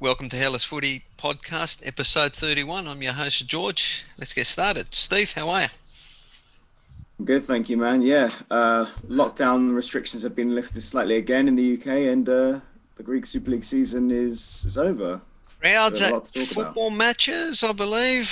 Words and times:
Welcome 0.00 0.28
to 0.28 0.36
Hellas 0.36 0.62
Footy 0.62 1.02
Podcast, 1.18 1.84
episode 1.84 2.32
31. 2.32 2.86
I'm 2.86 3.02
your 3.02 3.14
host, 3.14 3.44
George. 3.48 4.04
Let's 4.16 4.32
get 4.32 4.46
started. 4.46 4.94
Steve, 4.94 5.32
how 5.32 5.48
are 5.48 5.62
you? 5.62 7.24
Good, 7.24 7.42
thank 7.42 7.68
you, 7.68 7.76
man. 7.78 8.02
Yeah, 8.02 8.30
uh, 8.48 8.86
lockdown 9.08 9.74
restrictions 9.74 10.22
have 10.22 10.36
been 10.36 10.54
lifted 10.54 10.82
slightly 10.82 11.16
again 11.16 11.48
in 11.48 11.56
the 11.56 11.74
UK, 11.76 11.86
and 11.86 12.28
uh, 12.28 12.60
the 12.94 13.02
Greek 13.02 13.26
Super 13.26 13.50
League 13.50 13.64
season 13.64 14.12
is, 14.12 14.64
is 14.64 14.78
over. 14.78 15.20
Crowds 15.60 16.00
at 16.00 16.12
lot 16.12 16.24
to 16.24 16.32
talk 16.32 16.52
about. 16.52 16.64
football 16.66 16.90
matches, 16.90 17.62
I 17.64 17.72
believe. 17.72 18.30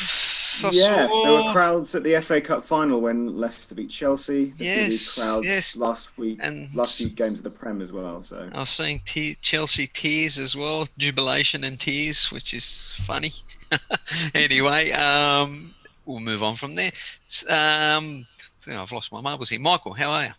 I 0.64 0.70
yes, 0.70 1.10
saw- 1.10 1.22
there 1.24 1.32
were 1.32 1.52
crowds 1.52 1.94
at 1.94 2.02
the 2.02 2.18
FA 2.22 2.40
Cup 2.40 2.62
final 2.64 3.00
when 3.00 3.36
Leicester 3.36 3.74
beat 3.74 3.90
Chelsea. 3.90 4.46
There's 4.46 4.56
going 4.72 4.86
be 4.86 4.92
Yes, 4.94 5.14
crowds 5.14 5.46
yes. 5.46 5.76
last 5.76 6.16
week, 6.18 6.38
And 6.42 6.74
last 6.74 6.96
few 6.98 7.10
games 7.10 7.38
of 7.38 7.44
the 7.44 7.50
Prem 7.50 7.82
as 7.82 7.92
well. 7.92 8.22
So 8.22 8.48
I 8.54 8.60
was 8.60 8.70
seeing 8.70 9.00
te- 9.04 9.36
Chelsea 9.42 9.86
tears 9.86 10.38
as 10.38 10.56
well, 10.56 10.88
jubilation 10.98 11.64
and 11.64 11.78
tears, 11.78 12.30
which 12.32 12.54
is 12.54 12.94
funny. 13.04 13.32
anyway, 14.34 14.92
um, 14.92 15.74
we'll 16.06 16.20
move 16.20 16.42
on 16.42 16.56
from 16.56 16.74
there. 16.74 16.92
Um, 17.50 18.24
I've 18.68 18.92
lost 18.92 19.12
my 19.12 19.20
marbles 19.20 19.50
here. 19.50 19.60
Michael, 19.60 19.92
how 19.92 20.10
are 20.10 20.24
you? 20.24 20.30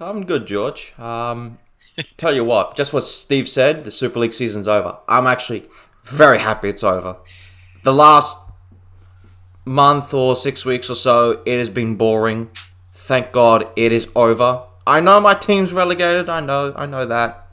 I'm 0.00 0.24
good, 0.24 0.46
George. 0.46 0.94
Um, 0.98 1.58
tell 2.16 2.34
you 2.34 2.44
what, 2.44 2.76
just 2.76 2.92
what 2.92 3.02
Steve 3.04 3.48
said, 3.48 3.84
the 3.84 3.90
Super 3.90 4.18
League 4.20 4.32
season's 4.32 4.68
over. 4.68 4.98
I'm 5.08 5.26
actually 5.26 5.64
very 6.04 6.38
happy 6.38 6.68
it's 6.68 6.84
over. 6.84 7.16
The 7.84 7.92
last 7.94 8.38
month 9.64 10.12
or 10.14 10.36
six 10.36 10.64
weeks 10.64 10.90
or 10.90 10.94
so, 10.94 11.42
it 11.46 11.58
has 11.58 11.68
been 11.70 11.96
boring. 11.96 12.50
Thank 12.92 13.32
God 13.32 13.68
it 13.76 13.92
is 13.92 14.08
over. 14.14 14.62
I 14.86 15.00
know 15.00 15.20
my 15.20 15.34
team's 15.34 15.72
relegated. 15.72 16.28
I 16.28 16.40
know, 16.40 16.72
I 16.76 16.86
know 16.86 17.06
that. 17.06 17.46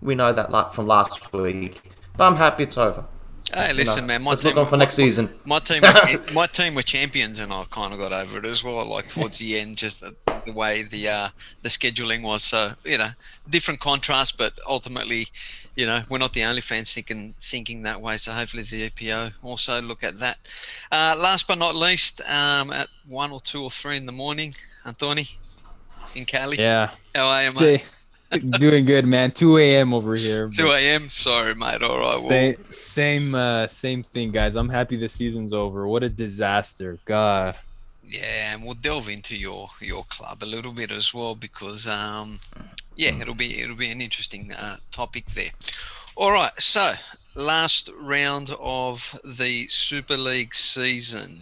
We 0.00 0.14
know 0.14 0.32
that 0.32 0.74
from 0.74 0.86
last 0.86 1.32
week. 1.32 1.80
But 2.16 2.28
I'm 2.28 2.36
happy 2.36 2.64
it's 2.64 2.78
over. 2.78 3.04
Hey, 3.52 3.68
You 3.68 3.74
listen, 3.74 4.00
know, 4.04 4.08
man. 4.08 4.22
My 4.22 4.30
let's 4.30 4.42
team, 4.42 4.50
look 4.50 4.58
on 4.58 4.66
for 4.66 4.76
my- 4.76 4.80
next 4.84 4.94
season. 4.94 5.28
My 5.44 5.58
team, 5.58 5.82
were, 5.82 6.22
my 6.34 6.46
team 6.46 6.74
were 6.74 6.82
champions, 6.82 7.38
and 7.38 7.52
I 7.52 7.64
kind 7.70 7.92
of 7.92 7.98
got 7.98 8.12
over 8.12 8.38
it 8.38 8.44
as 8.44 8.62
well. 8.62 8.84
Like 8.86 9.08
towards 9.08 9.38
the 9.38 9.58
end, 9.58 9.76
just 9.76 10.00
the, 10.00 10.14
the 10.44 10.52
way 10.52 10.82
the 10.82 11.08
uh, 11.08 11.28
the 11.62 11.68
scheduling 11.68 12.22
was. 12.22 12.44
So 12.44 12.74
you 12.84 12.98
know, 12.98 13.08
different 13.50 13.80
contrast, 13.80 14.38
but 14.38 14.52
ultimately, 14.66 15.28
you 15.76 15.86
know, 15.86 16.02
we're 16.08 16.18
not 16.18 16.32
the 16.32 16.44
only 16.44 16.60
fans 16.60 16.92
thinking 16.92 17.34
thinking 17.40 17.82
that 17.82 18.00
way. 18.00 18.16
So 18.16 18.32
hopefully, 18.32 18.62
the 18.62 18.90
EPO 18.90 19.32
also 19.42 19.80
look 19.80 20.02
at 20.02 20.18
that. 20.20 20.38
Uh, 20.90 21.16
last 21.18 21.46
but 21.46 21.58
not 21.58 21.74
least, 21.74 22.20
um, 22.28 22.72
at 22.72 22.88
one 23.06 23.30
or 23.30 23.40
two 23.40 23.62
or 23.62 23.70
three 23.70 23.96
in 23.96 24.06
the 24.06 24.12
morning, 24.12 24.54
Antoni 24.84 25.34
in 26.14 26.24
Cali. 26.24 26.58
Yeah. 26.58 26.90
How 27.14 27.28
are 27.28 27.42
you, 27.42 27.50
mate? 27.60 27.90
Doing 28.58 28.84
good, 28.84 29.06
man. 29.06 29.30
2 29.30 29.56
a.m. 29.56 29.94
over 29.94 30.14
here. 30.14 30.50
2 30.50 30.70
a.m. 30.72 31.08
Sorry, 31.08 31.54
mate. 31.54 31.82
All 31.82 31.98
right. 31.98 32.18
Well, 32.18 32.28
Same, 32.28 32.54
same, 32.68 33.34
uh, 33.34 33.66
same 33.66 34.02
thing, 34.02 34.32
guys. 34.32 34.54
I'm 34.54 34.68
happy 34.68 34.96
the 34.96 35.08
season's 35.08 35.54
over. 35.54 35.88
What 35.88 36.02
a 36.02 36.10
disaster. 36.10 36.98
God. 37.06 37.54
Yeah, 38.08 38.54
and 38.54 38.64
we'll 38.64 38.74
delve 38.74 39.08
into 39.10 39.36
your 39.36 39.68
your 39.80 40.04
club 40.04 40.42
a 40.42 40.46
little 40.46 40.72
bit 40.72 40.90
as 40.90 41.12
well 41.12 41.34
because 41.34 41.86
um, 41.86 42.38
yeah, 42.96 43.12
it'll 43.20 43.34
be 43.34 43.60
it'll 43.60 43.76
be 43.76 43.90
an 43.90 44.00
interesting 44.00 44.52
uh, 44.52 44.78
topic 44.92 45.26
there. 45.34 45.50
All 46.16 46.32
right, 46.32 46.52
so 46.58 46.94
last 47.34 47.90
round 48.00 48.50
of 48.58 49.18
the 49.24 49.68
Super 49.68 50.16
League 50.16 50.54
season, 50.54 51.38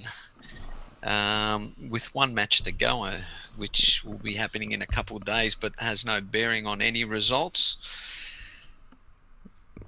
um, 1.02 1.72
with 1.88 2.14
one 2.14 2.34
match 2.34 2.62
to 2.64 2.72
go, 2.72 3.04
uh, 3.04 3.18
which 3.56 4.02
will 4.04 4.18
be 4.18 4.34
happening 4.34 4.72
in 4.72 4.82
a 4.82 4.86
couple 4.86 5.16
of 5.16 5.24
days, 5.24 5.54
but 5.54 5.72
has 5.78 6.04
no 6.04 6.20
bearing 6.20 6.66
on 6.66 6.82
any 6.82 7.04
results. 7.04 7.76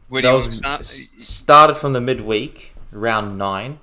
Where 0.08 0.22
That 0.22 0.32
was 0.32 0.46
start? 0.46 0.84
started 1.18 1.74
from 1.74 1.92
the 1.92 2.00
midweek, 2.00 2.74
round 2.90 3.36
nine, 3.36 3.80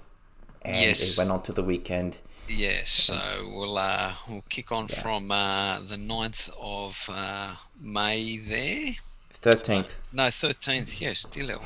and 0.61 0.75
Yes. 0.75 1.01
it 1.01 1.17
went 1.17 1.29
on 1.31 1.41
to 1.43 1.51
the 1.53 1.63
weekend. 1.63 2.17
Yes, 2.47 2.91
so 2.91 3.19
we'll 3.51 3.77
uh, 3.77 4.13
we'll 4.29 4.43
kick 4.49 4.71
on 4.71 4.87
Yeah. 4.89 5.01
from 5.01 5.31
uh, 5.31 5.79
the 5.79 5.95
9th 5.97 6.49
of 6.59 7.09
uh, 7.11 7.55
May 7.81 8.37
there. 8.37 8.95
Thirteenth. 9.31 9.99
No, 10.13 10.23
13th, 10.23 10.99
yes. 11.01 11.25
Dilo 11.25 11.61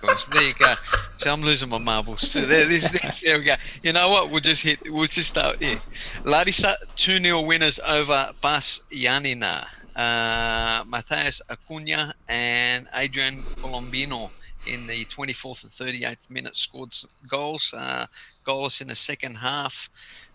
guys. 0.00 0.26
There 0.32 0.42
you 0.42 0.54
go. 0.54 0.74
So 1.16 1.32
I'm 1.32 1.40
losing 1.42 1.68
my 1.70 1.78
marbles. 1.78 2.30
So 2.30 2.40
there, 2.42 2.66
this, 2.66 2.90
this, 3.02 3.22
there 3.22 3.38
we 3.38 3.44
go. 3.44 3.54
You 3.82 3.92
know 3.92 4.10
what? 4.10 4.30
We'll 4.30 4.40
just 4.40 4.62
hit, 4.62 4.78
we'll 4.90 5.06
just 5.06 5.28
start 5.30 5.62
here. 5.62 5.78
Larissa 6.24 6.76
2 6.96 7.20
0 7.20 7.40
winners 7.42 7.78
over 7.86 8.32
PAS 8.42 8.82
Giannina. 8.90 9.66
Uh, 9.94 10.82
Mateus 10.86 11.42
Acuna 11.50 12.14
and 12.28 12.88
Adrian 12.94 13.42
Colombino 13.42 14.30
in 14.66 14.86
the 14.86 15.04
24th 15.06 15.64
and 15.64 15.72
38th 15.72 16.30
minute 16.30 16.56
scored 16.56 16.94
goals. 17.28 17.74
Uh, 17.76 18.06
goals 18.44 18.80
in 18.80 18.88
the 18.88 18.94
second 18.94 19.36
half, 19.36 19.88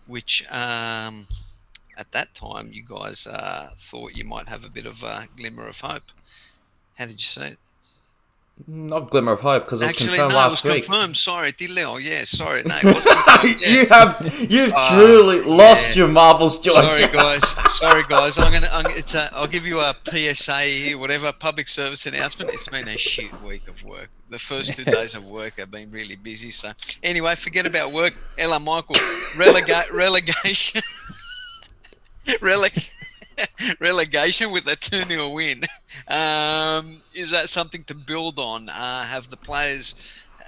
which 0.06 0.44
um, 0.50 1.26
at 1.96 2.10
that 2.12 2.34
time 2.34 2.70
you 2.72 2.82
guys 2.82 3.26
uh, 3.26 3.70
thought 3.78 4.16
you 4.16 4.24
might 4.24 4.48
have 4.48 4.64
a 4.64 4.68
bit 4.68 4.86
of 4.86 5.02
a 5.02 5.28
glimmer 5.36 5.66
of 5.66 5.80
hope. 5.80 6.10
How 6.94 7.06
did 7.06 7.20
you 7.20 7.26
see 7.26 7.42
it? 7.42 7.58
Not 8.66 9.10
glimmer 9.10 9.32
of 9.32 9.40
hope 9.40 9.64
because 9.64 9.80
it 9.80 9.84
was 9.84 9.90
Actually, 9.90 10.08
confirmed 10.16 10.32
no, 10.32 10.40
it 10.40 10.42
was 10.48 10.52
last 10.52 10.64
week. 10.64 10.84
confirmed. 10.86 11.16
Sorry, 11.16 11.52
Dileo. 11.52 12.02
Yeah, 12.02 12.24
sorry. 12.24 12.62
No, 12.64 12.76
it 12.76 12.84
was 12.94 13.04
confirmed. 13.04 13.60
Yeah. 13.60 13.68
you 13.68 13.86
have 13.86 14.50
you've 14.50 14.72
Ah, 14.74 14.94
truly 14.94 15.40
lost 15.42 15.90
yeah. 15.90 15.94
your 16.04 16.08
marbles, 16.08 16.58
George. 16.60 16.92
Sorry, 16.92 17.12
guys. 17.12 17.42
Sorry, 17.78 18.02
guys. 18.08 18.36
I'm 18.36 18.52
gonna. 18.52 18.68
I'm, 18.70 18.84
it's 18.96 19.14
a, 19.14 19.30
I'll 19.34 19.46
give 19.46 19.64
you 19.66 19.80
a 19.80 19.94
PSA 20.10 20.60
here, 20.62 20.98
whatever 20.98 21.32
public 21.32 21.68
service 21.68 22.04
announcement. 22.06 22.50
It's 22.52 22.66
been 22.68 22.88
a 22.88 22.98
shit 22.98 23.30
week 23.42 23.68
of 23.68 23.82
work. 23.84 24.08
The 24.28 24.38
first 24.38 24.74
two 24.74 24.84
days 24.84 25.14
of 25.14 25.24
work 25.24 25.54
have 25.58 25.70
been 25.70 25.90
really 25.90 26.16
busy. 26.16 26.50
So 26.50 26.72
anyway, 27.02 27.36
forget 27.36 27.64
about 27.64 27.92
work. 27.92 28.14
Ella 28.36 28.58
Michael, 28.60 28.96
relegate 29.36 29.90
relegation. 29.92 30.82
Releg- 32.26 32.90
relegation 33.80 34.50
with 34.50 34.66
a 34.66 34.76
2 34.76 35.02
0 35.02 35.30
win. 35.30 35.62
Um, 36.06 37.00
is 37.14 37.30
that 37.30 37.48
something 37.48 37.84
to 37.84 37.94
build 37.94 38.38
on? 38.38 38.68
Uh, 38.68 39.04
have 39.04 39.28
the 39.30 39.36
players, 39.36 39.94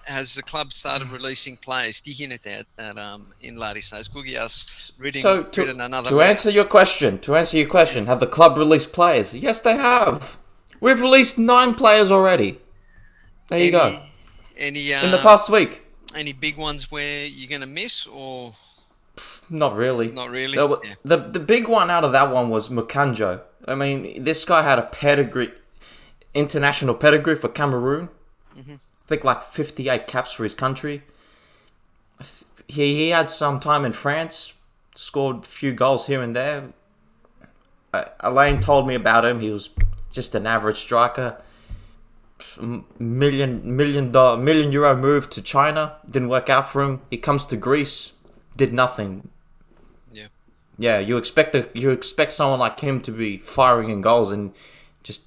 has 0.05 0.35
the 0.35 0.43
club 0.43 0.73
started 0.73 1.11
releasing 1.11 1.57
players? 1.57 2.01
Stihinete 2.01 2.65
at, 2.79 2.99
um, 2.99 3.29
in 3.41 3.57
Larissa. 3.57 3.97
Has 3.97 4.09
Kougias 4.09 4.93
reading, 4.99 5.23
So 5.23 5.43
to, 5.45 5.61
written 5.61 5.81
another 5.81 6.11
to 6.11 6.15
letter? 6.17 6.31
answer 6.31 6.51
your 6.51 6.65
question, 6.65 7.19
to 7.21 7.37
answer 7.37 7.59
your 7.59 7.69
question, 7.69 8.07
have 8.07 8.21
the 8.21 8.27
club 8.27 8.57
released 8.57 8.93
players? 8.93 9.35
Yes, 9.35 9.61
they 9.61 9.77
have. 9.77 10.39
We've 10.81 11.01
released 11.01 11.39
nine 11.39 11.75
players 11.75 12.11
already. 12.11 12.59
There 13.49 13.59
you 13.59 13.71
go. 13.71 14.03
Any 14.57 14.95
uh, 14.95 15.05
In 15.05 15.11
the 15.11 15.19
past 15.19 15.51
week, 15.51 15.83
any 16.15 16.33
big 16.33 16.57
ones 16.57 16.91
where 16.91 17.25
you're 17.27 17.49
gonna 17.51 17.67
miss 17.67 18.07
or 18.07 18.53
not 19.51 19.77
really. 19.77 20.11
not 20.11 20.31
really? 20.31 20.57
Were- 20.59 20.81
Yeah. 20.85 20.95
the 21.05 21.17
the 21.17 21.41
big 21.41 21.69
one 21.69 21.91
out 21.91 22.05
of 22.05 22.13
that 22.13 22.31
one 22.33 22.49
was 22.49 22.69
Moukandjo. 22.69 23.41
I 23.69 23.75
mean, 23.75 24.23
this 24.25 24.45
guy 24.45 24.63
had 24.63 24.79
a 24.79 24.83
pedigree, 24.83 25.53
international 26.35 26.95
pedigree 26.95 27.37
for 27.37 27.49
Cameroon. 27.49 28.09
Mm-hmm. 28.57 28.75
I 28.75 29.07
think 29.07 29.25
like 29.25 29.43
58 29.43 30.07
caps 30.07 30.33
for 30.33 30.45
his 30.45 30.55
country. 30.55 31.03
He 32.69 32.95
he 32.97 33.09
had 33.11 33.29
some 33.29 33.59
time 33.61 33.85
in 33.85 33.93
France, 33.93 34.55
scored 34.95 35.39
a 35.39 35.47
few 35.47 35.73
goals 35.73 36.07
here 36.07 36.23
and 36.23 36.35
there. 36.37 36.73
Uh, 37.93 38.05
Elaine 38.21 38.61
told 38.61 38.87
me 38.87 38.95
about 38.95 39.25
him. 39.25 39.41
He 39.41 39.51
was 39.51 39.71
just 40.13 40.35
an 40.35 40.47
average 40.47 40.77
striker. 40.77 41.41
Million 42.99 43.77
million 43.77 44.11
dollar 44.13 44.37
million 44.39 44.73
euro 44.73 44.97
move 44.97 45.29
to 45.31 45.43
China 45.43 45.97
didn't 46.09 46.29
work 46.29 46.49
out 46.49 46.69
for 46.71 46.83
him. 46.83 47.01
He 47.11 47.17
comes 47.19 47.45
to 47.47 47.57
Greece, 47.57 48.13
did 48.57 48.73
nothing. 48.73 49.29
Yeah. 50.81 50.99
Yeah, 50.99 51.07
you 51.09 51.17
expect 51.19 51.55
a, 51.55 51.69
you 51.75 51.91
expect 51.91 52.33
someone 52.33 52.59
like 52.61 52.81
him 52.81 53.01
to 53.03 53.13
be 53.13 53.37
firing 53.39 53.91
in 53.91 54.01
goals 54.01 54.33
and 54.33 54.53
just 55.03 55.23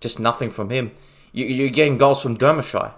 just 0.00 0.18
nothing 0.18 0.50
from 0.50 0.70
him. 0.70 0.90
You, 1.32 1.44
you're 1.46 1.68
getting 1.70 1.98
goals 1.98 2.20
from 2.22 2.36
Dermashire. 2.36 2.92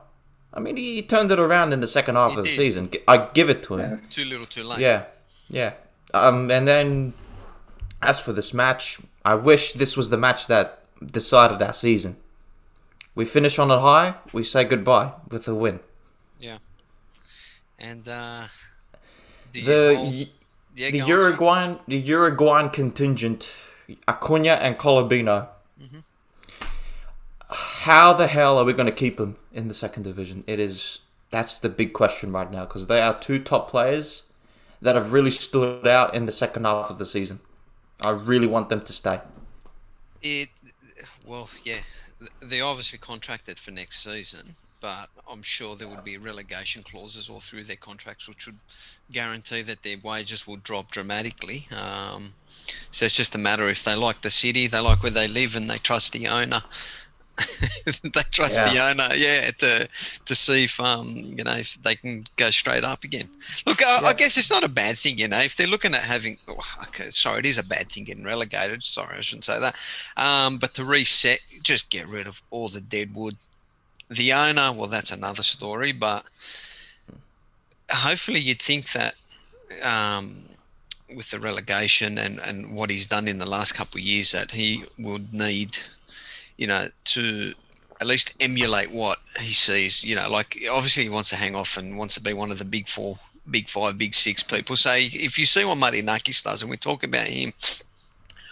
I 0.55 0.61
mean, 0.61 0.77
he 0.77 1.03
turned 1.03 1.31
it 1.31 1.39
around 1.39 1.73
in 1.73 1.81
the 1.81 1.87
second 1.87 2.15
half 2.17 2.33
He 2.33 2.39
of 2.39 2.45
the 2.45 2.49
did. 2.51 2.57
season. 2.57 2.91
I 3.09 3.29
give 3.35 3.51
it 3.51 3.63
to 3.65 3.77
him. 3.77 4.03
Too 4.11 4.25
little, 4.25 4.47
too 4.47 4.65
late. 4.65 4.81
Yeah, 4.81 5.05
yeah. 5.49 5.73
Um, 6.15 6.51
and 6.51 6.67
then 6.69 7.13
as 8.01 8.21
for 8.21 8.33
this 8.33 8.53
match, 8.55 8.99
I 9.25 9.35
wish 9.35 9.73
this 9.75 9.97
was 9.97 10.09
the 10.11 10.17
match 10.19 10.47
that 10.49 10.67
decided 11.05 11.61
our 11.63 11.73
season. 11.75 12.17
We 13.15 13.25
finish 13.27 13.59
on 13.59 13.71
a 13.71 13.79
high. 13.81 14.15
We 14.33 14.43
say 14.45 14.65
goodbye 14.65 15.13
with 15.31 15.47
a 15.49 15.55
win. 15.55 15.81
Yeah. 16.41 16.59
And 17.79 18.07
uh, 18.09 18.45
do 19.53 19.61
you 19.61 19.67
The 19.67 19.95
hold- 19.97 20.15
y- 20.15 20.29
yeah, 20.75 20.91
the 20.91 21.01
on. 21.03 21.09
Uruguayan 21.09 21.79
the 21.87 21.97
Uruguayan 21.97 22.71
contingent, 22.71 23.53
Acuna 24.09 24.55
and 24.55 24.79
Colombino. 24.79 25.49
Mm-hmm. 25.81 25.99
How 27.51 28.13
the 28.13 28.29
hell 28.29 28.59
are 28.59 28.65
we 28.65 28.73
going 28.73 28.87
to 28.87 28.93
keep 28.93 29.17
them 29.17 29.37
in 29.53 29.69
the 29.69 29.75
second 29.75 30.05
division? 30.05 30.45
It 30.47 30.59
is 30.59 31.01
that's 31.31 31.59
the 31.59 31.69
big 31.69 31.93
question 31.93 32.33
right 32.33 32.51
now 32.51 32.65
because 32.65 32.87
they 32.87 33.01
are 33.01 33.19
two 33.19 33.43
top 33.43 33.71
players 33.71 34.23
that 34.81 34.95
have 34.95 35.13
really 35.13 35.31
stood 35.31 35.87
out 35.87 36.15
in 36.15 36.27
the 36.27 36.33
second 36.33 36.65
half 36.65 36.91
of 36.91 36.99
the 36.99 37.07
season. 37.07 37.41
I 38.01 38.11
really 38.11 38.47
want 38.47 38.69
them 38.69 38.83
to 38.83 38.93
stay. 38.93 39.21
It 40.23 40.49
well, 41.27 41.49
yeah. 41.65 41.81
they're 42.41 42.65
obviously 42.65 42.99
contracted 42.99 43.59
for 43.59 43.71
next 43.71 44.03
season, 44.03 44.55
but 44.83 45.09
I'm 45.31 45.43
sure 45.43 45.77
there 45.77 45.87
would 45.87 46.03
be 46.03 46.19
relegation 46.19 46.83
clauses 46.83 47.31
all 47.31 47.39
through 47.39 47.65
their 47.65 47.77
contracts, 47.77 48.29
which 48.29 48.47
would 48.47 48.59
guarantee 49.13 49.63
that 49.63 49.85
their 49.85 49.97
wages 50.03 50.47
will 50.47 50.57
drop 50.57 50.91
dramatically. 50.91 51.69
Um, 51.71 52.35
so 52.91 53.07
it's 53.07 53.15
just 53.15 53.37
a 53.37 53.39
matter 53.39 53.69
if 53.69 53.85
they 53.85 53.95
like 53.95 54.23
the 54.23 54.31
city, 54.31 54.67
they 54.67 54.81
like 54.81 55.03
where 55.03 55.13
they 55.13 55.29
live, 55.29 55.55
and 55.55 55.71
they 55.71 55.79
trust 55.79 56.13
the 56.13 56.27
owner. 56.27 56.63
they 58.03 58.23
trust 58.31 58.57
the 58.57 58.79
owner, 58.79 59.09
yeah, 59.15 59.51
to 59.53 59.89
to 60.27 60.35
see 60.35 60.65
if 60.65 60.79
um 60.81 61.09
you 61.17 61.43
know 61.43 61.55
if 61.55 61.79
they 61.83 61.95
can 61.95 62.27
go 62.37 62.51
straight 62.51 62.85
up 62.85 63.05
again. 63.05 63.29
Look, 63.67 63.83
I, 63.83 64.01
I 64.09 64.13
guess 64.13 64.37
it's 64.37 64.51
not 64.51 64.65
a 64.65 64.69
bad 64.69 64.99
thing, 64.99 65.17
you 65.17 65.29
know, 65.29 65.41
if 65.41 65.57
they're 65.57 65.67
looking 65.67 65.95
at 65.95 66.03
having. 66.03 66.37
oh, 66.49 66.59
okay, 66.89 67.11
sorry, 67.11 67.39
it 67.39 67.47
is 67.47 67.57
a 67.57 67.65
bad 67.65 67.89
thing 67.89 68.05
getting 68.05 68.25
relegated. 68.25 68.83
Sorry, 68.83 69.17
I 69.17 69.23
shouldn't 69.23 69.45
say 69.45 69.59
that. 69.59 69.77
Um, 70.17 70.59
but 70.59 70.75
to 70.75 70.85
reset, 70.85 71.41
just 71.63 71.89
get 71.89 72.09
rid 72.09 72.27
of 72.27 72.43
all 72.51 72.69
the 72.69 72.81
dead 72.81 73.15
wood. 73.15 73.37
The 74.13 74.33
owner, 74.33 74.73
well, 74.73 74.89
that's 74.89 75.11
another 75.11 75.43
story, 75.43 75.93
but 75.93 76.25
hopefully 77.91 78.41
you'd 78.41 78.61
think 78.61 78.93
that 78.93 79.15
um, 79.83 80.45
with 81.15 81.31
the 81.31 81.39
relegation 81.39 82.19
and, 82.19 82.39
and 82.41 82.75
what 82.75 82.91
he's 82.91 83.07
done 83.07 83.29
in 83.29 83.39
the 83.39 83.47
last 83.47 83.73
couple 83.73 83.99
of 83.99 84.05
years 84.05 84.33
that 84.33 84.51
he 84.51 84.85
would 84.99 85.33
need, 85.33 85.79
you 86.57 86.67
know, 86.67 86.89
to 87.05 87.55
at 88.01 88.07
least 88.07 88.35
emulate 88.41 88.91
what 88.91 89.19
he 89.41 89.53
sees. 89.53 90.03
You 90.03 90.17
know, 90.17 90.29
like 90.29 90.59
obviously 90.71 91.05
he 91.05 91.09
wants 91.09 91.31
to 91.31 91.37
hang 91.37 91.55
off 91.55 91.77
and 91.77 91.97
wants 91.97 92.15
to 92.17 92.23
be 92.23 92.33
one 92.33 92.51
of 92.51 92.59
the 92.59 92.65
big 92.65 92.89
four, 92.89 93.19
big 93.51 93.69
five, 93.69 93.97
big 93.97 94.15
six 94.15 94.43
people. 94.43 94.77
So 94.77 94.93
if 94.95 95.39
you 95.39 95.47
see 95.47 95.65
what 95.65 95.79
Marinakis 95.79 96.43
does, 96.43 96.63
and 96.63 96.71
we 96.71 96.77
talk 96.77 97.03
about 97.03 97.29
him, 97.29 97.53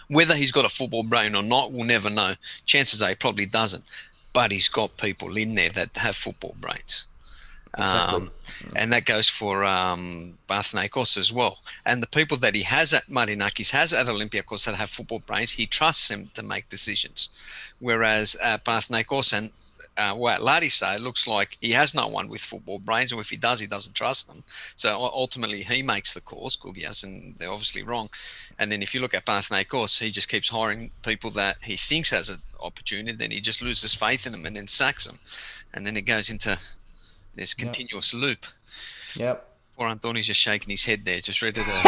whether 0.07 0.35
he's 0.35 0.51
got 0.51 0.65
a 0.65 0.69
football 0.69 1.03
brain 1.03 1.35
or 1.35 1.43
not, 1.43 1.71
we'll 1.71 1.85
never 1.85 2.09
know. 2.09 2.33
Chances 2.65 3.01
are 3.01 3.09
he 3.09 3.15
probably 3.15 3.45
doesn't, 3.45 3.83
but 4.33 4.51
he's 4.51 4.67
got 4.69 4.97
people 4.97 5.37
in 5.37 5.55
there 5.55 5.69
that 5.69 5.97
have 5.97 6.15
football 6.15 6.55
brains. 6.59 7.05
Exactly. 7.77 8.23
Um, 8.23 8.31
and 8.75 8.91
that 8.91 9.05
goes 9.05 9.29
for 9.29 9.63
um, 9.63 10.37
Panathinaikos 10.49 11.17
as 11.17 11.31
well. 11.31 11.59
And 11.85 12.03
the 12.03 12.07
people 12.07 12.37
that 12.37 12.53
he 12.53 12.63
has 12.63 12.93
at 12.93 13.07
Marinakis 13.07 13.69
has 13.71 13.93
at 13.93 14.07
Olympiacos 14.07 14.65
that 14.65 14.75
have 14.75 14.89
football 14.89 15.19
brains, 15.19 15.53
he 15.53 15.65
trusts 15.65 16.09
them 16.09 16.29
to 16.33 16.43
make 16.43 16.69
decisions. 16.69 17.29
Whereas 17.79 18.35
at 18.35 18.65
Panathinaikos 18.65 19.33
and 19.33 19.51
uh, 19.97 20.15
well, 20.17 20.33
at 20.33 20.41
Larissa, 20.41 20.95
it 20.95 21.01
looks 21.01 21.27
like 21.27 21.57
he 21.59 21.71
has 21.71 21.93
no 21.93 22.07
one 22.07 22.29
with 22.29 22.41
football 22.41 22.79
brains, 22.79 23.11
or 23.11 23.19
if 23.19 23.29
he 23.29 23.35
does, 23.35 23.59
he 23.59 23.67
doesn't 23.67 23.93
trust 23.93 24.27
them. 24.27 24.43
So 24.75 24.97
ultimately, 24.97 25.63
he 25.63 25.81
makes 25.81 26.13
the 26.13 26.21
calls, 26.21 26.55
Kougias, 26.55 27.03
and 27.03 27.35
they're 27.35 27.51
obviously 27.51 27.83
wrong. 27.83 28.09
And 28.61 28.71
then 28.71 28.83
if 28.83 28.93
you 28.93 29.01
look 29.01 29.15
at 29.15 29.25
Panathinaikos, 29.25 29.99
he 29.99 30.11
just 30.11 30.29
keeps 30.29 30.47
hiring 30.49 30.91
people 31.03 31.31
that 31.31 31.57
he 31.63 31.75
thinks 31.75 32.11
has 32.11 32.29
an 32.29 32.37
opportunity, 32.61 33.17
then 33.17 33.31
he 33.31 33.41
just 33.41 33.59
loses 33.63 33.95
faith 33.95 34.27
in 34.27 34.33
them 34.33 34.45
and 34.45 34.55
then 34.55 34.67
sacks 34.67 35.05
them. 35.07 35.17
And 35.73 35.83
then 35.85 35.97
it 35.97 36.03
goes 36.03 36.29
into 36.29 36.59
this 37.35 37.55
Yeah. 37.57 37.65
continuous 37.65 38.13
loop. 38.13 38.45
Yep. 39.15 39.47
Poor 39.75 39.89
Antoni's 39.89 40.27
just 40.27 40.39
shaking 40.39 40.69
his 40.69 40.85
head 40.85 41.03
there, 41.05 41.19
just 41.21 41.41
ready 41.41 41.59
to. 41.63 41.65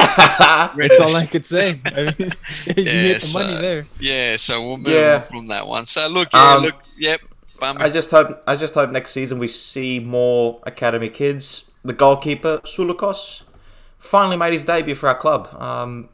That's 0.75 0.99
all 0.99 1.15
I 1.15 1.27
could 1.27 1.45
say. 1.45 1.79
I 1.85 2.05
mean, 2.17 2.31
you 2.75 2.83
Yeah, 2.83 2.91
hit 2.91 3.21
the 3.21 3.29
money 3.33 3.53
so- 3.53 3.61
there. 3.61 3.85
yeah, 3.99 4.37
so 4.37 4.61
we'll 4.65 4.77
move 4.77 4.87
Yeah. 4.93 5.17
on 5.21 5.27
from 5.27 5.47
that 5.49 5.67
one. 5.67 5.85
So 5.85 6.07
look, 6.07 6.29
yeah, 6.33 6.53
Um, 6.55 6.63
look, 6.63 6.75
yep. 6.97 7.21
Bummer. 7.59 7.81
I 7.83 7.89
just 7.89 8.09
hope 8.09 8.41
I 8.47 8.55
just 8.55 8.73
hope 8.73 8.89
next 8.89 9.11
season 9.11 9.37
we 9.37 9.47
see 9.47 9.99
more 9.99 10.59
academy 10.63 11.09
kids. 11.09 11.65
The 11.83 11.93
goalkeeper 11.93 12.61
Sulukos 12.65 13.43
finally 13.99 14.37
made 14.37 14.53
his 14.53 14.65
debut 14.65 14.95
for 14.95 15.07
our 15.07 15.15
club. 15.15 15.49
Um, 15.61 16.09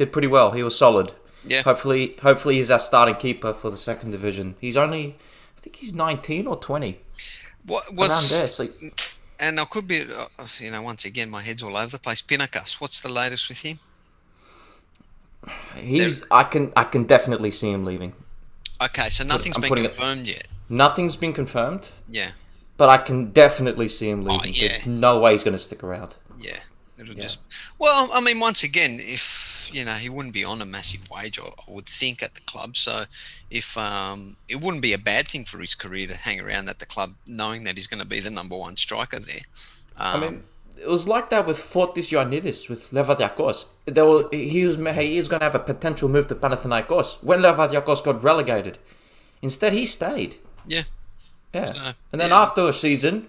did 0.00 0.12
pretty 0.12 0.28
well. 0.28 0.50
He 0.52 0.62
was 0.62 0.76
solid. 0.76 1.12
yeah, 1.44 1.62
Hopefully, 1.62 2.16
hopefully 2.22 2.56
he's 2.56 2.70
our 2.70 2.78
starting 2.78 3.14
keeper 3.16 3.52
for 3.54 3.70
the 3.70 3.76
second 3.76 4.10
division. 4.10 4.56
He's 4.60 4.76
only, 4.76 5.16
I 5.56 5.60
think 5.60 5.76
he's 5.76 5.94
nineteen 5.94 6.46
or 6.46 6.56
twenty 6.56 6.98
what 7.66 7.84
around 7.92 8.28
there. 8.30 8.48
So 8.48 8.66
and 9.38 9.60
I 9.60 9.64
could 9.66 9.86
be, 9.86 10.00
uh, 10.12 10.26
you 10.58 10.70
know, 10.70 10.82
once 10.82 11.04
again, 11.04 11.30
my 11.30 11.42
head's 11.42 11.62
all 11.62 11.76
over 11.76 11.90
the 11.92 11.98
place. 11.98 12.20
Pinakas, 12.22 12.72
what's 12.80 13.00
the 13.00 13.08
latest 13.08 13.48
with 13.48 13.58
him? 13.60 13.78
he's. 15.76 16.26
I 16.30 16.42
can 16.44 16.72
I 16.76 16.84
can 16.84 17.04
definitely 17.04 17.50
see 17.50 17.70
him 17.70 17.84
leaving. 17.84 18.12
Okay, 18.80 19.10
so 19.10 19.24
nothing's 19.24 19.56
I'm 19.56 19.62
been 19.62 19.68
putting 19.68 19.84
it- 19.84 19.94
confirmed 19.96 20.26
yet. 20.26 20.46
Nothing's 20.72 21.16
been 21.16 21.32
confirmed, 21.32 21.88
Yeah, 22.08 22.30
but 22.76 22.88
I 22.88 22.96
can 22.98 23.32
definitely 23.32 23.88
see 23.88 24.08
him 24.08 24.20
Oh, 24.28 24.36
leaving. 24.36 24.54
yeah. 24.54 24.68
There's 24.68 24.86
no 24.86 25.18
way 25.18 25.32
he's 25.32 25.42
going 25.42 25.52
to 25.52 25.58
stick 25.58 25.82
around. 25.82 26.14
yeah. 26.38 26.60
It'll 26.96 27.14
Yeah. 27.16 27.22
just. 27.24 27.38
Well, 27.78 28.08
I 28.12 28.20
mean, 28.20 28.38
once 28.38 28.62
again, 28.62 29.00
if 29.00 29.49
you 29.72 29.84
know, 29.84 29.94
he 29.94 30.08
wouldn't 30.08 30.34
be 30.34 30.44
on 30.44 30.60
a 30.60 30.64
massive 30.64 31.08
wage, 31.10 31.38
I, 31.38 31.46
I 31.46 31.70
would 31.70 31.86
think, 31.86 32.22
at 32.22 32.34
the 32.34 32.40
club. 32.42 32.76
So, 32.76 33.04
if 33.50 33.76
um, 33.76 34.36
it 34.48 34.60
wouldn't 34.60 34.82
be 34.82 34.92
a 34.92 34.98
bad 34.98 35.28
thing 35.28 35.44
for 35.44 35.58
his 35.58 35.74
career 35.74 36.06
to 36.06 36.14
hang 36.14 36.40
around 36.40 36.68
at 36.68 36.78
the 36.78 36.86
club, 36.86 37.14
knowing 37.26 37.64
that 37.64 37.76
he's 37.76 37.86
going 37.86 38.02
to 38.02 38.06
be 38.06 38.20
the 38.20 38.30
number 38.30 38.56
one 38.56 38.76
striker 38.76 39.18
there. 39.18 39.42
Um, 39.96 40.16
I 40.16 40.20
mean, 40.20 40.44
it 40.80 40.88
was 40.88 41.06
like 41.06 41.30
that 41.30 41.46
with 41.46 41.58
Fotis 41.58 42.10
Ioannidis 42.10 42.68
with 42.68 42.90
Levadiakos. 42.90 43.66
There 43.84 44.06
were, 44.06 44.28
he 44.30 44.64
was 44.64 44.76
he 44.76 45.16
was 45.16 45.28
going 45.28 45.40
to 45.40 45.44
have 45.44 45.54
a 45.54 45.58
potential 45.58 46.08
move 46.08 46.26
to 46.28 46.34
Panathinaikos 46.34 47.22
when 47.22 47.40
Levadiakos 47.40 48.04
got 48.04 48.22
relegated. 48.22 48.78
Instead, 49.42 49.72
he 49.72 49.86
stayed. 49.86 50.36
yeah, 50.66 50.84
Yeah, 51.52 51.64
So, 51.66 51.92
and 52.12 52.20
then 52.20 52.30
yeah. 52.30 52.42
after 52.42 52.68
a 52.68 52.72
season, 52.72 53.28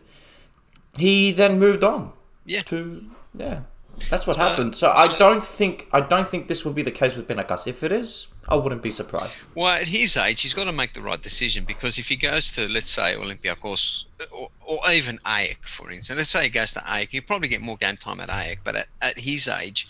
he 0.98 1.32
then 1.32 1.60
moved 1.60 1.84
on. 1.84 2.14
Yeah. 2.46 2.64
To 2.64 3.06
yeah, 3.34 3.62
that's 4.10 4.28
what 4.28 4.38
uh, 4.38 4.50
happened. 4.50 4.76
So 4.76 4.92
I 4.92 5.16
don't 5.18 5.44
think 5.44 5.88
I 5.92 6.02
don't 6.02 6.28
think 6.28 6.48
this 6.48 6.66
will 6.66 6.74
be 6.74 6.82
the 6.82 6.92
case 6.92 7.16
with 7.16 7.28
Pinakas. 7.28 7.68
If 7.68 7.84
it 7.84 7.92
is, 7.92 8.28
I 8.48 8.56
wouldn't 8.56 8.82
be 8.82 8.92
surprised. 8.92 9.46
Well, 9.56 9.70
at 9.70 9.88
his 9.88 10.18
age, 10.18 10.42
he's 10.42 10.54
got 10.54 10.66
to 10.66 10.72
make 10.72 10.94
the 10.94 11.02
right 11.02 11.22
decision 11.22 11.64
because 11.66 11.98
if 11.98 12.10
he 12.10 12.16
goes 12.16 12.52
to, 12.54 12.68
let's 12.68 12.90
say, 12.90 13.16
Olympiacos 13.16 14.06
or, 14.32 14.50
or 14.62 14.80
even 14.92 15.20
AEK, 15.26 15.58
for 15.66 15.92
instance, 15.92 16.18
let's 16.18 16.30
say 16.30 16.44
he 16.44 16.50
goes 16.50 16.74
to 16.74 16.80
AEK, 16.80 17.10
he'll 17.10 17.22
probably 17.22 17.48
get 17.48 17.62
more 17.62 17.78
game 17.78 17.96
time 17.96 18.20
at 18.20 18.30
AEK, 18.30 18.60
but 18.64 18.76
at, 18.76 18.88
at 19.02 19.20
his 19.20 19.48
age, 19.48 19.88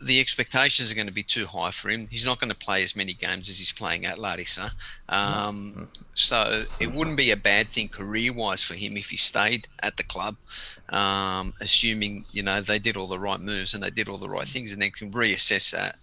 the 0.00 0.20
expectations 0.20 0.92
are 0.92 0.94
going 0.94 1.06
to 1.06 1.12
be 1.12 1.22
too 1.22 1.46
high 1.46 1.70
for 1.70 1.88
him. 1.88 2.06
He's 2.10 2.26
not 2.26 2.38
going 2.38 2.50
to 2.50 2.56
play 2.56 2.82
as 2.82 2.94
many 2.94 3.14
games 3.14 3.48
as 3.48 3.58
he's 3.58 3.72
playing 3.72 4.04
at 4.04 4.18
Larissa. 4.18 4.72
Um, 5.08 5.88
so 6.14 6.64
it 6.80 6.92
wouldn't 6.92 7.16
be 7.16 7.30
a 7.30 7.36
bad 7.36 7.68
thing 7.68 7.88
career 7.88 8.32
wise 8.32 8.62
for 8.62 8.74
him 8.74 8.96
if 8.96 9.10
he 9.10 9.16
stayed 9.16 9.68
at 9.82 9.96
the 9.96 10.02
club, 10.02 10.36
um, 10.90 11.54
assuming, 11.60 12.24
you 12.30 12.42
know, 12.42 12.60
they 12.60 12.78
did 12.78 12.96
all 12.96 13.06
the 13.06 13.18
right 13.18 13.40
moves 13.40 13.72
and 13.72 13.82
they 13.82 13.90
did 13.90 14.08
all 14.08 14.18
the 14.18 14.28
right 14.28 14.46
things 14.46 14.72
and 14.72 14.82
they 14.82 14.90
can 14.90 15.10
reassess 15.12 15.70
that 15.70 15.96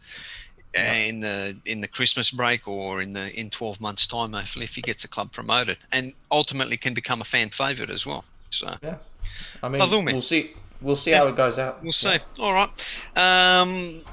in 0.76 1.20
the 1.20 1.56
in 1.66 1.82
the 1.82 1.88
Christmas 1.88 2.32
break 2.32 2.68
or 2.68 3.02
in 3.02 3.14
the 3.14 3.32
in 3.40 3.50
12 3.52 3.80
months 3.80 4.08
time 4.08 4.34
hopefully 4.34 4.66
if 4.66 4.74
he 4.74 4.82
gets 4.82 5.04
a 5.04 5.08
club 5.08 5.32
promoted 5.32 5.78
and 5.92 6.14
ultimately 6.32 6.78
can 6.78 6.96
become 6.96 7.22
a 7.22 7.24
fan 7.24 7.50
favorite 7.50 7.92
as 7.92 8.08
well 8.08 8.26
so 8.50 8.76
Yeah, 8.82 8.98
I 9.62 9.70
mean, 9.70 9.82
we'll 10.14 10.22
see. 10.22 10.54
We'll 10.84 10.96
see 10.96 11.12
how 11.12 11.28
it 11.28 11.36
goes 11.36 11.58
out. 11.58 11.82
we'll 11.82 11.92
see. 11.92 12.18
All 12.40 12.54
right. 12.54 12.70
Um 13.16 14.04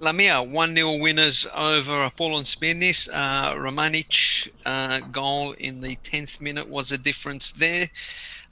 Lamia 0.00 0.36
1-0 0.36 0.98
winners 0.98 1.46
over 1.54 2.04
Apollon 2.04 2.44
Smyrnis 2.44 3.06
uh, 3.12 3.54
Romanic 3.54 4.50
uh, 4.64 5.00
goal 5.12 5.52
in 5.52 5.82
the 5.82 5.94
10th 5.96 6.40
minute 6.40 6.66
was 6.66 6.90
a 6.90 6.96
difference 6.96 7.52
there. 7.52 7.90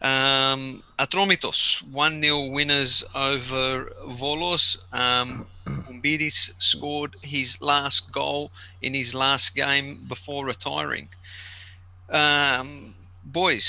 Um, 0.02 0.82
Atromitos 0.98 1.82
1-0 1.90 2.52
winners 2.52 3.02
over 3.14 3.90
Volos. 4.04 4.76
Um, 4.92 5.46
Umbides 5.64 6.52
scored 6.62 7.16
his 7.22 7.60
last 7.62 8.12
goal 8.12 8.52
in 8.82 8.92
his 8.92 9.14
last 9.14 9.56
game 9.56 10.04
before 10.06 10.44
retiring. 10.44 11.08
Um, 12.10 12.94
boys, 13.24 13.64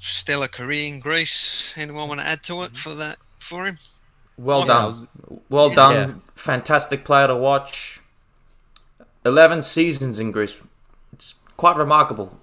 stellar 0.00 0.48
career 0.48 0.86
in 0.86 1.00
Greece. 1.00 1.74
Anyone 1.76 2.08
want 2.08 2.20
to 2.20 2.26
add 2.26 2.44
to 2.44 2.62
it 2.62 2.76
for 2.76 2.94
that 2.94 3.18
for 3.50 3.66
him? 3.66 3.76
Well 4.38 4.64
done. 4.64 4.86
Was- 4.86 5.08
Well 5.50 5.68
Yeah. 5.70 5.74
done. 5.74 5.92
Yeah. 5.94 6.14
Fantastic 6.34 7.04
player 7.04 7.26
to 7.26 7.36
watch. 7.36 8.00
11 9.26 9.60
seasons 9.62 10.18
in 10.18 10.30
Greece. 10.32 10.56
It's 11.12 11.34
quite 11.58 11.76
remarkable. 11.76 12.38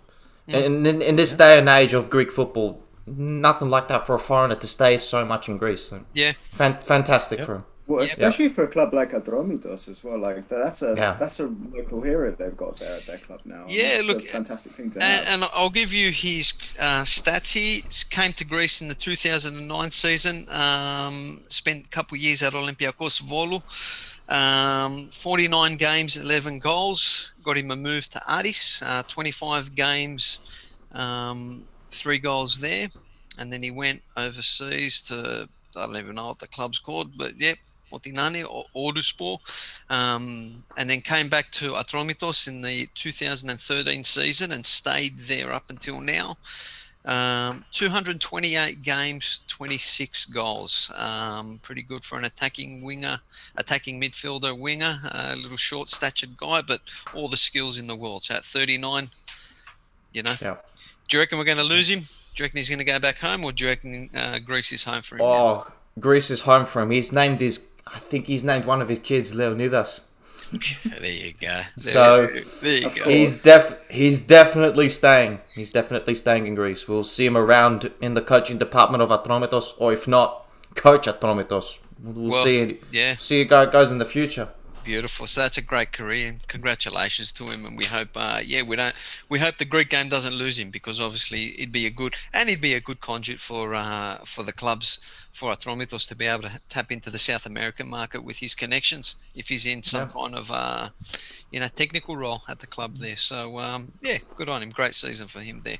And 0.48 0.86
in, 0.88 1.02
in 1.02 1.16
this 1.18 1.34
day 1.34 1.58
and 1.60 1.68
age 1.68 1.94
of 1.94 2.10
Greek 2.10 2.32
football, 2.32 2.82
nothing 3.06 3.70
like 3.70 3.88
that 3.90 4.06
for 4.06 4.16
a 4.16 4.20
foreigner 4.20 4.56
to 4.56 4.68
stay 4.68 4.98
so 4.98 5.26
much 5.26 5.50
in 5.50 5.58
Greece. 5.58 5.90
So, 5.90 6.02
Yeah, 6.14 6.34
fan, 6.52 6.78
fantastic 6.84 7.42
for 7.42 7.56
him. 7.56 7.66
Well, 7.88 8.00
Yeah. 8.04 8.12
especially 8.12 8.50
for 8.50 8.66
a 8.66 8.68
club 8.68 8.94
like 8.94 9.12
Atromitos 9.12 9.88
as 9.88 10.04
well. 10.04 10.20
Like 10.20 10.50
that's 10.50 10.82
a 10.82 10.94
Yeah. 10.98 11.14
that's 11.14 11.40
a 11.40 11.48
local 11.48 12.02
hero 12.02 12.32
they've 12.32 12.56
got 12.58 12.78
there 12.78 12.96
at 12.98 13.06
their 13.08 13.18
club 13.18 13.40
now. 13.46 13.66
Yeah, 13.70 13.96
that's 13.96 14.08
look, 14.08 14.18
a 14.26 14.28
fantastic 14.28 14.74
thing 14.74 14.92
to 14.92 15.02
and, 15.02 15.26
have. 15.26 15.34
and 15.44 15.50
I'll 15.54 15.70
give 15.70 15.94
you 15.94 16.12
his 16.12 16.54
uh, 16.78 17.04
stats. 17.04 17.54
He 17.54 17.84
came 18.10 18.34
to 18.34 18.44
Greece 18.46 18.82
in 18.82 18.90
the 18.90 18.96
2009 18.96 19.92
season. 19.92 20.48
Um, 20.50 21.42
spent 21.48 21.86
a 21.86 21.90
couple 21.90 22.16
of 22.18 22.22
years 22.22 22.44
at 22.44 22.54
Olympiakos 22.54 23.22
Volu. 23.22 23.64
Um, 24.30 25.08
49 25.10 25.78
games, 25.78 26.18
11 26.18 26.60
goals. 26.60 27.32
Got 27.44 27.58
him 27.58 27.72
a 27.72 27.76
move 27.78 28.10
to 28.10 28.22
Aris. 28.38 28.82
Uh, 28.82 29.04
25 29.04 29.74
games, 29.76 30.40
um, 30.92 31.64
three 31.92 32.18
goals 32.20 32.60
there. 32.60 32.90
And 33.40 33.54
then 33.54 33.64
he 33.64 33.72
went 33.72 34.02
overseas 34.18 35.02
to, 35.04 35.48
I 35.78 35.86
don't 35.86 35.96
even 35.96 36.16
know 36.16 36.28
what 36.28 36.40
the 36.40 36.48
club's 36.48 36.80
called, 36.80 37.18
but 37.18 37.40
yep, 37.40 37.58
Motinane 37.92 38.46
or 38.50 38.66
Orduspor, 38.76 39.40
um, 39.90 40.64
and 40.78 40.90
then 40.90 41.02
came 41.02 41.30
back 41.30 41.52
to 41.54 41.74
Atromitos 41.74 42.48
in 42.48 42.62
the 42.62 42.88
2013 42.96 44.04
season 44.04 44.52
and 44.52 44.66
stayed 44.66 45.14
there 45.18 45.52
up 45.54 45.70
until 45.70 46.00
now. 46.00 46.38
Um, 47.06 47.64
228 47.72 48.84
games, 48.84 49.40
26 49.48 50.26
goals. 50.26 50.92
Um, 50.94 51.58
pretty 51.64 51.82
good 51.82 52.04
for 52.04 52.18
an 52.18 52.26
attacking 52.26 52.82
winger, 52.82 53.22
attacking 53.56 54.00
midfielder 54.00 54.58
winger. 54.60 55.00
A 55.14 55.36
little 55.38 55.58
short 55.58 55.88
statured 55.88 56.36
guy, 56.36 56.62
but 56.62 56.82
all 57.14 57.30
the 57.30 57.38
skills 57.38 57.80
in 57.80 57.88
the 57.88 57.96
world. 57.96 58.24
So 58.24 58.36
at 58.36 58.44
39, 58.44 59.10
you 60.12 60.24
know. 60.24 60.36
Yeah. 60.42 60.58
Do 61.08 61.16
you 61.16 61.22
reckon 61.22 61.38
we're 61.38 61.46
going 61.46 61.58
to 61.58 61.64
lose 61.64 61.90
him? 61.90 62.00
Do 62.00 62.06
you 62.36 62.44
reckon 62.44 62.58
he's 62.58 62.70
going 62.70 62.80
to 62.80 62.86
go 62.86 63.00
back 63.00 63.20
home, 63.20 63.46
or 63.46 63.54
do 63.54 63.64
you 63.64 63.70
reckon 63.70 64.10
uh, 64.14 64.40
Greece 64.40 64.74
is 64.74 64.84
home 64.84 65.02
for 65.02 65.16
him? 65.16 65.20
now? 65.20 65.26
Oh, 65.26 65.72
Greece 66.00 66.30
is 66.30 66.42
home 66.42 66.66
for 66.66 66.82
him. 66.82 66.92
He's 66.92 67.14
named 67.14 67.40
his. 67.40 67.66
I 67.94 68.00
think 68.00 68.28
he's 68.28 68.44
named 68.44 68.66
one 68.66 68.82
of 68.82 68.90
his 68.90 69.00
kids 69.00 69.34
Leonidas. 69.36 70.02
there 70.52 71.12
you 71.12 71.34
go. 71.34 71.48
There, 71.48 71.64
So, 71.78 72.28
there 72.62 72.78
you 72.78 72.90
go. 72.90 73.10
He's 73.10 73.44
def 73.44 73.76
he's 73.90 74.22
definitely 74.22 74.88
staying. 74.90 75.40
He's 75.54 75.70
definitely 75.70 76.16
staying 76.16 76.48
in 76.48 76.56
Greece. 76.56 76.88
We'll 76.88 77.04
see 77.04 77.26
him 77.26 77.36
around 77.38 77.92
in 78.00 78.14
the 78.14 78.22
coaching 78.22 78.58
department 78.58 79.02
of 79.02 79.10
Atromitos, 79.10 79.74
or 79.78 79.92
if 79.92 80.08
not, 80.08 80.46
coach 80.76 81.06
Atromitos. 81.08 81.80
We'll 82.02 82.32
Well, 82.32 82.44
see. 82.44 82.80
Yeah, 82.92 83.16
See 83.18 83.46
how 83.46 83.64
it 83.64 83.72
goes 83.72 83.92
in 83.92 83.98
the 83.98 84.06
future. 84.06 84.50
Beautiful. 84.88 85.28
So 85.28 85.42
that's 85.42 85.58
a 85.58 85.62
great 85.62 85.92
career, 85.92 86.30
and 86.30 86.48
congratulations 86.48 87.32
to 87.34 87.50
him. 87.50 87.66
And 87.66 87.78
we 87.78 87.84
hope, 87.86 88.10
uh, 88.16 88.40
yeah, 88.44 88.64
we 88.64 88.76
don't. 88.78 88.96
We 89.28 89.38
hope 89.40 89.58
the 89.58 89.66
Greek 89.66 89.90
game 89.90 90.08
doesn't 90.10 90.34
lose 90.34 90.58
him 90.58 90.70
because 90.72 91.02
obviously 91.02 91.54
it'd 91.60 91.74
be 91.74 91.86
a 91.86 91.90
good 91.90 92.16
and 92.34 92.48
he'd 92.50 92.62
be 92.62 92.74
a 92.74 92.80
good 92.80 93.02
conduit 93.02 93.40
for 93.42 93.76
uh, 93.76 94.20
for 94.26 94.44
the 94.44 94.54
clubs 94.54 95.00
for 95.34 95.52
Atromitos 95.54 96.08
to 96.08 96.16
be 96.16 96.26
able 96.26 96.44
to 96.44 96.60
tap 96.70 96.92
into 96.92 97.10
the 97.10 97.20
South 97.20 97.46
American 97.46 97.88
market 97.90 98.24
with 98.24 98.38
his 98.38 98.56
connections 98.56 99.18
if 99.36 99.50
he's 99.50 99.66
in 99.68 99.84
some 99.84 100.08
Yeah. 100.16 100.22
kind 100.22 100.36
of 100.36 100.50
uh, 100.50 100.90
you 101.52 101.60
know 101.60 101.68
technical 101.68 102.16
role 102.16 102.42
at 102.48 102.60
the 102.60 102.68
club 102.68 102.96
there. 102.98 103.18
So 103.18 103.60
um, 103.60 103.92
yeah, 104.02 104.20
good 104.38 104.48
on 104.50 104.64
him. 104.64 104.70
Great 104.70 104.96
season 104.96 105.28
for 105.28 105.42
him 105.42 105.60
there. 105.66 105.80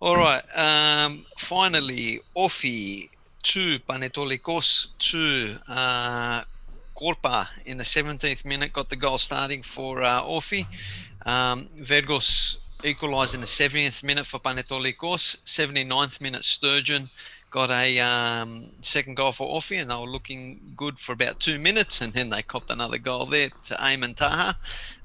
All 0.00 0.16
right. 0.16 0.44
Um, 0.56 1.26
finally, 1.36 2.20
Ofi 2.36 3.10
to 3.54 3.78
Panetolikos 3.80 4.90
to 5.10 5.56
uh, 5.72 6.44
Korpa 6.98 7.48
in 7.64 7.78
the 7.78 7.84
17th 7.84 8.44
minute 8.44 8.72
got 8.72 8.88
the 8.88 8.96
goal 8.96 9.18
starting 9.18 9.62
for 9.62 10.02
uh, 10.02 10.22
Ofi. 10.22 10.66
Um, 11.24 11.68
Vergos 11.78 12.58
equalised 12.84 13.34
in 13.34 13.40
the 13.40 13.46
70th 13.46 14.02
minute 14.02 14.26
for 14.26 14.38
Panetolikos. 14.40 15.42
79th 15.44 16.20
minute 16.20 16.44
Sturgeon 16.44 17.08
got 17.50 17.70
a 17.70 17.98
um, 18.00 18.70
second 18.80 19.16
goal 19.16 19.32
for 19.32 19.48
Ofi, 19.48 19.80
and 19.80 19.90
they 19.90 19.94
were 19.94 20.10
looking 20.10 20.72
good 20.76 20.98
for 20.98 21.12
about 21.12 21.40
two 21.40 21.58
minutes, 21.58 22.00
and 22.00 22.12
then 22.12 22.30
they 22.30 22.42
copped 22.42 22.70
another 22.70 22.98
goal 22.98 23.26
there 23.26 23.50
to 23.64 23.74
Eamon 23.74 24.16
Taha. 24.16 24.56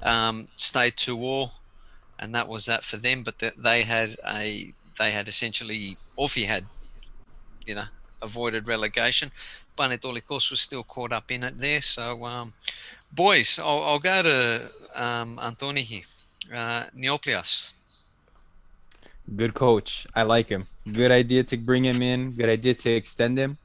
Um, 0.02 0.48
stayed 0.56 0.96
two 0.96 1.18
all, 1.18 1.52
and 2.18 2.34
that 2.34 2.48
was 2.48 2.66
that 2.66 2.84
for 2.84 2.96
them. 2.96 3.22
But 3.22 3.38
th- 3.38 3.54
they 3.56 3.82
had 3.82 4.16
a 4.26 4.72
they 4.98 5.10
had 5.10 5.28
essentially 5.28 5.96
Ofi 6.18 6.46
had, 6.46 6.66
you 7.66 7.74
know, 7.74 7.86
avoided 8.22 8.68
relegation. 8.68 9.32
Panetolikos 9.76 10.50
was 10.50 10.60
still 10.60 10.82
caught 10.82 11.12
up 11.12 11.30
in 11.30 11.44
it 11.44 11.58
there. 11.58 11.80
So, 11.80 12.24
um, 12.24 12.52
boys, 13.12 13.58
I'll, 13.58 13.82
I'll 13.82 13.98
go 13.98 14.22
to 14.22 14.70
um, 14.94 15.38
Antoni 15.42 15.78
here. 15.80 16.02
Uh, 16.52 16.84
Nioplias. 16.96 17.70
Good 19.36 19.54
coach. 19.54 20.06
I 20.14 20.22
like 20.22 20.48
him. 20.48 20.66
Good 20.92 21.10
idea 21.10 21.42
to 21.44 21.56
bring 21.56 21.84
him 21.84 22.02
in. 22.02 22.32
Good 22.32 22.50
idea 22.50 22.74
to 22.74 22.90
extend 22.90 23.38
him. 23.38 23.56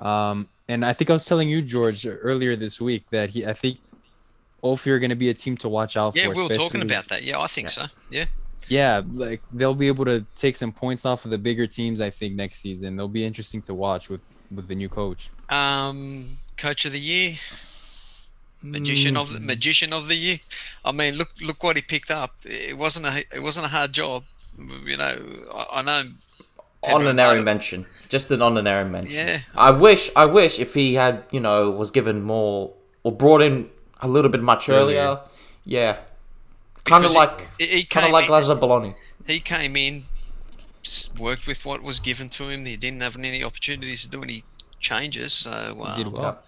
Um, 0.00 0.48
and 0.68 0.84
I 0.84 0.92
think 0.94 1.10
I 1.10 1.12
was 1.12 1.26
telling 1.26 1.48
you, 1.48 1.60
George, 1.60 2.06
earlier 2.06 2.56
this 2.56 2.80
week 2.80 3.08
that 3.10 3.30
he. 3.30 3.44
I 3.44 3.52
think 3.52 3.78
Ofi 4.62 4.86
are 4.88 4.98
going 4.98 5.10
to 5.10 5.16
be 5.16 5.28
a 5.28 5.34
team 5.34 5.56
to 5.58 5.68
watch 5.68 5.96
out 5.96 6.16
Yeah, 6.16 6.24
for. 6.24 6.34
Yeah, 6.34 6.34
we 6.34 6.48
were 6.48 6.56
talking 6.56 6.82
about 6.82 7.08
that. 7.08 7.22
Yeah, 7.22 7.40
I 7.40 7.46
think 7.46 7.68
so. 7.68 7.84
Yeah. 8.10 8.24
Yeah, 8.68 9.02
like 9.12 9.42
they'll 9.52 9.74
be 9.74 9.88
able 9.88 10.04
to 10.06 10.24
take 10.34 10.56
some 10.56 10.72
points 10.72 11.04
off 11.04 11.24
of 11.24 11.30
the 11.30 11.38
bigger 11.38 11.66
teams. 11.66 12.00
I 12.00 12.10
think 12.10 12.34
next 12.34 12.60
season 12.60 12.96
they'll 12.96 13.08
be 13.08 13.24
interesting 13.24 13.60
to 13.62 13.74
watch 13.74 14.08
with 14.08 14.22
with 14.54 14.68
the 14.68 14.74
new 14.74 14.88
coach. 14.88 15.30
Um, 15.48 16.38
coach 16.56 16.84
of 16.84 16.92
the 16.92 17.00
year, 17.00 17.36
magician 18.62 19.16
of 19.16 19.32
the 19.32 19.38
Mm. 19.38 19.44
magician 19.46 19.92
of 19.92 20.06
the 20.08 20.14
year. 20.14 20.38
I 20.84 20.92
mean, 20.92 21.14
look 21.14 21.30
look 21.40 21.62
what 21.62 21.76
he 21.76 21.82
picked 21.82 22.10
up. 22.10 22.34
It 22.44 22.76
wasn't 22.76 23.06
a 23.06 23.24
it 23.34 23.42
wasn't 23.42 23.66
a 23.66 23.68
hard 23.68 23.92
job. 23.92 24.24
You 24.84 24.96
know, 24.96 25.16
I, 25.54 25.78
I 25.78 25.82
know. 25.82 26.02
Pedro 26.84 26.96
honorary 27.08 27.14
Marto- 27.36 27.44
mention. 27.44 27.86
Just 28.08 28.30
an 28.30 28.42
honorary 28.42 28.88
mention. 28.88 29.14
Yeah. 29.14 29.40
I 29.54 29.70
wish 29.70 30.10
I 30.16 30.26
wish 30.26 30.58
if 30.58 30.74
he 30.74 30.94
had, 30.94 31.22
you 31.30 31.40
know, 31.40 31.70
was 31.70 31.90
given 31.90 32.22
more 32.22 32.72
or 33.04 33.12
brought 33.12 33.40
in 33.40 33.70
a 34.00 34.08
little 34.08 34.30
bit 34.30 34.42
much 34.42 34.68
earlier. 34.68 34.98
Earlier. 35.00 35.20
Yeah. 35.64 35.96
Kind 36.84 37.04
of 37.04 37.12
like 37.12 37.46
He, 37.58 37.66
he 37.66 37.84
kind 37.84 38.06
of 38.06 38.12
like 38.12 38.24
in- 38.26 38.32
László 38.32 38.58
Bölöni. 38.58 38.94
he 39.28 39.38
came 39.38 39.76
in, 39.76 39.94
s- 39.98 40.04
worked 41.18 41.46
with 41.46 41.64
what 41.64 41.82
was 41.82 42.00
given 42.00 42.28
to 42.30 42.48
him. 42.48 42.64
He 42.64 42.76
didn't 42.76 43.00
have 43.02 43.16
any 43.16 43.44
opportunities 43.44 44.02
to 44.02 44.08
do 44.08 44.22
any 44.22 44.44
changes. 44.80 45.32
So 45.32 45.50
He 45.96 46.04
did 46.04 46.06
um, 46.08 46.12
well. 46.12 46.42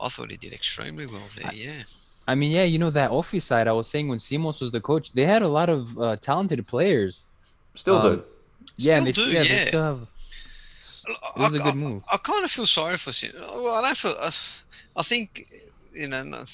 I 0.00 0.08
thought 0.08 0.30
he 0.30 0.36
did 0.36 0.52
extremely 0.52 1.06
well 1.06 1.22
there. 1.36 1.52
Yeah. 1.54 1.82
I 2.26 2.34
mean, 2.34 2.52
yeah, 2.52 2.64
you 2.64 2.78
know 2.78 2.90
that 2.90 3.10
Ofi 3.10 3.40
side. 3.42 3.66
I 3.68 3.72
was 3.72 3.88
saying 3.88 4.08
when 4.08 4.18
Simos 4.18 4.60
was 4.60 4.70
the 4.70 4.80
coach, 4.80 5.12
they 5.12 5.24
had 5.24 5.42
a 5.42 5.48
lot 5.48 5.68
of 5.68 5.96
uh, 5.98 6.16
talented 6.16 6.64
players. 6.66 7.28
Still 7.74 7.96
Um, 7.96 8.16
do. 8.16 8.24
Yeah, 8.76 8.98
and 8.98 9.06
they 9.06 9.12
Still 9.12 9.26
do, 9.26 9.32
yeah, 9.32 9.42
yeah. 9.42 9.48
they 9.58 9.60
still 9.70 9.82
have. 9.82 10.08
It 10.78 11.40
was 11.40 11.54
a 11.54 11.60
I- 11.60 11.64
good 11.64 11.74
move. 11.76 12.02
I, 12.10 12.16
kind 12.16 12.44
of 12.44 12.50
feel 12.50 12.66
sorry 12.66 12.96
for 12.96 13.12
Sim. 13.12 13.32
Well, 13.38 13.74
I 13.74 13.82
don't 13.82 13.96
feel. 13.96 14.16
I, 14.20 14.32
I 14.96 15.02
think 15.02 15.48
you 15.92 16.08
know. 16.08 16.44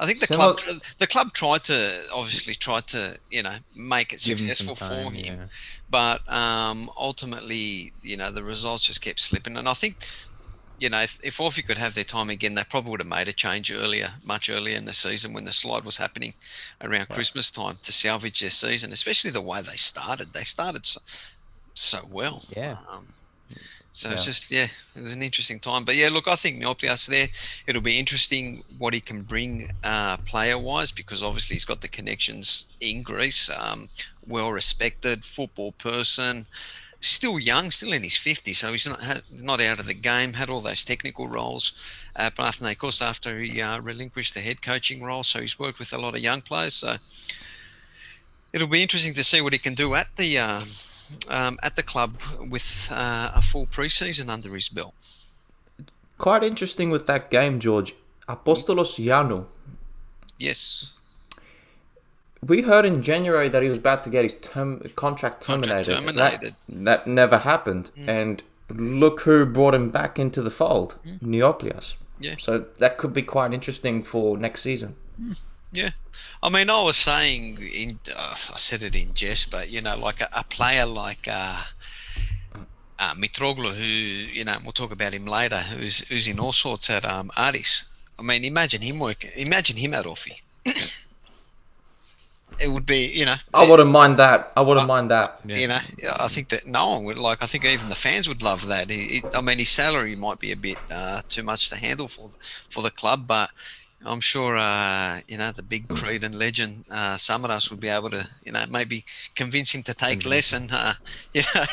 I 0.00 0.06
think 0.06 0.18
the 0.18 0.26
Similar- 0.26 0.54
club, 0.54 0.80
the 0.98 1.06
club 1.06 1.32
tried 1.34 1.62
to 1.64 2.02
obviously 2.12 2.54
tried 2.54 2.86
to 2.88 3.18
you 3.30 3.42
know 3.42 3.56
make 3.76 4.12
it 4.14 4.22
Give 4.22 4.40
him 4.40 4.46
successful 4.54 4.74
for 4.74 4.94
him, 5.12 5.14
Yeah. 5.14 5.44
but 5.90 6.26
um, 6.32 6.90
ultimately, 6.96 7.92
you 8.02 8.16
know, 8.16 8.30
the 8.30 8.42
results 8.42 8.84
just 8.84 9.02
kept 9.02 9.20
slipping. 9.20 9.56
And 9.58 9.68
I 9.68 9.74
think, 9.74 9.96
you 10.78 10.88
know, 10.88 11.02
if, 11.02 11.20
if 11.22 11.36
Ofi 11.36 11.62
could 11.66 11.76
have 11.76 11.94
their 11.94 12.04
time 12.04 12.30
again, 12.30 12.54
they 12.54 12.64
probably 12.64 12.90
would 12.92 13.00
have 13.00 13.06
made 13.18 13.28
a 13.28 13.34
change 13.34 13.70
earlier, 13.70 14.12
much 14.24 14.48
earlier 14.48 14.76
in 14.78 14.86
the 14.86 14.94
season 14.94 15.34
when 15.34 15.44
the 15.44 15.52
slide 15.52 15.84
was 15.84 15.98
happening 15.98 16.32
around 16.80 17.10
Christmas 17.10 17.50
time 17.50 17.76
to 17.82 17.92
salvage 17.92 18.40
their 18.40 18.48
season, 18.48 18.92
especially 18.92 19.30
the 19.30 19.42
way 19.42 19.60
they 19.60 19.76
started. 19.76 20.28
They 20.32 20.44
started 20.44 20.86
so, 20.86 21.00
so 21.74 22.08
well. 22.10 22.42
Yeah. 22.56 22.78
Um, 22.90 23.08
so 23.92 24.10
it's 24.10 24.24
just 24.24 24.50
yeah, 24.50 24.68
it 24.94 25.02
was 25.02 25.12
an 25.12 25.22
interesting 25.22 25.58
time. 25.58 25.84
But 25.84 25.96
yeah, 25.96 26.08
look, 26.10 26.28
I 26.28 26.36
think 26.36 26.62
Nioplias 26.62 27.06
there. 27.06 27.28
It'll 27.66 27.82
be 27.82 27.98
interesting 27.98 28.62
what 28.78 28.94
he 28.94 29.00
can 29.00 29.22
bring 29.22 29.70
uh, 29.82 30.16
player 30.18 30.58
wise 30.58 30.92
because 30.92 31.22
obviously 31.22 31.56
he's 31.56 31.64
got 31.64 31.80
the 31.80 31.88
connections 31.88 32.66
in 32.80 33.02
Greece. 33.02 33.50
Um, 33.50 33.88
well 34.26 34.52
respected 34.52 35.24
football 35.24 35.72
person, 35.72 36.46
still 37.00 37.38
young, 37.38 37.70
still 37.70 37.92
in 37.92 38.04
his 38.04 38.14
50s, 38.14 38.56
so 38.56 38.72
he's 38.72 38.86
not 38.86 39.22
not 39.34 39.60
out 39.60 39.80
of 39.80 39.86
the 39.86 39.94
game. 39.94 40.34
Had 40.34 40.50
all 40.50 40.60
those 40.60 40.84
technical 40.84 41.28
roles 41.28 41.72
at 42.14 42.36
Panathinaikos 42.36 43.02
after 43.02 43.38
he 43.40 43.60
uh, 43.60 43.80
relinquished 43.80 44.34
the 44.34 44.40
head 44.40 44.62
coaching 44.62 45.02
role. 45.02 45.24
So 45.24 45.40
he's 45.40 45.58
worked 45.58 45.78
with 45.78 45.92
a 45.92 45.98
lot 45.98 46.14
of 46.14 46.20
young 46.20 46.42
players. 46.42 46.74
So 46.74 46.96
it'll 48.52 48.68
be 48.68 48.82
interesting 48.82 49.14
to 49.14 49.24
see 49.24 49.40
what 49.40 49.52
he 49.52 49.58
can 49.58 49.74
do 49.74 49.94
at 49.96 50.14
the. 50.16 50.38
Uh, 50.38 50.64
um, 51.28 51.58
at 51.62 51.76
the 51.76 51.82
club 51.82 52.16
with 52.40 52.88
uh, 52.90 53.32
a 53.34 53.42
full 53.42 53.66
preseason 53.66 54.28
under 54.28 54.54
his 54.54 54.68
belt. 54.68 54.94
Quite 56.18 56.42
interesting 56.42 56.90
with 56.90 57.06
that 57.06 57.30
game, 57.30 57.60
George. 57.60 57.94
Apostolos 58.28 58.96
Giannou. 58.98 59.46
Yes, 60.38 60.90
We 62.46 62.62
heard 62.62 62.84
in 62.86 63.02
January 63.02 63.48
that 63.48 63.62
he 63.62 63.68
was 63.68 63.78
about 63.78 64.02
to 64.04 64.10
get 64.10 64.22
his 64.24 64.34
term, 64.34 64.78
contract 64.96 65.44
Contract 65.44 65.84
terminated. 65.86 65.94
terminated. 65.94 66.54
That, 66.68 66.84
that 66.84 67.06
never 67.06 67.38
happened. 67.38 67.90
And 68.06 68.42
look 68.70 69.20
who 69.22 69.44
brought 69.44 69.74
him 69.74 69.90
back 69.90 70.18
into 70.18 70.40
the 70.40 70.50
fold 70.50 70.96
Nioplias. 71.22 71.96
Yeah. 72.18 72.36
So 72.38 72.58
that 72.78 72.96
could 72.98 73.12
be 73.12 73.22
quite 73.22 73.52
interesting 73.52 74.02
for 74.02 74.38
next 74.38 74.62
season. 74.62 74.96
Yeah. 75.72 75.90
I 76.42 76.48
mean, 76.48 76.70
I 76.70 76.82
was 76.82 76.96
saying 76.96 77.58
in 77.62 77.98
uh, 78.14 78.34
I 78.54 78.58
said 78.58 78.82
it 78.82 78.94
in 78.94 79.14
jest, 79.14 79.50
but 79.50 79.68
you 79.70 79.80
know, 79.80 79.96
like 79.96 80.20
a, 80.20 80.28
a 80.32 80.44
player 80.44 80.86
like 80.86 81.28
uh, 81.28 81.62
uh, 82.98 83.14
Mitroglou, 83.14 83.74
who 83.74 83.84
you 83.84 84.44
know, 84.44 84.56
we'll 84.62 84.72
talk 84.72 84.90
about 84.90 85.12
him 85.14 85.26
later, 85.26 85.58
who's 85.58 85.98
who's 86.08 86.26
in 86.26 86.40
all 86.40 86.52
sorts 86.52 86.88
at 86.90 87.04
um, 87.04 87.30
Aris. 87.36 87.84
I 88.18 88.22
mean, 88.22 88.44
imagine 88.44 88.82
him 88.82 88.98
work. 88.98 89.24
Imagine 89.36 89.76
him 89.76 89.94
at 89.94 90.04
Ofi. 90.06 90.32
it 92.60 92.68
would 92.68 92.84
be, 92.84 93.06
you 93.06 93.24
know. 93.24 93.36
I 93.54 93.68
wouldn't 93.68 93.90
mind 93.90 94.18
that. 94.18 94.52
I 94.56 94.60
wouldn't 94.60 94.86
mind 94.86 95.10
that. 95.10 95.40
Yeah. 95.46 95.56
You 95.56 95.68
know, 95.68 95.78
I 96.18 96.28
think 96.28 96.48
that 96.50 96.66
no 96.66 96.90
one 96.90 97.04
would 97.04 97.16
like. 97.16 97.42
I 97.42 97.46
think 97.46 97.64
even 97.64 97.88
the 97.88 97.94
fans 97.94 98.28
would 98.28 98.42
love 98.42 98.66
that. 98.66 98.90
He, 98.90 99.20
he- 99.20 99.24
I 99.32 99.40
mean, 99.40 99.58
his 99.58 99.70
salary 99.70 100.16
might 100.16 100.38
be 100.40 100.52
a 100.52 100.56
bit 100.56 100.76
uh, 100.90 101.22
too 101.28 101.42
much 101.42 101.70
to 101.70 101.76
handle 101.76 102.08
for 102.08 102.30
for 102.68 102.82
the 102.82 102.90
club, 102.90 103.26
but 103.26 103.50
I'm 104.04 104.20
sure 104.20 104.56
uh, 104.56 105.20
you 105.28 105.36
know 105.38 105.52
the 105.52 105.62
big 105.62 105.88
Creed 105.88 106.24
and 106.24 106.34
legend 106.34 106.84
uh, 106.90 107.16
Samaras 107.16 107.70
would 107.70 107.80
be 107.80 107.88
able 107.88 108.10
to, 108.10 108.28
you 108.44 108.52
know, 108.52 108.64
maybe 108.68 109.04
convince 109.34 109.72
him 109.74 109.82
to 109.84 109.94
take 109.94 110.24
less 110.24 110.52
and 110.52 110.70
uh, 110.72 110.94
you 111.34 111.42
know 111.54 111.64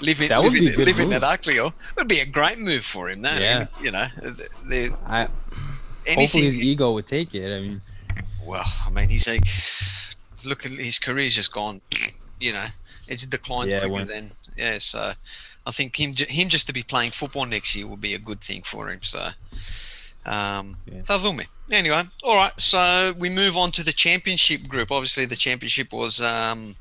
living 0.00 0.28
That 0.28 0.42
would 0.42 0.52
be 0.52 0.60
living, 0.60 0.68
a 0.68 0.70
good 0.70 0.86
living 0.86 1.06
move. 1.08 1.12
at 1.12 1.22
Acklio 1.22 1.72
would 1.96 2.08
be 2.08 2.20
a 2.20 2.26
great 2.26 2.58
move 2.58 2.84
for 2.84 3.10
him. 3.10 3.22
That 3.22 3.40
Yeah. 3.40 3.66
you 3.78 3.90
know, 3.90 4.06
the, 4.16 4.48
the 4.68 4.94
I, 5.06 5.28
anything. 6.06 6.20
hopefully 6.20 6.44
his 6.46 6.60
ego 6.60 6.92
would 6.92 7.06
take 7.06 7.34
it. 7.34 7.46
I 7.54 7.60
mean, 7.60 7.80
well, 8.46 8.64
I 8.86 8.90
mean, 8.90 9.08
he's 9.08 9.28
like, 9.28 9.44
look 10.44 10.64
at 10.64 10.72
his 10.72 10.98
career's 10.98 11.34
just 11.34 11.52
gone. 11.52 11.80
You 12.38 12.52
know, 12.52 12.66
it's 13.08 13.26
declined 13.26 13.70
Yeah, 13.70 13.78
quicker 13.78 14.04
than 14.04 14.32
yeah. 14.56 14.78
So, 14.78 15.12
I 15.66 15.70
think 15.70 15.98
him 15.98 16.14
him 16.14 16.48
just 16.48 16.66
to 16.66 16.72
be 16.72 16.82
playing 16.82 17.10
football 17.12 17.46
next 17.46 17.74
year 17.74 17.86
would 17.86 18.00
be 18.00 18.14
a 18.14 18.18
good 18.18 18.40
thing 18.40 18.62
for 18.62 18.90
him. 18.90 19.00
So, 19.02 19.30
um, 20.26 20.76
Yeah. 20.86 21.02
dhumi. 21.02 21.46
Anyway, 21.70 22.02
all 22.22 22.36
right. 22.36 22.52
So 22.60 23.14
we 23.18 23.28
move 23.30 23.56
on 23.56 23.72
to 23.72 23.82
the 23.82 23.92
championship 23.92 24.68
group. 24.68 24.90
Obviously, 24.92 25.24
the 25.26 25.36
championship 25.36 25.92
was 25.92 26.20
um, 26.20 26.76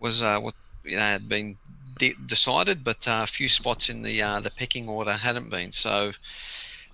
was 0.00 0.22
uh, 0.22 0.38
what 0.40 0.54
you 0.84 0.96
know 0.96 1.02
had 1.02 1.28
been 1.28 1.56
de- 1.98 2.14
decided, 2.26 2.84
but 2.84 3.06
uh, 3.08 3.20
a 3.24 3.26
few 3.26 3.48
spots 3.48 3.88
in 3.90 4.02
the 4.02 4.22
uh, 4.22 4.40
the 4.40 4.50
pecking 4.50 4.88
order 4.88 5.12
hadn't 5.14 5.50
been. 5.50 5.72
So. 5.72 6.12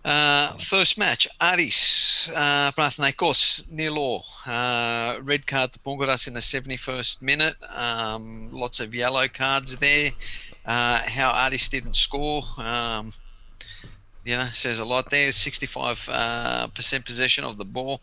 Uh, 0.07 0.59
first 0.59 0.99
match, 0.99 1.27
Aris, 1.41 2.29
uh, 2.35 2.71
Panathinaikos, 2.73 3.71
nil. 3.73 4.23
Uh, 4.45 5.19
red 5.23 5.47
card 5.47 5.73
to 5.73 5.79
Pongoras 5.79 6.29
in 6.29 6.35
the 6.35 6.41
71st 6.41 7.23
minute. 7.23 7.57
Um, 7.75 8.51
lots 8.53 8.81
of 8.81 8.95
yellow 8.95 9.27
cards 9.29 9.79
there. 9.79 10.11
Uh, 10.67 10.99
how 11.07 11.31
Aris 11.47 11.71
didn't 11.71 11.97
score, 11.97 12.45
um, 12.59 13.13
you 14.25 14.37
know, 14.37 14.49
says 14.53 14.79
a 14.79 14.85
lot 14.85 15.11
there. 15.11 15.31
65 15.31 16.09
uh, 16.09 16.67
percent 16.69 17.05
possession 17.05 17.45
of 17.45 17.59
the 17.59 17.65
ball. 17.65 18.01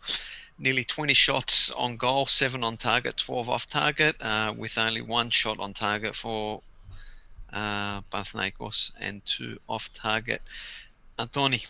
Nearly 0.58 0.84
20 0.84 1.14
shots 1.14 1.70
on 1.70 1.96
goal, 1.96 2.26
7 2.26 2.62
on 2.62 2.76
target, 2.76 3.16
12 3.16 3.48
off 3.48 3.68
target, 3.68 4.16
uh, 4.20 4.54
with 4.56 4.78
only 4.78 5.00
one 5.00 5.30
shot 5.30 5.58
on 5.58 5.74
target 5.74 6.14
for 6.14 6.62
uh, 7.52 8.00
Panathinaikos 8.02 8.92
and 9.00 9.24
two 9.24 9.58
off 9.68 9.92
target. 9.94 10.42
Antoni. 11.18 11.66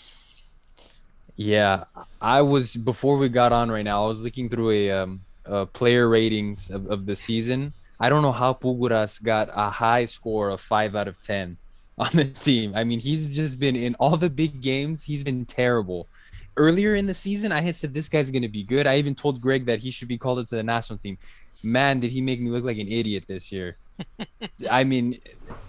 yeah, 1.36 1.84
I 2.20 2.42
was 2.42 2.76
before 2.76 3.16
we 3.16 3.28
got 3.28 3.52
on 3.52 3.70
right 3.70 3.84
now. 3.84 4.04
I 4.04 4.06
was 4.06 4.22
looking 4.22 4.48
through 4.48 4.70
a 4.70 4.90
um, 4.90 5.20
uh, 5.46 5.64
player 5.66 6.08
ratings 6.08 6.70
of, 6.70 6.90
of 6.90 7.06
the 7.06 7.16
season. 7.16 7.72
I 7.98 8.08
don't 8.08 8.22
know 8.22 8.32
how 8.32 8.52
Puguras 8.52 9.22
got 9.22 9.48
a 9.54 9.70
high 9.70 10.04
score 10.04 10.50
of 10.50 10.60
five 10.60 10.94
out 10.94 11.08
of 11.08 11.20
ten 11.22 11.56
on 11.98 12.10
the 12.12 12.24
team. 12.24 12.72
I 12.74 12.84
mean, 12.84 13.00
he's 13.00 13.26
just 13.26 13.60
been 13.60 13.76
in 13.76 13.94
all 13.96 14.16
the 14.16 14.30
big 14.30 14.60
games. 14.60 15.04
He's 15.04 15.22
been 15.24 15.44
terrible. 15.44 16.08
Earlier 16.56 16.96
in 16.96 17.06
the 17.06 17.14
season, 17.14 17.52
I 17.52 17.60
had 17.60 17.76
said 17.76 17.94
this 17.94 18.08
guy's 18.08 18.30
going 18.30 18.42
to 18.42 18.48
be 18.48 18.64
good. 18.64 18.86
I 18.86 18.96
even 18.96 19.14
told 19.14 19.40
Greg 19.40 19.66
that 19.66 19.78
he 19.78 19.90
should 19.90 20.08
be 20.08 20.18
called 20.18 20.38
up 20.38 20.48
to 20.48 20.56
the 20.56 20.62
national 20.62 20.98
team. 20.98 21.18
Man, 21.62 22.00
did 22.00 22.10
he 22.10 22.20
make 22.20 22.40
me 22.40 22.50
look 22.50 22.64
like 22.64 22.78
an 22.78 22.88
idiot 22.88 23.24
this 23.28 23.52
year? 23.52 23.76
I 24.70 24.84
mean, 24.84 25.20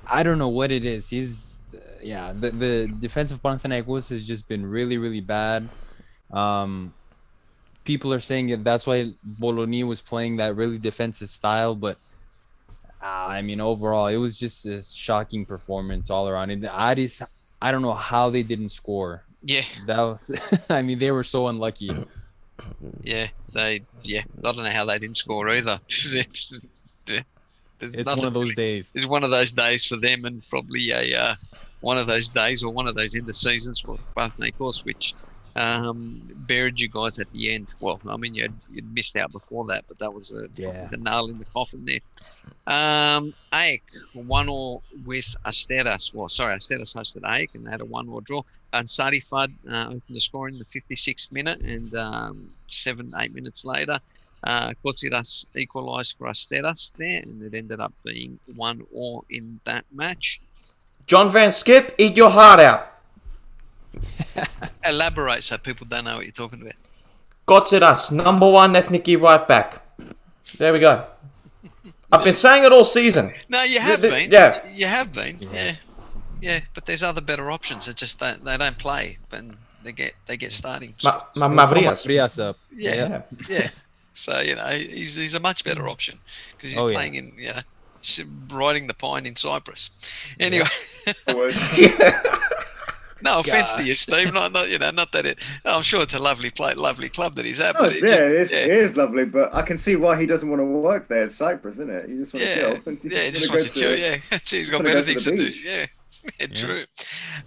I 0.10 0.24
don't 0.24 0.40
know 0.40 0.50
what 0.50 0.72
it 0.72 0.86
is. 0.86 1.10
He's, 1.10 1.68
uh, 1.74 2.00
yeah, 2.02 2.34
the, 2.34 2.50
the 2.50 2.88
defensive 3.00 3.42
Panathinaikos 3.42 4.10
has 4.10 4.26
just 4.26 4.50
been 4.50 4.66
really, 4.66 4.98
really 4.98 5.22
bad. 5.22 5.70
Um, 6.32 6.94
people 7.84 8.14
are 8.14 8.20
saying 8.20 8.48
that 8.48 8.64
that's 8.64 8.88
why 8.88 9.14
Bölöni 9.40 9.84
was 9.84 10.02
playing 10.02 10.38
that 10.38 10.56
really 10.56 10.80
defensive 10.80 11.30
style, 11.30 11.76
but 11.76 11.98
I 13.04 13.42
mean, 13.42 13.60
overall, 13.60 14.08
it 14.08 14.18
was 14.18 14.40
just 14.40 14.66
a 14.66 14.82
shocking 14.82 15.46
performance 15.46 16.10
all 16.10 16.30
around. 16.30 16.50
And 16.52 16.64
the 16.64 16.72
Aris, 16.74 17.22
I 17.62 17.72
don't 17.72 17.82
know 17.82 17.94
how 17.94 18.30
they 18.30 18.44
didn't 18.44 18.70
score. 18.70 19.24
Yeah, 19.44 19.64
That 19.88 20.00
was, 20.00 20.32
I 20.70 20.82
mean, 20.82 21.00
they 21.00 21.12
were 21.12 21.24
so 21.24 21.48
unlucky. 21.50 21.92
yeah, 23.04 23.28
they, 23.54 23.84
yeah. 24.04 24.22
I 24.46 24.52
don't 24.54 24.64
know 24.64 24.70
how 24.70 24.86
they 24.86 25.00
didn't 25.00 25.18
score 25.18 25.50
either. 25.50 25.80
There's 27.06 27.96
It's 27.96 28.16
one 28.16 28.26
of 28.26 28.34
those 28.34 28.56
days. 28.56 28.94
It's 28.96 29.08
one 29.08 29.26
of 29.26 29.32
those 29.32 29.52
days 29.52 29.86
for 29.86 29.98
them, 29.98 30.24
and 30.24 30.48
probably 30.50 30.92
a 30.92 31.20
uh, 31.20 31.36
one 31.82 31.98
of 31.98 32.08
those 32.08 32.30
days 32.30 32.64
or 32.64 32.72
one 32.72 32.88
of 32.88 32.96
those 32.96 33.16
end 33.16 33.28
of 33.28 33.36
seasons 33.36 33.80
for 33.82 33.98
course, 34.58 34.86
which 34.86 35.14
um, 35.56 36.22
buried 36.48 36.80
you 36.80 36.88
guys 36.88 37.20
at 37.20 37.32
the 37.32 37.54
end. 37.54 37.74
Well, 37.80 38.00
I 38.10 38.18
mean, 38.18 38.34
you'd, 38.34 38.54
you'd 38.72 38.94
missed 38.94 39.16
out 39.16 39.32
before 39.32 39.66
that, 39.68 39.86
but 39.88 40.00
that 40.00 40.12
was 40.14 40.34
a, 40.36 40.48
Yeah. 40.56 40.88
the 40.90 40.98
nail 40.98 41.28
in 41.30 41.38
the 41.38 41.46
coffin 41.46 41.86
there. 41.86 42.00
Um, 42.66 43.34
AEK 43.54 43.82
one 44.14 44.50
or 44.50 44.82
with 45.06 45.36
Asteras. 45.46 46.14
Well, 46.14 46.30
sorry, 46.30 46.56
Asteras 46.56 46.94
hosted 46.94 47.22
AEK 47.24 47.56
and 47.56 47.66
they 47.68 47.72
had 47.72 47.82
a 47.82 47.86
one 47.86 48.08
or 48.10 48.22
draw. 48.22 48.42
And 48.74 48.88
Sarifad 48.88 49.52
uh, 49.70 49.88
opened 49.88 50.02
the 50.10 50.20
score 50.20 50.48
in 50.50 50.58
the 50.58 50.64
56th 50.66 51.32
minute, 51.32 51.60
and 51.62 51.94
um, 51.96 52.50
seven, 52.68 53.12
eight 53.20 53.34
minutes 53.34 53.64
later, 53.66 54.00
uh, 54.46 54.72
Kotsiras 54.84 55.46
equalised 55.56 56.18
for 56.18 56.28
Asteras 56.28 56.92
there, 56.98 57.18
and 57.20 57.42
it 57.44 57.54
ended 57.54 57.80
up 57.80 57.94
being 58.04 58.40
one 58.56 58.82
or 58.92 59.24
in 59.30 59.60
that 59.66 59.86
match. 59.94 60.42
John 61.06 61.32
van 61.32 61.52
't 61.52 61.54
Schip, 61.54 61.94
eat 62.00 62.18
your 62.18 62.30
heart 62.32 62.60
out. 62.60 62.93
Elaborate 64.86 65.44
so 65.44 65.58
people 65.58 65.88
don't 65.90 66.06
know 66.06 66.16
what 66.18 66.26
you're 66.26 66.32
talking 66.32 66.62
about. 66.62 66.74
Kotsiras, 67.48 68.12
number 68.12 68.50
one 68.50 68.76
ethnic 68.76 69.08
right 69.20 69.48
back. 69.48 69.82
There 70.58 70.72
we 70.74 70.80
go. 70.80 71.06
I've 72.12 72.24
been 72.24 72.34
saying 72.34 72.64
it 72.64 72.72
all 72.72 72.84
season. 72.84 73.34
No, 73.50 73.64
you 73.64 73.80
have 73.80 74.02
the- 74.02 74.10
been. 74.10 74.32
yeah. 74.32 74.62
you 74.70 74.86
have 74.86 75.12
been. 75.14 75.38
Yeah. 75.40 75.50
Yeah. 75.52 75.76
yeah, 76.42 76.60
But 76.74 76.86
there's 76.86 77.04
other 77.04 77.22
better 77.22 77.52
options. 77.52 77.88
It 77.88 77.96
just 77.98 78.20
don't, 78.20 78.44
they 78.46 78.56
don't 78.58 78.78
play, 78.78 79.18
and 79.32 79.58
they 79.84 79.92
get 79.92 80.14
they 80.28 80.38
get 80.38 80.52
starting. 80.52 80.94
Ma- 81.04 81.24
ma- 81.36 81.50
Mavrias. 81.50 82.06
Mavrias 82.06 82.40
up. 82.42 82.58
Yeah. 82.74 82.96
Yeah. 82.96 83.22
yeah. 83.50 83.70
So 84.14 84.40
you 84.42 84.56
know 84.56 84.66
he's, 84.68 85.16
he's 85.16 85.34
a 85.34 85.40
much 85.40 85.64
better 85.64 85.88
option 85.90 86.20
because 86.56 86.70
he's 86.70 86.80
Oh, 86.80 86.88
yeah. 86.88 86.96
playing 86.98 87.16
in 87.16 87.34
yeah, 87.38 87.62
s- 88.02 88.22
riding 88.52 88.86
the 88.88 88.94
pine 88.94 89.26
in 89.26 89.36
Cyprus. 89.36 89.98
Anyway, 90.40 90.68
no 93.24 93.40
offense 93.40 93.74
to 93.74 93.84
you, 93.84 93.94
Steve. 93.94 94.34
Not, 94.34 94.52
not 94.52 94.70
you 94.70 94.78
know 94.80 94.92
not 94.92 95.12
that 95.14 95.26
it. 95.26 95.40
I'm 95.66 95.82
sure 95.82 96.02
it's 96.04 96.14
a 96.14 96.20
lovely 96.20 96.50
play, 96.50 96.74
lovely 96.74 97.10
club 97.10 97.36
that 97.36 97.46
he's 97.46 97.60
at. 97.60 97.76
Oh, 97.76 97.80
but 97.84 97.94
it's, 97.94 98.04
it 98.04 98.08
yeah, 98.10 98.16
just- 98.18 98.22
it 98.24 98.32
is, 98.36 98.52
yeah. 98.52 98.60
it 98.60 98.70
is 98.72 98.98
lovely, 98.98 99.26
but 99.26 99.54
I 99.54 99.62
can 99.62 99.78
see 99.78 99.96
why 99.96 100.20
he 100.20 100.26
doesn't 100.26 100.50
want 100.50 100.60
to 100.60 100.66
work 100.66 101.08
there. 101.08 101.24
It's 101.24 101.36
Cyprus, 101.36 101.76
isn't 101.76 101.90
it? 101.90 102.10
You 102.10 102.18
just 102.18 102.34
want 102.34 102.46
yeah, 102.46 102.56
to 102.56 102.60
chill. 102.60 102.94
yeah, 103.12 103.24
You 103.26 103.32
just 103.32 103.50
wanna 103.50 103.60
wants 103.60 103.70
to 103.72 103.80
chill. 103.80 103.98
Yeah, 103.98 104.18
Gee, 104.44 104.58
he's 104.58 104.70
got 104.70 104.78
wanna 104.78 104.90
better 104.90 105.00
go 105.02 105.06
things 105.06 105.26
the 105.26 105.32
to 105.32 105.38
do. 105.38 105.46
beach. 105.46 105.66
Yeah. 105.66 105.86
Yeah, 106.40 106.48
Yeah. 106.52 106.56
true. 106.58 106.86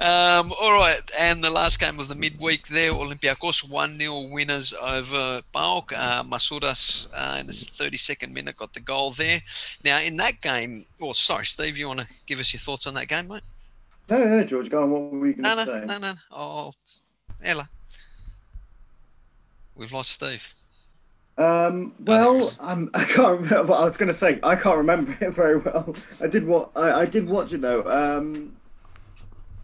Um, 0.01 0.53
all 0.61 0.73
right, 0.73 1.01
and 1.19 1.43
the 1.43 1.49
last 1.51 1.81
game 1.81 1.99
of 1.99 2.09
the 2.09 2.15
midweek 2.15 2.67
there, 2.69 2.93
Olympiacos 2.93 3.67
1 3.67 3.99
0 3.99 4.21
winners 4.29 4.75
over 4.75 5.41
Paok. 5.55 5.93
Uh, 5.97 6.23
Masouras 6.25 7.07
uh, 7.15 7.39
in 7.41 7.47
the 7.47 7.53
32nd 7.55 8.33
minute 8.35 8.59
got 8.59 8.75
the 8.75 8.81
goal 8.81 9.13
there. 9.13 9.41
Now, 9.83 10.01
in 10.01 10.19
that 10.19 10.43
game, 10.43 10.85
oh, 11.01 11.13
sorry, 11.13 11.47
Steve, 11.47 11.79
you 11.79 11.89
want 11.89 12.01
to 12.01 12.07
give 12.27 12.39
us 12.39 12.53
your 12.53 12.61
thoughts 12.61 12.87
on 12.87 12.93
that 12.95 13.09
game, 13.09 13.29
mate? 13.29 13.41
No, 14.09 14.19
no, 14.25 14.45
George, 14.45 14.71
go 14.71 14.83
on. 14.83 14.91
What 14.91 15.13
were 15.13 15.27
you 15.27 15.35
going 15.35 15.43
No, 15.43 15.57
to 15.57 15.65
no, 15.65 15.65
say? 15.81 15.85
no, 15.87 15.99
no. 15.99 16.15
Oh, 16.31 16.73
Ella. 17.43 17.69
We've 19.75 19.93
lost 19.93 20.13
Steve. 20.13 20.47
Um, 21.39 21.93
well, 22.01 22.53
um, 22.61 22.91
I 22.95 23.05
can't 23.05 23.41
remember 23.41 23.65
what 23.73 23.81
I 23.81 23.85
was 23.85 23.97
going 23.97 24.09
to 24.09 24.15
say. 24.15 24.39
I 24.43 24.57
can't 24.57 24.79
remember 24.79 25.17
it 25.21 25.35
very 25.35 25.59
well. 25.59 25.95
I 26.21 26.29
did 26.29 26.47
what 26.47 26.71
I, 26.75 27.01
I 27.03 27.05
did 27.05 27.29
watch 27.29 27.53
it 27.53 27.61
though. 27.61 27.83
Um, 27.91 28.57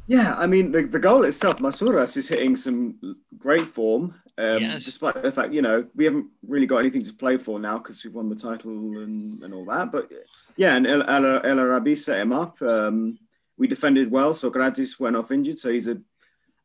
yeah, 0.07 0.35
I 0.37 0.46
mean 0.46 0.72
the, 0.72 0.83
the 0.83 0.98
goal 0.98 1.24
itself, 1.24 1.59
Masouras 1.59 2.16
is 2.16 2.28
hitting 2.28 2.57
some 2.57 3.16
great 3.38 3.66
form. 3.66 4.14
Um, 4.38 4.61
Yes. 4.62 4.85
despite 4.85 5.22
the 5.22 5.31
fact 5.31 5.52
you 5.52 5.61
know 5.62 5.87
we 5.94 6.05
haven't 6.05 6.26
really 6.48 6.66
got 6.66 6.78
anything 6.78 7.05
to 7.05 7.12
play 7.12 7.37
for 7.37 7.59
now 7.59 7.76
because 7.78 8.02
we've 8.05 8.14
won 8.14 8.28
the 8.28 8.35
title 8.37 8.70
and, 8.98 9.42
and 9.42 9.55
all 9.55 9.64
that. 9.66 9.92
But 9.92 10.11
yeah, 10.57 10.74
and 10.76 10.87
El, 10.87 11.02
El, 11.09 11.46
El 11.46 11.61
Arabi 11.61 11.94
set 11.94 12.20
him 12.20 12.33
up. 12.33 12.61
Um, 12.61 13.18
we 13.62 13.68
defended 13.68 14.11
well, 14.11 14.35
so 14.35 14.51
Gradis 14.51 14.98
went 14.98 15.14
off 15.14 15.31
injured, 15.31 15.57
so 15.57 15.70
he's 15.70 15.87
a 15.87 15.96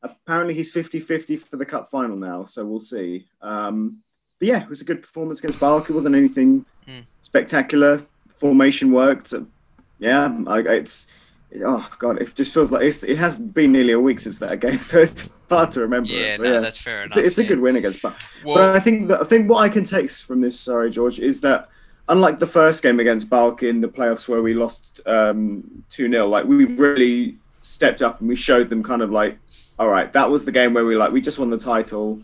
apparently 0.02 0.56
he's 0.56 0.74
50-50 0.74 1.38
for 1.38 1.58
the 1.58 1.66
cup 1.66 1.90
final 1.92 2.16
now. 2.18 2.44
So 2.46 2.66
we'll 2.66 2.80
see. 2.80 3.28
Um, 3.40 4.02
but 4.40 4.48
yeah, 4.48 4.64
it 4.64 4.70
was 4.70 4.82
a 4.82 4.86
good 4.86 5.02
performance 5.02 5.40
against 5.40 5.60
PAOK. 5.60 5.92
It 5.92 5.94
wasn't 5.94 6.16
anything 6.16 6.66
Hmm. 6.88 7.02
spectacular. 7.22 8.02
Formation 8.40 8.92
worked. 8.92 9.32
Yeah, 10.00 10.36
I, 10.48 10.60
it's 10.62 11.06
oh 11.64 11.88
god, 12.00 12.20
it 12.20 12.34
just 12.34 12.52
feels 12.52 12.72
like 12.72 12.82
it's, 12.82 13.04
it 13.04 13.18
has 13.20 13.38
been 13.38 13.74
nearly 13.74 13.94
a 13.94 14.00
week 14.00 14.20
since 14.20 14.40
that 14.40 14.60
game, 14.60 14.80
so 14.92 14.98
it's 14.98 15.30
hard 15.50 15.70
to 15.74 15.82
remember. 15.82 16.10
Yeah, 16.10 16.34
it, 16.36 16.42
no, 16.42 16.62
that's 16.62 16.80
fair 16.80 17.04
it's, 17.04 17.16
enough. 17.16 17.28
it's 17.28 17.38
a 17.38 17.44
yeah. 17.44 17.50
good 17.50 17.60
win 17.60 17.76
against 17.76 18.02
PAOK. 18.02 18.16
Well, 18.44 18.56
but 18.56 18.76
I 18.76 18.80
think 18.80 19.08
that 19.10 19.22
I 19.22 19.24
think 19.24 19.48
what 19.52 19.60
I 19.60 19.70
can 19.70 19.84
take 19.84 20.10
from 20.10 20.42
this, 20.42 20.60
sorry 20.60 20.90
George, 20.90 21.20
is 21.20 21.42
that 21.42 21.70
unlike 22.10 22.40
the 22.40 22.46
first 22.46 22.84
game 22.84 23.00
against 23.00 23.30
PAOK 23.30 23.64
in 23.64 23.82
the 23.82 23.88
playoffs 23.88 24.28
where 24.28 24.42
we 24.42 24.54
lost 24.54 25.02
um, 25.08 25.84
two 25.90 26.10
0 26.10 26.28
like 26.28 26.46
we 26.46 26.66
really 26.76 27.36
stepped 27.62 28.02
up 28.02 28.20
and 28.20 28.30
we 28.30 28.36
showed 28.36 28.70
them 28.70 28.82
kind 28.84 29.02
of 29.02 29.12
like, 29.12 29.38
all 29.80 29.90
right, 29.90 30.12
that 30.14 30.30
was 30.30 30.46
the 30.46 30.52
game 30.52 30.74
where 30.74 30.86
we 30.86 30.96
like 30.96 31.12
we 31.12 31.22
just 31.22 31.40
won 31.40 31.50
the 31.50 31.58
title. 31.58 32.20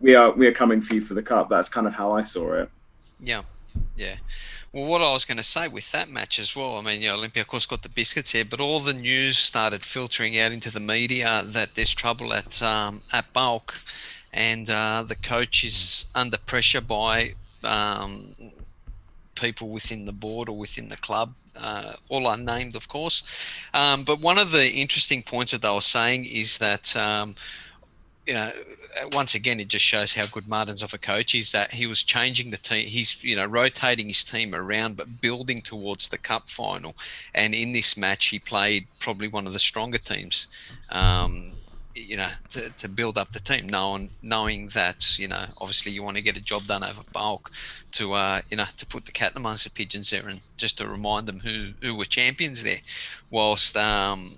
We 0.00 0.14
are 0.14 0.32
we 0.32 0.46
are 0.46 0.52
coming 0.52 0.80
for 0.80 0.94
you 0.94 1.00
for 1.00 1.14
the 1.14 1.22
cup. 1.22 1.48
That's 1.48 1.68
kind 1.68 1.86
of 1.86 1.94
how 1.94 2.12
I 2.12 2.22
saw 2.22 2.54
it. 2.54 2.68
Yeah, 3.20 3.42
yeah. 3.96 4.16
Well, 4.72 4.86
what 4.86 5.00
I 5.00 5.10
was 5.10 5.24
going 5.24 5.38
to 5.38 5.42
say 5.42 5.68
with 5.68 5.90
that 5.92 6.10
match 6.10 6.38
as 6.38 6.54
well, 6.54 6.76
I 6.76 6.82
mean, 6.82 7.00
you 7.00 7.08
know, 7.08 7.44
course, 7.46 7.64
got 7.64 7.82
the 7.82 7.88
biscuits 7.88 8.32
here, 8.32 8.44
but 8.44 8.60
all 8.60 8.80
the 8.80 8.92
news 8.92 9.38
started 9.38 9.82
filtering 9.82 10.38
out 10.38 10.52
into 10.52 10.70
the 10.70 10.80
media 10.80 11.44
that 11.46 11.74
there's 11.74 11.94
trouble 11.94 12.34
at 12.34 12.60
um, 12.62 13.00
at 13.12 13.32
PAOK, 13.32 13.74
and 14.34 14.68
uh, 14.68 15.02
the 15.06 15.14
coach 15.14 15.64
is 15.64 16.04
under 16.14 16.36
pressure 16.36 16.82
by 16.82 17.34
um, 17.64 18.34
people 19.36 19.68
within 19.68 20.04
the 20.04 20.12
board 20.12 20.48
or 20.48 20.56
within 20.56 20.88
the 20.88 20.96
club, 20.96 21.34
uh, 21.54 21.94
all 22.08 22.28
unnamed, 22.28 22.74
of 22.74 22.88
course. 22.88 23.22
Um, 23.72 24.04
but 24.04 24.20
one 24.20 24.38
of 24.38 24.50
the 24.50 24.70
interesting 24.72 25.22
points 25.22 25.52
that 25.52 25.62
they 25.62 25.70
were 25.70 25.80
saying 25.80 26.24
is 26.24 26.58
that, 26.58 26.96
um, 26.96 27.36
you 28.26 28.34
know, 28.34 28.52
once 29.12 29.34
again, 29.34 29.60
it 29.60 29.68
just 29.68 29.84
shows 29.84 30.14
how 30.14 30.26
good 30.26 30.48
Martin's 30.48 30.82
of 30.82 30.94
a 30.94 30.98
coach 30.98 31.34
is 31.34 31.52
that 31.52 31.70
he 31.70 31.86
was 31.86 32.02
changing 32.02 32.50
the 32.50 32.56
team. 32.56 32.86
He's, 32.86 33.22
you 33.22 33.36
know, 33.36 33.46
rotating 33.46 34.08
his 34.08 34.24
team 34.24 34.54
around, 34.54 34.96
but 34.96 35.20
building 35.20 35.60
towards 35.60 36.08
the 36.08 36.18
cup 36.18 36.48
final. 36.48 36.94
And 37.34 37.54
in 37.54 37.72
this 37.72 37.96
match, 37.96 38.26
he 38.26 38.38
played 38.38 38.86
probably 38.98 39.28
one 39.28 39.46
of 39.46 39.52
the 39.52 39.58
stronger 39.58 39.98
teams. 39.98 40.48
Um, 40.90 41.52
you 41.96 42.16
know, 42.16 42.28
to, 42.50 42.70
to 42.70 42.88
build 42.88 43.16
up 43.16 43.30
the 43.30 43.40
team, 43.40 43.68
knowing 43.68 44.10
knowing 44.22 44.68
that 44.68 45.18
you 45.18 45.28
know, 45.28 45.46
obviously 45.58 45.92
you 45.92 46.02
want 46.02 46.16
to 46.16 46.22
get 46.22 46.36
a 46.36 46.40
job 46.40 46.66
done 46.66 46.84
over 46.84 47.02
PAOK, 47.14 47.50
to 47.92 48.12
uh, 48.12 48.42
you 48.50 48.56
know, 48.56 48.66
to 48.76 48.86
put 48.86 49.06
the 49.06 49.12
cat 49.12 49.32
amongst 49.34 49.64
the 49.64 49.70
pigeons 49.70 50.10
there, 50.10 50.28
and 50.28 50.40
just 50.56 50.78
to 50.78 50.86
remind 50.86 51.26
them 51.26 51.40
who 51.40 51.72
who 51.80 51.94
were 51.94 52.04
champions 52.04 52.62
there, 52.62 52.80
whilst 53.30 53.76
um, 53.76 54.30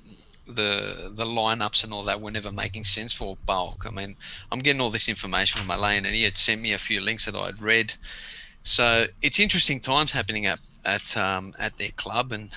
the 0.46 1.10
the 1.14 1.24
lineups 1.24 1.82
and 1.82 1.92
all 1.92 2.04
that 2.04 2.20
were 2.20 2.30
never 2.30 2.52
making 2.52 2.84
sense 2.84 3.12
for 3.12 3.36
PAOK. 3.46 3.86
I 3.86 3.90
mean, 3.90 4.16
I'm 4.52 4.60
getting 4.60 4.80
all 4.80 4.90
this 4.90 5.08
information 5.08 5.60
from 5.60 5.70
Elaine, 5.70 6.06
and 6.06 6.14
he 6.14 6.22
had 6.22 6.38
sent 6.38 6.60
me 6.60 6.72
a 6.72 6.78
few 6.78 7.00
links 7.00 7.26
that 7.26 7.34
I'd 7.34 7.60
read. 7.60 7.94
So 8.62 9.06
it's 9.20 9.40
interesting 9.40 9.80
times 9.80 10.12
happening 10.12 10.46
at 10.46 10.60
at 10.84 11.16
um, 11.16 11.54
at 11.58 11.76
their 11.78 11.90
club, 11.90 12.32
and 12.32 12.50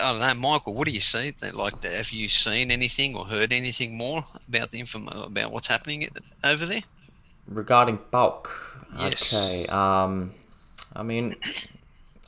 I 0.00 0.12
don't 0.12 0.20
know, 0.20 0.34
Michael. 0.34 0.74
What 0.74 0.86
do 0.86 0.92
you 0.92 1.00
see? 1.00 1.34
Like, 1.52 1.82
have 1.84 2.10
you 2.10 2.28
seen 2.28 2.70
anything 2.70 3.14
or 3.14 3.24
heard 3.26 3.52
anything 3.52 3.96
more 3.96 4.24
about 4.48 4.70
the 4.70 4.80
info 4.80 5.06
about 5.06 5.52
what's 5.52 5.66
happening 5.68 6.08
over 6.42 6.66
there? 6.66 6.82
Regarding 7.48 7.98
PAOK, 7.98 8.48
Yes. 8.98 9.32
okay. 9.32 9.66
Um, 9.66 10.32
I 10.94 11.02
mean, 11.02 11.36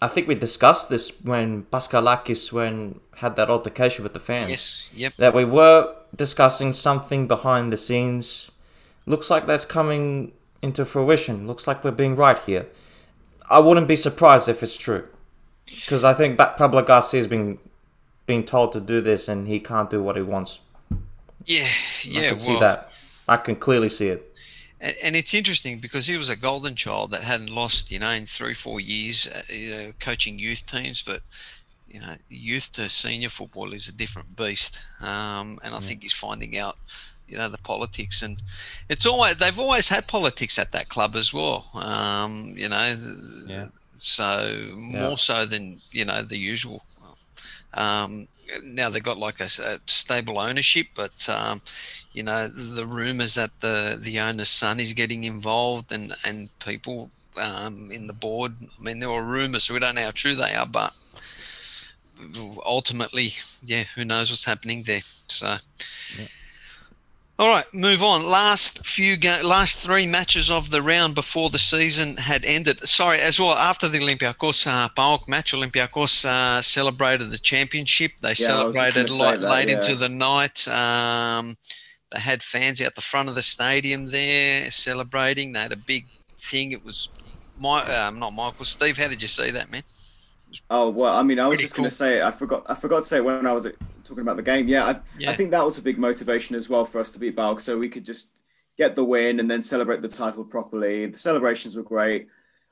I 0.00 0.08
think 0.08 0.28
we 0.28 0.34
discussed 0.34 0.90
this 0.90 1.10
when 1.22 1.64
Paschalakis 1.64 2.52
when 2.52 3.00
had 3.16 3.34
that 3.36 3.50
altercation 3.50 4.04
with 4.04 4.12
the 4.14 4.20
fans. 4.20 4.50
Yes. 4.50 4.88
Yep. 4.94 5.12
That 5.16 5.34
we 5.34 5.44
were 5.44 5.94
discussing 6.14 6.72
something 6.72 7.26
behind 7.26 7.72
the 7.72 7.76
scenes. 7.76 8.50
Looks 9.06 9.28
like 9.30 9.46
that's 9.46 9.64
coming 9.64 10.32
into 10.62 10.84
fruition. 10.84 11.46
Looks 11.46 11.66
like 11.66 11.82
we're 11.82 11.90
being 11.90 12.14
right 12.14 12.38
here. 12.40 12.66
I 13.50 13.58
wouldn't 13.58 13.88
be 13.88 13.96
surprised 13.96 14.48
if 14.48 14.62
it's 14.62 14.76
true, 14.76 15.08
because 15.70 16.04
I 16.04 16.14
think 16.14 16.38
Pablo 16.38 16.82
Garcia's 16.82 17.26
been 17.26 17.58
being 18.26 18.44
told 18.44 18.72
to 18.72 18.80
do 18.80 19.00
this, 19.00 19.28
and 19.28 19.48
he 19.48 19.58
can't 19.60 19.88
do 19.90 20.02
what 20.02 20.16
he 20.16 20.22
wants. 20.22 20.60
Yeah. 21.44 21.68
Yeah. 22.02 22.20
I 22.20 22.22
can 22.22 22.28
Well, 22.30 22.36
see 22.36 22.60
that. 22.60 22.92
I 23.26 23.36
can 23.36 23.56
clearly 23.56 23.88
see 23.88 24.08
it. 24.08 24.24
And, 24.80 24.96
and 25.02 25.16
it's 25.16 25.34
interesting 25.34 25.78
because 25.78 26.06
he 26.06 26.16
was 26.16 26.28
a 26.28 26.36
golden 26.36 26.76
child 26.76 27.10
that 27.10 27.22
hadn't 27.22 27.50
lost, 27.50 27.90
you 27.90 27.98
know, 27.98 28.10
in 28.10 28.26
three, 28.26 28.54
four 28.54 28.80
years, 28.80 29.26
uh, 29.26 29.42
you 29.48 29.70
know, 29.70 29.92
coaching 29.98 30.38
youth 30.38 30.66
teams. 30.66 31.02
But, 31.02 31.22
you 31.90 32.00
know, 32.00 32.14
youth 32.28 32.72
to 32.74 32.88
senior 32.88 33.30
football 33.30 33.72
is 33.72 33.88
a 33.88 33.92
different 33.92 34.36
beast. 34.36 34.78
Um, 35.00 35.58
and 35.62 35.74
I 35.74 35.80
think 35.80 36.02
he's 36.02 36.12
finding 36.12 36.58
out, 36.58 36.76
you 37.28 37.38
know, 37.38 37.48
the 37.48 37.58
politics. 37.58 38.22
And 38.22 38.40
it's 38.88 39.06
always, 39.06 39.36
they've 39.38 39.58
always 39.58 39.88
had 39.88 40.06
politics 40.06 40.58
at 40.58 40.72
that 40.72 40.88
club 40.90 41.16
as 41.16 41.32
well. 41.32 41.66
Um, 41.74 42.54
you 42.56 42.68
know, 42.68 42.96
Yeah. 43.46 43.68
So 43.98 44.66
more 44.76 45.18
so 45.18 45.44
than, 45.44 45.80
you 45.90 46.04
know, 46.04 46.22
the 46.22 46.38
usual. 46.38 46.84
Um, 47.74 48.28
now 48.62 48.88
they've 48.88 49.02
got 49.02 49.18
like 49.18 49.40
a 49.40 49.48
stable 49.86 50.38
ownership, 50.38 50.86
but 50.94 51.28
um, 51.28 51.60
you 52.12 52.22
know 52.22 52.48
the 52.48 52.86
rumors 52.86 53.34
that 53.34 53.50
the 53.60 53.98
the 54.00 54.18
owner's 54.20 54.48
son 54.48 54.80
is 54.80 54.94
getting 54.94 55.24
involved 55.24 55.92
and 55.92 56.14
and 56.24 56.48
people 56.60 57.10
um, 57.36 57.90
in 57.92 58.06
the 58.06 58.12
board. 58.12 58.54
I 58.62 58.82
mean, 58.82 59.00
there 59.00 59.10
were 59.10 59.22
rumors, 59.22 59.64
so 59.64 59.74
we 59.74 59.80
don't 59.80 59.96
know 59.96 60.04
how 60.04 60.12
true 60.12 60.34
they 60.34 60.54
are, 60.54 60.66
but 60.66 60.94
ultimately, 62.64 63.34
yeah, 63.62 63.84
who 63.94 64.04
knows 64.04 64.30
what's 64.30 64.44
happening 64.44 64.84
there? 64.84 65.02
So. 65.28 65.58
All 67.38 67.48
right, 67.48 67.72
move 67.72 68.02
on. 68.02 68.26
Last 68.26 68.84
few 68.84 69.16
ga- 69.16 69.42
last 69.42 69.78
three 69.78 70.08
matches 70.08 70.50
of 70.50 70.70
the 70.70 70.82
round 70.82 71.14
before 71.14 71.50
the 71.50 71.58
season 71.58 72.16
had 72.16 72.44
ended. 72.44 72.88
Sorry, 72.88 73.20
as 73.20 73.38
well 73.38 73.52
after 73.52 73.86
the 73.86 74.00
Olympiacos 74.00 74.66
uh, 74.66 74.88
PAOK 74.88 75.28
match, 75.28 75.52
Olympiacos 75.52 76.24
uh, 76.24 76.60
celebrated 76.60 77.30
the 77.30 77.38
championship. 77.38 78.12
They 78.20 78.34
Yeah, 78.40 78.58
I 78.58 78.64
was 78.64 78.74
just 78.74 78.92
celebrated 78.92 79.10
late, 79.10 79.40
that, 79.40 79.50
late 79.50 79.68
yeah. 79.68 79.80
into 79.80 79.94
the 79.94 80.08
night. 80.08 80.66
Um, 80.66 81.56
they 82.10 82.18
had 82.18 82.42
fans 82.42 82.80
out 82.82 82.96
the 82.96 83.02
front 83.02 83.28
of 83.28 83.36
the 83.36 83.42
stadium 83.42 84.06
there 84.06 84.68
celebrating. 84.72 85.52
They 85.52 85.60
had 85.60 85.72
a 85.72 85.76
big 85.76 86.06
thing. 86.36 86.72
It 86.72 86.84
was 86.84 87.08
my 87.56 87.82
um, 87.82 88.18
not 88.18 88.32
Michael 88.32 88.64
Steve. 88.64 88.98
How 88.98 89.06
did 89.06 89.22
you 89.22 89.28
see 89.28 89.52
that, 89.52 89.70
man? 89.70 89.84
Oh 90.70 90.90
well, 90.90 91.16
I 91.16 91.22
mean, 91.22 91.38
I 91.38 91.46
was 91.46 91.56
Pretty 91.56 91.64
just 91.64 91.76
going 91.76 91.88
to 91.88 91.94
say 91.94 92.22
I 92.22 92.30
forgot. 92.30 92.64
I 92.68 92.74
forgot 92.74 93.02
to 93.02 93.08
say 93.08 93.20
when 93.20 93.46
I 93.46 93.52
was 93.52 93.66
uh, 93.66 93.72
talking 94.04 94.22
about 94.22 94.36
the 94.36 94.42
game. 94.42 94.68
Yeah, 94.68 94.84
I, 94.84 95.00
Yeah. 95.18 95.30
I 95.30 95.34
think 95.36 95.50
that 95.50 95.64
was 95.64 95.78
a 95.78 95.82
big 95.82 95.98
motivation 95.98 96.56
as 96.56 96.68
well 96.68 96.84
for 96.84 97.00
us 97.00 97.10
to 97.12 97.18
beat 97.18 97.36
PAOK, 97.36 97.60
so 97.60 97.78
we 97.78 97.88
could 97.88 98.04
just 98.04 98.32
get 98.78 98.94
the 98.94 99.04
win 99.04 99.40
and 99.40 99.50
then 99.50 99.60
celebrate 99.60 100.02
the 100.02 100.08
title 100.08 100.44
properly. 100.44 101.06
The 101.06 101.18
celebrations 101.18 101.76
were 101.76 101.82
great. 101.82 102.28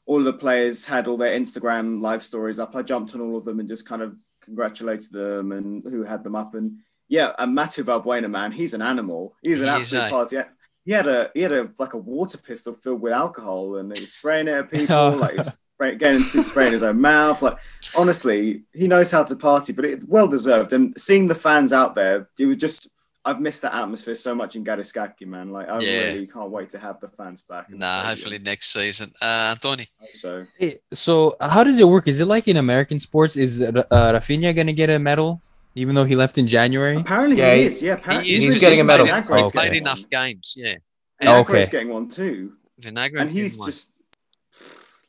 All 0.06 0.18
of 0.18 0.24
the 0.24 0.32
players 0.32 0.86
had 0.86 1.08
all 1.08 1.16
their 1.16 1.38
Instagram 1.38 2.00
live 2.00 2.22
stories 2.22 2.60
up. 2.60 2.76
I 2.76 2.82
jumped 2.82 3.14
on 3.14 3.20
all 3.20 3.36
of 3.36 3.44
them 3.44 3.58
and 3.58 3.68
just 3.68 3.88
kind 3.88 4.02
of 4.02 4.16
congratulated 4.40 5.10
them 5.10 5.52
and 5.52 5.82
who 5.82 6.04
had 6.04 6.22
them 6.22 6.36
up. 6.36 6.54
And 6.54 6.78
yeah, 7.08 7.32
and 7.38 7.54
Matthew 7.54 7.84
Valbuena, 7.84 8.30
man, 8.30 8.52
he's 8.52 8.72
an 8.72 8.82
animal. 8.82 9.34
He's 9.42 9.60
an 9.60 9.66
He 9.66 9.72
absolute 9.72 10.02
eh? 10.04 10.10
party. 10.10 10.36
He 10.84 10.92
had 10.92 11.08
a 11.08 11.30
he 11.34 11.40
had 11.40 11.52
a 11.52 11.68
like 11.78 11.94
a 11.94 11.98
water 11.98 12.38
pistol 12.38 12.72
filled 12.72 13.02
with 13.02 13.12
alcohol 13.12 13.76
and 13.76 13.94
he 13.94 14.00
was 14.00 14.12
spraying 14.12 14.46
it 14.46 14.52
at 14.52 14.70
people 14.72 15.16
like 15.16 15.36
he's 15.78 15.94
spray, 15.94 15.94
getting 15.96 16.42
spraying 16.42 16.72
his 16.72 16.82
own 16.82 17.00
mouth. 17.00 17.42
Like 17.42 17.58
honestly, 17.96 18.62
he 18.74 18.88
knows 18.88 19.10
how 19.10 19.24
to 19.24 19.36
party, 19.36 19.72
but 19.72 19.84
it's 19.84 20.04
well 20.06 20.28
deserved. 20.28 20.72
And 20.72 20.98
seeing 21.00 21.26
the 21.28 21.34
fans 21.34 21.72
out 21.72 21.94
there, 21.94 22.28
it 22.38 22.46
was 22.46 22.56
just 22.56 22.88
I've 23.24 23.40
missed 23.40 23.62
that 23.62 23.74
atmosphere 23.74 24.14
so 24.14 24.36
much 24.36 24.54
in 24.54 24.64
Karaiskakis, 24.64 25.26
man. 25.26 25.50
Like 25.50 25.68
I 25.68 25.80
Yeah. 25.80 26.04
really 26.12 26.26
can't 26.28 26.50
wait 26.50 26.68
to 26.70 26.78
have 26.78 27.00
the 27.00 27.08
fans 27.08 27.42
back. 27.42 27.68
Nah, 27.70 28.04
hopefully 28.04 28.38
next 28.38 28.72
season. 28.72 29.12
Uh, 29.20 29.50
Anthony. 29.54 29.88
So 30.14 30.46
Hey, 30.58 30.76
So 30.92 31.34
how 31.40 31.64
does 31.64 31.80
it 31.80 31.86
work? 31.88 32.06
Is 32.08 32.20
it 32.20 32.26
like 32.26 32.46
in 32.48 32.56
American 32.56 33.00
sports? 33.00 33.36
Is 33.36 33.60
uh, 33.62 33.72
Rafinha 33.90 34.54
gonna 34.54 34.72
get 34.72 34.90
a 34.90 34.98
medal, 34.98 35.42
even 35.74 35.94
though 35.96 36.04
he 36.04 36.14
left 36.16 36.38
in 36.38 36.46
January? 36.46 36.96
apparently 36.96 37.38
Yeah, 37.38 37.54
he 37.54 37.60
he- 37.62 37.66
is. 37.66 37.82
Yeah, 37.82 37.94
apparently 37.94 38.30
He 38.30 38.36
is, 38.36 38.44
he's 38.44 38.54
because 38.54 38.60
getting 38.60 38.80
a 38.80 38.84
medal. 38.84 39.06
Played, 39.06 39.24
Vinagre's 39.24 39.44
he's 39.46 39.52
played 39.52 39.72
enough 39.74 40.02
games. 40.10 40.54
Yeah. 40.56 40.74
Oh, 41.22 41.26
Vinagre's 41.26 41.50
okay. 41.50 41.66
getting 41.72 41.88
one 41.88 42.08
too. 42.08 42.52
Vinagre 42.80 43.20
and 43.22 43.32
he's 43.32 43.56
just 43.56 44.02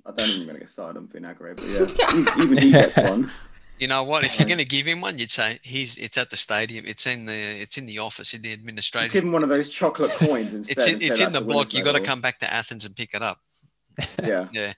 I 0.07 0.11
don't 0.11 0.29
even 0.29 0.47
gonna 0.47 0.59
get 0.59 0.69
started 0.69 0.97
on 0.99 1.07
Vinagre, 1.07 1.55
but 1.55 1.65
yeah, 1.65 2.11
he's, 2.13 2.27
even 2.43 2.57
he 2.57 2.71
gets 2.71 2.97
one. 3.11 3.29
You 3.79 3.87
know 3.87 4.03
what? 4.03 4.25
If 4.25 4.39
you're 4.39 4.47
going 4.47 4.57
to 4.57 4.65
give 4.65 4.87
him 4.87 5.01
one, 5.01 5.19
you'd 5.19 5.29
say 5.29 5.59
he's. 5.61 5.99
It's 5.99 6.17
at 6.17 6.31
the 6.31 6.35
stadium. 6.35 6.85
It's 6.87 7.05
in 7.05 7.27
the. 7.27 7.33
It's 7.33 7.77
in 7.77 7.85
the 7.85 7.99
office 7.99 8.33
in 8.33 8.41
the 8.41 8.51
administration. 8.51 9.03
Just 9.05 9.13
administration. 9.13 9.13
give 9.13 9.23
him 9.27 9.31
one 9.33 9.43
of 9.43 9.49
those 9.49 9.69
chocolate 9.69 10.09
coins 10.15 10.51
instead. 10.55 10.77
It's 10.79 10.87
in, 10.87 10.93
and 10.93 11.01
say 11.01 11.07
it's 11.09 11.19
in 11.19 11.25
that's 11.25 11.33
the 11.35 11.41
block. 11.41 11.55
winner's 11.57 11.73
You 11.75 11.83
got 11.83 11.91
to 11.91 12.01
come 12.01 12.19
back 12.19 12.39
to 12.39 12.51
Athens 12.51 12.85
and 12.87 12.95
pick 12.95 13.13
it 13.13 13.21
up. 13.21 13.39
Yeah. 14.23 14.47
Yeah. 14.51 14.73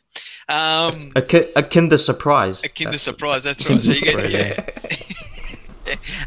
Um, 0.50 1.14
A, 1.16 1.22
ki- 1.22 1.50
a 1.56 1.64
Kinder 1.64 1.98
surprise. 1.98 2.60
a 2.62 2.68
Kinder 2.68 2.84
That's- 2.98 3.02
surprise. 3.04 3.44
That's 3.46 3.70
right. 3.70 3.82
So 3.82 3.92
you 3.94 4.12
Kinder 4.12 4.28
get, 4.28 5.06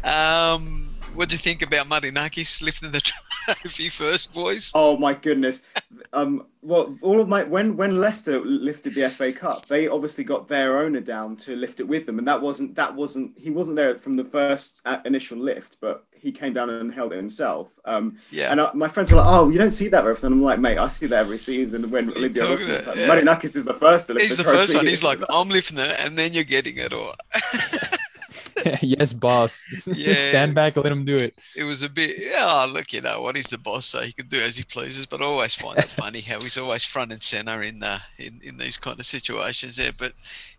um, 0.03 0.82
what 1.15 1.29
do 1.29 1.33
you 1.35 1.39
think 1.39 1.61
about 1.61 1.87
Marinakis 1.87 2.61
lifting 2.61 2.91
the 2.91 3.01
trophy 3.47 3.89
first, 3.89 4.33
boys? 4.33 4.71
Oh 4.73 4.97
my 4.97 5.13
goodness. 5.13 5.63
Um, 6.11 6.45
well, 6.61 6.95
all 7.01 7.19
of 7.19 7.27
my 7.27 7.43
when 7.43 7.75
when 7.75 7.97
Leicester 7.97 8.39
lifted 8.39 8.95
the 8.95 9.09
FA 9.09 9.31
Cup, 9.33 9.65
they 9.67 9.87
obviously 9.87 10.23
got 10.23 10.47
their 10.47 10.77
owner 10.83 11.01
down 11.01 11.35
to 11.37 11.55
lift 11.55 11.79
it 11.79 11.87
with 11.87 12.05
them, 12.05 12.19
and 12.19 12.27
that 12.27 12.41
wasn't 12.41 12.75
that 12.75 12.93
wasn't 12.95 13.31
he 13.37 13.49
wasn't 13.49 13.75
there 13.75 13.97
from 13.97 14.15
the 14.15 14.23
first 14.23 14.81
uh, 14.85 14.99
initial 15.05 15.37
lift, 15.37 15.77
but 15.81 16.03
he 16.13 16.31
came 16.31 16.53
down 16.53 16.69
and 16.69 16.93
held 16.93 17.11
it 17.11 17.17
himself. 17.17 17.77
Um, 17.85 18.17
Yeah. 18.31 18.51
and 18.51 18.59
uh, 18.61 18.71
my 18.73 18.87
friends 18.87 19.11
are 19.11 19.17
like, 19.17 19.25
"Oh, 19.27 19.49
you 19.49 19.57
don't 19.57 19.71
see 19.71 19.89
that 19.89 20.01
very 20.03 20.13
often." 20.13 20.31
I'm 20.33 20.41
like, 20.41 20.59
"Mate, 20.59 20.77
I 20.77 20.87
see 20.87 21.07
that 21.07 21.19
every 21.19 21.37
season." 21.37 21.91
When 21.91 22.09
Olympia 22.11 22.43
talking 22.47 22.67
lifts 22.69 22.87
it, 22.87 22.97
yeah. 22.97 23.07
Marinakis 23.07 23.55
is 23.55 23.65
the 23.65 23.73
first 23.73 24.07
to 24.07 24.13
lift 24.13 24.25
He's 24.27 24.37
the, 24.37 24.43
the 24.43 24.49
first 24.51 24.73
one. 24.73 24.85
He's 24.87 25.03
like, 25.03 25.19
I'm 25.29 25.49
lifting 25.49 25.79
it, 25.79 25.95
and 25.99 26.17
then 26.17 26.33
you're 26.33 26.43
getting 26.45 26.77
it. 26.77 26.93
Or 26.93 27.13
yes, 28.81 29.13
boss. 29.13 29.87
Yeah. 29.87 30.13
Stand 30.13 30.55
back 30.55 30.75
and 30.75 30.83
let 30.83 30.91
him 30.93 31.05
do 31.05 31.17
it. 31.17 31.35
it 31.57 31.63
was 31.63 31.81
a 31.81 31.89
bit. 31.89 32.17
Yeah, 32.19 32.65
look, 32.69 32.93
you 32.93 33.01
know 33.01 33.21
what? 33.21 33.35
He's 33.35 33.49
the 33.49 33.57
boss, 33.57 33.85
so 33.85 34.01
he 34.01 34.13
can 34.13 34.27
do 34.27 34.39
as 34.41 34.57
he 34.57 34.63
pleases. 34.63 35.05
But 35.05 35.21
I 35.21 35.25
always 35.25 35.53
find 35.55 35.77
it 35.79 35.85
funny 36.01 36.21
how 36.21 36.39
he's 36.39 36.57
always 36.57 36.83
front 36.83 37.11
and 37.11 37.21
center 37.23 37.63
in 37.63 37.83
uh, 37.83 37.99
in 38.17 38.39
in 38.43 38.57
these 38.57 38.77
kind 38.77 38.99
of 38.99 39.05
situations 39.05 39.75
there. 39.77 39.91
But 39.97 40.13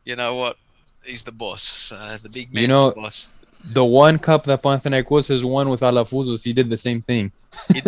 you 0.04 0.16
know 0.16 0.35
what? 0.35 0.57
He's 1.04 1.22
the 1.24 1.33
boss. 1.33 1.62
So 1.62 1.96
the 2.22 2.28
big 2.28 2.52
man's 2.52 2.62
You 2.62 2.68
know- 2.68 2.90
the 2.90 2.96
boss. 2.96 3.28
The 3.66 3.83
one 3.83 4.18
cup 4.18 4.44
that 4.44 4.62
Panathinaikos 4.62 5.28
has 5.30 5.42
won 5.42 5.70
with 5.70 5.80
Alafouzos, 5.80 6.44
he 6.44 6.52
did 6.52 6.68
the 6.68 6.76
same 6.76 7.00
thing. 7.00 7.33
He- 7.72 7.80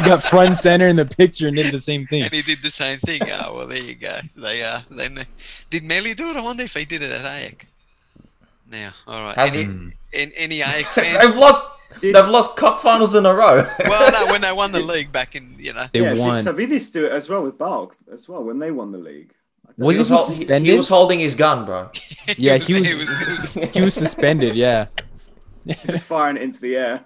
got 0.00 0.20
front 0.22 0.56
center 0.58 0.88
in 0.88 0.96
the 0.96 1.04
picture 1.04 1.46
and 1.46 1.56
did 1.56 1.72
the 1.72 1.78
same 1.80 2.06
thing. 2.06 2.22
and 2.24 2.32
he 2.32 2.42
did 2.42 2.58
the 2.58 2.70
same 2.72 2.98
thing. 2.98 3.20
Oh 3.22 3.54
well, 3.56 3.66
there 3.68 3.78
you 3.82 3.94
go. 3.94 4.18
They 4.36 4.62
uh, 4.64 4.80
then 4.90 5.24
did 5.70 5.84
Melly 5.84 6.14
do 6.14 6.28
it? 6.30 6.36
I 6.36 6.40
wonder 6.42 6.64
if 6.64 6.74
he 6.74 6.84
did 6.84 7.02
it 7.02 7.12
at 7.12 7.24
AEK. 7.24 7.66
Now, 8.70 8.92
all 9.06 9.22
right. 9.22 9.34
Has 9.36 9.54
any, 9.54 9.64
he? 9.64 10.22
In, 10.22 10.32
any 10.36 10.60
AEK 10.60 10.94
they've 11.22 11.36
lost. 11.36 11.68
Did- 12.00 12.14
They've 12.14 12.28
lost 12.28 12.56
cup 12.56 12.80
finals 12.80 13.16
in 13.16 13.26
a 13.26 13.34
row. 13.34 13.66
well, 13.80 14.12
no, 14.12 14.32
when 14.32 14.40
they 14.42 14.52
won 14.52 14.70
the 14.70 14.78
league 14.92 15.10
back 15.10 15.34
in, 15.34 15.56
you 15.58 15.72
know, 15.72 15.86
They 15.92 16.02
yeah, 16.02 16.14
won. 16.14 16.36
did 16.44 16.46
Savvidis 16.54 16.92
do 16.92 17.04
it 17.04 17.10
as 17.10 17.28
well 17.28 17.42
with 17.42 17.58
PAOK 17.58 17.92
as 18.12 18.28
well 18.28 18.44
when 18.44 18.60
they 18.60 18.70
won 18.70 18.92
the 18.92 18.98
league? 18.98 19.32
Wasn't 19.76 20.06
he, 20.06 20.14
hol- 20.14 20.24
he- 20.24 20.32
suspended? 20.34 20.70
He 20.70 20.76
was 20.76 20.86
holding 20.88 21.18
his 21.18 21.34
gun, 21.34 21.64
bro. 21.66 21.90
Yeah, 22.38 22.58
he 22.58 22.74
was- 22.74 22.82
was- 23.00 23.56
was- 23.56 23.74
he 23.74 23.80
was 23.82 23.94
suspended. 23.94 24.54
Yeah, 24.54 24.86
He's 25.64 25.82
just 25.82 26.04
firing 26.06 26.36
it 26.36 26.42
into 26.42 26.60
the 26.60 26.76
air. 26.76 27.04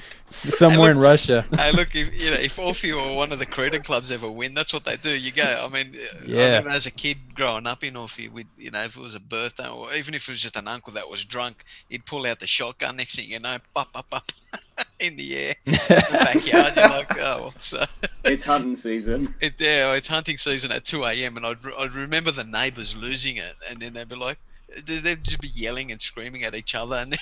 It 0.00 0.44
was- 0.46 0.58
somewhere 0.58 0.90
in 0.90 0.98
Russia. 0.98 1.44
hey, 1.56 1.72
look, 1.72 1.94
if 1.94 2.12
you 2.12 2.30
know, 2.30 2.36
if 2.38 2.58
Orpheum 2.58 2.98
or 2.98 3.14
one 3.16 3.32
of 3.32 3.38
the 3.38 3.46
Cretan 3.46 3.82
clubs 3.82 4.10
ever 4.10 4.30
win, 4.30 4.54
that's 4.54 4.72
what 4.72 4.84
they 4.84 4.96
do. 4.96 5.10
You 5.10 5.32
go. 5.32 5.44
I 5.44 5.68
mean, 5.68 5.94
I 5.96 6.24
Yeah. 6.26 6.44
remember 6.46 6.70
as 6.70 6.86
a 6.86 6.90
kid 6.90 7.18
growing 7.34 7.66
up 7.66 7.84
in 7.84 7.96
Orpheum, 7.96 8.32
we, 8.32 8.46
you 8.58 8.70
know, 8.70 8.82
if 8.84 8.96
it 8.96 9.00
was 9.00 9.14
a 9.14 9.20
birthday 9.20 9.68
or 9.68 9.92
even 9.94 10.14
if 10.14 10.28
it 10.28 10.32
was 10.32 10.40
just 10.40 10.56
an 10.56 10.68
uncle 10.68 10.92
that 10.94 11.08
was 11.08 11.24
drunk, 11.24 11.64
he'd 11.88 12.04
pull 12.06 12.26
out 12.26 12.40
the 12.40 12.46
shotgun. 12.46 12.96
Next 12.96 13.16
thing 13.16 13.28
you 13.28 13.38
know, 13.40 13.58
pop, 13.74 13.88
up, 13.94 14.06
up 14.12 14.32
in 15.00 15.16
the 15.16 15.36
air, 15.36 15.54
in 15.66 15.72
the 15.72 16.18
backyard. 16.34 16.72
You're 16.76 16.88
like, 16.88 17.18
oh, 17.20 17.40
well, 17.42 17.54
so 17.58 17.84
It's 18.24 18.44
hunting 18.44 18.76
season. 18.76 19.34
it, 19.40 19.54
yeah, 19.58 19.92
it's 19.94 20.08
hunting 20.08 20.38
season 20.38 20.72
at 20.72 20.84
2 20.84 21.04
a.m. 21.04 21.36
and 21.36 21.46
I'd, 21.46 21.58
I'd 21.78 21.94
remember 21.94 22.30
the 22.30 22.44
neighbours 22.44 22.96
losing 22.96 23.36
it, 23.36 23.54
and 23.68 23.78
then 23.78 23.92
they'd 23.94 24.08
be 24.08 24.16
like, 24.16 24.38
they- 24.86 24.98
they'd 24.98 25.24
just 25.24 25.40
be 25.40 25.48
yelling 25.48 25.90
and 25.92 26.00
screaming 26.00 26.44
at 26.44 26.54
each 26.54 26.74
other, 26.74 26.96
and 26.96 27.12
then 27.12 27.18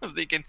I'm 0.02 0.14
thinking, 0.14 0.44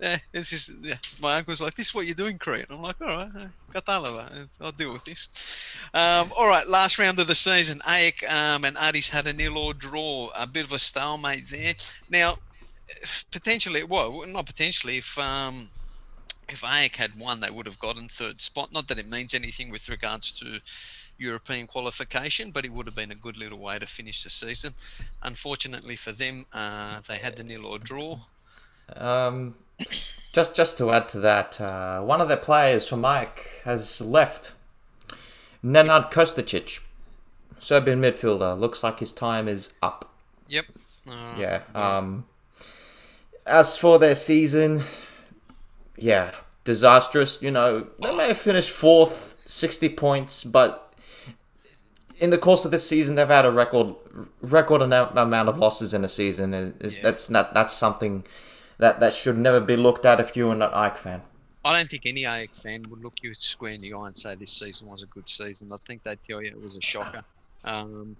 yeah, 0.00 0.18
it's 0.32 0.50
just 0.50 0.72
yeah. 0.80 0.96
my 1.20 1.36
uncle's 1.36 1.60
like, 1.60 1.74
this 1.74 1.88
is 1.88 1.94
what 1.94 2.06
you're 2.06 2.14
doing, 2.14 2.38
Crete. 2.38 2.66
I'm 2.70 2.80
like, 2.80 3.00
all 3.00 3.08
right, 3.08 3.30
Katalava, 3.74 4.48
I'll 4.60 4.72
deal 4.72 4.92
with 4.92 5.04
this. 5.04 5.28
Um, 5.92 6.32
all 6.36 6.48
right, 6.48 6.66
last 6.66 6.98
round 6.98 7.18
of 7.18 7.26
the 7.26 7.34
season, 7.34 7.80
AEK 7.86 8.30
um, 8.30 8.64
and 8.64 8.76
Aris 8.78 9.10
had 9.10 9.26
a 9.26 9.32
nil 9.32 9.58
or 9.58 9.74
draw, 9.74 10.30
a 10.34 10.46
bit 10.46 10.64
of 10.64 10.72
a 10.72 10.78
stalemate 10.78 11.50
there. 11.50 11.74
Now, 12.08 12.38
potentially, 13.30 13.84
well, 13.84 14.24
not 14.26 14.46
potentially, 14.46 14.98
if 14.98 15.18
um, 15.18 15.68
if 16.48 16.62
AEK 16.62 16.96
had 16.96 17.18
won, 17.18 17.40
they 17.40 17.50
would 17.50 17.66
have 17.66 17.78
gotten 17.78 18.08
third 18.08 18.40
spot. 18.40 18.72
Not 18.72 18.88
that 18.88 18.98
it 18.98 19.08
means 19.08 19.34
anything 19.34 19.70
with 19.70 19.88
regards 19.90 20.32
to 20.38 20.60
European 21.18 21.66
qualification, 21.66 22.50
but 22.50 22.64
it 22.64 22.72
would 22.72 22.86
have 22.86 22.94
been 22.94 23.10
a 23.10 23.16
good 23.16 23.36
little 23.36 23.58
way 23.58 23.78
to 23.78 23.86
finish 23.86 24.22
the 24.22 24.30
season. 24.30 24.74
Unfortunately 25.22 25.96
for 25.96 26.12
them, 26.12 26.46
uh, 26.52 27.00
they 27.06 27.18
had 27.18 27.36
the 27.36 27.44
nil 27.44 27.66
or 27.66 27.78
draw. 27.78 28.20
Um, 28.94 29.54
just 30.32 30.54
just 30.54 30.78
to 30.78 30.90
add 30.90 31.08
to 31.10 31.20
that, 31.20 31.60
uh, 31.60 32.00
one 32.02 32.20
of 32.20 32.28
the 32.28 32.36
players 32.36 32.86
from 32.88 33.00
Mike 33.00 33.60
has 33.64 34.00
left. 34.00 34.52
Nenad 35.64 36.12
Krstičić, 36.12 36.80
Serbian 37.58 38.00
midfielder, 38.00 38.58
looks 38.58 38.82
like 38.84 39.00
his 39.00 39.12
time 39.12 39.48
is 39.48 39.72
up. 39.82 40.12
Yep. 40.48 40.66
Uh, 41.08 41.12
Yeah. 41.36 41.62
Um, 41.74 42.26
as 43.46 43.76
for 43.78 43.98
their 43.98 44.14
season, 44.14 44.82
yeah, 45.96 46.32
disastrous. 46.64 47.40
You 47.42 47.50
know, 47.50 47.86
they 48.00 48.14
may 48.14 48.28
have 48.28 48.38
finished 48.38 48.70
fourth, 48.70 49.36
60 49.46 49.88
points, 49.90 50.44
but 50.44 50.94
in 52.18 52.30
the 52.30 52.38
course 52.38 52.64
of 52.64 52.70
this 52.70 52.86
season, 52.88 53.14
they've 53.14 53.26
had 53.28 53.44
a 53.46 53.50
record 53.50 53.94
record 54.40 54.82
amount 54.82 55.48
of 55.48 55.58
losses 55.58 55.92
in 55.94 56.04
a 56.04 56.08
season. 56.08 56.54
and 56.54 56.74
Is 56.82 56.96
Yeah. 56.98 57.02
that's 57.04 57.28
not 57.30 57.54
that's 57.54 57.72
something 57.72 58.24
that 58.78 59.00
that 59.00 59.14
should 59.14 59.38
never 59.38 59.60
be 59.60 59.76
looked 59.76 60.04
at 60.04 60.20
if 60.20 60.36
you're 60.36 60.52
an 60.52 60.60
AEK 60.60 60.98
fan. 60.98 61.22
I 61.64 61.76
don't 61.76 61.88
think 61.88 62.06
any 62.06 62.22
AEK 62.22 62.54
fan 62.54 62.82
would 62.90 63.02
look 63.02 63.14
you 63.22 63.34
square 63.34 63.72
in 63.72 63.80
the 63.80 63.92
eye 63.92 64.06
and 64.06 64.16
say 64.16 64.34
this 64.36 64.52
season 64.52 64.88
was 64.88 65.02
a 65.02 65.06
good 65.06 65.28
season. 65.28 65.72
I 65.72 65.76
think 65.86 66.02
they'd 66.04 66.18
tell 66.26 66.40
you 66.40 66.48
it 66.48 66.62
was 66.62 66.76
a 66.76 66.80
shocker. 66.80 67.22
Um, 67.64 68.16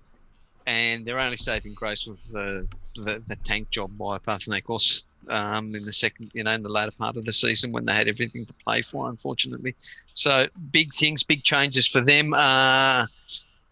and 0.66 1.06
their 1.06 1.20
only 1.20 1.36
saving 1.36 1.74
grace 1.74 2.06
was 2.06 2.30
the, 2.32 2.66
the, 2.96 3.22
the 3.28 3.36
tank 3.44 3.70
job 3.70 3.96
by 3.96 4.18
Panathinaikos 4.18 5.06
um, 5.28 5.74
in 5.76 5.84
the 5.84 5.92
second, 5.92 6.32
you 6.34 6.42
know, 6.42 6.50
in 6.50 6.64
the 6.64 6.68
latter 6.68 6.90
part 6.90 7.16
of 7.16 7.24
the 7.24 7.32
season 7.32 7.70
when 7.70 7.84
they 7.84 7.94
had 7.94 8.08
everything 8.08 8.44
to 8.44 8.52
play 8.54 8.82
for, 8.82 9.08
unfortunately. 9.08 9.76
So 10.14 10.48
big 10.72 10.92
things, 10.92 11.22
big 11.22 11.44
changes 11.44 11.86
for 11.86 12.00
them. 12.00 12.34
Uh, 12.34 13.06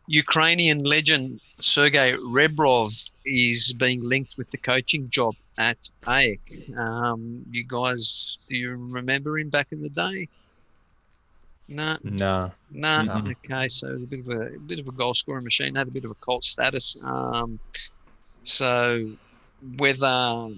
Ukrainian 0.07 0.85
legend 0.85 1.41
Sergei 1.61 2.13
Rebrov 2.13 3.11
is 3.25 3.73
being 3.73 4.01
linked 4.01 4.37
with 4.37 4.51
the 4.53 4.59
coaching 4.59 5.11
job 5.11 5.35
at 5.59 5.91
AEK. 6.07 6.77
Um, 6.77 7.45
you 7.51 7.65
guys, 7.67 8.39
do 8.49 8.57
you 8.57 8.71
remember 8.71 9.39
him 9.39 9.51
back 9.51 9.69
in 9.73 9.81
the 9.83 9.89
day? 9.91 10.29
No, 11.69 11.97
No. 12.03 12.53
no. 12.71 13.03
No. 13.03 13.23
Okay, 13.45 13.69
so 13.69 13.89
a 13.95 13.99
bit 13.99 14.21
of 14.21 14.29
a, 14.29 14.55
a 14.55 14.59
bit 14.59 14.79
of 14.79 14.89
a 14.89 14.93
goal 14.93 15.15
scoring 15.15 15.45
machine. 15.45 15.75
Had 15.75 15.89
a 15.89 15.91
bit 15.91 16.05
of 16.05 16.11
a 16.11 16.15
cult 16.17 16.45
status. 16.45 16.97
Um, 17.03 17.59
so 18.43 19.11
whether 19.79 20.49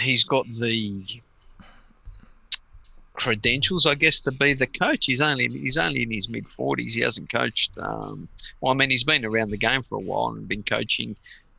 he's 0.00 0.24
got 0.24 0.44
the 0.58 1.04
credentials, 3.14 3.86
I 3.86 3.94
guess, 3.94 4.20
to 4.22 4.32
be 4.32 4.54
the 4.54 4.66
coach, 4.66 5.06
he's 5.06 5.20
only 5.20 5.46
he's 5.48 5.78
only 5.78 6.02
in 6.02 6.10
his 6.10 6.28
mid 6.28 6.48
forties. 6.48 6.94
He 6.94 7.02
hasn't 7.02 7.30
coached. 7.30 7.78
Um, 7.78 8.28
well, 8.60 8.72
I 8.72 8.74
mean, 8.74 8.90
he's 8.90 9.04
been 9.04 9.24
around 9.24 9.50
the 9.50 9.58
game 9.58 9.82
for 9.82 9.96
a 9.96 10.00
while 10.00 10.30
and 10.30 10.48
been 10.48 10.62
coaching. 10.64 11.14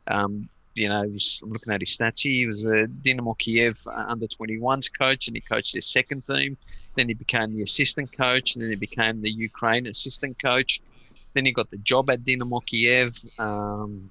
Um, 0.08 0.48
you 0.74 0.88
know, 0.88 1.02
he's- 1.04 1.40
I'm 1.42 1.50
looking 1.52 1.72
at 1.72 1.80
his 1.80 1.96
stats. 1.96 2.20
He 2.22 2.46
was 2.46 2.66
a 2.66 2.86
Dynamo 2.86 3.34
Kiev 3.34 3.78
under 3.86 4.26
21s 4.26 4.88
coach, 4.88 5.28
and 5.28 5.36
he 5.36 5.40
coached 5.40 5.72
their 5.72 5.80
second 5.82 6.22
team. 6.26 6.56
Then 6.96 7.08
he 7.08 7.14
became 7.14 7.52
the 7.52 7.62
assistant 7.62 8.12
coach, 8.12 8.54
and 8.54 8.62
then 8.62 8.70
he 8.70 8.76
became 8.76 9.20
the 9.20 9.30
Ukraine 9.30 9.86
assistant 9.86 10.40
coach. 10.42 10.80
Then 11.34 11.44
he 11.44 11.52
got 11.52 11.70
the 11.70 11.78
job 11.78 12.10
at 12.10 12.24
Dynamo 12.24 12.60
Kiev, 12.60 13.16
um, 13.38 14.10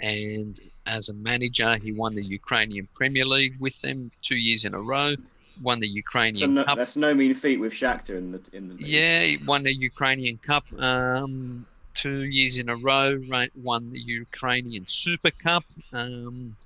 and 0.00 0.58
as 0.86 1.08
a 1.08 1.14
manager, 1.14 1.76
he 1.76 1.92
won 1.92 2.14
the 2.14 2.24
Ukrainian 2.24 2.88
Premier 2.94 3.24
League 3.24 3.56
with 3.60 3.80
them 3.80 4.10
two 4.22 4.36
years 4.36 4.64
in 4.64 4.74
a 4.74 4.80
row. 4.80 5.14
Won 5.62 5.78
the 5.78 5.86
So 5.88 5.94
Ukrainian 5.94 6.54
no, 6.54 6.64
Cup. 6.64 6.78
that's 6.78 6.96
no 6.96 7.14
mean 7.14 7.34
feat 7.34 7.60
with 7.60 7.72
Shakhtar 7.72 8.16
in 8.16 8.32
the 8.32 8.40
in 8.54 8.68
the 8.68 8.74
league. 8.74 8.86
Yeah, 8.86 9.22
he 9.22 9.36
won 9.38 9.62
the 9.62 9.74
Ukrainian 9.74 10.38
Cup 10.38 10.64
um, 10.80 11.66
two 11.94 12.22
years 12.24 12.58
in 12.58 12.68
a 12.68 12.76
row. 12.76 13.20
Won 13.54 13.90
the 13.90 14.00
Ukrainian 14.00 14.86
Super 14.86 15.30
Cup. 15.30 15.64
Um, 15.92 16.56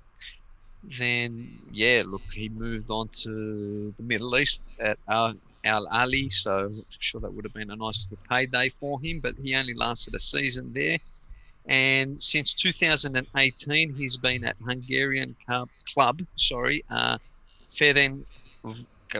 then, 0.83 1.59
yeah, 1.71 2.03
look, 2.05 2.21
he 2.31 2.49
moved 2.49 2.89
on 2.89 3.07
to 3.23 3.93
the 3.97 4.03
Middle 4.03 4.37
East 4.37 4.61
at 4.79 4.97
Al, 5.07 5.35
Al 5.63 5.87
Ahli. 5.87 6.31
So 6.31 6.65
I'm 6.65 6.85
sure 6.99 7.21
that 7.21 7.33
would 7.33 7.45
have 7.45 7.53
been 7.53 7.71
a 7.71 7.75
nice 7.75 8.07
little 8.09 8.23
payday 8.29 8.69
for 8.69 8.99
him. 9.01 9.19
But 9.19 9.35
he 9.41 9.55
only 9.55 9.73
lasted 9.73 10.15
a 10.15 10.19
season 10.19 10.71
there. 10.71 10.97
And 11.67 12.21
since 12.21 12.53
2018, 12.53 13.95
he's 13.95 14.17
been 14.17 14.43
at 14.43 14.55
Hungarian 14.63 15.35
club, 15.47 16.21
sorry, 16.35 16.83
uh, 16.91 17.17
Ferenc. 17.71 18.23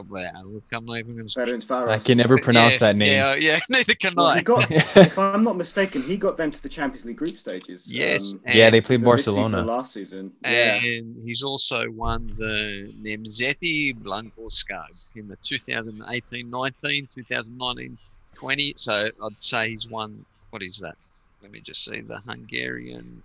Look, 0.01 0.63
I'm 0.71 0.86
not 0.86 0.97
even 0.97 1.15
going 1.15 1.27
to 1.27 1.39
Ferencváros. 1.39 1.89
I 1.89 1.99
can 1.99 2.17
never 2.17 2.38
pronounce 2.38 2.73
yeah, 2.73 2.79
that 2.79 2.95
name. 2.95 3.13
Yeah, 3.13 3.36
yeah, 3.36 3.60
neither 3.69 3.95
can 3.95 4.13
Well, 4.15 4.27
I. 4.27 4.41
got, 4.41 4.69
if 4.71 5.17
I'm 5.17 5.43
not 5.43 5.55
mistaken, 5.58 6.03
he 6.03 6.17
got 6.17 6.38
them 6.38 6.51
to 6.51 6.62
the 6.62 6.69
Champions 6.69 7.05
League 7.05 7.17
group 7.17 7.38
stages. 7.38 7.93
Yes, 7.93 8.34
um, 8.34 8.41
yeah, 8.53 8.69
they 8.69 8.81
played 8.81 9.03
this 9.03 9.25
season 9.25 9.34
or 9.39 9.41
Barcelona. 9.43 9.63
last 9.67 9.93
season. 9.93 10.31
Yeah, 10.43 10.75
And 10.84 11.15
he's 11.21 11.43
also 11.43 11.89
won 11.91 12.27
the 12.38 12.93
Nemzeti 13.01 13.95
Bajnokság 13.95 14.89
in 15.15 15.27
the 15.27 15.38
2018-19, 15.38 17.08
2019-20. 17.15 18.77
So 18.77 18.93
I'd 18.93 19.12
say 19.39 19.69
he's 19.69 19.89
won. 19.89 20.25
What 20.49 20.62
is 20.62 20.79
that? 20.79 20.95
Let 21.41 21.51
me 21.51 21.60
just 21.60 21.84
see 21.86 22.01
the 22.01 22.17
Hungarian, 22.19 23.21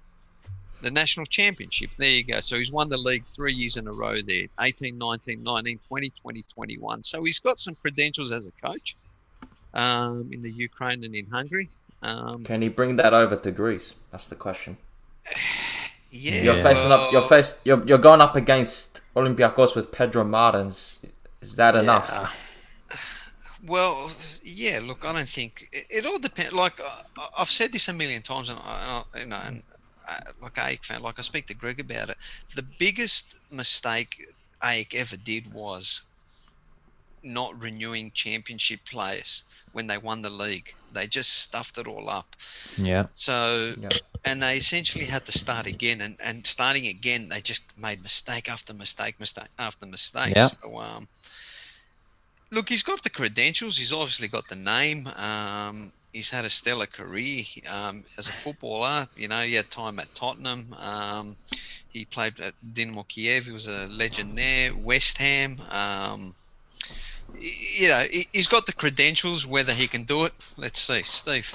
the 0.80 0.90
national 0.90 1.26
championship. 1.26 1.90
There 1.96 2.08
you 2.08 2.24
go. 2.24 2.40
So 2.40 2.56
he's 2.56 2.72
won 2.72 2.88
the 2.88 2.96
league 2.96 3.24
three 3.24 3.54
years 3.54 3.76
in 3.76 3.86
a 3.86 3.92
row 3.92 4.20
there: 4.20 4.46
18, 4.60 4.96
19, 4.96 5.42
19, 5.42 5.80
20, 5.88 6.10
20, 6.10 6.44
21. 6.54 7.02
So 7.02 7.24
he's 7.24 7.38
got 7.38 7.58
some 7.58 7.74
credentials 7.74 8.32
as 8.32 8.46
a 8.46 8.52
coach 8.66 8.96
um, 9.74 10.30
in 10.32 10.42
the 10.42 10.50
Ukraine 10.50 11.04
and 11.04 11.14
in 11.14 11.26
Hungary. 11.26 11.68
Um, 12.02 12.44
Can 12.44 12.62
he 12.62 12.68
bring 12.68 12.96
that 12.96 13.12
over 13.12 13.36
to 13.36 13.50
Greece? 13.50 13.94
That's 14.10 14.26
the 14.26 14.36
question. 14.36 14.76
yeah, 16.10 16.42
You're 16.42 16.62
facing 16.62 16.92
up. 16.92 17.12
You're 17.12 17.22
face. 17.22 17.56
You're, 17.64 17.84
you're 17.86 17.98
going 17.98 18.20
up 18.20 18.36
against 18.36 19.00
Olympiacos 19.14 19.76
with 19.76 19.92
Pedro 19.92 20.24
Martins. 20.24 20.98
Is 21.40 21.56
that 21.56 21.74
enough? 21.74 22.38
Well, 23.66 24.10
yeah. 24.42 24.80
Look, 24.82 25.04
I 25.04 25.12
don't 25.12 25.28
think 25.28 25.68
it, 25.70 25.84
it 25.90 26.06
all 26.06 26.18
depends. 26.18 26.54
Like 26.54 26.80
I, 26.80 27.04
I've 27.36 27.50
said 27.50 27.72
this 27.72 27.88
a 27.88 27.92
million 27.92 28.22
times, 28.22 28.48
and, 28.48 28.58
I, 28.58 28.80
and 28.82 28.90
I, 28.90 29.18
you 29.18 29.26
know, 29.26 29.36
and 29.36 29.62
uh, 29.69 29.69
like 30.42 30.54
AEK 30.54 30.84
fan, 30.84 31.02
like 31.02 31.18
I 31.18 31.22
speak 31.22 31.46
to 31.48 31.54
Greg 31.54 31.80
about 31.80 32.10
it. 32.10 32.16
The 32.54 32.64
biggest 32.78 33.38
mistake 33.52 34.26
AEK 34.62 34.94
ever 34.94 35.16
did 35.16 35.52
was 35.52 36.02
not 37.22 37.58
renewing 37.60 38.10
championship 38.14 38.80
players 38.84 39.44
when 39.72 39.86
they 39.86 39.98
won 39.98 40.22
the 40.22 40.30
league. 40.30 40.74
They 40.92 41.06
just 41.06 41.32
stuffed 41.42 41.78
it 41.78 41.86
all 41.86 42.08
up. 42.08 42.34
Yeah. 42.76 43.06
So, 43.14 43.74
Yeah. 43.80 43.90
and 44.24 44.42
they 44.42 44.56
essentially 44.56 45.04
had 45.04 45.26
to 45.26 45.32
start 45.32 45.66
again, 45.66 46.00
and, 46.00 46.16
and 46.20 46.46
starting 46.46 46.86
again, 46.86 47.28
they 47.28 47.40
just 47.40 47.64
made 47.78 48.02
mistake 48.02 48.50
after 48.50 48.74
mistake, 48.74 49.20
mistake 49.20 49.48
after 49.58 49.86
mistake. 49.86 50.34
Yeah. 50.34 50.48
So, 50.60 50.78
um, 50.78 51.08
look, 52.50 52.68
he's 52.68 52.82
got 52.82 53.02
the 53.02 53.10
credentials. 53.10 53.78
He's 53.78 53.92
obviously 53.92 54.26
got 54.28 54.48
the 54.48 54.56
name. 54.56 55.06
Um, 55.08 55.92
he's 56.12 56.30
had 56.30 56.44
a 56.44 56.50
stellar 56.50 56.86
career 56.86 57.44
um, 57.68 58.04
as 58.18 58.28
a 58.28 58.32
footballer. 58.32 59.08
You 59.16 59.28
know, 59.28 59.42
he 59.42 59.54
had 59.54 59.70
time 59.70 59.98
at 59.98 60.14
Tottenham. 60.14 60.74
Um, 60.78 61.36
he 61.88 62.04
played 62.04 62.40
at 62.40 62.54
Dynamo 62.74 63.04
Kiev. 63.04 63.44
He 63.46 63.52
was 63.52 63.66
a 63.68 63.86
legend 63.88 64.36
there. 64.38 64.74
West 64.74 65.18
Ham. 65.18 65.60
Um, 65.70 66.34
you 67.38 67.88
know, 67.88 68.06
he- 68.10 68.28
he's 68.32 68.48
got 68.48 68.66
the 68.66 68.72
credentials. 68.72 69.46
Whether 69.46 69.72
he 69.74 69.88
can 69.88 70.04
do 70.04 70.24
it, 70.24 70.32
let's 70.56 70.80
see. 70.80 71.02
Steve. 71.02 71.52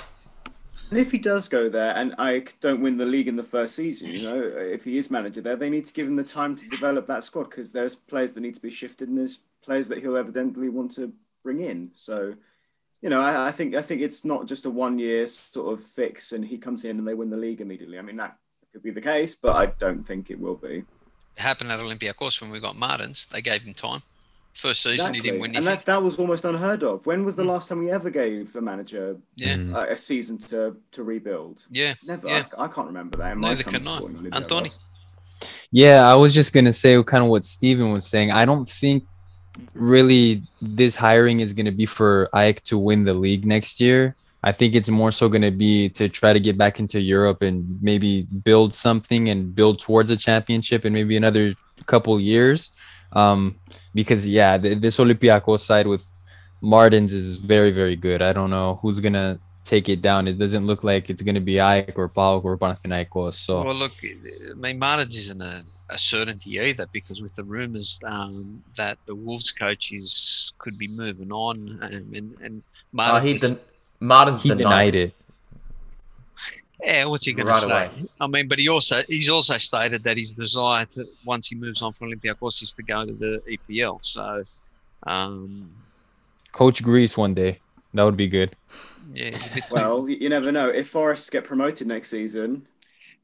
And 0.92 1.00
if 1.00 1.12
he 1.12 1.18
does 1.18 1.50
go 1.50 1.68
there 1.68 1.96
and 1.98 2.14
I 2.20 2.44
don't 2.62 2.80
win 2.80 2.98
the 2.98 3.08
league 3.08 3.28
in 3.28 3.36
the 3.36 3.44
first 3.44 3.76
season, 3.76 4.12
you 4.12 4.22
know, 4.22 4.40
if 4.40 4.84
he 4.84 4.98
is 4.98 5.10
manager 5.10 5.42
there, 5.42 5.56
they 5.56 5.70
need 5.70 5.86
to 5.88 5.94
give 5.94 6.06
him 6.08 6.16
the 6.16 6.24
time 6.24 6.56
to 6.56 6.68
develop 6.68 7.08
that 7.08 7.24
squad 7.24 7.46
because 7.46 7.72
there's 7.72 7.96
players 7.96 8.34
that 8.36 8.42
need 8.42 8.54
to 8.56 8.62
be 8.62 8.70
shifted 8.70 9.10
and 9.10 9.18
there's 9.18 9.40
players 9.64 9.88
that 9.88 9.98
he'll 10.00 10.16
evidently 10.16 10.70
want 10.70 10.92
to 10.94 11.12
bring 11.44 11.62
in. 11.62 11.90
So, 11.96 12.36
you 13.02 13.10
know, 13.10 13.22
I, 13.22 13.48
I 13.48 13.52
think 13.52 13.76
I 13.76 13.82
think 13.82 14.02
it's 14.02 14.26
not 14.26 14.48
just 14.48 14.66
a 14.66 14.70
one 14.70 14.98
year 15.00 15.28
sort 15.28 15.74
of 15.74 15.84
fix 15.84 16.32
and 16.32 16.44
he 16.46 16.58
comes 16.58 16.86
in 16.86 16.98
and 16.98 17.08
they 17.08 17.14
win 17.14 17.30
the 17.30 17.38
league 17.38 17.62
immediately. 17.62 18.00
I 18.00 18.02
mean 18.02 18.18
that 18.18 18.38
could 18.72 18.84
be 18.84 18.92
the 18.92 19.02
case, 19.02 19.36
but 19.36 19.56
I 19.56 19.68
don't 19.80 20.04
think 20.04 20.30
it 20.30 20.40
will 20.40 20.56
be. 20.56 20.78
It 21.38 21.42
happened 21.42 21.72
at 21.72 21.80
Olympiacos 21.80 22.42
when 22.42 22.50
we 22.50 22.60
got 22.60 22.76
Martins. 22.76 23.28
They 23.32 23.42
gave 23.42 23.62
him 23.64 23.74
time. 23.74 24.02
First 24.54 24.84
season, 24.84 24.94
Exactly. 25.02 25.18
he 25.18 25.22
didn't 25.24 25.42
win 25.42 25.56
and 25.58 25.68
that's 25.68 25.84
that 25.84 26.02
was 26.02 26.18
almost 26.18 26.46
unheard 26.46 26.82
of. 26.84 27.06
When 27.06 27.26
was 27.26 27.36
the 27.36 27.44
last 27.44 27.68
time 27.68 27.80
we 27.80 27.92
ever 27.92 28.10
gave 28.10 28.56
a 28.56 28.62
manager 28.62 29.18
Yeah, 29.36 29.56
Mm. 29.56 29.76
uh, 29.76 29.86
a 29.90 29.98
season 29.98 30.38
to 30.50 30.78
to 30.94 31.04
rebuild? 31.04 31.66
yeah. 31.70 31.94
Never. 32.08 32.28
Yeah. 32.28 32.46
I, 32.58 32.64
I 32.64 32.68
can't 32.70 32.88
remember 32.88 33.18
that. 33.18 33.34
In 33.34 33.40
my 33.40 33.50
Neither 33.50 33.64
can 33.64 33.76
I. 33.76 33.80
supporting 33.80 34.18
Olympiacos. 34.18 34.36
Anthony? 34.36 34.70
Yeah, 35.72 36.08
I 36.10 36.16
was 36.16 36.34
just 36.34 36.54
gonna 36.54 36.72
say 36.74 37.02
kind 37.04 37.24
of 37.24 37.30
what 37.30 37.44
Stephen 37.44 37.92
was 37.92 38.08
saying. 38.08 38.32
I 38.32 38.46
don't 38.46 38.68
think 38.68 39.04
really 39.74 40.44
this 40.62 40.96
hiring 40.96 41.40
is 41.40 41.54
gonna 41.54 41.72
be 41.72 41.86
for 41.86 42.30
AEK 42.34 42.62
to 42.64 42.78
win 42.78 43.04
the 43.04 43.14
league 43.14 43.46
next 43.46 43.80
year. 43.80 44.16
I 44.44 44.52
think 44.52 44.76
it's 44.76 44.90
more 44.90 45.12
so 45.12 45.28
gonna 45.28 45.52
be 45.52 45.90
to 45.90 46.08
try 46.10 46.34
to 46.34 46.40
get 46.40 46.58
back 46.58 46.80
into 46.80 47.00
Europe 47.00 47.42
and 47.42 47.80
maybe 47.82 48.24
build 48.44 48.74
something 48.74 49.30
and 49.30 49.56
build 49.56 49.80
towards 49.80 50.12
a 50.12 50.18
championship 50.18 50.86
in 50.86 50.94
maybe 50.94 51.18
another 51.18 51.54
couple 51.86 52.20
years. 52.20 52.76
Um, 53.14 53.60
because 53.94 54.28
yeah, 54.28 54.58
th- 54.58 54.80
this 54.80 55.00
Olympiacos 55.00 55.62
side 55.62 55.88
with 55.88 56.06
Martins 56.62 57.14
is 57.14 57.36
very 57.36 57.72
very 57.72 57.96
good. 57.96 58.22
I 58.22 58.34
don't 58.34 58.50
know 58.50 58.80
who's 58.82 59.00
gonna 59.00 59.40
take 59.66 59.90
it 59.90 60.02
down. 60.02 60.28
It 60.28 60.38
doesn't 60.38 60.66
look 60.66 60.84
like 60.86 61.10
it's 61.10 61.22
gonna 61.22 61.42
be 61.42 61.56
AEK 61.60 61.98
or 61.98 62.08
PAOK 62.08 62.46
or 62.46 62.58
Panathinaikos. 62.58 63.34
So. 63.34 63.64
Well, 63.64 63.76
look, 63.76 63.92
I 64.04 64.54
mean, 64.54 64.80
Martins 64.80 65.18
isn't 65.18 65.42
a, 65.42 65.64
a 65.90 65.98
certainty 65.98 66.60
either 66.60 66.88
because 66.94 67.22
with 67.22 67.36
the 67.36 67.44
rumours 67.44 68.00
um, 68.06 68.64
that 68.78 68.98
the 69.08 69.16
Wolves 69.16 69.52
coach 69.52 69.92
is 69.92 70.54
could 70.60 70.78
be 70.78 70.88
moving 70.88 71.32
on, 71.32 71.80
um, 71.82 71.92
and 71.92 72.38
and 72.42 72.64
Uh, 72.98 73.20
he 73.20 73.34
Martins, 73.34 73.42
den- 73.42 73.60
Martin's 74.00 74.44
he 74.44 74.50
denied 74.56 74.96
it. 74.96 75.14
yeah, 76.84 77.06
what's 77.06 77.26
he 77.26 77.34
going 77.34 77.48
Right 77.48 77.56
to 77.64 77.68
say? 77.68 77.72
away. 77.72 77.92
I 78.22 78.28
mean, 78.28 78.48
but 78.48 78.60
he 78.60 78.68
also 78.70 79.02
he's 79.08 79.30
also 79.30 79.58
stated 79.58 80.04
that 80.04 80.16
his 80.18 80.34
desire 80.34 80.86
to 80.94 81.06
once 81.26 81.48
he 81.48 81.56
moves 81.56 81.82
on 81.82 81.92
from 81.92 82.12
Olympiacos 82.12 82.62
is 82.62 82.72
to 82.74 82.84
go 82.84 83.04
to 83.06 83.14
the 83.14 83.42
EPL. 83.50 84.00
So, 84.04 84.44
um, 85.08 85.70
Coach 86.52 86.84
Greece 86.84 87.18
one 87.18 87.34
day. 87.34 87.60
That 87.94 88.04
would 88.04 88.18
be 88.18 88.28
good. 88.28 88.52
Yeah, 89.14 89.26
he's 89.26 89.52
a 89.52 89.56
bit- 89.56 89.64
Well, 89.72 90.10
you, 90.10 90.18
you 90.18 90.30
never 90.30 90.52
know. 90.52 90.70
If 90.70 90.90
Forest 90.90 91.32
get 91.32 91.44
promoted 91.44 91.88
next 91.88 92.10
season, 92.10 92.64
I 92.66 92.68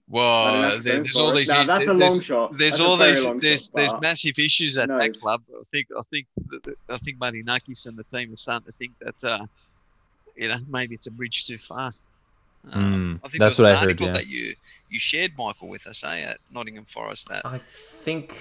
well, 0.10 0.52
don't 0.54 0.62
know, 0.62 0.70
there- 0.70 0.82
Saints 0.82 1.08
there's 1.08 1.17
all 1.17 1.34
these. 1.34 1.48
Now, 1.50 1.63
that's 1.63 1.88
a 1.88 1.94
long 1.94 2.20
shot. 2.22 2.58
There's 2.58 2.74
That's 2.74 2.82
all 2.84 2.98
these. 2.98 3.26
There's 3.41 3.65
shot, 3.65 3.74
there's 3.76 4.02
massive 4.02 4.38
issues 4.39 4.78
at 4.78 4.89
who 4.89 4.98
that 4.98 5.06
knows? 5.08 5.22
club. 5.22 5.41
I 5.50 5.63
think 5.72 5.88
I 5.98 6.02
think 6.12 6.28
th- 6.50 6.63
th- 6.63 6.78
I 6.89 6.98
think 6.98 7.17
Marinakis 7.20 7.88
and 7.88 7.98
the 7.98 8.04
team 8.06 8.34
are 8.34 8.36
starting 8.38 8.65
to 8.65 8.72
think 8.74 8.91
that 9.00 9.24
uh, 9.24 9.46
you 10.36 10.48
know 10.50 10.58
maybe 10.70 10.96
it's 10.96 11.08
a 11.08 11.12
bridge 11.12 11.46
too 11.46 11.58
far. 11.58 11.94
Um, 12.74 13.20
Mm, 13.20 13.26
I 13.26 13.28
think 13.30 13.39
that's 13.39 13.58
was 13.58 13.60
what 13.60 13.70
an 13.72 13.76
I 13.76 13.80
heard, 13.80 13.86
article 13.88 14.08
yeah. 14.08 14.13
that 14.13 14.28
you 14.28 14.54
you 14.89 15.00
shared, 15.00 15.32
Michael, 15.38 15.67
with 15.70 15.88
us, 15.88 16.04
eh, 16.04 16.20
at 16.22 16.38
Nottingham 16.54 16.86
Forest. 16.86 17.30
That 17.30 17.46
I 17.46 17.58
think. 18.04 18.34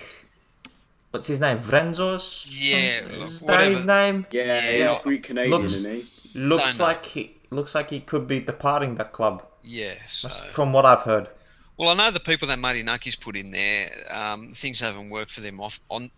What's 1.13 1.27
his 1.27 1.41
name? 1.41 1.59
Vrenzos? 1.59 2.47
Yeah, 2.49 3.01
Some- 3.01 3.19
look, 3.19 3.29
Is 3.31 3.41
that 3.41 3.71
his 3.71 3.85
name? 3.85 4.27
yeah, 4.31 4.71
Yeah. 4.71 4.89
he's 4.93 4.99
Greek 5.01 5.23
Canadian, 5.25 5.51
Looks- 5.61 5.73
isn't 5.75 5.93
he? 5.93 6.07
Looks 6.35 6.77
Don't 6.77 6.79
know. 6.79 6.85
like 6.85 7.07
he 7.07 7.37
looks 7.51 7.75
like 7.75 7.91
he 7.91 8.01
could 8.01 8.27
be 8.27 8.41
departing 8.41 8.95
that 8.97 9.13
club. 9.13 9.45
yeah. 9.63 9.95
So. 10.09 10.29
That's 10.29 10.55
from 10.55 10.73
what 10.73 10.87
I've 10.87 11.03
heard. 11.03 11.29
Well, 11.77 11.89
I 11.89 11.95
know 11.95 12.11
the 12.11 12.21
people 12.21 12.47
that 12.49 12.59
Marinakis 12.59 13.19
put 13.19 13.37
in 13.37 13.51
there, 13.53 13.91
um, 14.11 14.53
things 14.55 14.81
haven't 14.81 15.09
worked 15.11 15.31
for 15.31 15.41
them 15.41 15.61
off 15.61 15.81
on 15.91 16.11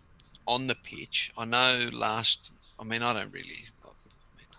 on 0.47 0.67
the 0.67 0.75
pitch. 0.75 1.31
I 1.37 1.45
know 1.45 1.89
last. 1.93 2.51
I 2.79 2.83
mean, 2.83 3.01
I 3.01 3.13
don't 3.13 3.31
really. 3.31 3.65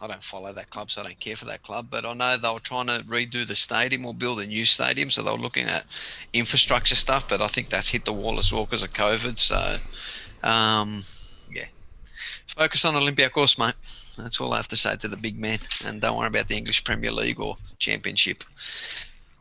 I 0.00 0.06
don't 0.06 0.22
follow 0.22 0.52
that 0.52 0.68
club, 0.70 0.90
so 0.90 1.00
I 1.00 1.04
don't 1.04 1.20
care 1.20 1.36
for 1.36 1.44
that 1.46 1.62
club. 1.62 1.86
But 1.90 2.04
I 2.04 2.12
know 2.12 2.36
they 2.36 2.50
were 2.52 2.58
trying 2.60 2.88
to 2.88 3.02
redo 3.06 3.46
the 3.46 3.56
stadium 3.56 4.04
or 4.04 4.12
build 4.12 4.40
a 4.40 4.46
new 4.46 4.64
stadium, 4.66 5.10
so 5.10 5.22
they 5.22 5.30
were 5.30 5.38
looking 5.38 5.66
at 5.66 5.84
infrastructure 6.32 6.94
stuff. 6.94 7.28
But 7.28 7.40
I 7.40 7.46
think 7.46 7.70
that's 7.70 7.88
hit 7.90 8.04
the 8.04 8.12
wall 8.12 8.38
as 8.38 8.52
well 8.52 8.64
because 8.64 8.82
of 8.82 8.92
COVID. 8.92 9.38
So, 9.38 9.78
um, 10.46 11.04
focus 12.48 12.85
on 12.85 12.94
Olympiacos, 12.94 13.59
mate. 13.59 13.74
That's 14.16 14.40
all 14.40 14.52
I 14.52 14.57
have 14.57 14.68
to 14.68 14.76
say 14.76 14.96
to 14.96 15.09
the 15.09 15.16
big 15.16 15.38
man, 15.38 15.59
and 15.85 16.00
don't 16.00 16.16
worry 16.16 16.28
about 16.28 16.48
the 16.48 16.57
English 16.57 16.85
Premier 16.85 17.12
League 17.12 17.40
or 17.40 17.57
Championship. 17.78 18.44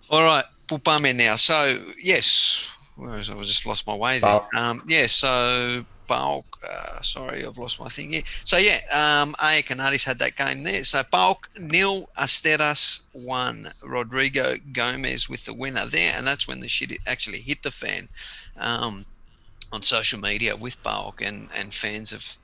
All 0.10 0.24
right, 0.24 0.46
Pupame 0.68 1.16
now. 1.16 1.36
So 1.36 1.84
yes, 2.02 2.66
where 2.96 3.18
was 3.18 3.30
I? 3.30 3.38
I 3.38 3.44
just 3.44 3.66
lost 3.66 3.88
my 3.88 3.96
way 3.96 4.20
there. 4.20 4.42
Um, 4.56 4.84
yeah, 4.88 5.08
so 5.08 5.86
PAOK. 6.08 6.44
Uh, 6.68 7.02
sorry, 7.02 7.46
I've 7.46 7.58
lost 7.58 7.80
my 7.80 7.90
thing 7.90 8.14
here. 8.14 8.24
So 8.44 8.58
yeah, 8.58 8.80
um, 8.92 9.36
AEK 9.40 9.72
and 9.72 9.82
Aris 9.82 10.04
had 10.04 10.20
that 10.20 10.36
game 10.36 10.64
there. 10.64 10.84
So 10.84 11.04
PAOK 11.04 11.48
nil, 11.60 12.10
Asteras 12.18 13.02
one, 13.14 13.68
Rodrigo 13.86 14.58
Gomez 14.72 15.30
with 15.30 15.46
the 15.46 15.54
winner 15.54 15.86
there, 15.86 16.14
and 16.16 16.26
that's 16.26 16.48
when 16.48 16.60
the 16.60 16.70
shit 16.70 16.98
actually 17.08 17.40
hit 17.40 17.64
the 17.64 17.72
fan. 17.72 18.08
Um, 18.58 19.06
on 19.72 19.82
social 19.82 20.20
media 20.20 20.56
with 20.56 20.82
PAOK 20.84 21.28
and 21.28 21.50
and 21.56 21.74
fans 21.74 22.12
have 22.12 22.38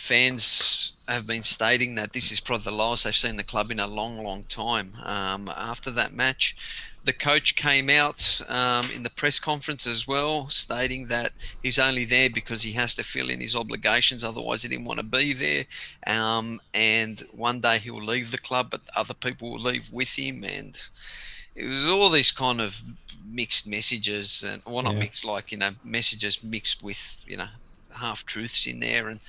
fans 0.00 1.04
have 1.08 1.26
been 1.26 1.42
stating 1.42 1.94
that 1.94 2.12
this 2.12 2.32
is 2.32 2.40
probably 2.40 2.64
the 2.64 2.70
lowest 2.70 3.04
they've 3.04 3.14
seen 3.14 3.36
the 3.36 3.44
club 3.44 3.70
in 3.70 3.78
a 3.78 3.86
long, 3.86 4.22
long 4.24 4.42
time. 4.44 4.94
Um, 5.04 5.48
after 5.54 5.90
that 5.90 6.14
match, 6.14 6.56
the 7.04 7.12
coach 7.12 7.56
came 7.56 7.88
out 7.90 8.40
um, 8.48 8.90
in 8.90 9.02
the 9.02 9.10
press 9.10 9.38
conference 9.38 9.86
as 9.86 10.06
well, 10.06 10.48
stating 10.48 11.08
that 11.08 11.32
he's 11.62 11.78
only 11.78 12.04
there 12.04 12.30
because 12.30 12.62
he 12.62 12.72
has 12.72 12.94
to 12.94 13.02
fill 13.04 13.30
in 13.30 13.40
his 13.40 13.56
obligations, 13.56 14.24
otherwise, 14.24 14.62
he 14.62 14.68
didn't 14.68 14.84
want 14.84 15.00
to 15.00 15.04
be 15.04 15.32
there. 15.32 15.64
Um, 16.06 16.60
and 16.74 17.20
one 17.32 17.60
day 17.60 17.78
he 17.78 17.90
will 17.90 18.04
leave 18.04 18.30
the 18.30 18.38
club, 18.38 18.68
but 18.70 18.82
other 18.96 19.14
people 19.14 19.50
will 19.52 19.60
leave 19.60 19.90
with 19.92 20.10
him. 20.10 20.44
And 20.44 20.78
it 21.54 21.66
was 21.66 21.86
all 21.86 22.10
these 22.10 22.32
kind 22.32 22.60
of 22.60 22.82
mixed 23.24 23.66
messages, 23.66 24.42
and 24.42 24.62
well, 24.66 24.82
not 24.82 24.94
Yeah. 24.94 25.00
mixed, 25.00 25.24
like, 25.24 25.52
you 25.52 25.58
know, 25.58 25.74
messages 25.84 26.42
mixed 26.42 26.82
with, 26.82 27.18
you 27.26 27.36
know, 27.36 27.48
half 27.96 28.24
truths 28.24 28.66
in 28.66 28.80
there. 28.80 29.08
And 29.08 29.20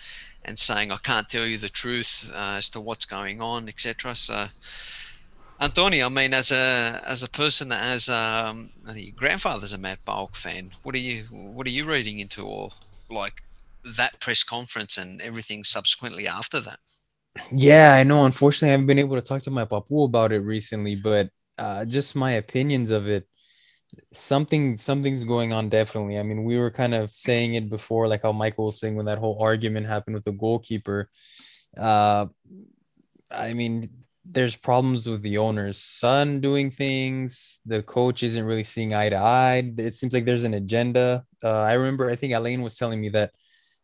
and 0.43 0.57
saying 0.57 0.91
I 0.91 0.97
can't 0.97 1.29
tell 1.29 1.45
you 1.45 1.57
the 1.57 1.69
truth 1.69 2.29
uh, 2.33 2.55
as 2.57 2.69
to 2.71 2.81
what's 2.81 3.05
going 3.05 3.41
on, 3.41 3.69
etc. 3.69 4.15
So, 4.15 4.47
Antoni, 5.61 6.05
I 6.05 6.09
mean, 6.09 6.33
as 6.33 6.51
a 6.51 7.01
as 7.05 7.23
a 7.23 7.29
person 7.29 7.69
that 7.69 7.81
has 7.81 8.09
um, 8.09 8.69
I 8.87 8.93
think 8.93 9.05
your 9.07 9.15
grandfather's 9.15 9.73
a 9.73 9.77
Matt 9.77 10.03
Bulk 10.05 10.35
fan. 10.35 10.71
What 10.83 10.95
are 10.95 10.99
you 10.99 11.23
what 11.31 11.67
are 11.67 11.71
you 11.71 11.85
reading 11.85 12.19
into, 12.19 12.45
or 12.45 12.71
like 13.09 13.43
that 13.97 14.19
press 14.19 14.43
conference 14.43 14.97
and 14.97 15.21
everything 15.21 15.63
subsequently 15.63 16.27
after 16.27 16.59
that? 16.61 16.79
Yeah, 17.51 17.95
I 17.97 18.03
know. 18.03 18.25
Unfortunately, 18.25 18.69
I 18.69 18.71
haven't 18.71 18.87
been 18.87 18.99
able 18.99 19.15
to 19.15 19.21
talk 19.21 19.41
to 19.43 19.51
my 19.51 19.65
papu 19.65 20.05
about 20.05 20.31
it 20.31 20.39
recently, 20.39 20.95
but 20.95 21.29
uh, 21.57 21.85
just 21.85 22.15
my 22.15 22.31
opinions 22.31 22.91
of 22.91 23.07
it. 23.07 23.27
Something, 24.13 24.77
something's 24.77 25.23
going 25.23 25.53
on. 25.53 25.69
Definitely. 25.69 26.17
I 26.19 26.23
mean, 26.23 26.43
we 26.43 26.57
were 26.57 26.71
kind 26.71 26.93
of 26.93 27.11
saying 27.11 27.55
it 27.55 27.69
before, 27.69 28.07
like 28.07 28.23
how 28.23 28.31
Michael 28.31 28.67
was 28.67 28.79
saying 28.79 28.95
when 28.95 29.05
that 29.05 29.17
whole 29.17 29.41
argument 29.41 29.85
happened 29.85 30.15
with 30.15 30.25
the 30.25 30.31
goalkeeper. 30.31 31.09
Uh, 31.77 32.27
I 33.31 33.53
mean, 33.53 33.89
there's 34.25 34.55
problems 34.55 35.07
with 35.07 35.21
the 35.21 35.37
owner's 35.37 35.77
son 35.77 36.39
doing 36.41 36.69
things. 36.69 37.61
The 37.65 37.83
coach 37.83 38.23
isn't 38.23 38.45
really 38.45 38.63
seeing 38.63 38.93
eye 38.93 39.09
to 39.09 39.17
eye. 39.17 39.63
It 39.77 39.95
seems 39.95 40.13
like 40.13 40.25
there's 40.25 40.43
an 40.43 40.53
agenda. 40.53 41.25
Uh, 41.43 41.61
I 41.61 41.73
remember, 41.73 42.09
I 42.09 42.15
think 42.15 42.33
Elaine 42.33 42.61
was 42.61 42.77
telling 42.77 43.01
me 43.01 43.09
that 43.09 43.31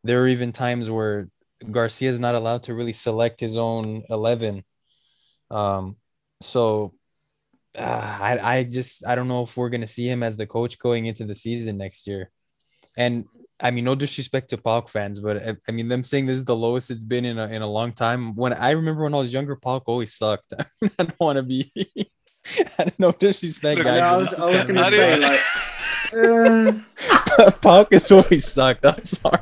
there 0.03 0.21
are 0.21 0.27
even 0.27 0.51
times 0.51 0.91
where 0.91 1.29
Garcia 1.71 2.09
is 2.09 2.19
not 2.19 2.35
allowed 2.35 2.63
to 2.63 2.75
really 2.75 2.93
select 2.93 3.39
his 3.39 3.57
own 3.57 4.03
11. 4.09 4.63
Um, 5.49 5.97
so 6.41 6.93
uh, 7.77 8.17
I, 8.21 8.39
I 8.41 8.63
just, 8.63 9.07
I 9.07 9.15
don't 9.15 9.27
know 9.27 9.43
if 9.43 9.55
we're 9.55 9.69
going 9.69 9.81
to 9.81 9.87
see 9.87 10.07
him 10.07 10.23
as 10.23 10.37
the 10.37 10.47
coach 10.47 10.79
going 10.79 11.05
into 11.05 11.25
the 11.25 11.35
season 11.35 11.77
next 11.77 12.07
year. 12.07 12.31
And 12.97 13.25
I 13.59 13.71
mean, 13.71 13.85
no 13.85 13.95
disrespect 13.95 14.49
to 14.49 14.57
PAOK 14.57 14.89
fans, 14.89 15.19
but 15.19 15.37
I, 15.37 15.55
I 15.67 15.71
mean, 15.71 15.87
them 15.87 16.03
saying 16.03 16.25
this 16.25 16.37
is 16.37 16.45
the 16.45 16.55
lowest 16.55 16.91
it's 16.91 17.03
been 17.03 17.25
in 17.25 17.39
a, 17.39 17.47
in 17.47 17.61
a 17.61 17.67
long 17.67 17.91
time. 17.91 18.35
When 18.35 18.53
I 18.53 18.71
remember 18.71 19.03
when 19.03 19.13
I 19.13 19.17
was 19.17 19.33
younger, 19.33 19.55
PAOK 19.55 19.83
always 19.85 20.13
sucked. 20.13 20.53
I 20.59 20.89
don't 20.97 21.19
want 21.19 21.37
to 21.37 21.43
be, 21.43 21.71
I 22.79 22.83
don't 22.83 22.99
know, 22.99 23.11
disrespect. 23.11 23.77
Look, 23.77 23.87
Yeah, 23.87 23.99
guys, 23.99 24.01
I 24.01 24.17
was, 24.17 24.31
this 24.31 24.39
I 24.39 24.47
was 24.47 24.57
is 24.57 24.63
going 24.63 24.77
to 24.77 24.83
How 24.83 24.89
say, 24.89 25.19
like, 25.19 25.39
uh, 26.13 27.51
PAOK 27.61 27.93
has 27.93 28.11
always 28.11 28.45
sucked. 28.45 28.85
I'm 28.85 29.03
sorry. 29.03 29.39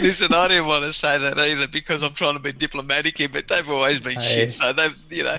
Listen, 0.00 0.32
I 0.32 0.48
didn't 0.48 0.66
want 0.66 0.84
to 0.84 0.92
say 0.92 1.18
that 1.18 1.36
either 1.36 1.66
because 1.66 2.02
I'm 2.02 2.14
trying 2.14 2.34
to 2.34 2.40
be 2.40 2.52
diplomatic 2.52 3.18
here, 3.18 3.28
but 3.28 3.48
they've 3.48 3.68
always 3.68 3.98
been 3.98 4.18
Aye. 4.18 4.22
shit. 4.22 4.52
So 4.52 4.72
they've, 4.72 4.96
you 5.10 5.24
know, 5.24 5.36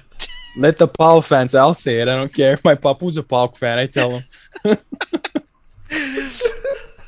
Let 0.57 0.77
the 0.77 0.87
PAOK 0.87 1.25
fans, 1.25 1.53
I'll 1.53 1.73
say 1.73 1.99
it. 2.01 2.07
I 2.07 2.15
don't 2.15 2.33
care. 2.33 2.53
If 2.53 2.63
my 2.63 2.75
papu's 2.75 3.17
a 3.17 3.23
PAOK 3.23 3.57
fan. 3.57 3.77
I 3.79 3.87
tell 3.87 4.19
him. 4.19 4.23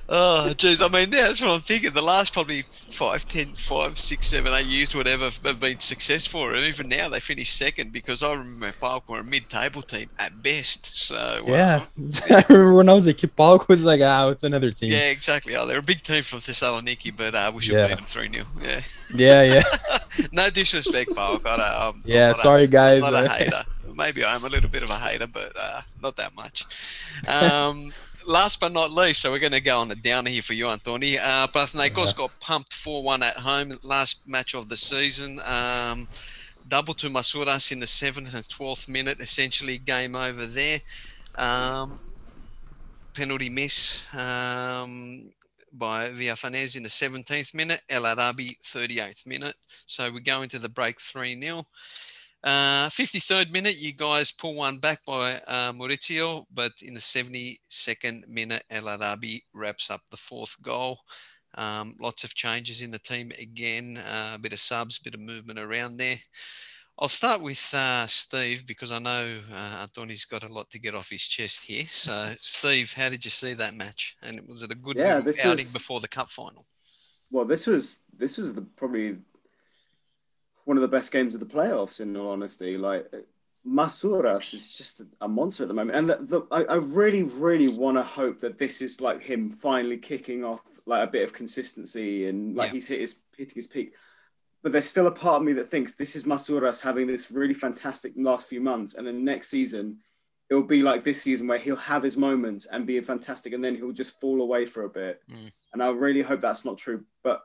Oh, 0.10 0.54
geez. 0.54 0.82
I 0.82 0.88
mean, 0.88 1.10
that's 1.10 1.42
what 1.42 1.52
I'm 1.52 1.60
thinking. 1.62 1.92
The 1.92 2.02
last 2.02 2.32
probably 2.32 2.64
five, 2.92 3.28
ten, 3.28 3.48
five, 3.56 3.98
six, 4.00 4.28
seven, 4.28 4.54
eight 4.54 4.66
years, 4.66 4.96
whatever, 4.96 5.30
have 5.44 5.60
been 5.60 5.80
successful. 5.80 6.48
And 6.48 6.64
even 6.66 6.88
now, 6.88 7.10
they 7.10 7.20
finish 7.20 7.52
second 7.52 7.92
because 7.92 8.24
I 8.24 8.32
remember 8.34 8.72
PAOK 8.72 9.02
were 9.10 9.20
a 9.20 9.24
mid-table 9.24 9.82
team 9.82 10.10
at 10.18 10.42
best. 10.42 10.96
So 10.98 11.16
uh, 11.18 11.42
Yeah, 11.46 11.86
I 12.30 12.44
remember 12.48 12.74
when 12.76 12.88
I 12.90 12.94
was 12.94 13.08
a 13.08 13.14
kid, 13.14 13.36
PAOK 13.36 13.68
was 13.68 13.84
like, 13.84 14.00
"Ah, 14.02 14.30
it's 14.30 14.44
another 14.46 14.72
team." 14.72 14.94
yeah, 14.94 15.10
exactly. 15.10 15.56
Oh, 15.58 15.66
they're 15.66 15.80
a 15.80 15.84
big 15.84 16.04
team 16.04 16.24
from 16.24 16.40
Thessaloniki, 16.40 17.16
but 17.16 17.36
uh, 17.36 17.52
we 17.54 17.62
should 17.64 17.76
Yeah. 17.76 17.88
beat 17.88 17.96
them 17.98 18.06
three 18.06 18.30
0 18.32 18.46
Yeah. 18.62 18.82
yeah, 19.14 19.44
yeah. 19.56 19.98
no 20.32 20.50
disrespect, 20.50 21.12
PAOK. 21.12 21.46
I 21.46 21.88
um, 21.88 22.02
Yeah, 22.06 22.28
not 22.28 22.38
a- 22.38 22.40
sorry, 22.40 22.68
guys. 22.68 23.04
I'm 23.04 23.12
not 23.12 23.26
a 23.26 23.30
hater. 23.34 23.64
Maybe 23.94 24.24
I'm 24.24 24.44
a 24.46 24.50
little 24.50 24.70
bit 24.70 24.84
of 24.84 24.90
a 24.92 24.98
hater, 24.98 25.26
but 25.28 25.52
uh, 25.60 25.82
not 26.04 26.16
that 26.18 26.36
much. 26.36 26.66
Um, 27.28 27.92
last 28.28 28.60
but 28.60 28.72
not 28.72 28.92
least, 28.92 29.22
so 29.22 29.32
we're 29.32 29.40
going 29.40 29.54
to 29.54 29.62
go 29.62 29.80
on 29.80 29.88
the 29.88 29.96
downer 29.96 30.30
here 30.30 30.42
for 30.42 30.54
you, 30.54 30.68
Anthony. 30.68 31.18
Uh, 31.18 31.48
Panathinaikos 31.48 32.16
got 32.16 32.38
pumped 32.40 32.74
4 32.74 33.02
1 33.02 33.24
at 33.24 33.38
home, 33.38 33.74
last 33.82 34.28
match 34.28 34.54
of 34.54 34.70
the 34.70 34.78
season. 34.78 35.40
Um, 35.44 36.08
double 36.68 36.94
to 36.96 37.10
Masouras 37.10 37.72
in 37.72 37.80
the 37.80 37.86
7th 37.86 38.34
and 38.34 38.48
12th 38.48 38.88
minute, 38.88 39.20
essentially 39.22 39.78
game 39.78 40.16
over 40.16 40.46
there. 40.46 40.82
Um, 41.36 42.00
penalty 43.14 43.50
miss 43.50 44.04
um, 44.14 45.32
by 45.72 46.10
Villafanez 46.10 46.76
in 46.76 46.84
the 46.84 46.90
17th 46.90 47.54
minute, 47.54 47.82
El 47.90 48.06
Arabi 48.06 48.58
38th 48.64 49.26
minute. 49.26 49.56
So 49.86 50.12
we 50.12 50.22
go 50.22 50.42
into 50.42 50.60
the 50.60 50.70
break 50.70 51.00
3 51.00 51.40
0. 51.42 51.66
Uh, 52.44 52.88
53rd 52.90 53.52
minute, 53.52 53.78
you 53.78 53.94
guys 53.94 54.32
pull 54.32 54.54
one 54.56 54.78
back 54.78 55.04
by 55.06 55.36
uh, 55.48 55.72
Mauricio, 55.74 56.46
but 56.54 56.72
in 56.82 56.94
the 56.94 57.00
72nd 57.00 58.28
minute, 58.28 58.64
El 58.70 58.88
Arabi 58.88 59.44
wraps 59.54 59.90
up 59.90 60.02
the 60.12 60.18
fourth 60.18 60.56
goal. 60.62 61.00
Um, 61.56 61.96
lots 62.00 62.24
of 62.24 62.36
changes 62.36 62.84
in 62.84 62.92
the 62.92 63.00
team 63.00 63.32
again, 63.40 63.98
uh, 63.98 64.34
a 64.36 64.38
bit 64.38 64.54
of 64.54 64.60
subs, 64.60 65.00
a 65.00 65.04
bit 65.04 65.16
of 65.16 65.20
movement 65.20 65.60
around 65.60 65.98
there. 65.98 66.20
I'll 67.00 67.08
start 67.08 67.42
with 67.42 67.74
uh, 67.74 68.08
Steve 68.08 68.66
because 68.66 68.92
I 68.92 69.00
know 69.00 69.40
uh, 69.54 69.86
Antoni's 69.88 70.26
got 70.26 70.44
a 70.44 70.52
lot 70.52 70.70
to 70.72 70.80
get 70.80 70.96
off 70.96 71.10
his 71.10 71.24
chest 71.28 71.62
here. 71.64 71.86
So, 71.88 72.34
Steve, 72.40 72.94
how 72.94 73.10
did 73.10 73.24
you 73.26 73.32
see 73.32 73.54
that 73.54 73.76
match? 73.76 74.16
And 74.22 74.42
was 74.48 74.64
it 74.64 74.72
a 74.72 74.76
good 74.76 74.98
Yeah, 74.98 75.20
this 75.20 75.40
outing 75.40 75.66
was- 75.66 75.74
before 75.74 76.00
the 76.00 76.08
cup 76.08 76.30
final? 76.32 76.66
Well, 77.30 77.44
this 77.46 77.68
was 77.68 78.04
this 78.18 78.38
was 78.38 78.54
the 78.54 78.66
probably 78.78 79.18
one 80.68 80.76
of 80.76 80.82
the 80.82 80.98
best 80.98 81.14
games 81.14 81.34
of 81.34 81.40
the 81.40 81.46
playoffs. 81.46 82.02
In 82.02 82.18
all 82.18 82.32
honesty, 82.32 82.78
like 82.78 83.06
Masouras 83.66 84.54
is 84.54 84.78
just 84.78 85.02
a 85.22 85.28
monster 85.28 85.64
at 85.64 85.70
the 85.70 85.74
moment, 85.74 85.98
and 85.98 86.10
the, 86.10 86.16
the, 86.18 86.48
I, 86.52 86.74
I 86.74 86.76
really, 86.76 87.24
really 87.24 87.70
want 87.70 87.96
to 87.98 88.04
hope 88.04 88.42
that 88.42 88.58
this 88.58 88.82
is 88.82 89.00
like 89.00 89.22
him 89.22 89.50
finally 89.50 89.98
kicking 89.98 90.44
off 90.44 90.62
like 90.86 91.08
a 91.08 91.12
bit 91.12 91.24
of 91.24 91.32
consistency 91.32 92.28
and 92.28 92.56
like 92.56 92.68
Yeah. 92.68 92.74
he's 92.74 92.88
hit 92.88 93.00
his 93.00 93.20
hitting 93.38 93.56
his 93.56 93.68
peak. 93.68 93.94
But 94.62 94.74
there's 94.74 94.90
still 94.90 95.08
a 95.08 95.12
part 95.12 95.38
of 95.40 95.44
me 95.44 95.54
that 95.54 95.68
thinks 95.70 95.96
this 95.96 96.16
is 96.18 96.26
Masouras 96.26 96.82
having 96.82 97.08
this 97.08 97.32
really 97.32 97.54
fantastic 97.54 98.12
last 98.18 98.50
few 98.50 98.60
months, 98.60 98.96
and 98.96 99.08
then 99.08 99.24
next 99.24 99.48
season 99.48 100.00
it'll 100.50 100.64
be 100.64 100.82
like 100.82 101.04
this 101.04 101.22
season 101.22 101.46
where 101.48 101.60
he'll 101.60 101.76
have 101.76 102.04
his 102.04 102.18
moments 102.18 102.66
and 102.68 102.86
be 102.86 103.00
fantastic, 103.00 103.54
and 103.54 103.64
then 103.64 103.76
he'll 103.76 103.92
just 103.94 104.20
fall 104.20 104.42
away 104.42 104.66
for 104.66 104.84
a 104.84 104.90
bit. 104.90 105.22
Mm. 105.32 105.52
And 105.74 105.84
I 105.84 105.90
really 105.90 106.22
hope 106.22 106.42
that's 106.42 106.66
not 106.66 106.78
true. 106.78 107.04
But 107.24 107.42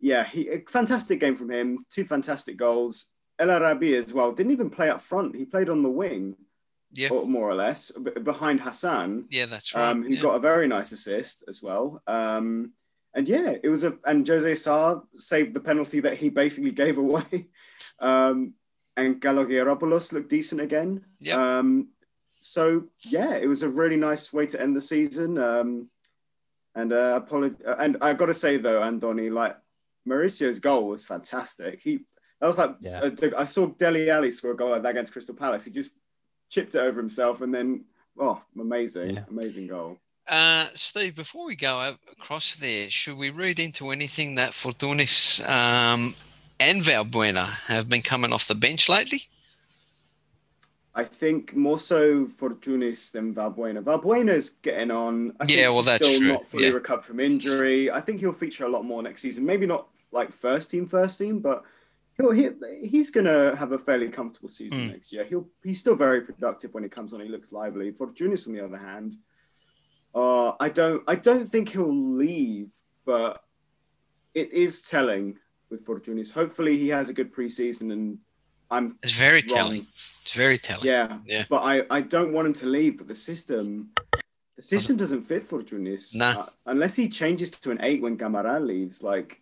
yeah, 0.00 0.24
he 0.24 0.48
a 0.48 0.60
fantastic 0.60 1.20
game 1.20 1.34
from 1.34 1.50
him. 1.50 1.84
Two 1.90 2.04
fantastic 2.04 2.56
goals. 2.56 3.06
El 3.38 3.50
Arabi 3.50 3.94
as 3.96 4.12
well 4.12 4.32
didn't 4.32 4.52
even 4.52 4.70
play 4.70 4.90
up 4.90 5.00
front. 5.00 5.34
He 5.34 5.44
played 5.46 5.68
on 5.70 5.82
the 5.82 5.90
wing, 5.90 6.36
Yeah, 6.92 7.08
or 7.10 7.26
more 7.26 7.48
or 7.48 7.54
less, 7.54 7.90
behind 8.22 8.60
Hassan, 8.60 9.26
yeah, 9.30 9.46
that's 9.46 9.74
right. 9.74 9.90
um, 9.90 10.02
who 10.02 10.14
yeah. 10.14 10.20
got 10.22 10.34
a 10.34 10.40
very 10.40 10.68
nice 10.68 10.92
assist 10.92 11.44
as 11.48 11.62
well. 11.62 12.02
Um, 12.06 12.72
and 13.14 13.28
yeah, 13.28 13.54
it 13.62 13.68
was 13.68 13.84
a 13.84 13.94
and 14.04 14.26
Jose 14.26 14.54
Sá 14.54 15.00
saved 15.14 15.54
the 15.54 15.60
penalty 15.60 16.00
that 16.00 16.16
he 16.18 16.28
basically 16.30 16.70
gave 16.82 16.98
away. 16.98 17.46
Um, 18.00 18.54
and 18.96 19.20
Galogieropoulos 19.20 20.12
looked 20.12 20.30
decent 20.30 20.60
again. 20.60 21.02
Yep. 21.20 21.36
Um, 21.38 21.88
so 22.42 22.84
yeah, 23.02 23.36
it 23.36 23.46
was 23.48 23.62
a 23.62 23.68
really 23.68 23.96
nice 23.96 24.32
way 24.32 24.46
to 24.46 24.60
end 24.60 24.76
the 24.76 24.80
season. 24.80 25.38
Um, 25.38 25.88
and 26.74 26.92
uh, 26.92 27.20
apolog- 27.20 27.60
and 27.78 27.96
I 28.00 28.12
got 28.14 28.26
to 28.26 28.34
say 28.34 28.56
though, 28.58 28.80
Andoni, 28.80 29.32
like 29.32 29.56
Mauricio's 30.06 30.58
goal 30.58 30.88
was 30.88 31.06
fantastic. 31.06 31.80
He 31.82 32.00
that 32.40 32.46
was 32.46 32.58
like 32.58 32.74
Yeah. 32.80 33.00
uh, 33.02 33.30
I 33.36 33.44
saw 33.44 33.66
Dele 33.66 34.08
Alli 34.10 34.30
score 34.30 34.52
a 34.52 34.56
goal 34.56 34.70
like 34.70 34.82
that 34.82 34.90
against 34.90 35.12
Crystal 35.12 35.34
Palace. 35.34 35.64
He 35.64 35.70
just 35.70 35.92
chipped 36.48 36.74
it 36.74 36.78
over 36.80 37.00
himself 37.00 37.40
and 37.42 37.52
then 37.54 37.84
oh, 38.18 38.40
amazing, 38.58 39.14
Yeah. 39.16 39.24
amazing 39.30 39.66
goal. 39.66 39.98
Uh, 40.28 40.68
Steve, 40.74 41.16
before 41.16 41.44
we 41.46 41.56
go 41.56 41.96
across 42.12 42.54
there, 42.54 42.88
should 42.90 43.16
we 43.16 43.30
read 43.30 43.58
into 43.58 43.90
anything 43.90 44.36
that 44.36 44.52
Fortounis 44.52 45.40
um, 45.48 46.14
and 46.60 46.82
Valbuena 46.82 47.46
have 47.66 47.88
been 47.88 48.02
coming 48.02 48.32
off 48.32 48.46
the 48.46 48.54
bench 48.54 48.88
lately? 48.88 49.28
I 50.94 51.04
think 51.04 51.54
more 51.54 51.78
so 51.78 52.26
for 52.26 52.50
Fortounis 52.50 53.12
than 53.12 53.32
Valbuena. 53.34 53.82
Valbuena's 53.82 54.50
getting 54.62 54.90
on. 54.90 55.32
I 55.40 55.44
think 55.46 55.58
Yeah, 55.58 55.68
well, 55.68 55.82
that's 55.82 56.04
still 56.04 56.18
true. 56.18 56.32
not 56.32 56.44
fully 56.46 56.64
Yeah. 56.66 56.72
recovered 56.72 57.04
from 57.04 57.20
injury. 57.20 57.90
I 57.90 58.00
think 58.00 58.18
he'll 58.20 58.32
feature 58.32 58.64
a 58.64 58.68
lot 58.68 58.84
more 58.84 59.00
next 59.02 59.22
season. 59.22 59.46
Maybe 59.46 59.66
not 59.66 59.88
like 60.12 60.32
first 60.32 60.70
team, 60.72 60.86
first 60.86 61.18
team, 61.18 61.38
but 61.38 61.62
he'll 62.16 62.32
he, 62.32 62.48
he's 62.82 63.10
gonna 63.10 63.54
have 63.54 63.70
a 63.70 63.78
fairly 63.78 64.08
comfortable 64.08 64.48
season 64.48 64.80
Hmm. 64.86 64.88
next 64.88 65.12
year. 65.12 65.24
He'll 65.24 65.46
he's 65.62 65.78
still 65.78 65.94
very 65.94 66.22
productive 66.22 66.74
when 66.74 66.82
he 66.82 66.88
comes 66.88 67.12
on. 67.14 67.20
He 67.20 67.28
looks 67.28 67.52
lively. 67.52 67.92
Fortounis, 67.92 68.48
on 68.48 68.54
the 68.54 68.64
other 68.64 68.76
hand, 68.78 69.14
uh, 70.14 70.52
I 70.58 70.68
don't 70.70 71.04
I 71.06 71.14
don't 71.14 71.46
think 71.48 71.68
he'll 71.68 71.94
leave, 71.94 72.72
but 73.06 73.44
it 74.34 74.52
is 74.52 74.82
telling 74.82 75.38
with 75.70 75.86
Fortounis. 75.86 76.32
Hopefully, 76.32 76.76
he 76.78 76.88
has 76.88 77.08
a 77.08 77.14
good 77.14 77.32
preseason, 77.32 77.92
and 77.92 78.18
I'm 78.70 78.96
It's 79.02 79.12
very 79.12 79.40
wrong. 79.42 79.56
telling. 79.56 79.86
It's 80.22 80.34
very 80.34 80.58
telling. 80.58 80.86
Yeah, 80.86 81.18
Yeah. 81.26 81.44
But 81.48 81.62
I, 81.62 81.84
I 81.90 82.00
don't 82.02 82.32
want 82.32 82.46
him 82.46 82.52
to 82.54 82.66
leave. 82.66 82.98
But 82.98 83.08
the 83.08 83.14
system, 83.14 83.90
the 84.56 84.62
system 84.62 84.96
doesn't 84.96 85.22
fit 85.22 85.42
for 85.42 85.62
Fortounis. 85.62 86.14
No. 86.14 86.30
Uh, 86.40 86.46
unless 86.66 86.96
he 86.96 87.08
changes 87.08 87.50
to 87.50 87.70
an 87.70 87.78
eight 87.82 88.00
when 88.02 88.16
Camara 88.16 88.60
leaves, 88.60 89.02
like 89.02 89.40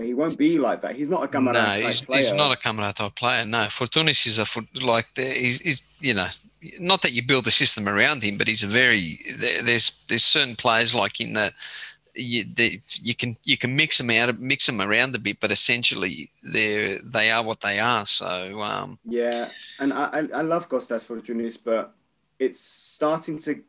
he 0.00 0.14
won't 0.14 0.38
be 0.38 0.58
like 0.58 0.80
that. 0.82 0.94
He's 0.94 1.10
not 1.10 1.24
a 1.24 1.28
Camara 1.28 1.54
no, 1.54 1.64
type 1.64 1.82
he's, 1.82 2.00
player. 2.02 2.22
he's 2.22 2.32
not 2.32 2.52
a 2.52 2.56
Camara 2.56 2.92
type 2.92 3.14
player. 3.16 3.44
No, 3.44 3.64
Fortounis 3.68 4.26
is 4.26 4.38
a 4.38 4.46
foot 4.46 4.66
like 4.80 5.06
he's, 5.16 5.60
he's 5.60 5.82
you 6.00 6.14
know 6.14 6.28
not 6.78 7.02
that 7.02 7.12
you 7.12 7.22
build 7.22 7.46
a 7.46 7.50
system 7.50 7.88
around 7.88 8.22
him, 8.22 8.36
but 8.36 8.48
he's 8.48 8.62
a 8.62 8.68
very 8.68 9.20
there, 9.36 9.62
there's 9.62 10.02
there's 10.08 10.24
certain 10.24 10.56
players 10.56 10.94
like 10.94 11.20
in 11.20 11.32
that 11.34 11.52
you 12.18 12.44
they, 12.54 12.80
you 13.02 13.14
can 13.14 13.36
you 13.44 13.56
can 13.56 13.74
mix 13.74 13.98
them 13.98 14.10
out 14.10 14.38
mix 14.38 14.66
them 14.66 14.80
around 14.80 15.14
a 15.14 15.18
bit, 15.18 15.38
but 15.40 15.52
essentially 15.52 16.30
they 16.42 16.98
they 17.02 17.30
are 17.30 17.42
what 17.42 17.60
they 17.60 17.78
are. 17.78 18.04
So 18.06 18.60
um, 18.62 18.98
Yeah, 19.04 19.50
and 19.78 19.92
I, 19.92 20.28
I, 20.34 20.42
love 20.42 20.68
Costas 20.68 21.06
Fortounis, 21.06 21.56
but 21.62 21.92
it's 22.38 22.60
starting 22.60 23.38
to. 23.40 23.62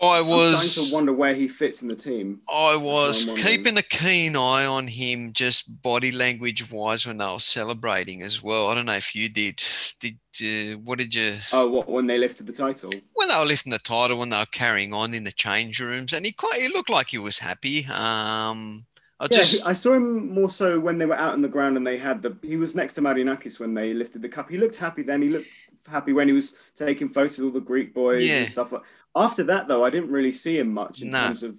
I 0.00 0.18
I'm 0.18 0.26
was 0.26 0.72
starting 0.72 0.90
to 0.90 0.94
wonder 0.94 1.12
where 1.12 1.34
he 1.34 1.48
fits 1.48 1.82
in 1.82 1.88
the 1.88 1.96
team. 1.96 2.40
I 2.52 2.76
was 2.76 3.24
keeping 3.36 3.78
a 3.78 3.82
keen 3.82 4.36
eye 4.36 4.66
on 4.66 4.86
him, 4.86 5.32
just 5.32 5.82
body 5.82 6.12
language 6.12 6.70
wise, 6.70 7.06
when 7.06 7.16
they 7.18 7.24
were 7.26 7.38
celebrating 7.38 8.22
as 8.22 8.42
well. 8.42 8.68
I 8.68 8.74
don't 8.74 8.86
know 8.86 8.92
if 8.94 9.14
you 9.14 9.28
did. 9.28 9.62
Did 10.00 10.18
uh, 10.42 10.78
what 10.80 10.98
did 10.98 11.14
you? 11.14 11.34
Oh, 11.52 11.70
what 11.70 11.88
when 11.88 12.06
they 12.06 12.18
lifted 12.18 12.46
the 12.46 12.52
title? 12.52 12.92
when 13.14 13.28
they 13.28 13.38
were 13.38 13.46
lifting 13.46 13.72
the 13.72 13.78
title, 13.78 14.18
when 14.18 14.28
they 14.28 14.38
were 14.38 14.46
carrying 14.52 14.92
on 14.92 15.14
in 15.14 15.24
the 15.24 15.32
change 15.32 15.80
rooms, 15.80 16.12
and 16.12 16.26
he 16.26 16.32
quite 16.32 16.60
he 16.60 16.68
looked 16.68 16.90
like 16.90 17.08
he 17.08 17.18
was 17.18 17.38
happy. 17.38 17.86
Um, 17.86 18.84
I 19.18 19.28
Yeah, 19.30 19.38
just 19.38 19.52
he- 19.52 19.62
I 19.62 19.72
saw 19.72 19.94
him 19.94 20.28
more 20.30 20.50
so 20.50 20.78
when 20.78 20.98
they 20.98 21.06
were 21.06 21.16
out 21.16 21.32
on 21.32 21.40
the 21.40 21.48
ground 21.48 21.78
and 21.78 21.86
they 21.86 21.96
had 21.96 22.20
the. 22.22 22.36
He 22.42 22.56
was 22.58 22.74
next 22.74 22.94
to 22.94 23.00
Marinakis 23.00 23.58
when 23.58 23.72
they 23.72 23.94
lifted 23.94 24.20
the 24.20 24.28
cup. 24.28 24.50
He 24.50 24.58
looked 24.58 24.76
happy 24.76 25.02
then. 25.02 25.22
He 25.22 25.30
looked 25.30 25.48
happy 25.86 26.12
when 26.12 26.28
he 26.28 26.34
was 26.34 26.52
taking 26.74 27.08
photos 27.08 27.38
of 27.38 27.44
all 27.46 27.50
the 27.50 27.60
Greek 27.60 27.94
boys 27.94 28.22
Yeah. 28.22 28.38
and 28.40 28.48
stuff. 28.48 28.72
After 29.14 29.42
that, 29.44 29.68
though, 29.68 29.84
I 29.84 29.90
didn't 29.90 30.10
really 30.10 30.32
see 30.32 30.58
him 30.58 30.72
much 30.72 31.02
in 31.02 31.10
No. 31.10 31.18
terms 31.18 31.42
of 31.42 31.54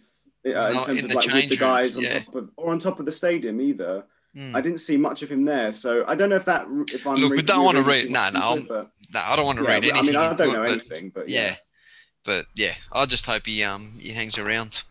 uh, 0.45 0.49
in 0.49 0.73
terms 0.83 0.87
in 0.87 0.97
of 1.05 1.09
the 1.09 1.15
like 1.15 1.27
with 1.33 1.49
the 1.49 1.57
guys 1.57 1.95
rooms, 1.95 2.09
on 2.09 2.15
yeah. 2.15 2.23
top 2.23 2.35
of 2.35 2.51
or 2.57 2.71
on 2.71 2.79
top 2.79 2.99
of 2.99 3.05
the 3.05 3.11
stadium 3.11 3.59
either. 3.61 4.05
Hmm. 4.33 4.55
I 4.55 4.61
didn't 4.61 4.79
see 4.79 4.95
much 4.97 5.23
of 5.23 5.29
him 5.29 5.43
there, 5.45 5.73
so 5.73 6.05
I 6.07 6.13
don't 6.15 6.29
know 6.29 6.35
if 6.35 6.45
that 6.45 6.65
if 6.93 7.07
I'm. 7.07 7.15
Look, 7.15 7.31
we 7.31 7.37
re- 7.37 7.43
don't 7.43 7.63
wanna 7.65 7.81
reading 7.81 8.13
read- 8.13 8.33
no, 8.33 8.39
no, 8.39 8.55
no, 8.55 8.87
I 9.15 9.35
don't 9.35 9.45
want 9.45 9.57
to 9.57 9.63
but, 9.63 9.69
read 9.69 9.83
anything. 9.85 9.97
I 9.97 10.01
mean, 10.03 10.15
I 10.15 10.33
don't 10.33 10.53
know 10.53 10.63
but- 10.63 10.69
anything, 10.71 11.09
but 11.09 11.27
yeah. 11.29 11.41
yeah. 11.47 11.55
but 12.23 12.45
yeah, 12.55 12.73
I 12.91 13.05
just 13.05 13.25
hope 13.25 13.45
he 13.45 13.63
um 13.63 13.97
he 13.99 14.11
hangs 14.11 14.37
around. 14.37 14.83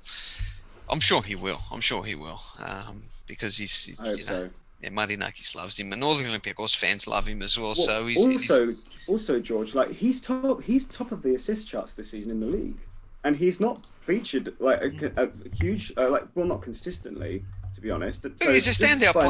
I'm 0.89 1.01
sure 1.01 1.23
he 1.23 1.35
will. 1.35 1.61
I'm 1.73 1.81
sure 1.81 2.05
he 2.05 2.15
will. 2.15 2.41
Um, 2.59 3.03
because 3.27 3.57
he's, 3.57 3.85
he's 3.85 3.99
you 3.99 4.05
know, 4.05 4.17
so. 4.21 4.49
Yeah, 4.83 4.91
Marinakis 4.91 5.55
loves 5.55 5.79
him, 5.79 5.93
and 5.93 6.03
all 6.05 6.15
the 6.17 6.25
Olympiacos 6.25 6.77
fans 6.77 7.07
love 7.07 7.27
him 7.27 7.43
as 7.43 7.57
well. 7.59 7.69
Well, 7.69 7.87
so 7.87 8.07
he's, 8.07 8.23
he's 8.23 8.51
also, 8.51 8.73
also 9.07 9.41
George, 9.41 9.75
like 9.75 9.91
he's 9.91 10.21
top, 10.21 10.63
he's 10.63 10.85
top 10.85 11.13
of 11.13 11.23
the 11.23 11.35
assist 11.35 11.69
charts 11.69 11.95
this 11.95 12.11
season 12.11 12.31
in 12.33 12.41
the 12.41 12.47
league, 12.47 12.77
and 13.25 13.37
he's 13.37 13.61
not 13.61 13.85
featured 14.01 14.53
like 14.61 14.81
a, 14.83 15.13
a 15.17 15.57
huge, 15.57 15.93
uh, 15.97 16.09
like 16.11 16.25
well, 16.35 16.47
not 16.47 16.63
consistently, 16.63 17.43
to 17.75 17.81
be 17.81 17.91
honest. 17.91 18.23
So 18.23 18.53
he's 18.53 18.67
a 18.69 18.71
standout 18.85 19.13
player. 19.13 19.29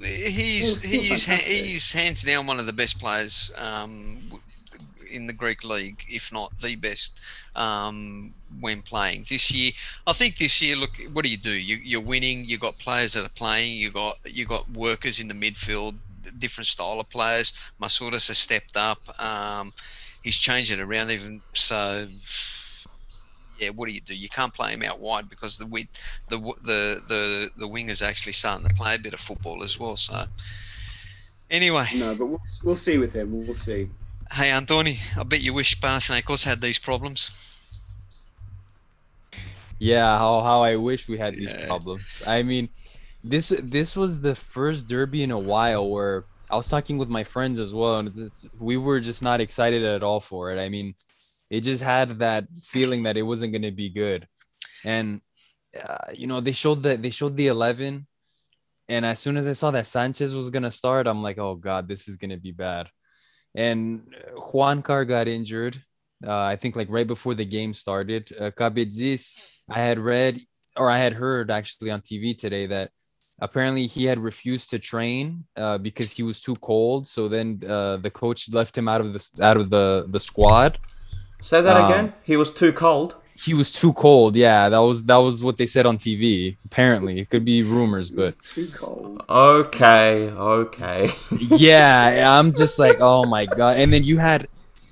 that- 0.00 0.06
He's 0.08 0.82
he's 0.82 1.24
he's 1.24 1.92
hands 1.92 2.22
down 2.22 2.46
one 2.46 2.58
of 2.58 2.66
the 2.66 2.72
best 2.72 2.98
players 2.98 3.52
um, 3.56 4.18
in 5.10 5.26
the 5.26 5.32
Greek 5.32 5.64
league, 5.64 6.04
if 6.08 6.32
not 6.32 6.52
the 6.60 6.76
best, 6.76 7.18
um, 7.56 8.32
when 8.60 8.82
playing 8.82 9.26
this 9.28 9.50
year. 9.50 9.72
I 10.06 10.12
think 10.12 10.38
this 10.38 10.60
year, 10.62 10.76
look, 10.76 10.92
what 11.12 11.22
do 11.22 11.30
you 11.30 11.36
do? 11.36 11.50
You, 11.52 11.76
you're 11.76 12.00
winning. 12.00 12.44
You 12.44 12.58
got 12.58 12.78
players 12.78 13.12
that 13.14 13.24
are 13.24 13.30
playing. 13.30 13.76
You 13.76 13.90
got 13.90 14.18
you 14.24 14.46
got 14.46 14.70
workers 14.70 15.20
in 15.20 15.28
the 15.28 15.34
midfield, 15.34 15.94
different 16.38 16.66
style 16.66 17.00
of 17.00 17.10
players. 17.10 17.52
Masouras 17.80 18.28
has 18.28 18.38
stepped 18.38 18.76
up. 18.76 19.00
Um, 19.20 19.72
he's 20.22 20.36
changed 20.36 20.70
it 20.70 20.80
around 20.80 21.10
even 21.10 21.40
so 21.54 22.06
yeah, 23.60 23.70
what 23.70 23.88
do 23.88 23.92
you 23.92 24.00
do? 24.00 24.14
You 24.16 24.28
can't 24.28 24.52
play 24.52 24.72
him 24.72 24.82
out 24.82 25.00
wide 25.00 25.28
because 25.28 25.58
the 25.58 25.66
the 26.28 26.38
the 26.38 27.02
the 27.06 27.50
the 27.56 27.68
wingers 27.68 28.02
actually 28.02 28.32
starting 28.32 28.66
to 28.66 28.74
play 28.74 28.94
a 28.94 28.98
bit 28.98 29.12
of 29.12 29.20
football 29.20 29.62
as 29.62 29.78
well. 29.78 29.96
So 29.96 30.24
anyway, 31.50 31.88
no, 31.94 32.14
but 32.14 32.26
we'll, 32.26 32.40
we'll 32.64 32.74
see 32.74 32.96
with 32.98 33.12
him. 33.12 33.46
We'll 33.46 33.54
see. 33.54 33.88
Hey, 34.32 34.50
Anthony. 34.50 35.00
I 35.16 35.22
bet 35.24 35.40
you 35.40 35.54
wish 35.54 35.80
Panathinaikos 35.80 36.44
had 36.44 36.60
these 36.60 36.78
problems. 36.78 37.30
Yeah, 39.78 40.18
how, 40.18 40.40
how 40.40 40.62
I 40.62 40.76
wish 40.76 41.08
we 41.08 41.18
had 41.18 41.34
these 41.34 41.52
yeah. 41.52 41.66
problems. 41.66 42.22
I 42.26 42.42
mean, 42.42 42.68
this 43.24 43.48
this 43.62 43.96
was 43.96 44.20
the 44.20 44.34
first 44.34 44.88
derby 44.88 45.22
in 45.22 45.30
a 45.30 45.38
while 45.38 45.90
where 45.90 46.24
I 46.50 46.56
was 46.56 46.68
talking 46.68 46.98
with 46.98 47.08
my 47.08 47.24
friends 47.24 47.58
as 47.58 47.74
well, 47.74 47.98
and 47.98 48.30
we 48.58 48.76
were 48.76 49.00
just 49.00 49.22
not 49.22 49.40
excited 49.40 49.82
at 49.82 50.02
all 50.02 50.20
for 50.20 50.52
it. 50.52 50.60
I 50.60 50.68
mean, 50.68 50.94
it 51.50 51.62
just 51.62 51.82
had 51.82 52.10
that 52.20 52.46
feeling 52.54 53.02
that 53.02 53.16
it 53.16 53.22
wasn't 53.22 53.52
going 53.52 53.62
to 53.62 53.70
be 53.72 53.90
good 53.90 54.26
and 54.84 55.20
uh, 55.84 56.12
you 56.14 56.26
know 56.26 56.40
they 56.40 56.52
showed 56.52 56.82
that 56.82 57.02
they 57.02 57.10
showed 57.10 57.36
the 57.36 57.48
11 57.48 58.06
and 58.88 59.06
as 59.06 59.18
soon 59.18 59.36
as 59.36 59.46
i 59.46 59.52
saw 59.52 59.70
that 59.70 59.86
sanchez 59.86 60.34
was 60.34 60.50
going 60.50 60.62
to 60.62 60.70
start 60.70 61.06
i'm 61.06 61.22
like 61.22 61.38
oh 61.38 61.54
god 61.54 61.88
this 61.88 62.08
is 62.08 62.16
going 62.16 62.30
to 62.30 62.36
be 62.36 62.52
bad 62.52 62.88
and 63.54 64.02
Juankar 64.36 65.06
got 65.06 65.28
injured 65.28 65.76
uh, 66.26 66.42
i 66.42 66.56
think 66.56 66.76
like 66.76 66.88
right 66.90 67.06
before 67.06 67.34
the 67.34 67.44
game 67.44 67.74
started 67.74 68.30
uh, 68.38 68.50
Kabedzis, 68.50 69.40
i 69.70 69.78
had 69.78 69.98
read 69.98 70.40
or 70.76 70.90
i 70.90 70.98
had 70.98 71.12
heard 71.12 71.50
actually 71.50 71.90
on 71.90 72.00
tv 72.00 72.36
today 72.36 72.66
that 72.66 72.90
apparently 73.40 73.86
he 73.86 74.04
had 74.04 74.18
refused 74.18 74.70
to 74.70 74.78
train 74.78 75.44
uh, 75.56 75.78
because 75.78 76.12
he 76.12 76.22
was 76.22 76.40
too 76.40 76.56
cold 76.56 77.06
so 77.06 77.28
then 77.28 77.60
uh, 77.68 77.96
the 77.96 78.10
coach 78.10 78.52
left 78.52 78.76
him 78.76 78.86
out 78.86 79.00
of 79.00 79.12
the 79.12 79.22
out 79.42 79.56
of 79.56 79.70
the 79.70 80.06
the 80.10 80.20
squad 80.20 80.78
Say 81.42 81.62
that 81.62 81.76
um, 81.76 81.90
again. 81.90 82.12
He 82.22 82.36
was 82.36 82.52
too 82.52 82.72
cold. 82.72 83.16
He 83.40 83.54
was 83.54 83.72
too 83.72 83.92
cold. 83.94 84.36
Yeah, 84.36 84.68
that 84.68 84.78
was 84.78 85.04
that 85.04 85.16
was 85.16 85.42
what 85.42 85.56
they 85.56 85.66
said 85.66 85.86
on 85.86 85.96
TV. 85.96 86.56
Apparently, 86.66 87.20
it 87.20 87.30
could 87.30 87.44
be 87.44 87.62
rumors, 87.62 88.10
but 88.10 88.36
too 88.42 88.66
cold. 88.76 89.22
Okay, 89.28 90.28
okay. 90.30 91.10
yeah, 91.56 92.38
I'm 92.38 92.52
just 92.52 92.78
like, 92.78 92.96
oh 93.00 93.24
my 93.24 93.46
god. 93.46 93.78
And 93.78 93.92
then 93.92 94.04
you 94.04 94.18
had, 94.18 94.46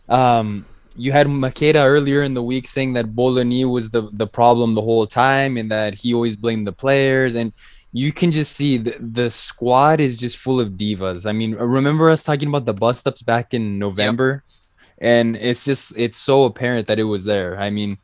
um, 0.08 0.64
you 0.96 1.12
had 1.12 1.26
Macheda 1.26 1.84
earlier 1.84 2.22
in 2.22 2.34
the 2.34 2.42
week 2.42 2.66
saying 2.66 2.94
that 2.94 3.14
Bölöni 3.14 3.70
was 3.70 3.90
the 3.90 4.08
the 4.12 4.26
problem 4.26 4.74
the 4.74 4.82
whole 4.82 5.06
time, 5.06 5.56
and 5.56 5.70
that 5.70 5.94
he 5.94 6.14
always 6.14 6.36
blamed 6.36 6.66
the 6.66 6.72
players 6.72 7.34
and 7.34 7.52
you 7.92 8.12
can 8.12 8.30
just 8.30 8.54
see 8.54 8.76
the, 8.76 8.94
the 9.00 9.30
squad 9.30 9.98
is 9.98 10.18
just 10.18 10.36
full 10.36 10.60
of 10.60 10.72
divas. 10.72 11.26
I 11.26 11.32
mean, 11.32 11.54
remember 11.54 12.10
us 12.10 12.22
talking 12.22 12.48
about 12.48 12.66
the 12.66 12.74
bust 12.74 13.06
ups 13.06 13.22
back 13.22 13.54
in 13.54 13.78
November? 13.78 14.44
and 15.00 15.36
it's 15.36 15.64
just 15.64 15.96
it's 15.98 16.18
so 16.18 16.44
apparent 16.44 16.86
that 16.88 16.98
it 16.98 17.04
was 17.04 17.24
there. 17.24 17.58
I 17.58 17.70
mean, 17.70 17.98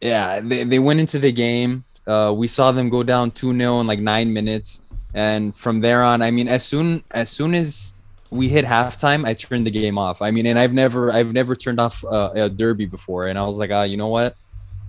yeah, 0.00 0.40
they, 0.40 0.64
they 0.64 0.78
went 0.78 1.00
into 1.00 1.18
the 1.18 1.32
game. 1.32 1.84
Uh, 2.06 2.32
we 2.36 2.46
saw 2.46 2.72
them 2.72 2.88
go 2.88 3.02
down 3.02 3.30
2-0 3.30 3.80
in 3.80 3.86
like 3.86 3.98
nine 3.98 4.32
minutes. 4.32 4.82
And 5.14 5.54
from 5.56 5.80
there 5.80 6.02
on, 6.02 6.22
I 6.22 6.30
mean, 6.30 6.48
as 6.48 6.64
soon 6.64 7.02
as 7.12 7.30
soon 7.30 7.54
as 7.54 7.94
we 8.30 8.48
hit 8.48 8.64
halftime, 8.64 9.24
I 9.24 9.34
turned 9.34 9.66
the 9.66 9.70
game 9.70 9.96
off. 9.98 10.20
I 10.20 10.30
mean, 10.30 10.46
and 10.46 10.58
I've 10.58 10.74
never 10.74 11.10
I've 11.10 11.32
never 11.32 11.56
turned 11.56 11.80
off 11.80 12.04
uh, 12.04 12.32
a 12.34 12.50
derby 12.50 12.84
before, 12.84 13.26
and 13.28 13.38
I 13.38 13.46
was 13.46 13.58
like, 13.58 13.70
ah, 13.70 13.84
you 13.84 13.96
know 13.96 14.08
what? 14.08 14.36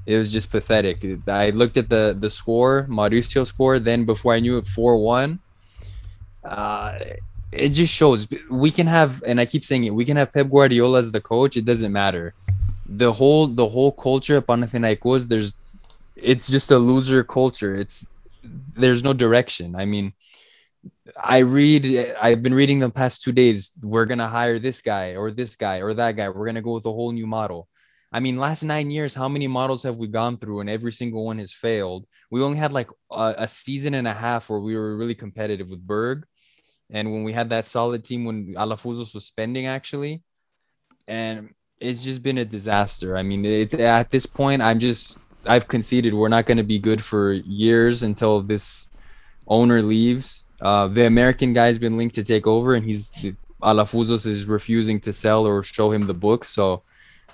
It 0.05 0.18
was 0.18 0.32
just 0.32 0.51
pathetic. 0.51 0.97
I 1.28 1.51
looked 1.51 1.78
at 1.78 1.89
the 1.89 2.16
the 2.18 2.30
score, 2.30 2.86
Mauricio 2.89 3.47
score. 3.47 3.80
Then 3.80 4.03
before 4.03 4.34
I 4.34 4.39
knew 4.39 4.58
it, 4.58 4.68
four 4.68 4.97
one. 4.97 5.39
Uh, 6.43 6.99
it 7.51 7.70
just 7.70 7.93
shows 7.93 8.28
we 8.49 8.72
can 8.72 8.88
have, 8.88 9.24
and 9.26 9.39
I 9.39 9.45
keep 9.45 9.64
saying 9.64 9.86
it, 9.86 9.93
we 9.93 10.03
can 10.03 10.18
have 10.18 10.34
Pep 10.34 10.49
Guardiola 10.49 10.99
as 10.99 11.12
the 11.12 11.22
coach. 11.22 11.55
It 11.55 11.66
doesn't 11.66 11.93
matter. 11.93 12.34
The 12.90 13.12
whole 13.12 13.48
the 13.48 13.68
whole 13.68 13.92
culture 13.92 14.38
at 14.38 14.48
Panathinaikos, 14.48 15.28
there's, 15.28 15.56
it's 16.16 16.50
just 16.50 16.72
a 16.72 16.78
loser 16.78 17.24
culture. 17.24 17.76
It's 17.76 18.10
there's 18.74 19.04
no 19.04 19.14
direction. 19.14 19.76
I 19.76 19.86
mean, 19.86 20.14
I 21.22 21.40
read, 21.40 22.16
I've 22.22 22.42
been 22.42 22.54
reading 22.54 22.80
the 22.80 22.90
past 22.90 23.24
two 23.24 23.32
days. 23.32 23.74
We're 23.82 24.06
gonna 24.06 24.28
hire 24.28 24.60
this 24.60 24.82
guy 24.82 25.16
or 25.16 25.32
this 25.32 25.56
guy 25.56 25.82
or 25.82 25.94
that 25.94 26.16
guy. 26.16 26.30
We're 26.30 26.46
gonna 26.46 26.62
go 26.62 26.74
with 26.74 26.86
a 26.86 26.92
whole 26.92 27.12
new 27.12 27.28
model. 27.28 27.68
I 28.12 28.22
mean, 28.22 28.38
last 28.38 28.64
nine 28.64 28.90
years, 28.90 29.14
how 29.14 29.28
many 29.28 29.48
models 29.48 29.84
have 29.84 29.98
we 29.98 30.08
gone 30.08 30.38
through, 30.38 30.62
and 30.62 30.70
every 30.70 30.94
single 30.94 31.26
one 31.26 31.40
has 31.40 31.52
failed? 31.52 32.06
We 32.32 32.42
only 32.42 32.58
had 32.58 32.72
like 32.72 32.90
a, 33.12 33.36
a 33.40 33.48
season 33.48 33.96
and 33.96 34.08
a 34.08 34.14
half 34.14 34.50
where 34.50 34.62
we 34.62 34.78
were 34.78 34.96
really 34.96 35.16
competitive 35.16 35.70
with 35.70 35.86
Berg 35.86 36.26
and 36.90 37.12
when 37.12 37.24
we 37.24 37.34
had 37.34 37.50
that 37.50 37.66
solid 37.66 38.04
team 38.04 38.26
when 38.26 38.54
Alafouzos 38.56 39.14
was 39.14 39.26
spending 39.26 39.66
actually, 39.66 40.24
and 41.08 41.54
it's 41.80 42.04
just 42.04 42.24
been 42.24 42.40
a 42.40 42.46
disaster. 42.46 43.18
I 43.18 43.24
mean, 43.24 43.46
it's 43.46 43.74
at 43.74 44.10
this 44.10 44.26
point, 44.26 44.62
I'm 44.62 44.80
just 44.80 45.20
I've 45.46 45.68
conceded 45.68 46.14
we're 46.14 46.30
not 46.30 46.46
going 46.46 46.58
to 46.58 46.64
be 46.64 46.80
good 46.80 47.02
for 47.02 47.34
years 47.34 48.04
until 48.04 48.42
this 48.42 48.92
owner 49.48 49.82
leaves. 49.82 50.44
Uh, 50.62 50.88
the 50.88 51.06
American 51.06 51.54
guy's 51.54 51.78
been 51.78 51.98
linked 51.98 52.16
to 52.16 52.24
take 52.24 52.48
over, 52.48 52.74
and 52.74 52.86
he's 52.86 53.14
Alafouzos 53.62 54.26
is 54.26 54.46
refusing 54.46 55.00
to 55.02 55.14
sell 55.14 55.46
or 55.46 55.64
show 55.64 55.92
him 55.92 56.06
the 56.06 56.14
book. 56.14 56.46
So 56.46 56.84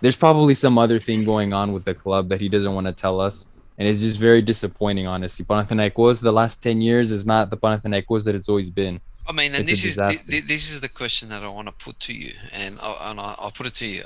there's 0.01 0.15
probably 0.15 0.53
some 0.53 0.77
other 0.77 0.99
thing 0.99 1.23
going 1.23 1.53
on 1.53 1.73
with 1.73 1.85
the 1.85 1.93
club 1.93 2.29
that 2.29 2.39
he 2.39 2.49
doesn't 2.49 2.73
want 2.73 2.87
to 2.87 2.93
tell 2.93 3.19
us. 3.19 3.49
And 3.77 3.87
it's 3.87 4.01
just 4.01 4.19
very 4.19 4.41
disappointing, 4.41 5.07
honestly. 5.07 5.45
Panathinaikos, 5.45 6.21
the 6.21 6.31
last 6.31 6.61
10 6.61 6.79
years, 6.79 7.11
is 7.11 7.25
not 7.25 7.49
the 7.49 7.57
Panathinaikos 7.57 8.23
that 8.25 8.35
it's 8.35 8.47
always 8.47 8.69
been. 8.69 9.01
I 9.27 9.31
mean, 9.31 9.55
and 9.55 9.65
this 9.65 9.83
is 9.83 9.95
this, 9.95 10.23
this, 10.23 10.69
is 10.69 10.79
the 10.79 10.89
question 10.89 11.29
that 11.29 11.43
I 11.43 11.49
want 11.49 11.67
to 11.67 11.71
put 11.71 11.99
to 12.01 12.13
you, 12.13 12.33
and 12.51 12.77
I, 12.81 13.09
and 13.09 13.19
I, 13.19 13.35
will 13.41 13.51
put 13.51 13.65
it 13.65 13.73
to 13.75 13.85
you 13.85 14.03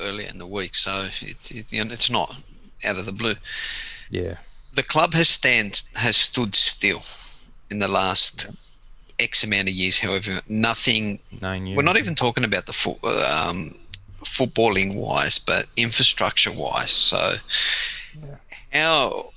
earlier 0.00 0.28
in 0.28 0.38
the 0.38 0.46
week, 0.46 0.74
so 0.74 1.08
it's 1.20 1.50
it, 1.50 1.72
you 1.72 1.84
know, 1.84 1.92
it's 1.92 2.10
not 2.10 2.36
out 2.84 2.98
of 2.98 3.06
the 3.06 3.12
blue. 3.12 3.34
Yeah, 4.10 4.38
the 4.74 4.82
club 4.82 5.14
has 5.14 5.28
stand 5.28 5.82
has 5.94 6.16
stood 6.16 6.54
still 6.54 7.02
in 7.70 7.78
the 7.78 7.88
last 7.88 8.46
X 9.18 9.44
amount 9.44 9.68
of 9.68 9.74
years. 9.74 9.98
However, 9.98 10.40
nothing. 10.48 11.18
Nine 11.40 11.66
years. 11.66 11.76
We're 11.76 11.82
not 11.82 11.96
even 11.96 12.14
talking 12.14 12.44
about 12.44 12.66
the 12.66 12.72
foot, 12.72 13.02
um, 13.04 13.74
footballing 14.24 14.94
wise, 14.94 15.38
but 15.38 15.66
infrastructure 15.76 16.52
wise. 16.52 16.90
So, 16.90 17.34
yeah. 18.20 18.36
how 18.72 19.32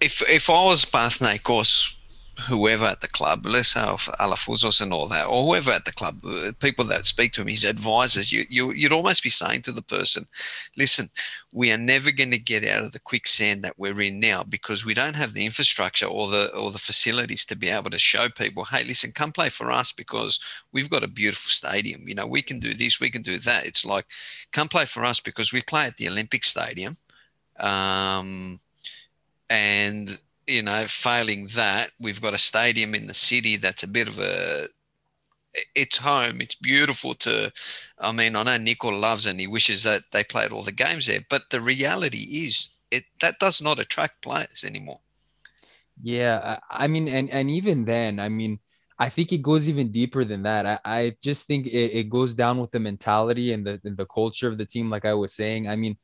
if 0.00 0.22
if 0.28 0.50
I 0.50 0.64
was 0.64 0.84
Panathinaikos 0.84 1.94
whoever 2.38 2.84
at 2.84 3.00
the 3.00 3.08
club, 3.08 3.46
let's 3.46 3.68
say 3.68 3.80
Alafouzos 3.80 4.80
and 4.80 4.92
all 4.92 5.08
that, 5.08 5.26
or 5.26 5.44
whoever 5.44 5.70
at 5.70 5.84
the 5.84 5.92
club, 5.92 6.24
uh, 6.24 6.52
people 6.60 6.84
that 6.84 7.06
speak 7.06 7.32
to 7.32 7.40
him, 7.40 7.48
his 7.48 7.64
advisors, 7.64 8.30
you, 8.30 8.44
you, 8.48 8.72
you'd 8.72 8.92
almost 8.92 9.22
be 9.22 9.30
saying 9.30 9.62
to 9.62 9.72
the 9.72 9.82
person, 9.82 10.26
listen, 10.76 11.08
we 11.52 11.72
are 11.72 11.78
never 11.78 12.10
going 12.10 12.30
to 12.30 12.38
get 12.38 12.64
out 12.64 12.84
of 12.84 12.92
the 12.92 12.98
quicksand 12.98 13.62
that 13.62 13.78
we're 13.78 14.00
in 14.02 14.20
now 14.20 14.42
because 14.42 14.84
we 14.84 14.92
don't 14.92 15.14
have 15.14 15.32
the 15.32 15.46
infrastructure 15.46 16.06
or 16.06 16.28
the 16.28 16.54
or 16.54 16.70
the 16.70 16.78
facilities 16.78 17.46
to 17.46 17.56
be 17.56 17.70
able 17.70 17.90
to 17.90 17.98
show 17.98 18.28
people, 18.28 18.64
hey, 18.64 18.84
listen, 18.84 19.12
come 19.12 19.32
play 19.32 19.48
for 19.48 19.72
us 19.72 19.90
because 19.92 20.38
we've 20.72 20.90
got 20.90 21.04
a 21.04 21.08
beautiful 21.08 21.48
stadium. 21.48 22.06
You 22.06 22.14
know, 22.14 22.26
we 22.26 22.42
can 22.42 22.58
do 22.58 22.74
this, 22.74 23.00
we 23.00 23.10
can 23.10 23.22
do 23.22 23.38
that. 23.38 23.66
It's 23.66 23.84
like, 23.84 24.06
come 24.52 24.68
play 24.68 24.84
for 24.84 25.04
us 25.04 25.20
because 25.20 25.52
we 25.52 25.62
play 25.62 25.86
at 25.86 25.96
the 25.96 26.08
Olympic 26.08 26.44
Stadium. 26.44 26.96
Um, 27.58 28.60
and 29.48 30.20
you 30.46 30.62
know, 30.62 30.86
failing 30.86 31.48
that, 31.54 31.90
we've 31.98 32.20
got 32.20 32.34
a 32.34 32.38
stadium 32.38 32.94
in 32.94 33.06
the 33.06 33.14
city 33.14 33.56
that's 33.56 33.82
a 33.82 33.88
bit 33.88 34.08
of 34.08 34.18
a 34.18 34.68
it's 35.74 35.96
home. 35.96 36.40
It's 36.40 36.54
beautiful 36.54 37.14
to. 37.16 37.52
I 37.98 38.12
mean, 38.12 38.36
I 38.36 38.42
know 38.42 38.56
Nico 38.58 38.90
loves 38.90 39.26
and 39.26 39.40
he 39.40 39.46
wishes 39.46 39.82
that 39.84 40.02
they 40.12 40.24
played 40.24 40.52
all 40.52 40.62
the 40.62 40.72
games 40.72 41.06
there, 41.06 41.20
but 41.30 41.44
the 41.50 41.60
reality 41.60 42.46
is 42.46 42.70
it 42.90 43.04
that 43.20 43.38
does 43.40 43.62
not 43.62 43.78
attract 43.78 44.22
players 44.22 44.64
anymore. 44.64 45.00
Yeah, 46.02 46.58
I 46.70 46.88
mean, 46.88 47.08
and 47.08 47.30
and 47.30 47.50
even 47.50 47.84
then, 47.84 48.20
I 48.20 48.28
mean, 48.28 48.58
I 48.98 49.08
think 49.08 49.32
it 49.32 49.42
goes 49.42 49.68
even 49.68 49.90
deeper 49.90 50.24
than 50.24 50.42
that. 50.42 50.66
I, 50.66 50.78
I 50.84 51.12
just 51.22 51.46
think 51.46 51.66
it, 51.66 51.98
it 51.98 52.10
goes 52.10 52.34
down 52.34 52.58
with 52.58 52.70
the 52.70 52.80
mentality 52.80 53.52
and 53.52 53.66
the 53.66 53.80
and 53.84 53.96
the 53.96 54.06
culture 54.06 54.48
of 54.48 54.58
the 54.58 54.66
team, 54.66 54.90
like 54.90 55.04
I 55.06 55.14
was 55.14 55.34
saying. 55.34 55.68
I 55.68 55.76
mean, 55.76 55.96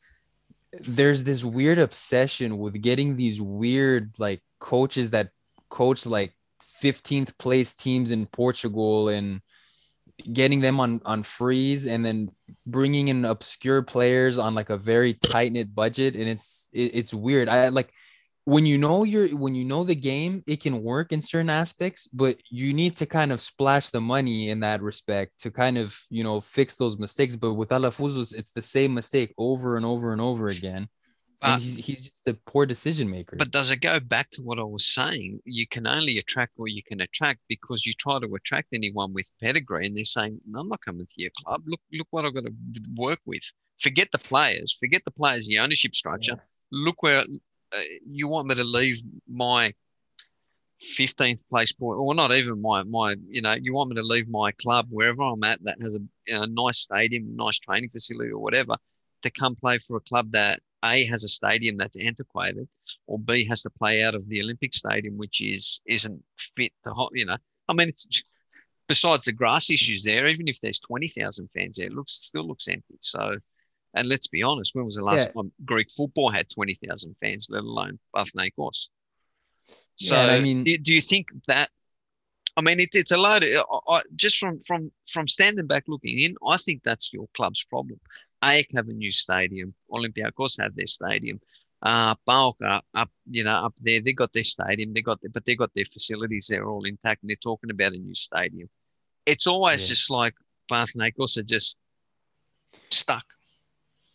there's 0.81 1.25
this 1.25 1.45
weird 1.45 1.79
obsession 1.79 2.59
with 2.59 2.81
getting 2.81 3.17
these 3.17 3.41
weird 3.41 4.13
like 4.19 4.41
coaches 4.59 5.11
that 5.11 5.31
coach 5.69 6.07
like 6.07 6.33
15th 6.83 7.37
place 7.39 7.75
teams 7.75 8.11
in 8.11 8.27
Portugal 8.27 9.09
and 9.09 9.41
getting 10.33 10.61
them 10.61 10.81
on 10.81 11.01
on 11.05 11.23
freeze 11.23 11.87
and 11.87 12.05
then 12.05 12.29
bringing 12.67 13.09
in 13.09 13.25
obscure 13.25 13.83
players 13.83 14.39
on 14.39 14.55
like 14.55 14.71
a 14.71 14.77
very 14.77 15.15
tight 15.15 15.53
knit 15.53 15.75
budget 15.75 16.15
and 16.15 16.29
it's 16.29 16.71
it, 16.73 16.91
it's 16.95 17.15
weird. 17.15 17.49
I 17.49 17.69
like 17.69 17.93
when 18.45 18.67
you 18.67 18.77
know 18.77 19.05
you're 19.05 19.29
when 19.29 19.55
you 19.55 19.65
know 19.65 19.85
the 19.85 19.95
game, 19.95 20.43
it 20.47 20.61
can 20.61 20.83
work 20.83 21.13
in 21.13 21.23
certain 21.23 21.51
aspects, 21.51 22.07
but 22.09 22.37
you 22.51 22.73
need 22.73 22.97
to 22.97 23.07
kind 23.07 23.31
of 23.31 23.41
splash 23.41 23.91
the 23.91 24.01
money 24.01 24.51
in 24.51 24.61
that 24.61 24.83
respect 24.83 25.39
to 25.41 25.51
kind 25.51 25.79
of 25.79 25.97
you 26.11 26.25
know 26.25 26.41
fix 26.41 26.75
those 26.75 26.99
mistakes. 26.99 27.37
But 27.37 27.55
with 27.55 27.71
Alafouzos, 27.71 28.37
it's 28.37 28.53
the 28.53 28.63
same 28.63 28.95
mistake 28.95 29.33
over 29.39 29.77
and 29.77 29.87
over 29.87 30.13
and 30.13 30.21
over 30.21 30.49
again. 30.49 30.89
And 31.45 31.61
he's, 31.61 31.77
he's 31.77 32.01
just 32.03 32.29
a 32.29 32.35
poor 32.47 32.67
decision 32.67 33.11
maker. 33.11 33.35
But 33.37 33.51
does 33.51 33.73
it 33.73 33.81
go 33.81 33.99
back 33.99 34.31
to 34.31 34.43
what 34.43 34.61
I 34.61 34.63
was 34.63 34.87
saying? 34.87 35.41
You 35.45 35.67
can 35.67 35.89
only 35.89 36.19
attract 36.19 36.53
what 36.55 36.71
you 36.71 36.85
can 36.85 37.01
attract 37.01 37.41
because 37.49 37.85
you 37.85 37.95
try 37.95 38.21
to 38.21 38.35
attract 38.35 38.69
anyone 38.73 39.13
with 39.13 39.29
pedigree, 39.41 39.87
and 39.87 39.97
they're 39.97 40.05
saying, 40.05 40.41
"I'm 40.57 40.69
not 40.69 40.81
coming 40.85 41.07
to 41.07 41.15
your 41.17 41.31
club. 41.45 41.63
Look, 41.67 41.81
look 41.93 42.07
what 42.11 42.25
I've 42.25 42.35
got 42.35 42.45
to 42.45 42.53
work 42.97 43.21
with. 43.25 43.43
Forget 43.81 44.09
the 44.13 44.19
players. 44.19 44.77
Forget 44.79 45.05
the 45.05 45.11
players. 45.11 45.47
The 45.47 45.59
ownership 45.59 45.95
structure. 45.95 46.37
Look 46.71 47.03
where 47.03 47.25
Uh, 47.75 47.81
you 48.07 48.29
want 48.29 48.49
me 48.49 48.55
to 48.57 48.65
leave 48.65 48.99
my 49.29 49.73
15th 50.81 51.43
place 51.49 51.73
point, 51.73 51.99
or 51.99 52.15
not 52.15 52.33
even 52.33 52.61
my 52.61 52.83
my. 52.83 53.17
You 53.29 53.43
know, 53.43 53.55
you 53.55 53.73
want 53.73 53.91
me 53.91 53.97
to 53.97 54.03
leave 54.03 54.29
my 54.29 54.53
club 54.53 54.87
wherever 54.91 55.23
I'm 55.23 55.45
at 55.45 55.63
that 55.65 55.81
has 55.83 55.95
a 55.95 56.01
you 56.27 56.35
know, 56.35 56.45
nice 56.45 56.79
stadium, 56.79 57.37
nice 57.37 57.59
training 57.59 57.91
facility, 57.91 58.31
or 58.31 58.41
whatever, 58.41 58.77
to 59.23 59.31
come 59.31 59.57
play 59.57 59.79
for 59.79 59.97
a 59.97 60.01
club 60.01 60.33
that 60.33 60.61
a 60.85 61.05
has 61.05 61.25
a 61.25 61.29
stadium 61.29 61.77
that's 61.77 61.97
antiquated 61.97 62.69
or 63.07 63.19
B 63.19 63.45
has 63.47 63.63
to 63.63 63.71
play 63.71 64.03
out 64.03 64.15
of 64.15 64.29
the 64.29 64.41
Olympic 64.43 64.75
Stadium, 64.75 65.17
which 65.17 65.41
is 65.41 65.81
isn't 65.87 66.23
fit 66.57 66.73
to 66.85 66.91
hot. 66.91 67.13
You 67.15 67.27
know, 67.27 67.37
I 67.69 67.73
mean, 67.73 67.91
besides 68.89 69.25
the 69.25 69.33
grass 69.33 69.71
issues 69.71 70.03
there. 70.03 70.29
Even 70.29 70.49
if 70.49 70.61
there's 70.61 70.81
twenty 70.81 71.09
thousand 71.09 71.49
fans 71.55 71.77
there, 71.77 71.87
it 71.87 71.93
looks 71.93 72.13
still 72.13 72.47
looks 72.47 72.69
empty. 72.69 72.97
So, 73.01 73.37
and 73.95 74.09
let's 74.09 74.27
be 74.27 74.43
honest, 74.43 74.75
when 74.75 74.85
was 74.85 74.97
the 74.97 75.05
last 75.05 75.29
Yeah. 75.29 75.33
time 75.43 75.53
Greek 75.65 75.91
football 75.91 76.31
had 76.31 76.49
twenty 76.51 76.75
thousand 76.75 77.17
fans, 77.21 77.49
let 77.51 77.63
alone 77.63 77.99
Panathinaikos? 78.15 78.89
So, 79.97 80.15
Yeah, 80.17 80.33
I 80.33 80.41
mean- 80.41 80.65
do, 80.65 80.79
do 80.79 80.93
you 80.93 81.01
think 81.01 81.29
that? 81.47 81.71
I 82.57 82.61
mean, 82.61 82.81
it, 82.81 82.91
it's 82.95 83.13
a 83.13 83.17
load. 83.17 83.43
Of, 83.45 83.65
I, 83.89 83.95
I, 83.97 84.03
just 84.17 84.39
from 84.39 84.61
from 84.67 84.93
from 85.09 85.27
standing 85.29 85.67
back 85.67 85.85
looking 85.89 86.19
in, 86.19 86.37
I 86.47 86.57
think 86.59 86.83
that's 86.83 87.13
your 87.13 87.29
club's 87.35 87.65
problem. 87.65 87.99
AEK 88.43 88.73
have 88.75 88.89
a 88.89 88.93
new 88.93 89.11
stadium. 89.11 89.75
Olympiacos 89.91 90.61
have 90.61 90.75
their 90.75 90.87
stadium. 90.87 91.41
Uh, 91.81 92.15
are 92.29 92.83
up, 92.95 93.11
you 93.29 93.43
know, 93.43 93.57
up 93.67 93.75
there. 93.81 94.01
They 94.01 94.13
got 94.13 94.33
their 94.33 94.45
stadium. 94.45 94.93
They 94.95 95.01
got, 95.03 95.21
their, 95.21 95.31
but 95.31 95.45
they 95.45 95.57
got 95.57 95.75
their 95.75 95.85
facilities. 95.85 96.47
They're 96.49 96.65
all 96.69 96.85
intact, 96.85 97.23
and 97.23 97.31
they're 97.31 97.37
talking 97.37 97.71
about 97.71 97.93
a 97.93 97.99
new 97.99 98.15
stadium. 98.15 98.69
It's 99.27 99.47
always 99.49 99.83
Yeah. 99.83 99.89
just 99.95 100.11
like 100.11 100.35
Panathinaikos 100.71 101.39
are 101.39 101.43
just 101.43 101.79
stuck. 102.91 103.25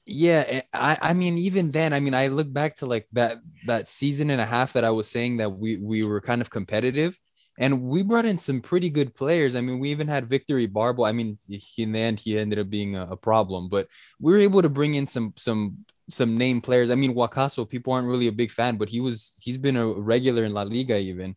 Yeah, 0.10 0.43
eh, 0.47 0.62
I 0.74 0.97
I 1.01 1.14
mean 1.14 1.38
even 1.38 1.72
then, 1.72 1.91
I 1.93 1.99
mean 1.99 2.14
I 2.14 2.28
look 2.28 2.51
back 2.51 2.76
to 2.76 2.86
like 2.86 3.08
that 3.12 3.39
that 3.66 3.89
season 3.89 4.30
and 4.30 4.39
a 4.39 4.45
half 4.45 4.74
that 4.74 4.86
I 4.86 4.89
was 4.91 5.10
saying 5.10 5.38
that 5.38 5.49
we 5.49 5.78
we 5.78 6.03
were 6.03 6.22
kind 6.22 6.39
of 6.41 6.49
competitive 6.49 7.20
and 7.60 7.82
we 7.84 8.03
brought 8.03 8.26
in 8.26 8.38
some 8.38 8.62
pretty 8.62 8.89
good 8.89 9.16
players. 9.16 9.55
I 9.55 9.62
mean, 9.62 9.80
we 9.80 9.89
even 9.89 10.08
had 10.08 10.30
Victor 10.30 10.55
Ibarbo. 10.60 11.08
I 11.08 11.12
mean, 11.12 11.38
he, 11.49 11.82
in 11.84 11.91
the 11.91 11.99
end 11.99 12.20
he 12.20 12.38
ended 12.38 12.60
up 12.60 12.70
being 12.70 12.95
a, 12.95 13.08
a 13.12 13.18
problem, 13.18 13.68
but 13.68 13.88
we 14.20 14.32
were 14.32 14.39
able 14.39 14.62
to 14.62 14.70
bring 14.70 14.95
in 14.95 15.05
some 15.08 15.34
some 15.38 15.80
some 16.10 16.38
name 16.38 16.62
players. 16.62 16.89
I 16.91 16.95
mean, 16.95 17.14
Wakaso, 17.14 17.68
people 17.70 17.91
aren't 17.93 18.08
really 18.08 18.28
a 18.28 18.32
big 18.32 18.51
fan, 18.51 18.78
but 18.78 18.88
he 18.89 19.01
was 19.01 19.38
he's 19.43 19.58
been 19.58 19.76
a 19.78 19.88
regular 19.88 20.45
in 20.45 20.53
La 20.53 20.64
Liga 20.64 20.97
even. 20.97 21.36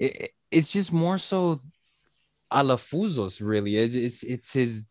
It, 0.00 0.16
it- 0.22 0.30
it's 0.52 0.72
just 0.72 0.92
more 0.92 1.18
so 1.18 1.56
Alafouzos 2.52 3.40
really. 3.46 3.76
It's 3.76 3.94
it's 3.94 4.22
it's 4.22 4.52
his 4.52 4.88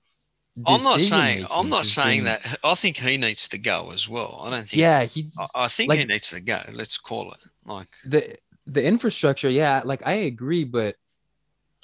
I'm 0.66 0.82
not 0.84 1.00
saying. 1.00 1.46
I'm 1.52 1.70
not 1.70 1.86
saying 1.86 2.20
been- 2.24 2.40
that. 2.42 2.60
I 2.64 2.74
think 2.76 2.98
he 2.98 3.18
needs 3.18 3.48
to 3.50 3.58
go 3.58 3.92
as 3.94 4.10
well. 4.10 4.42
I 4.44 4.50
don't 4.50 4.62
think. 4.68 4.74
Yeah, 4.82 5.04
he's 5.04 5.38
I, 5.56 5.66
I 5.66 5.68
think 5.68 5.94
he 5.94 6.06
needs 6.06 6.30
to 6.32 6.42
go. 6.42 6.62
Let's 6.74 6.98
call 6.98 7.32
it 7.34 7.40
like. 7.66 7.88
the 8.06 8.36
the 8.66 8.84
infrastructure 8.86 9.50
yeah 9.50 9.82
like 9.86 10.06
i 10.06 10.12
agree 10.28 10.66
but 10.66 10.96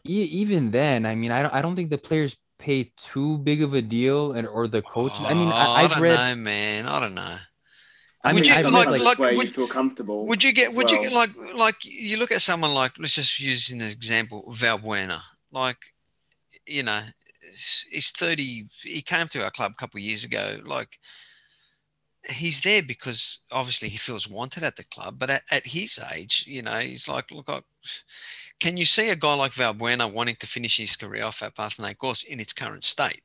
e- 0.05 0.28
even 0.41 0.69
then 0.69 1.05
i 1.05 1.15
mean 1.15 1.32
I 1.32 1.41
don't, 1.41 1.53
I 1.53 1.61
don't 1.61 1.78
think 1.78 1.89
the 1.91 1.97
players 1.97 2.36
pay 2.59 2.91
too 2.97 3.38
big 3.38 3.63
of 3.63 3.74
a 3.74 3.82
deal 3.82 4.34
and 4.34 4.45
or 4.45 4.67
the 4.67 4.82
coaches 4.82 5.24
i 5.26 5.34
mean 5.34 5.47
Oh, 5.47 5.51
I, 5.55 5.84
i've 5.84 5.91
don't 5.91 6.01
read 6.01 6.15
know, 6.17 6.36
man. 6.36 6.86
I 6.86 6.99
don't 6.99 7.13
know. 7.15 7.38
i 8.26 8.34
Would 8.34 8.41
mean 8.41 8.49
you- 8.49 8.53
i've 8.55 8.63
some 8.63 8.74
like- 8.74 8.88
read 8.89 8.99
clubs 8.99 9.03
like, 9.05 9.05
like- 9.05 9.19
where 9.19 9.38
would- 9.38 9.47
you 9.47 9.53
feel 9.53 9.67
comfortable. 9.67 10.28
Would 10.28 10.43
you 10.43 10.51
get? 10.51 10.67
as 10.69 10.76
Would 10.76 10.91
you 10.91 10.99
well. 10.99 11.09
get 11.28 11.38
like 11.38 11.55
like 11.55 11.76
you 11.86 12.17
look 12.17 12.34
at 12.34 12.41
someone 12.41 12.74
like 12.74 12.91
let's 12.99 13.13
just 13.15 13.39
use 13.39 13.69
an 13.71 13.82
example 13.82 14.43
Valbuena. 14.51 15.21
Like, 15.53 15.78
you 16.67 16.84
know, 16.84 17.01
he's 17.89 18.12
thirty. 18.12 18.68
He 18.82 19.01
came 19.01 19.28
to 19.30 19.43
our 19.43 19.51
club 19.51 19.72
a 19.74 19.80
couple 19.80 19.97
of 19.99 20.04
years 20.04 20.24
ago. 20.24 20.60
Like, 20.66 20.99
he's 22.26 22.62
there 22.62 22.82
because 22.84 23.39
obviously 23.51 23.89
he 23.89 23.97
feels 23.97 24.30
wanted 24.30 24.64
at 24.64 24.76
the 24.76 24.84
club. 24.86 25.20
But 25.20 25.30
at, 25.30 25.43
at 25.51 25.68
his 25.68 25.99
age, 26.14 26.45
you 26.47 26.62
know, 26.62 26.78
he's 26.80 27.08
like, 27.08 27.32
look, 27.32 27.49
I, 27.49 27.62
can 28.60 28.78
you 28.78 28.86
see 28.86 29.10
a 29.10 29.16
guy 29.16 29.34
like 29.34 29.51
Valbuena 29.54 30.12
wanting 30.12 30.38
to 30.39 30.47
finish 30.47 30.78
his 30.78 30.95
career 30.95 31.26
off 31.26 31.43
at 31.43 31.56
Panathinaikos 31.56 32.24
in 32.26 32.39
its 32.39 32.54
current 32.54 32.84
state? 32.84 33.22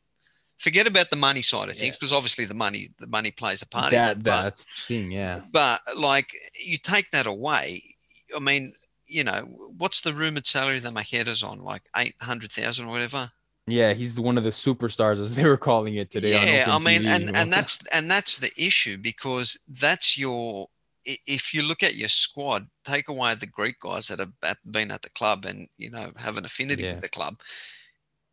Forget 0.57 0.89
about 0.89 1.11
the 1.11 1.17
money 1.17 1.43
side 1.43 1.69
of 1.69 1.77
things 1.77 1.83
Yeah. 1.87 1.93
because 1.93 2.13
obviously 2.13 2.45
the 2.45 2.55
money 2.55 2.89
the 2.99 3.07
money 3.07 3.31
plays 3.31 3.63
a 3.63 3.67
part. 3.69 3.93
in 3.93 3.99
that 3.99 4.17
it, 4.17 4.25
but- 4.25 4.43
that's 4.43 4.65
the 4.65 4.95
thing 4.95 5.13
yeah 5.13 5.43
but 5.53 5.81
like 5.97 6.35
you 6.61 6.79
take 6.79 7.09
that 7.13 7.29
away, 7.29 7.95
I 8.35 8.41
mean, 8.41 8.73
you 9.07 9.23
know, 9.23 9.43
what's 9.77 10.01
the 10.01 10.13
rumored 10.13 10.47
salary 10.47 10.81
that 10.81 10.93
Macheda's 10.93 11.45
on? 11.45 11.61
Like 11.61 11.83
eight 11.97 12.17
hundred 12.21 12.51
thousand 12.51 12.87
or 12.87 12.91
whatever. 12.91 13.31
Yeah 13.73 13.93
he's 13.93 14.19
one 14.19 14.39
of 14.39 14.45
the 14.45 14.51
superstars 14.51 15.19
as 15.19 15.37
they 15.37 15.45
were 15.45 15.57
calling 15.57 15.95
it 15.97 16.11
today 16.11 16.31
yeah, 16.31 16.67
I 16.69 16.79
mean, 16.79 17.03
TV, 17.03 17.07
and 17.07 17.27
you 17.27 17.33
know? 17.33 17.39
and 17.39 17.53
that's 17.53 17.87
and 17.93 18.11
that's 18.11 18.39
the 18.39 18.51
issue 18.57 18.97
because 18.99 19.59
that's 19.69 20.17
your. 20.19 20.69
If 21.05 21.55
you 21.55 21.63
look 21.63 21.83
at 21.83 21.95
your 21.95 22.11
squad, 22.11 22.69
take 22.85 23.09
away 23.09 23.35
the 23.35 23.47
Greek 23.47 23.81
guys 23.81 24.09
that 24.09 24.19
have 24.19 24.59
been 24.71 24.91
at 24.91 25.01
the 25.01 25.09
club 25.11 25.47
and 25.47 25.67
you 25.79 25.91
know 25.91 26.13
have 26.17 26.37
an 26.37 26.45
affinity 26.45 26.83
Yeah. 26.83 26.91
with 26.91 27.01
the 27.01 27.09
club, 27.09 27.41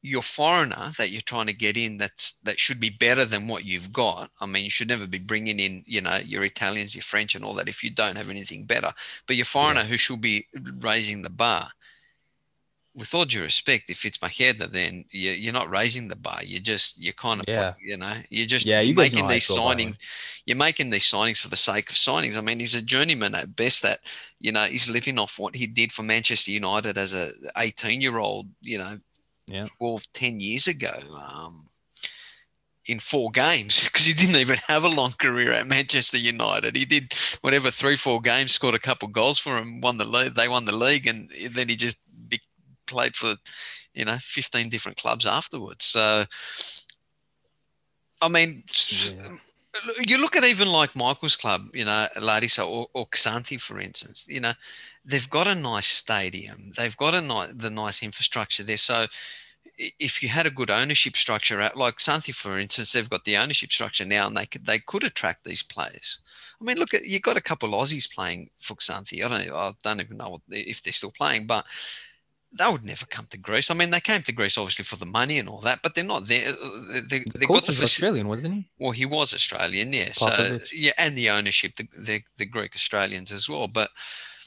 your 0.01 0.21
foreigner 0.21 0.91
that 0.97 1.09
you're 1.09 1.21
trying 1.21 1.47
to 1.47 1.53
get 1.53 1.77
in 1.77 1.97
that's 1.97 2.33
that 2.43 2.59
should 2.59 2.79
be 2.79 2.89
better 2.89 3.25
than 3.25 3.47
what 3.47 3.65
you've 3.65 3.91
got. 3.91 4.29
I 4.41 4.45
mean, 4.45 4.63
you 4.65 4.69
should 4.69 4.87
never 4.89 5.07
be 5.07 5.19
bringing 5.19 5.59
in, 5.59 5.83
you 5.87 6.01
know, 6.01 6.17
your 6.17 6.43
Italians, 6.43 6.93
your 6.93 7.01
French, 7.01 7.33
and 7.35 7.45
all 7.45 7.53
that 7.55 7.69
if 7.69 7.83
you 7.83 7.91
don't 7.91 8.15
have 8.17 8.29
anything 8.29 8.65
better. 8.65 8.93
But 9.25 9.35
your 9.37 9.45
foreigner 9.45 9.83
who 9.85 9.97
should 9.97 10.21
be 10.21 10.47
raising 10.79 11.21
the 11.21 11.29
bar. 11.29 11.71
With 12.95 13.13
all 13.13 13.25
due 13.25 13.41
respect, 13.41 13.89
if 13.89 14.05
it's 14.05 14.19
Macheda, 14.19 14.71
then 14.71 15.03
you, 15.11 15.31
you're 15.31 15.51
not 15.53 15.69
raising 15.69 16.07
the 16.07 16.15
bar. 16.15 16.41
You're 16.43 16.61
just 16.61 16.97
you're 16.97 17.13
kind 17.13 17.41
of 17.41 17.45
Yeah. 17.47 17.73
you 17.81 17.97
know 17.97 18.15
you're 18.29 18.47
just 18.47 18.65
Yeah, 18.65 18.79
you 18.79 18.95
making 18.95 19.27
these 19.27 19.47
feel 19.47 19.57
about 19.57 19.79
him. 19.79 19.93
signings. 19.93 19.97
You're 20.45 20.55
making 20.57 20.91
these 20.91 21.03
signings 21.03 21.39
for 21.39 21.49
the 21.49 21.57
sake 21.57 21.89
of 21.89 21.97
signings. 21.97 22.37
I 22.37 22.41
mean, 22.41 22.59
he's 22.59 22.75
a 22.75 22.81
journeyman 22.81 23.35
at 23.35 23.55
best. 23.55 23.81
That 23.83 23.99
you 24.39 24.51
know 24.53 24.63
he's 24.65 24.89
living 24.89 25.19
off 25.19 25.37
what 25.39 25.55
he 25.55 25.67
did 25.67 25.91
for 25.91 26.03
Manchester 26.03 26.51
United 26.51 26.97
as 26.97 27.13
a 27.13 27.31
18 27.57 27.99
year 28.01 28.17
old. 28.17 28.47
You 28.61 28.77
know, 28.77 28.99
Yeah. 29.47 29.67
12, 29.77 30.11
10 30.13 30.39
years 30.39 30.67
ago. 30.67 30.93
Um, 31.15 31.67
in 32.87 32.99
four 32.99 33.31
games 33.31 33.83
because 33.83 34.05
he 34.05 34.13
didn't 34.13 34.35
even 34.35 34.59
have 34.67 34.83
a 34.83 34.87
long 34.87 35.11
career 35.19 35.51
at 35.51 35.67
Manchester 35.67 36.17
United. 36.17 36.75
He 36.75 36.85
did 36.85 37.13
whatever 37.41 37.71
three, 37.71 37.95
four 37.95 38.21
games, 38.21 38.51
scored 38.51 38.75
a 38.75 38.79
couple 38.79 39.07
goals 39.07 39.39
for 39.39 39.57
him, 39.57 39.81
won 39.81 39.97
the 39.97 40.05
league. 40.05 40.35
They 40.35 40.47
won 40.47 40.65
the 40.65 40.71
league, 40.75 41.07
and 41.07 41.29
then 41.49 41.67
he 41.69 41.75
just 41.75 41.99
played 42.87 43.15
for 43.15 43.35
you 43.93 44.05
know 44.05 44.17
15 44.21 44.69
different 44.69 44.97
clubs 44.97 45.25
afterwards. 45.25 45.85
So, 45.85 46.25
I 48.21 48.27
mean, 48.27 48.63
Yeah. 49.01 49.37
you 49.99 50.17
look 50.17 50.35
at 50.35 50.45
even 50.45 50.69
like 50.69 50.95
Michael's 50.95 51.35
club, 51.35 51.67
you 51.73 51.85
know, 51.85 52.07
Larissa 52.19 52.63
or, 52.63 52.87
or 52.93 53.07
Xanthi, 53.07 53.59
for 53.59 53.79
instance, 53.79 54.25
you 54.27 54.39
know, 54.39 54.53
they've 55.03 55.29
got 55.29 55.47
a 55.47 55.55
nice 55.55 55.87
stadium. 55.87 56.71
They've 56.75 56.95
got 56.97 57.13
a 57.13 57.21
nice, 57.21 57.53
the 57.53 57.69
nice 57.69 58.01
infrastructure 58.01 58.63
there. 58.63 58.77
So 58.77 59.07
if 59.77 60.23
you 60.23 60.29
had 60.29 60.45
a 60.45 60.51
good 60.51 60.69
ownership 60.69 61.17
structure 61.17 61.59
at 61.61 61.75
like 61.75 61.97
Xanthi, 61.97 62.33
for 62.33 62.57
instance, 62.59 62.91
they've 62.93 63.09
got 63.09 63.25
the 63.25 63.37
ownership 63.37 63.71
structure 63.71 64.05
now 64.05 64.27
and 64.27 64.37
they 64.37 64.45
could, 64.45 64.65
they 64.65 64.79
could 64.79 65.03
attract 65.03 65.43
these 65.43 65.63
players. 65.63 66.19
I 66.59 66.63
mean, 66.63 66.77
look 66.77 66.93
at, 66.93 67.05
you've 67.05 67.21
got 67.21 67.37
a 67.37 67.41
couple 67.41 67.73
of 67.73 67.87
Aussies 67.87 68.09
playing 68.09 68.49
for 68.59 68.75
Xanthi. 68.75 69.23
I 69.23 69.27
don't. 69.27 69.53
I 69.53 69.73
don't 69.83 69.99
even 69.99 70.17
know 70.17 70.29
what, 70.29 70.41
if 70.49 70.81
they're 70.81 70.93
still 70.93 71.11
playing, 71.11 71.47
but 71.47 71.65
they 72.57 72.69
would 72.69 72.83
never 72.83 73.05
come 73.05 73.27
to 73.29 73.37
Greece. 73.37 73.69
I 73.69 73.73
mean, 73.73 73.89
they 73.89 73.99
came 73.99 74.23
to 74.23 74.31
Greece 74.31 74.57
obviously 74.57 74.85
for 74.85 74.95
the 74.95 75.05
money 75.05 75.39
and 75.39 75.49
all 75.49 75.61
that, 75.61 75.81
but 75.81 75.93
they're 75.93 76.03
not 76.03 76.27
there. 76.27 76.53
They, 76.89 76.99
they, 77.01 77.19
the 77.19 77.39
they 77.39 77.45
coach 77.45 77.67
got 77.67 77.75
the 77.75 77.83
australian 77.83 78.27
wasn't 78.27 78.53
he 78.55 78.69
well, 78.79 78.91
he 78.91 79.05
was 79.05 79.33
Australian, 79.33 79.93
yeah. 79.93 80.11
So 80.13 80.59
yeah, 80.71 80.93
and 80.97 81.17
the 81.17 81.29
ownership, 81.29 81.75
the, 81.75 81.87
the 81.97 82.23
the 82.37 82.45
Greek 82.45 82.73
Australians 82.75 83.31
as 83.31 83.49
well. 83.49 83.67
But 83.67 83.89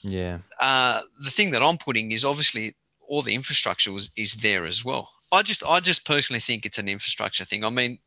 yeah 0.02 0.38
uh, 0.60 1.02
the 1.20 1.30
thing 1.30 1.50
that 1.50 1.62
I'm 1.62 1.76
putting 1.76 2.12
is 2.12 2.24
obviously 2.24 2.74
all 3.08 3.22
the 3.22 3.34
infrastructure 3.34 3.92
was 3.92 4.10
is 4.16 4.34
there 4.34 4.64
as 4.64 4.84
well. 4.84 5.10
I 5.32 5.42
just 5.42 5.62
I 5.66 5.80
just 5.80 6.06
personally 6.06 6.40
think 6.40 6.64
it's 6.64 6.78
an 6.78 6.88
infrastructure 6.88 7.44
thing. 7.44 7.64
I 7.64 7.70
mean, 7.70 7.98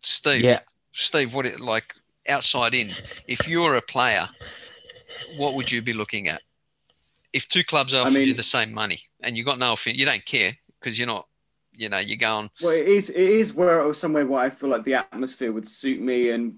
Steve, 0.00 0.42
yeah 0.42 0.60
Steve, 0.92 1.34
what 1.34 1.46
it 1.46 1.60
like 1.60 1.94
outside 2.28 2.74
in? 2.74 2.94
If 3.26 3.48
you're 3.48 3.74
a 3.74 3.82
player, 3.82 4.28
what 5.36 5.54
would 5.54 5.70
you 5.70 5.82
be 5.82 5.92
looking 5.92 6.28
at? 6.28 6.42
If 7.32 7.48
two 7.48 7.64
clubs 7.64 7.94
offer 7.94 8.10
you 8.10 8.26
mean- 8.26 8.36
the 8.36 8.42
same 8.42 8.72
money 8.72 9.02
and 9.22 9.36
you 9.36 9.44
got 9.44 9.58
no, 9.58 9.74
affi- 9.74 9.96
you 9.96 10.04
don't 10.04 10.24
care 10.24 10.56
because 10.80 10.98
you're 10.98 11.06
not, 11.06 11.26
you 11.74 11.88
know, 11.88 11.98
you're 11.98 12.18
going. 12.18 12.50
Well, 12.60 12.72
it 12.72 12.86
is. 12.86 13.10
It 13.10 13.16
is 13.16 13.54
where 13.54 13.82
or 13.82 13.94
somewhere 13.94 14.26
where 14.26 14.40
I 14.40 14.50
feel 14.50 14.68
like 14.68 14.84
the 14.84 14.94
atmosphere 14.94 15.52
would 15.52 15.68
suit 15.68 16.00
me, 16.00 16.30
and 16.30 16.54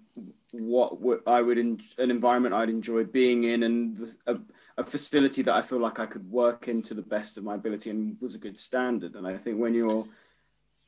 what 0.52 1.00
would 1.00 1.20
I 1.26 1.42
would 1.42 1.58
en- 1.58 1.80
an 1.98 2.10
environment 2.10 2.54
I'd 2.54 2.68
enjoy 2.68 3.04
being 3.04 3.44
in 3.44 3.62
and 3.62 3.96
the, 3.96 4.16
a, 4.26 4.38
a 4.78 4.84
facility 4.84 5.42
that 5.42 5.54
I 5.54 5.62
feel 5.62 5.78
like 5.78 5.98
I 6.00 6.06
could 6.06 6.28
work 6.30 6.68
in 6.68 6.82
to 6.82 6.94
the 6.94 7.02
best 7.02 7.38
of 7.38 7.44
my 7.44 7.54
ability 7.54 7.90
and 7.90 8.16
was 8.20 8.34
a 8.34 8.38
good 8.38 8.58
standard. 8.58 9.14
And 9.14 9.26
I 9.26 9.36
think 9.36 9.58
when 9.58 9.74
you're 9.74 10.06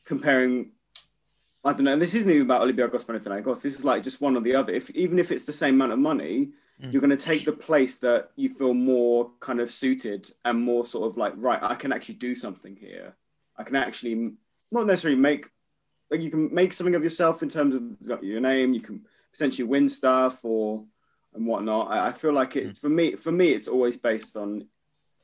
comparing, 0.04 0.70
I 1.64 1.72
don't 1.72 1.84
know, 1.84 1.96
this 1.96 2.14
isn't 2.14 2.30
even 2.30 2.42
about 2.42 2.62
Olympiacos 2.62 3.04
Panathinaikos. 3.06 3.62
This 3.62 3.78
is 3.78 3.84
like 3.84 4.02
just 4.02 4.20
one 4.20 4.36
or 4.36 4.40
the 4.40 4.54
other. 4.54 4.72
If 4.72 4.90
even 4.90 5.18
if 5.18 5.30
it's 5.30 5.44
the 5.44 5.52
same 5.52 5.74
amount 5.74 5.92
of 5.92 5.98
money, 5.98 6.48
Mm. 6.82 6.92
you're 6.92 7.00
going 7.00 7.16
to 7.16 7.24
take 7.24 7.46
the 7.46 7.52
place 7.52 7.98
that 8.00 8.28
you 8.36 8.50
feel 8.50 8.74
more 8.74 9.30
kind 9.40 9.60
of 9.60 9.70
suited 9.70 10.28
and 10.44 10.60
more 10.60 10.84
sort 10.84 11.10
of 11.10 11.16
like 11.16 11.32
right. 11.36 11.62
I 11.62 11.74
can 11.74 11.90
actually 11.90 12.16
do 12.16 12.34
something 12.34 12.76
here. 12.76 13.14
I 13.56 13.62
can 13.62 13.76
actually 13.76 14.32
not 14.70 14.86
necessarily 14.86 15.18
make 15.18 15.46
like 16.10 16.20
you 16.20 16.30
can 16.30 16.54
make 16.54 16.72
something 16.72 16.94
of 16.94 17.02
yourself 17.02 17.42
in 17.42 17.48
terms 17.48 17.74
of 18.10 18.22
your 18.22 18.40
name. 18.40 18.74
You 18.74 18.80
can 18.80 19.02
potentially 19.32 19.66
win 19.66 19.88
stuff 19.88 20.44
or 20.44 20.84
and 21.34 21.46
whatnot. 21.46 21.90
I, 21.90 22.08
I 22.08 22.12
feel 22.12 22.32
like 22.32 22.56
it 22.56 22.76
for 22.76 22.88
me. 22.88 23.12
For 23.12 23.32
me, 23.32 23.50
it's 23.50 23.68
always 23.68 23.96
based 23.96 24.36
on 24.36 24.66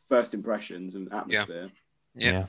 first 0.08 0.34
impressions 0.34 0.94
and 0.94 1.12
atmosphere. 1.12 1.70
Yeah. 2.14 2.46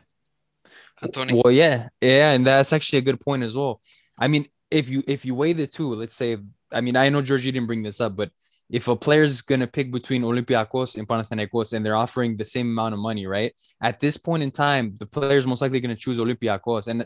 Anthony. 1.01 1.41
Well, 1.43 1.51
yeah, 1.51 1.89
yeah, 2.01 2.31
and 2.31 2.45
that's 2.45 2.73
actually 2.73 2.99
a 2.99 3.03
good 3.03 3.19
point 3.19 3.43
as 3.43 3.55
well. 3.55 3.81
I 4.19 4.27
mean, 4.27 4.47
if 4.71 4.89
you 4.89 5.03
if 5.07 5.25
you 5.25 5.35
weigh 5.35 5.53
the 5.53 5.67
two, 5.67 5.93
let's 5.93 6.15
say, 6.15 6.37
I 6.71 6.81
mean, 6.81 6.95
I 6.95 7.09
know 7.09 7.21
George, 7.21 7.45
you 7.45 7.51
didn't 7.51 7.67
bring 7.67 7.83
this 7.83 7.99
up, 7.99 8.15
but 8.15 8.31
if 8.69 8.87
a 8.87 8.95
player's 8.95 9.41
gonna 9.41 9.67
pick 9.67 9.91
between 9.91 10.23
Olympiacos 10.23 10.97
and 10.97 11.07
Panathinaikos 11.07 11.73
and 11.73 11.85
they're 11.85 11.95
offering 11.95 12.35
the 12.35 12.45
same 12.45 12.67
amount 12.67 12.93
of 12.93 12.99
money, 12.99 13.27
right? 13.27 13.53
At 13.81 13.99
this 13.99 14.17
point 14.17 14.43
in 14.43 14.51
time, 14.51 14.95
the 14.99 15.05
player's 15.05 15.47
most 15.47 15.61
likely 15.61 15.79
gonna 15.79 15.95
choose 15.95 16.19
Olympiacos, 16.19 16.87
and 16.87 17.05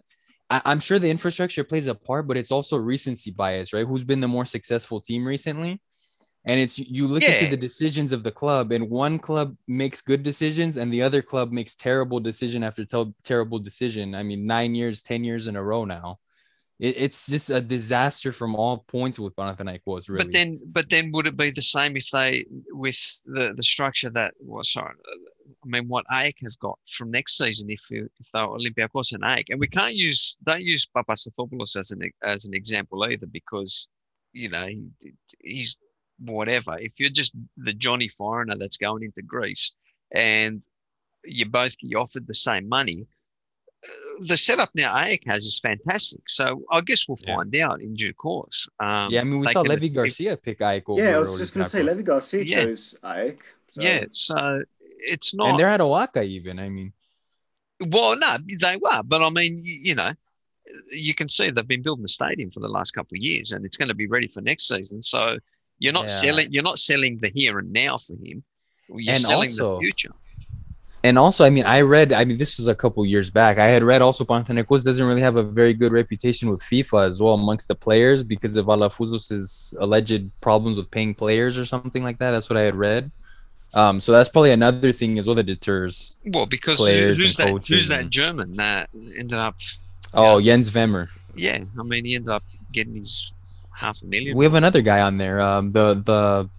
I, 0.49 0.61
I'm 0.65 0.79
sure 0.79 0.99
the 0.99 1.09
infrastructure 1.09 1.63
plays 1.63 1.87
a 1.87 1.95
part, 1.95 2.27
but 2.27 2.37
it's 2.37 2.51
also 2.51 2.77
recency 2.77 3.31
bias, 3.31 3.73
right? 3.73 3.85
Who's 3.85 4.03
been 4.03 4.21
the 4.21 4.27
more 4.27 4.45
successful 4.45 5.01
team 5.01 5.25
recently? 5.25 5.81
And 6.45 6.59
it's 6.61 6.79
you 6.79 7.07
look 7.07 7.27
into 7.27 7.45
the 7.45 7.57
decisions 7.57 8.13
of 8.13 8.23
the 8.23 8.31
club, 8.31 8.71
and 8.71 8.89
one 8.89 9.19
club 9.19 9.57
makes 9.67 9.99
good 10.01 10.23
decisions, 10.23 10.77
and 10.77 10.93
the 10.93 11.01
other 11.01 11.21
club 11.21 11.51
makes 11.51 11.75
terrible 11.75 12.21
decision 12.21 12.63
after 12.63 12.85
tel- 12.85 13.13
terrible 13.23 13.59
decision. 13.59 14.15
I 14.15 14.23
mean, 14.23 14.45
nine 14.45 14.73
years, 14.73 15.01
ten 15.03 15.25
years 15.25 15.47
in 15.47 15.57
a 15.57 15.63
row 15.63 15.83
now. 15.83 16.19
It, 16.79 16.95
it's 16.97 17.27
just 17.27 17.49
a 17.49 17.59
disaster 17.61 18.31
from 18.31 18.55
all 18.55 18.79
points 18.87 19.17
with 19.19 19.35
Panathinaikos, 19.35 20.09
really. 20.09 20.25
But 20.25 20.31
then, 20.33 20.59
but 20.67 20.89
then, 20.89 21.11
would 21.11 21.27
it 21.27 21.35
be 21.37 21.49
the 21.49 21.61
same 21.61 21.97
if 21.97 22.09
they, 22.11 22.45
with 22.69 22.97
the 23.25 23.53
the 23.55 23.63
structure 23.63 24.09
that 24.11 24.33
was 24.39 24.71
sorry, 24.71 24.93
I 25.63 25.67
mean, 25.67 25.87
what 25.87 26.05
AEK 26.11 26.35
have 26.43 26.59
got 26.59 26.77
from 26.87 27.11
next 27.11 27.37
season 27.37 27.69
if 27.69 27.81
you- 27.89 28.09
if 28.19 28.31
they're 28.31 28.43
Olympiacos 28.45 29.13
and 29.13 29.23
AEK, 29.23 29.45
and 29.49 29.59
we 29.59 29.67
can't 29.67 29.95
use 29.95 30.37
don't 30.43 30.61
use 30.61 30.85
Papastathopoulos 30.95 31.75
as 31.75 31.91
an 31.91 32.01
as 32.23 32.45
an 32.45 32.53
example 32.53 33.03
either 33.05 33.25
because 33.25 33.89
you 34.33 34.49
know 34.49 34.67
he, 34.67 34.85
he's 35.39 35.77
whatever. 36.19 36.77
If 36.79 36.99
you're 36.99 37.09
just 37.09 37.33
the 37.57 37.73
Johnny 37.73 38.07
foreigner 38.09 38.55
that's 38.55 38.77
going 38.77 39.03
into 39.03 39.21
Greece 39.21 39.73
and 40.11 40.63
you 41.23 41.45
both 41.45 41.77
get 41.79 41.95
offered 41.95 42.27
the 42.27 42.35
same 42.35 42.67
money, 42.69 43.07
the 44.27 44.35
setup 44.37 44.69
now 44.75 44.93
AEK 44.95 45.21
has 45.27 45.45
is 45.45 45.59
fantastic. 45.59 46.21
So 46.27 46.63
I 46.71 46.81
guess 46.81 47.07
we'll 47.07 47.17
Yeah. 47.25 47.35
find 47.35 47.55
out 47.57 47.81
in 47.81 47.93
due 47.93 48.13
course. 48.13 48.67
Um, 48.79 49.07
yeah, 49.09 49.21
I 49.21 49.23
mean, 49.23 49.39
we 49.39 49.47
saw 49.47 49.63
can- 49.63 49.69
Levy 49.71 49.87
if- 49.87 49.93
Garcia 49.93 50.37
pick 50.37 50.59
AEK 50.61 50.89
over 50.89 51.01
Yeah, 51.01 51.15
I 51.17 51.19
was 51.19 51.37
just 51.37 51.53
going 51.53 51.63
to 51.63 51.69
say, 51.69 51.79
Olympiacos. 51.81 51.87
Levi 51.87 52.01
Garcia 52.01 52.43
Yeah. 52.43 52.63
chose 52.63 52.95
AEK. 53.03 53.39
So. 53.69 53.81
Yeah, 53.81 54.03
so 54.11 54.63
it's 54.99 55.33
not. 55.33 55.49
and 55.49 55.59
they're 55.59 55.69
at 55.69 55.79
OAKA 55.81 56.25
even. 56.25 56.59
I 56.59 56.69
mean, 56.69 56.91
well, 57.79 58.17
no, 58.17 58.37
they 58.59 58.75
were, 58.77 59.03
but 59.05 59.21
I 59.21 59.29
mean, 59.29 59.63
you, 59.63 59.73
you 59.89 59.95
know, 59.95 60.11
you 60.91 61.13
can 61.13 61.29
see 61.29 61.49
they've 61.51 61.67
been 61.67 61.83
building 61.83 62.01
the 62.01 62.07
stadium 62.09 62.49
for 62.51 62.59
the 62.59 62.67
last 62.67 62.91
couple 62.91 63.15
of 63.15 63.21
years, 63.21 63.51
and 63.51 63.63
it's 63.65 63.77
going 63.77 63.87
to 63.89 63.93
be 63.93 64.07
ready 64.07 64.27
for 64.27 64.41
next 64.41 64.67
season. 64.67 65.01
So 65.01 65.37
you're 65.79 65.93
not 65.93 66.07
Yeah. 66.07 66.21
selling. 66.21 66.51
You're 66.51 66.63
not 66.63 66.79
selling 66.79 67.19
the 67.19 67.29
here 67.29 67.59
and 67.59 67.71
now 67.71 67.97
for 67.99 68.13
him. 68.13 68.43
You're 68.89 69.13
And 69.13 69.21
selling 69.21 69.49
also- 69.49 69.75
the 69.75 69.81
future. 69.81 70.11
And 71.03 71.17
also, 71.17 71.45
I 71.45 71.49
mean, 71.49 71.65
I 71.65 71.81
read. 71.81 72.11
I 72.11 72.25
mean, 72.25 72.37
this 72.37 72.57
was 72.57 72.67
a 72.67 72.75
couple 72.75 73.05
years 73.05 73.29
back. 73.29 73.59
I 73.59 73.65
had 73.67 73.83
read 73.83 74.01
also 74.01 74.25
Panathinaikos 74.25 74.83
doesn't 74.83 75.05
really 75.05 75.21
have 75.21 75.35
a 75.35 75.43
very 75.43 75.73
good 75.73 75.91
reputation 75.91 76.49
with 76.49 76.61
FIFA 76.61 77.07
as 77.07 77.21
well 77.21 77.35
amongst 77.35 77.67
the 77.67 77.75
players 77.75 78.23
because 78.23 78.57
of 78.57 78.65
Alafouzos' 78.65 79.75
alleged 79.79 80.29
problems 80.41 80.77
with 80.77 80.89
paying 80.89 81.13
players 81.13 81.57
or 81.57 81.65
something 81.65 82.03
like 82.03 82.17
that. 82.17 82.31
That's 82.31 82.49
what 82.49 82.57
I 82.57 82.61
had 82.61 82.75
read. 82.75 83.11
Um, 83.73 83.99
so 83.99 84.11
that's 84.11 84.29
probably 84.29 84.51
another 84.51 84.91
thing 84.91 85.19
as 85.19 85.27
well 85.27 85.35
that 85.35 85.43
deters. 85.43 86.19
Well, 86.25 86.45
because 86.45 86.77
Players 86.77 87.19
who's 87.19 87.37
and 87.37 87.47
that? 87.47 87.51
coaches 87.51 87.67
Who's 87.67 87.87
that 87.89 88.09
German 88.09 88.53
that 88.53 88.89
ended 88.95 89.33
up? 89.33 89.55
Oh, 90.13 90.41
Jens 90.41 90.71
Wemmer. 90.71 91.07
Yeah, 91.35 91.63
I 91.79 91.83
mean, 91.83 92.05
he 92.05 92.15
ended 92.15 92.29
up 92.29 92.43
getting 92.71 92.95
his 92.95 93.31
half 93.71 94.01
a 94.01 94.05
million. 94.05 94.35
We 94.35 94.45
have 94.45 94.55
another 94.55 94.81
guy 94.81 95.01
on 95.01 95.17
there. 95.17 95.39
Um, 95.41 95.69
the 95.71 95.93
the 95.95 96.49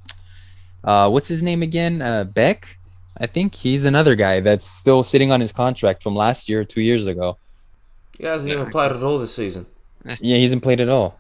uh, 0.85 1.09
what's 1.11 1.29
his 1.29 1.43
name 1.43 1.63
again? 1.63 2.03
Uh, 2.03 2.25
Beck. 2.25 2.78
I 3.21 3.27
think 3.27 3.55
he's 3.55 3.85
another 3.85 4.15
guy 4.15 4.41
that's 4.41 4.67
still 4.67 5.03
sitting 5.03 5.33
on 5.33 5.41
his 5.41 5.53
contract 5.53 6.03
from 6.03 6.15
last 6.15 6.49
year, 6.49 6.65
two 6.65 6.83
years 6.83 7.07
ago. 7.07 7.37
He 8.19 8.25
hasn't 8.27 8.53
Yeah. 8.53 8.61
even 8.61 8.71
played 8.71 8.93
at 8.93 9.03
all 9.03 9.19
this 9.19 9.35
season. 9.35 9.67
Yeah, 10.05 10.37
he 10.37 10.43
hasn't 10.43 10.63
played 10.63 10.81
at 10.81 10.89
all. 10.89 11.19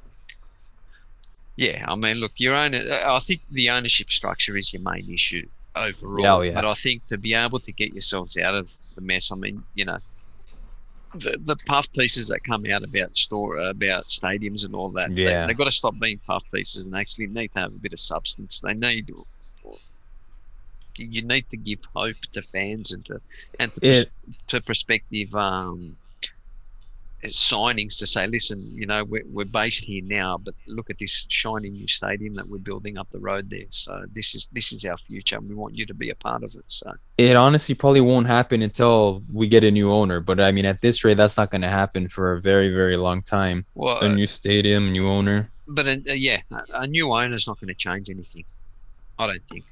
Yeah, 1.56 1.84
I 1.88 1.96
mean, 1.96 2.18
look, 2.18 2.32
your 2.36 2.54
own. 2.54 2.74
Uh, 2.74 3.02
I 3.04 3.18
think 3.18 3.40
the 3.50 3.70
ownership 3.70 4.12
structure 4.12 4.56
is 4.56 4.72
your 4.72 4.82
main 4.82 5.12
issue 5.12 5.46
overall. 5.74 6.26
Oh, 6.38 6.40
yeah. 6.42 6.54
But 6.54 6.64
I 6.64 6.74
think 6.74 7.06
to 7.08 7.18
be 7.18 7.34
able 7.34 7.58
to 7.58 7.72
get 7.72 7.92
yourselves 7.92 8.36
out 8.36 8.54
of 8.54 8.70
the 8.94 9.00
mess, 9.00 9.32
I 9.32 9.34
mean, 9.34 9.64
you 9.74 9.84
know, 9.84 9.98
the 11.14 11.36
the 11.44 11.56
puff 11.56 11.92
pieces 11.92 12.28
that 12.28 12.44
come 12.44 12.64
out 12.70 12.84
about 12.84 13.16
store 13.16 13.56
about 13.58 14.04
stadiums 14.04 14.64
and 14.64 14.74
all 14.74 14.90
that. 14.90 15.16
Yeah. 15.16 15.26
they, 15.46 15.48
have 15.48 15.56
got 15.56 15.64
to 15.64 15.72
stop 15.72 15.98
being 15.98 16.18
puff 16.18 16.44
pieces 16.52 16.86
and 16.86 16.94
actually 16.96 17.26
need 17.26 17.52
to 17.54 17.60
have 17.60 17.74
a 17.74 17.78
bit 17.78 17.92
of 17.92 18.00
substance. 18.00 18.60
They 18.60 18.74
need. 18.74 19.10
You 21.04 21.22
need 21.22 21.48
to 21.50 21.56
give 21.56 21.80
hope 21.94 22.16
to 22.32 22.42
fans 22.42 22.92
and 22.92 23.04
to 23.06 23.20
and 23.58 23.74
to, 23.76 23.80
It 23.86 24.10
to 24.48 24.60
prospective 24.60 25.34
um, 25.34 25.96
signings 27.24 27.98
to 27.98 28.06
say, 28.06 28.26
listen, 28.28 28.60
you 28.74 28.86
know, 28.86 29.02
we're, 29.04 29.24
we're 29.26 29.44
based 29.44 29.84
here 29.84 30.02
now, 30.04 30.38
but 30.38 30.54
look 30.68 30.88
at 30.88 30.98
this 30.98 31.26
shiny 31.28 31.68
new 31.70 31.88
stadium 31.88 32.32
that 32.34 32.48
we're 32.48 32.58
building 32.58 32.96
up 32.96 33.10
the 33.10 33.18
road 33.18 33.50
there. 33.50 33.64
So 33.70 34.04
this 34.12 34.34
is 34.36 34.48
this 34.52 34.72
is 34.72 34.84
our 34.84 34.96
future, 34.98 35.36
and 35.36 35.48
we 35.48 35.54
want 35.54 35.76
you 35.76 35.84
to 35.86 35.94
be 35.94 36.10
a 36.10 36.14
part 36.14 36.44
of 36.44 36.54
it. 36.54 36.64
So 36.66 36.92
it 37.16 37.34
honestly 37.36 37.74
probably 37.74 38.00
won't 38.00 38.26
happen 38.28 38.62
until 38.62 39.22
we 39.32 39.48
get 39.48 39.64
a 39.64 39.70
new 39.70 39.90
owner. 39.90 40.20
But 40.20 40.40
I 40.40 40.52
mean, 40.52 40.64
at 40.64 40.80
this 40.80 41.04
rate, 41.04 41.16
that's 41.16 41.36
not 41.36 41.50
going 41.50 41.62
to 41.62 41.68
happen 41.68 42.08
for 42.08 42.32
a 42.32 42.40
very, 42.40 42.72
very 42.72 42.96
long 42.96 43.20
time. 43.20 43.64
well, 43.74 43.98
A 43.98 44.08
new 44.08 44.26
stadium, 44.26 44.92
new 44.92 45.08
owner. 45.08 45.50
but 45.66 45.88
uh, 45.88 45.94
yeah, 46.12 46.40
a, 46.52 46.62
a 46.82 46.86
new 46.86 47.12
owner's 47.12 47.46
not 47.48 47.58
going 47.60 47.68
to 47.68 47.74
change 47.74 48.10
anything. 48.10 48.44
I 49.18 49.26
don't 49.26 49.42
think, 49.50 49.64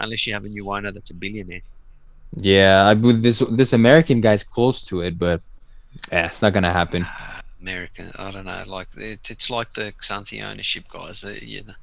unless 0.00 0.26
you 0.26 0.32
have 0.32 0.44
a 0.44 0.48
new 0.48 0.70
owner 0.70 0.90
that's 0.92 1.10
a 1.10 1.14
billionaire. 1.14 1.62
Yeah, 2.36 2.86
I 2.86 2.94
believe 2.94 3.22
this 3.22 3.40
this 3.50 3.72
American 3.72 4.20
guy's 4.20 4.44
close 4.44 4.82
to 4.84 5.00
it, 5.02 5.18
but 5.18 5.40
yeah, 6.12 6.26
it's 6.26 6.42
not 6.42 6.52
going 6.52 6.62
to 6.62 6.72
happen. 6.72 7.06
American, 7.60 8.10
I 8.16 8.30
don't 8.30 8.46
know. 8.46 8.62
Like 8.66 8.88
it, 8.96 9.30
it's 9.30 9.50
like 9.50 9.72
the 9.72 9.92
Xanthi 10.00 10.42
ownership 10.42 10.84
guys. 10.88 11.22
They, 11.22 11.38
you 11.38 11.64
know, 11.64 11.74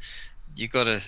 you 0.55 0.67
got 0.67 0.85
to 0.85 1.01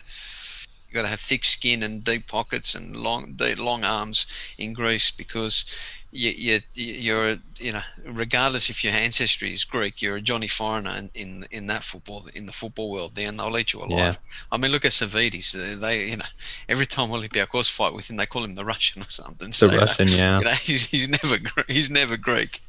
you 0.89 0.93
got 0.93 1.03
to 1.03 1.07
have 1.07 1.21
thick 1.21 1.45
skin 1.45 1.83
and 1.83 2.03
deep 2.03 2.27
pockets 2.27 2.75
and 2.75 2.95
long 2.95 3.35
the 3.37 3.55
long 3.55 3.83
arms 3.83 4.25
in 4.57 4.73
Greece 4.73 5.11
because 5.11 5.65
you, 6.11 6.31
you 6.31 6.59
you're 6.75 7.37
you 7.57 7.71
know 7.71 7.81
regardless 8.05 8.69
if 8.69 8.83
your 8.83 8.93
ancestry 8.93 9.53
is 9.53 9.63
Greek, 9.63 10.01
you're 10.01 10.15
a 10.15 10.21
Johnny 10.21 10.47
foreigner 10.47 10.95
in 10.97 11.09
in, 11.13 11.45
in 11.51 11.67
that 11.67 11.83
football 11.83 12.25
in 12.33 12.45
the 12.45 12.51
football 12.51 12.89
world. 12.91 13.15
Then 13.15 13.37
they'll 13.37 13.57
eat 13.57 13.73
you 13.73 13.79
alive. 13.79 13.89
Yeah. 13.89 14.15
I 14.51 14.57
mean, 14.57 14.71
look 14.71 14.85
at 14.85 14.91
Savvidis. 14.91 15.51
They, 15.51 15.75
they 15.75 16.09
you 16.09 16.17
know 16.17 16.25
every 16.67 16.87
time 16.87 17.09
Olympiacos 17.09 17.69
fight 17.71 17.93
with 17.93 18.09
him, 18.09 18.15
they 18.15 18.25
call 18.25 18.43
him 18.43 18.55
the 18.55 18.65
Russian 18.65 19.01
or 19.01 19.09
something. 19.09 19.49
A 19.49 19.53
So, 19.53 19.67
you 19.67 19.73
know, 19.73 19.77
Russian, 19.79 20.07
yeah. 20.07 20.39
you 20.39 20.45
know, 20.45 20.51
he's, 20.51 20.89
he's 20.89 21.09
never 21.09 21.37
he's 21.67 21.89
never 21.89 22.17
Greek. 22.17 22.61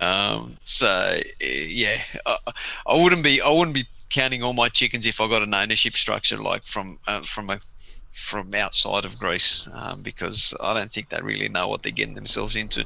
Um, 0.00 0.56
so 0.62 1.18
yeah, 1.40 1.96
I, 2.26 2.36
I 2.86 2.96
wouldn't 2.96 3.24
be 3.24 3.40
I 3.40 3.50
wouldn't 3.50 3.74
be 3.74 3.86
counting 4.10 4.42
all 4.42 4.52
my 4.52 4.68
chickens 4.68 5.04
if 5.04 5.20
I 5.20 5.28
got 5.28 5.42
an 5.42 5.52
ownership 5.52 5.94
structure 5.94 6.36
like 6.36 6.62
from 6.62 6.98
uh, 7.06 7.20
from 7.22 7.50
a 7.50 7.60
from 8.18 8.52
outside 8.54 9.04
of 9.04 9.18
Greece 9.18 9.68
um, 9.72 10.02
because 10.02 10.52
I 10.60 10.74
don't 10.74 10.90
think 10.90 11.08
they 11.08 11.20
really 11.20 11.48
know 11.48 11.68
what 11.68 11.82
they're 11.82 11.92
getting 11.92 12.14
themselves 12.14 12.56
into. 12.56 12.84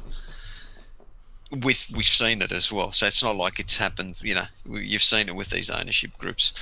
With 1.51 1.85
we've 1.93 2.05
seen 2.05 2.41
it 2.41 2.51
as 2.51 2.71
well, 2.71 2.91
so 2.91 3.05
it's 3.05 3.21
not 3.21 3.35
like 3.35 3.59
it's 3.59 3.77
happened. 3.77 4.15
You 4.21 4.35
know, 4.35 4.45
you've 4.67 5.03
seen 5.03 5.27
it 5.29 5.35
with 5.35 5.49
these 5.49 5.69
ownership 5.69 6.11
groups. 6.17 6.53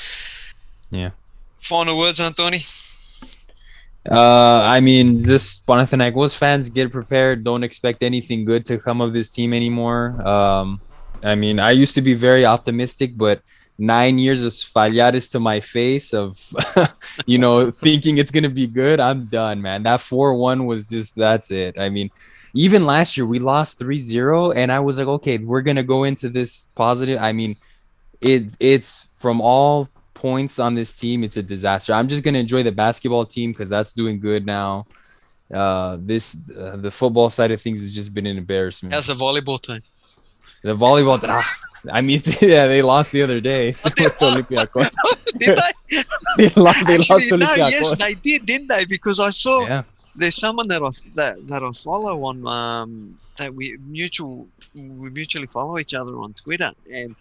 Yeah. 0.89 1.11
Final 1.59 1.97
words, 1.97 2.19
Antoni. 2.19 2.65
Uh, 4.09 4.63
I 4.63 4.79
mean, 4.79 5.19
just 5.19 5.65
Panathinaikos 5.67 6.35
fans 6.35 6.69
get 6.69 6.91
prepared. 6.91 7.43
Don't 7.43 7.63
expect 7.63 8.03
anything 8.03 8.43
good 8.45 8.65
to 8.65 8.77
come 8.79 8.99
of 8.99 9.13
this 9.13 9.29
team 9.29 9.53
anymore. 9.53 10.27
Um, 10.27 10.81
I 11.23 11.35
mean, 11.35 11.59
I 11.59 11.71
used 11.71 11.95
to 11.95 12.01
be 12.01 12.13
very 12.13 12.45
optimistic, 12.45 13.15
but 13.15 13.41
nine 13.81 14.19
years 14.19 14.43
of 14.45 14.51
falhares 14.51 15.31
to 15.31 15.39
my 15.39 15.59
face 15.59 16.13
of, 16.13 16.37
you 17.25 17.39
know, 17.39 17.71
thinking 17.85 18.19
it's 18.19 18.31
gonna 18.31 18.49
be 18.49 18.67
good. 18.67 18.99
I'm 18.99 19.25
done, 19.25 19.61
man. 19.61 19.83
That 19.83 19.99
four 19.99 20.35
one 20.35 20.67
was 20.67 20.87
just 20.87 21.15
that's 21.15 21.49
it. 21.49 21.77
I 21.79 21.89
mean, 21.89 22.11
even 22.53 22.85
last 22.85 23.17
year 23.17 23.25
we 23.25 23.39
lost 23.39 23.79
3-0 23.79 24.55
and 24.55 24.71
I 24.71 24.79
was 24.79 24.99
like, 24.99 25.07
okay, 25.07 25.39
we're 25.39 25.63
gonna 25.63 25.83
go 25.83 26.03
into 26.03 26.29
this 26.29 26.67
positive. 26.75 27.17
I 27.19 27.33
mean, 27.33 27.57
it 28.21 28.55
it's 28.59 29.17
from 29.19 29.41
all 29.41 29.89
points 30.13 30.59
on 30.59 30.75
this 30.75 30.93
team, 30.93 31.23
it's 31.23 31.37
a 31.37 31.43
disaster. 31.43 31.93
I'm 31.93 32.07
just 32.07 32.23
gonna 32.23 32.37
enjoy 32.37 32.61
the 32.61 32.71
basketball 32.71 33.25
team 33.25 33.51
because 33.51 33.69
that's 33.69 33.93
doing 33.93 34.19
good 34.19 34.45
now. 34.45 34.85
Uh, 35.51 35.97
this 35.99 36.37
uh, 36.55 36.77
the 36.77 36.91
football 36.91 37.29
side 37.31 37.51
of 37.51 37.59
things 37.59 37.81
has 37.81 37.95
just 37.95 38.13
been 38.13 38.27
an 38.27 38.37
embarrassment. 38.37 38.93
How's 38.93 39.09
a 39.09 39.15
volleyball 39.15 39.59
team? 39.59 39.79
The 40.63 40.75
volleyball, 40.75 41.19
ah, 41.27 41.61
I 41.91 42.01
mean, 42.01 42.21
yeah, 42.41 42.67
they 42.67 42.81
lost 42.81 43.11
the 43.11 43.21
other 43.21 43.41
day 43.41 43.71
to 43.71 43.89
Olympiacos. 43.89 44.91
did 45.37 45.57
they? 45.57 46.03
they 46.37 46.61
lost, 46.61 46.87
they 46.87 46.97
lost 46.97 47.31
no, 47.31 47.53
yes, 47.55 47.97
they 47.97 48.13
did, 48.13 48.45
didn't 48.45 48.67
they? 48.67 48.85
Because 48.85 49.19
I 49.19 49.29
saw 49.31 49.65
yeah. 49.65 49.83
there's 50.15 50.35
someone 50.35 50.67
that 50.67 50.83
I 50.83 50.89
that, 51.15 51.47
that 51.47 51.63
I 51.63 51.71
follow 51.83 52.23
on 52.25 52.45
um 52.47 53.17
that 53.37 53.53
we 53.53 53.77
mutual 53.87 54.47
we 54.75 55.09
mutually 55.09 55.47
follow 55.47 55.79
each 55.79 55.93
other 55.93 56.15
on 56.17 56.33
Twitter 56.33 56.71
and 56.93 57.15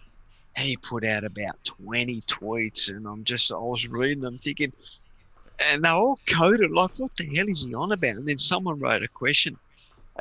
he 0.57 0.75
put 0.77 1.05
out 1.05 1.23
about 1.23 1.55
20 1.63 2.21
tweets 2.21 2.89
and 2.89 3.07
I'm 3.07 3.23
just 3.23 3.51
I 3.51 3.55
was 3.55 3.87
reading 3.87 4.21
them 4.21 4.37
thinking 4.37 4.71
and 5.69 5.83
they're 5.83 5.93
all 5.93 6.19
coded 6.27 6.71
like 6.71 6.91
what 6.97 7.15
the 7.17 7.25
hell 7.33 7.47
is 7.47 7.63
he 7.63 7.73
on 7.73 7.93
about 7.93 8.15
and 8.15 8.27
then 8.27 8.37
someone 8.37 8.77
wrote 8.79 9.01
a 9.03 9.07
question 9.07 9.57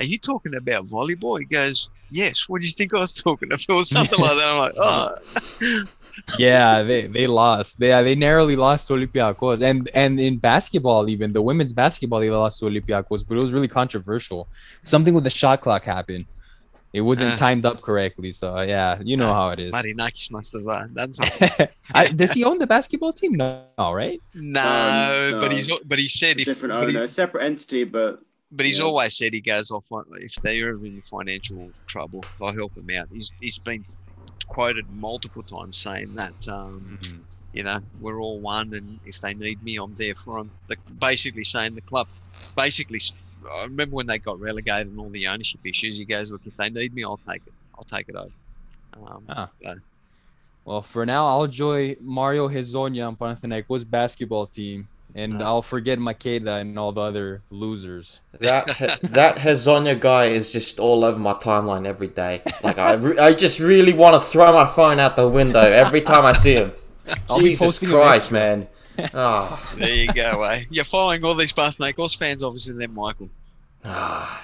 are 0.00 0.04
you 0.12 0.18
talking 0.18 0.54
about 0.56 0.86
volleyball 0.88 1.38
he 1.38 1.44
goes 1.44 1.88
yes 2.10 2.48
what 2.48 2.60
do 2.60 2.66
you 2.66 2.72
think 2.72 2.94
I 2.94 3.00
was 3.00 3.14
talking 3.14 3.48
about 3.52 3.64
or 3.68 3.84
something 3.96 4.18
like 4.18 4.36
that 4.36 4.48
I'm 4.48 4.58
like 4.58 4.74
oh 4.76 5.84
yeah, 6.38 6.82
they, 6.82 7.06
they 7.06 7.26
lost. 7.26 7.78
They 7.80 7.90
they 8.02 8.14
narrowly 8.14 8.56
lost 8.56 8.88
to 8.88 8.94
Olympiacos, 8.94 9.62
and 9.62 9.88
and 9.94 10.20
in 10.20 10.36
basketball, 10.38 11.08
even 11.08 11.32
the 11.32 11.40
women's 11.40 11.72
basketball, 11.72 12.20
they 12.20 12.30
lost 12.30 12.58
to 12.60 12.66
Olympiacos, 12.66 13.26
but 13.26 13.36
it 13.36 13.40
was 13.40 13.52
really 13.52 13.68
controversial. 13.68 14.48
Something 14.82 15.14
with 15.14 15.24
the 15.24 15.30
shot 15.30 15.60
clock 15.62 15.82
happened. 15.84 16.26
It 16.92 17.02
wasn't 17.02 17.32
Uh. 17.34 17.36
timed 17.36 17.64
up 17.64 17.80
correctly, 17.80 18.32
so 18.32 18.60
yeah, 18.60 18.98
you 19.02 19.16
know 19.16 19.32
how 19.32 19.50
it 19.50 19.60
is. 19.60 19.70
Marinakis 19.72 20.30
must 20.32 20.52
have 20.52 20.66
uh, 20.66 20.86
done 20.92 21.14
something 21.18 21.68
I, 21.94 22.08
does 22.08 22.32
he 22.32 22.44
own 22.44 22.58
the 22.58 22.66
basketball 22.66 23.12
team? 23.12 23.32
No, 23.34 23.62
right? 23.78 24.20
no, 24.34 25.38
but 25.40 25.50
no. 25.50 25.56
he's 25.56 25.68
but 25.86 25.98
he 25.98 26.06
It's 26.06 26.18
said 26.18 26.36
a 26.36 26.40
if 26.40 26.44
different 26.46 26.74
he- 26.74 26.96
owner, 26.96 27.06
separate 27.06 27.44
entity, 27.44 27.84
but 27.84 28.18
But 28.52 28.66
he's 28.66 28.78
Yeah. 28.78 28.86
always 28.86 29.16
said 29.16 29.32
he 29.32 29.40
goes 29.40 29.70
off 29.70 29.84
if 30.16 30.34
they're 30.42 30.70
ever 30.70 30.84
in 30.84 31.02
financial 31.02 31.72
trouble, 31.86 32.28
I'll 32.40 32.52
help 32.52 32.76
him 32.76 32.90
out. 32.90 33.08
He's 33.10 33.32
he's 33.40 33.58
been 33.58 33.84
quoted 34.46 34.86
multiple 34.90 35.42
times 35.42 35.78
saying 35.78 36.14
that 36.14 36.34
um, 36.48 36.98
you 37.52 37.62
know 37.62 37.78
we're 37.98 38.20
all 38.20 38.40
one, 38.40 38.72
and 38.74 39.00
if 39.04 39.20
they 39.20 39.34
need 39.34 39.62
me, 39.62 39.76
I'm 39.76 39.94
there 39.96 40.14
for 40.14 40.38
them. 40.38 40.52
The, 40.68 40.76
basically 40.98 41.44
saying 41.44 41.74
the 41.74 41.82
club, 41.82 42.08
basically, 42.56 43.00
I 43.54 43.62
remember 43.64 43.96
when 43.96 44.06
they 44.06 44.18
got 44.18 44.40
relegated 44.40 44.88
and 44.88 44.98
all 44.98 45.10
the 45.10 45.26
ownership 45.28 45.60
issues. 45.64 45.96
He 45.98 46.04
goes, 46.04 46.30
look, 46.30 46.42
if 46.44 46.56
they 46.56 46.70
need 46.70 46.92
me, 46.94 47.04
I'll 47.04 47.20
take 47.28 47.42
it. 47.46 47.54
I'll 47.76 47.84
take 47.84 48.08
it 48.08 48.16
over. 48.16 48.30
Um, 48.94 49.24
Ah. 49.28 49.50
so, 49.62 49.74
Well, 50.64 50.82
for 50.82 51.06
now, 51.06 51.26
I'll 51.26 51.44
enjoy 51.44 51.96
Mario 52.00 52.48
Hezonja 52.48 53.06
on 53.06 53.16
Panathinaikos 53.16 53.88
basketball 53.88 54.46
team, 54.46 54.84
and. 55.14 55.42
I'll 55.42 55.62
forget 55.62 55.98
Macheda 55.98 56.60
and 56.60 56.78
all 56.78 56.92
the 56.92 57.00
other 57.00 57.42
losers. 57.50 58.20
That 58.40 58.66
that 59.02 59.36
Hezonja 59.44 59.98
guy 59.98 60.26
is 60.26 60.52
just 60.52 60.78
all 60.78 61.04
over 61.04 61.18
my 61.18 61.34
timeline 61.34 61.86
every 61.86 62.08
day. 62.08 62.42
Like 62.62 62.78
I, 62.78 62.94
re- 62.94 63.18
I 63.18 63.32
just 63.32 63.58
really 63.58 63.92
want 63.92 64.14
to 64.14 64.20
throw 64.20 64.52
my 64.52 64.66
phone 64.66 65.00
out 65.00 65.16
the 65.16 65.28
window 65.28 65.60
every 65.60 66.02
time 66.02 66.24
I 66.24 66.32
see 66.32 66.54
him. 66.54 66.72
I'll 67.30 67.40
Jesus 67.40 67.82
Christ, 67.82 68.30
man! 68.30 68.68
Ah, 69.14 69.72
there 69.76 69.94
you 69.94 70.12
go. 70.12 70.42
Eh? 70.42 70.64
You're 70.70 70.84
following 70.84 71.24
all 71.24 71.34
these 71.34 71.52
Panathinaikos 71.52 72.16
fans, 72.16 72.44
obviously. 72.44 72.74
Then 72.76 72.94
Michael, 72.94 73.30
ah, 73.84 74.40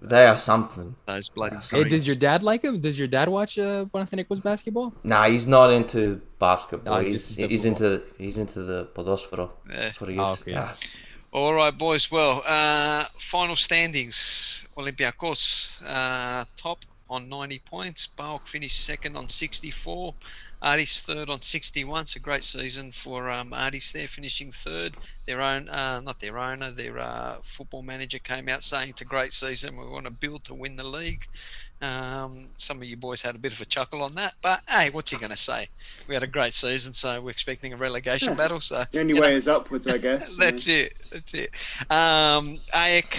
they 0.00 0.26
are 0.26 0.36
something. 0.38 0.94
those 1.06 1.28
bloody. 1.28 1.56
Hey, 1.70 1.84
does 1.84 2.06
your 2.06 2.16
dad 2.16 2.42
like 2.42 2.62
him? 2.62 2.80
Does 2.80 2.98
your 2.98 3.08
dad 3.08 3.28
watch 3.28 3.58
uh, 3.58 3.84
Panathinaikos 3.92 4.42
basketball? 4.42 4.94
Nah, 5.04 5.26
he's 5.28 5.46
not 5.46 5.70
into 5.72 6.20
basketball. 6.38 6.96
No, 6.96 7.00
he's 7.00 7.36
he's 7.36 7.38
into 7.38 7.48
he's 7.48 7.64
into 7.66 8.02
he's 8.18 8.38
into 8.38 8.62
the 8.62 8.86
podosfero. 8.94 9.50
Yeah. 9.68 9.76
That's 9.76 10.00
what 10.00 10.10
he 10.10 10.16
is. 10.16 10.26
Oh, 10.26 10.32
okay. 10.40 10.54
Ah, 10.56 10.76
All 11.32 11.54
right, 11.54 11.76
boys. 11.76 12.10
Well, 12.10 12.42
uh, 12.46 13.04
final 13.18 13.56
standings: 13.56 14.64
Olympiacos 14.76 15.82
uh, 15.86 16.44
top 16.56 16.78
on 17.10 17.28
90 17.28 17.58
points. 17.66 18.06
PAOK 18.06 18.46
finished 18.46 18.84
second 18.84 19.16
on 19.16 19.28
64. 19.28 20.14
Aris 20.62 21.00
third 21.00 21.30
on 21.30 21.40
61. 21.40 22.02
It's 22.02 22.16
a 22.16 22.20
great 22.20 22.44
season 22.44 22.92
for 22.92 23.30
um, 23.30 23.54
Aris 23.54 23.92
there, 23.92 24.06
finishing 24.06 24.52
third. 24.52 24.96
Their 25.26 25.40
own, 25.40 25.68
uh, 25.68 26.00
not 26.00 26.20
their 26.20 26.38
owner, 26.38 26.70
their 26.70 26.98
uh, 26.98 27.36
football 27.42 27.82
manager 27.82 28.18
came 28.18 28.48
out 28.48 28.62
saying 28.62 28.90
it's 28.90 29.00
a 29.00 29.06
great 29.06 29.32
season. 29.32 29.76
We 29.76 29.86
want 29.86 30.04
to 30.04 30.12
build 30.12 30.44
to 30.44 30.54
win 30.54 30.76
the 30.76 30.84
league. 30.84 31.26
Um, 31.80 32.48
some 32.58 32.76
of 32.76 32.84
you 32.84 32.98
boys 32.98 33.22
had 33.22 33.34
a 33.34 33.38
bit 33.38 33.54
of 33.54 33.60
a 33.62 33.64
chuckle 33.64 34.02
on 34.02 34.14
that, 34.16 34.34
but 34.42 34.60
hey, 34.68 34.90
what's 34.90 35.10
he 35.12 35.16
going 35.16 35.30
to 35.30 35.36
say? 35.36 35.66
We 36.08 36.12
had 36.14 36.22
a 36.22 36.26
great 36.26 36.52
season, 36.52 36.92
so 36.92 37.22
we're 37.22 37.30
expecting 37.30 37.72
a 37.72 37.76
relegation 37.76 38.30
Yeah. 38.30 38.34
battle. 38.34 38.60
So 38.60 38.84
the 38.92 39.00
only 39.00 39.14
you 39.14 39.20
know, 39.20 39.26
way 39.26 39.34
is 39.34 39.48
upwards, 39.48 39.86
I 39.86 39.96
guess. 39.96 40.36
that's 40.38 40.66
it. 40.68 41.00
That's 41.10 41.32
it. 41.32 41.50
Um, 41.90 42.60
AEK 42.74 43.16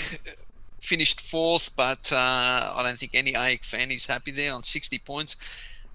finished 0.79 1.21
fourth, 1.21 1.75
but 1.75 2.11
uh, 2.13 2.73
I 2.75 2.83
don't 2.83 2.99
think 2.99 3.11
any 3.15 3.33
AEK 3.33 3.63
fan 3.63 3.89
is 3.89 4.05
happy 4.05 4.29
there 4.29 4.53
on 4.53 4.61
60 4.61 4.99
points. 4.99 5.37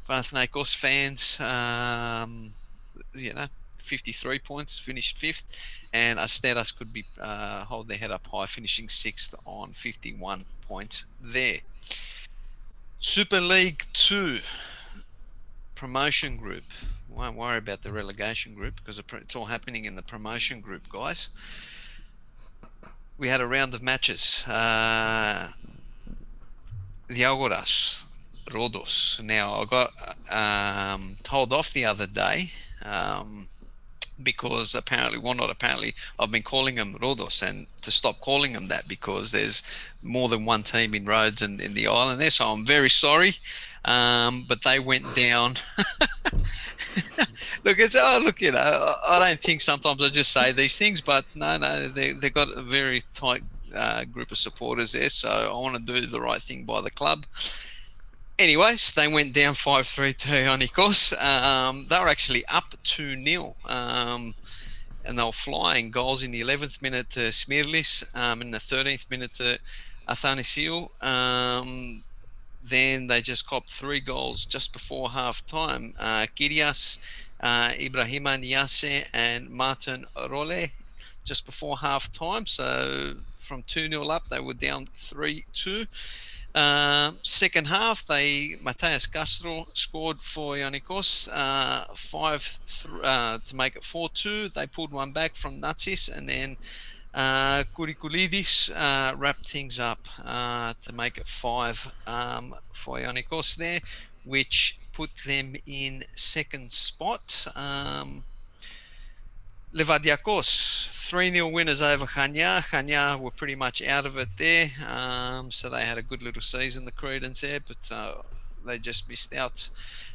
Panathinaikos 0.08 0.74
fans, 0.74 1.40
um, 1.40 2.52
you 3.14 3.32
know, 3.32 3.46
53 3.78 4.38
points, 4.40 4.78
finished 4.78 5.18
fifth, 5.18 5.46
and 5.92 6.18
Asteras 6.18 6.76
could 6.76 6.92
be 6.92 7.04
uh, 7.20 7.64
hold 7.64 7.88
their 7.88 7.98
head 7.98 8.10
up 8.10 8.26
high, 8.26 8.46
finishing 8.46 8.88
sixth 8.88 9.34
on 9.44 9.72
51 9.72 10.44
points 10.68 11.04
there. 11.20 11.58
Super 13.00 13.40
League 13.40 13.84
Two 13.92 14.40
promotion 15.74 16.36
group. 16.36 16.64
Won't 17.08 17.36
worry 17.36 17.58
about 17.58 17.82
the 17.82 17.92
relegation 17.92 18.54
group 18.54 18.76
because 18.76 18.98
it's 18.98 19.36
all 19.36 19.44
happening 19.44 19.84
in 19.84 19.94
the 19.94 20.02
promotion 20.02 20.60
group, 20.60 20.88
guys. 20.88 21.28
We 23.16 23.28
had 23.28 23.40
a 23.40 23.46
round 23.46 23.72
of 23.74 23.82
matches. 23.82 24.42
Uh, 24.46 25.52
the 27.08 27.22
Agoras, 27.22 28.02
Rodos. 28.46 29.22
Now, 29.22 29.54
I 29.54 29.64
got 29.64 29.92
um, 30.30 31.16
told 31.22 31.52
off 31.52 31.72
the 31.72 31.84
other 31.84 32.06
day 32.06 32.52
um, 32.82 33.48
because 34.22 34.74
apparently, 34.74 35.18
well, 35.18 35.34
not 35.34 35.50
apparently, 35.50 35.94
I've 36.18 36.30
been 36.30 36.42
calling 36.42 36.76
them 36.76 36.98
Rodos 37.00 37.42
and 37.42 37.66
to 37.82 37.90
stop 37.90 38.20
calling 38.20 38.52
them 38.52 38.68
that 38.68 38.88
because 38.88 39.32
there's 39.32 39.62
more 40.02 40.28
than 40.28 40.44
one 40.44 40.62
team 40.62 40.94
in 40.94 41.04
Rhodes 41.04 41.42
and 41.42 41.60
in 41.60 41.74
the 41.74 41.86
island 41.86 42.20
there. 42.20 42.30
So 42.30 42.50
I'm 42.50 42.64
very 42.64 42.90
sorry. 42.90 43.34
Um, 43.84 44.44
but 44.48 44.64
they 44.64 44.80
went 44.80 45.14
down. 45.14 45.56
look, 47.64 47.78
it's 47.78 47.94
oh, 47.96 48.20
look, 48.24 48.40
you 48.40 48.52
know, 48.52 48.58
I 48.58 49.16
I 49.16 49.28
don't 49.28 49.40
think 49.40 49.60
sometimes 49.60 50.02
I 50.02 50.08
just 50.08 50.32
say 50.32 50.50
these 50.52 50.76
things, 50.76 51.00
but 51.00 51.24
no, 51.34 51.56
no, 51.56 51.88
they 51.88 52.12
they 52.12 52.30
got 52.30 52.48
a 52.48 52.62
very 52.62 53.02
tight 53.14 53.44
uh, 53.74 54.04
group 54.04 54.32
of 54.32 54.38
supporters 54.38 54.92
there, 54.92 55.08
so 55.08 55.28
I 55.28 55.52
want 55.52 55.76
to 55.76 56.00
do 56.00 56.06
the 56.06 56.20
right 56.20 56.42
thing 56.42 56.64
by 56.64 56.80
the 56.80 56.90
club. 56.90 57.26
Anyways, 58.38 58.92
they 58.92 59.08
went 59.08 59.32
down 59.32 59.54
5 59.54 59.86
3 59.86 60.12
to 60.12 60.28
Ionikos. 60.28 61.18
Um, 61.18 61.86
they 61.88 61.98
were 61.98 62.08
actually 62.08 62.44
up 62.46 62.74
2 62.84 63.24
0. 63.24 63.56
Um, 63.64 64.34
and 65.06 65.18
they 65.18 65.22
were 65.22 65.32
flying 65.32 65.90
goals 65.90 66.22
in 66.22 66.32
the 66.32 66.42
11th 66.42 66.82
minute 66.82 67.08
to 67.10 67.28
Smirlis, 67.30 68.04
um, 68.14 68.42
in 68.42 68.50
the 68.50 68.58
13th 68.58 69.10
minute 69.10 69.32
to 69.34 69.58
Athanasiou. 70.06 71.02
Um, 71.02 72.02
then 72.62 73.06
they 73.06 73.22
just 73.22 73.46
copped 73.46 73.70
three 73.70 74.00
goals 74.00 74.44
just 74.44 74.72
before 74.74 75.08
half 75.10 75.46
time. 75.46 75.94
Uh, 75.98 76.26
Kirias, 76.36 76.98
uh, 77.40 77.70
Ibrahima 77.70 78.38
Niasse, 78.38 79.06
and 79.14 79.48
Martin 79.48 80.04
Role 80.28 80.66
just 81.24 81.46
before 81.46 81.78
half 81.78 82.12
time. 82.12 82.44
So 82.44 83.14
from 83.38 83.62
2 83.62 83.88
0 83.88 84.06
up, 84.08 84.28
they 84.28 84.40
were 84.40 84.52
down 84.52 84.86
3 84.94 85.44
2. 85.54 85.86
Um, 86.56 87.18
second 87.22 87.66
half, 87.66 88.06
they 88.06 88.56
Mateus 88.62 89.06
Castro 89.06 89.66
scored 89.74 90.18
for 90.18 90.54
Ionikos, 90.54 91.28
uh, 91.30 91.84
five 91.94 92.58
th- 92.66 92.94
uh, 93.04 93.38
to 93.44 93.54
make 93.54 93.76
it 93.76 93.84
four 93.84 94.08
two. 94.08 94.48
They 94.48 94.66
pulled 94.66 94.90
one 94.90 95.12
back 95.12 95.36
from 95.36 95.58
Natsis, 95.58 96.08
and 96.08 96.26
then 96.26 96.56
uh, 97.12 97.64
Kurikulidis 97.76 98.70
uh, 98.74 99.14
wrapped 99.16 99.46
things 99.46 99.78
up 99.78 100.08
uh, 100.24 100.72
to 100.80 100.94
make 100.94 101.18
it 101.18 101.26
five 101.28 101.92
um, 102.06 102.54
for 102.72 102.96
Ionikos 102.96 103.56
there, 103.56 103.80
which 104.24 104.78
put 104.94 105.10
them 105.26 105.56
in 105.66 106.04
second 106.14 106.72
spot. 106.72 107.48
Um, 107.54 108.24
Levadiakos, 109.76 110.88
3 110.88 111.32
0 111.32 111.48
winners 111.48 111.82
over 111.82 112.06
Chania. 112.06 112.62
Chania 112.64 113.20
were 113.20 113.30
pretty 113.30 113.54
much 113.54 113.82
out 113.82 114.06
of 114.06 114.16
it 114.16 114.30
there. 114.38 114.70
Um, 114.82 115.50
so 115.50 115.68
they 115.68 115.84
had 115.84 115.98
a 115.98 116.02
good 116.02 116.22
little 116.22 116.40
season, 116.40 116.86
the 116.86 116.92
Credence 116.92 117.42
there, 117.42 117.60
but 117.60 117.92
uh, 117.92 118.14
they 118.64 118.78
just 118.78 119.06
missed 119.06 119.34
out. 119.34 119.68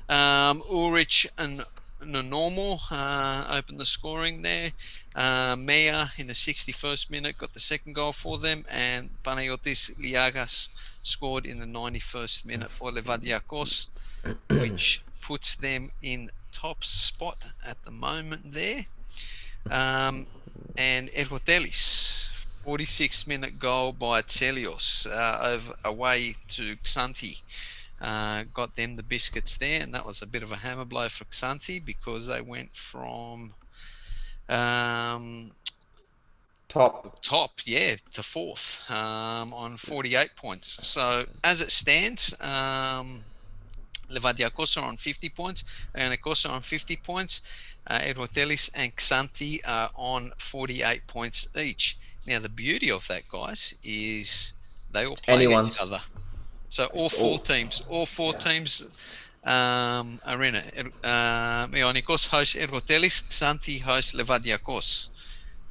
Um, 0.10 0.64
Ulrich 0.68 1.28
and 1.38 1.64
Normal 2.04 2.82
uh, 2.90 3.46
opened 3.52 3.80
the 3.80 3.86
scoring 3.86 4.42
there. 4.42 4.72
Uh, 5.14 5.56
Mea 5.56 6.06
in 6.18 6.26
the 6.26 6.34
61st 6.34 7.12
minute 7.12 7.38
got 7.38 7.54
the 7.54 7.60
second 7.60 7.94
goal 7.94 8.14
for 8.14 8.40
them, 8.40 8.66
and 8.68 9.12
Panayotis 9.24 9.96
Liagas 10.00 10.70
scored 11.04 11.46
in 11.46 11.60
the 11.60 11.68
91st 11.68 12.46
minute 12.46 12.72
for 12.72 12.92
Levadiakos, 12.92 13.90
which 14.50 15.04
puts 15.22 15.54
them 15.54 15.92
in 16.02 16.32
top 16.52 16.84
spot 16.84 17.38
at 17.64 17.78
the 17.86 17.92
moment 17.92 18.54
there. 18.54 18.88
Um, 19.70 20.28
and 20.78 21.10
Ergotelis, 21.10 22.30
46 22.64 23.28
minute 23.28 23.60
goal 23.60 23.92
by 23.92 24.22
Tselios 24.22 25.06
uh, 25.12 25.40
over, 25.42 25.74
away 25.84 26.36
to 26.50 26.76
Xanthi. 26.78 27.40
Uh, 28.00 28.46
got 28.54 28.76
them 28.76 28.96
the 28.96 29.04
biscuits 29.04 29.58
there, 29.58 29.82
and 29.82 29.94
that 29.94 30.06
was 30.06 30.22
a 30.22 30.26
bit 30.28 30.42
of 30.42 30.52
a 30.52 30.58
hammer 30.58 30.86
blow 30.86 31.08
for 31.08 31.26
Xanthi 31.26 31.84
because 31.84 32.28
they 32.28 32.42
went 32.42 32.76
from 32.76 33.54
um, 34.50 35.52
Top. 36.68 37.22
top, 37.22 37.60
yeah, 37.66 37.98
to 38.14 38.24
fourth 38.24 38.80
um, 38.90 39.54
on 39.54 39.76
48 39.76 40.38
points. 40.38 40.88
So 40.88 41.26
as 41.44 41.62
it 41.62 41.70
stands, 41.70 42.34
um, 42.40 43.26
Levadiakos 44.12 44.78
are 44.78 44.86
on 44.86 44.98
50 44.98 45.30
points, 45.30 45.64
Ionikos 45.96 46.46
are 46.48 46.54
on 46.54 46.62
50 46.62 46.96
points, 46.98 47.42
uh, 47.88 48.00
and 48.04 48.96
Xanthi 48.96 49.60
are 49.66 49.90
on 49.96 50.32
48 50.38 51.08
points 51.08 51.48
each. 51.58 51.98
Now 52.28 52.40
the 52.40 52.50
beauty 52.50 52.92
of 52.92 53.08
that, 53.08 53.28
guys, 53.30 53.74
is 53.84 54.54
they 54.92 55.06
all 55.06 55.16
play 55.16 55.34
Anyone's. 55.36 55.76
each 55.76 55.82
other. 55.82 56.02
So 56.70 56.86
all 56.86 57.06
It's 57.06 57.16
four 57.18 57.32
all- 57.32 57.40
teams, 57.40 57.82
all 57.90 58.06
four 58.06 58.34
yeah. 58.34 58.40
teams 58.40 58.84
um, 59.44 60.22
are 60.26 60.44
in 60.44 60.56
it. 60.56 60.94
Uh, 61.04 61.68
Ionikos 61.68 62.28
hosts 62.28 62.56
Ergotelis, 62.56 63.24
Xanthi 63.30 63.82
hosts 63.82 64.14
Levadiakos 64.14 65.08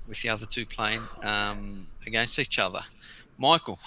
with 0.09 0.21
the 0.23 0.29
other 0.29 0.47
two 0.47 0.67
playing 0.67 1.03
um, 1.23 1.87
against 2.07 2.39
each 2.39 2.59
other. 2.59 2.83
Michael, 3.39 3.79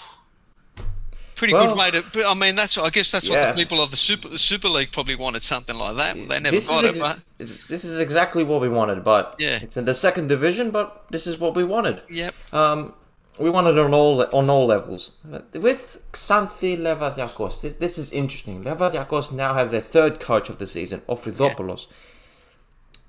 pretty 1.44 1.54
Well, 1.54 1.68
good 1.74 1.78
way 1.78 1.90
to. 1.90 2.04
but, 2.12 2.26
I 2.26 2.34
mean, 2.34 2.54
that's. 2.54 2.76
I 2.78 2.90
guess 2.90 3.10
that's 3.10 3.28
what 3.28 3.36
yeah. 3.36 3.52
the 3.52 3.56
people 3.56 3.80
of 3.82 3.90
the 3.90 3.96
Super 3.96 4.28
the 4.28 4.38
Super 4.38 4.68
League 4.68 4.90
probably 4.92 5.16
wanted 5.16 5.42
something 5.42 5.76
like 5.76 5.96
that. 5.96 6.14
They 6.16 6.40
never 6.40 6.50
This 6.56 6.68
got 6.68 6.84
is 6.84 6.84
it, 6.84 6.88
ex- 6.90 7.00
but 7.00 7.48
This 7.68 7.84
is 7.84 7.98
exactly 8.00 8.44
what 8.44 8.60
we 8.60 8.68
wanted, 8.68 9.04
but 9.04 9.36
Yeah. 9.38 9.58
it's 9.62 9.76
in 9.76 9.84
the 9.84 9.94
second 9.94 10.28
division. 10.28 10.70
But 10.70 11.04
this 11.10 11.26
is 11.26 11.38
what 11.38 11.54
we 11.54 11.64
wanted. 11.64 12.02
yep, 12.08 12.34
Um, 12.52 12.94
we 13.38 13.50
wanted 13.50 13.78
on 13.78 13.92
all 13.92 14.22
on 14.32 14.48
all 14.50 14.66
levels. 14.66 15.10
With 15.52 16.02
Xanthi 16.12 16.78
Levadiakos, 16.78 17.60
this, 17.62 17.74
this 17.74 17.98
is 17.98 18.12
interesting. 18.12 18.64
Levadiakos 18.64 19.32
now 19.32 19.54
have 19.54 19.70
their 19.70 19.80
third 19.80 20.20
coach 20.20 20.48
of 20.48 20.58
the 20.58 20.66
season, 20.66 21.02
Ofridopoulos. 21.08 21.86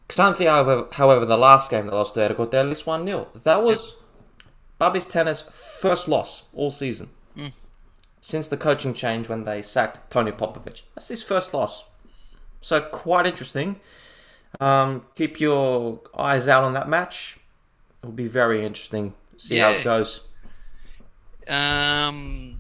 Xanthi, 0.10 0.46
however, 0.46 0.88
however, 0.94 1.26
the 1.26 1.38
last 1.38 1.70
game 1.72 1.86
they 1.88 1.92
lost 1.92 2.14
to 2.14 2.20
Ergotelis 2.20 2.86
1 2.86 3.06
0. 3.06 3.28
That 3.44 3.64
was 3.64 3.96
Babis 4.80 5.06
Tennes' 5.06 5.42
first 5.52 6.08
loss 6.08 6.44
all 6.54 6.70
season. 6.72 7.10
Mm. 7.38 7.52
Since 8.26 8.48
the 8.48 8.58
coaching 8.58 8.96
change 8.96 9.30
when 9.30 9.44
they 9.44 9.62
sacked 9.62 10.10
Tony 10.10 10.32
Popovic. 10.32 10.82
That's 10.96 11.10
his 11.10 11.22
first 11.22 11.54
loss. 11.54 11.86
So, 12.60 12.82
quite 12.82 13.28
interesting. 13.28 13.80
Um, 14.60 15.06
keep 15.14 15.40
your 15.40 16.00
eyes 16.18 16.48
out 16.48 16.64
on 16.64 16.74
that 16.74 16.90
match. 16.90 17.38
It'll 18.02 18.14
be 18.14 18.28
very 18.28 18.66
interesting. 18.66 19.14
See 19.38 19.58
how 19.58 19.70
it 19.74 19.84
goes. 19.84 20.22
um, 21.48 22.60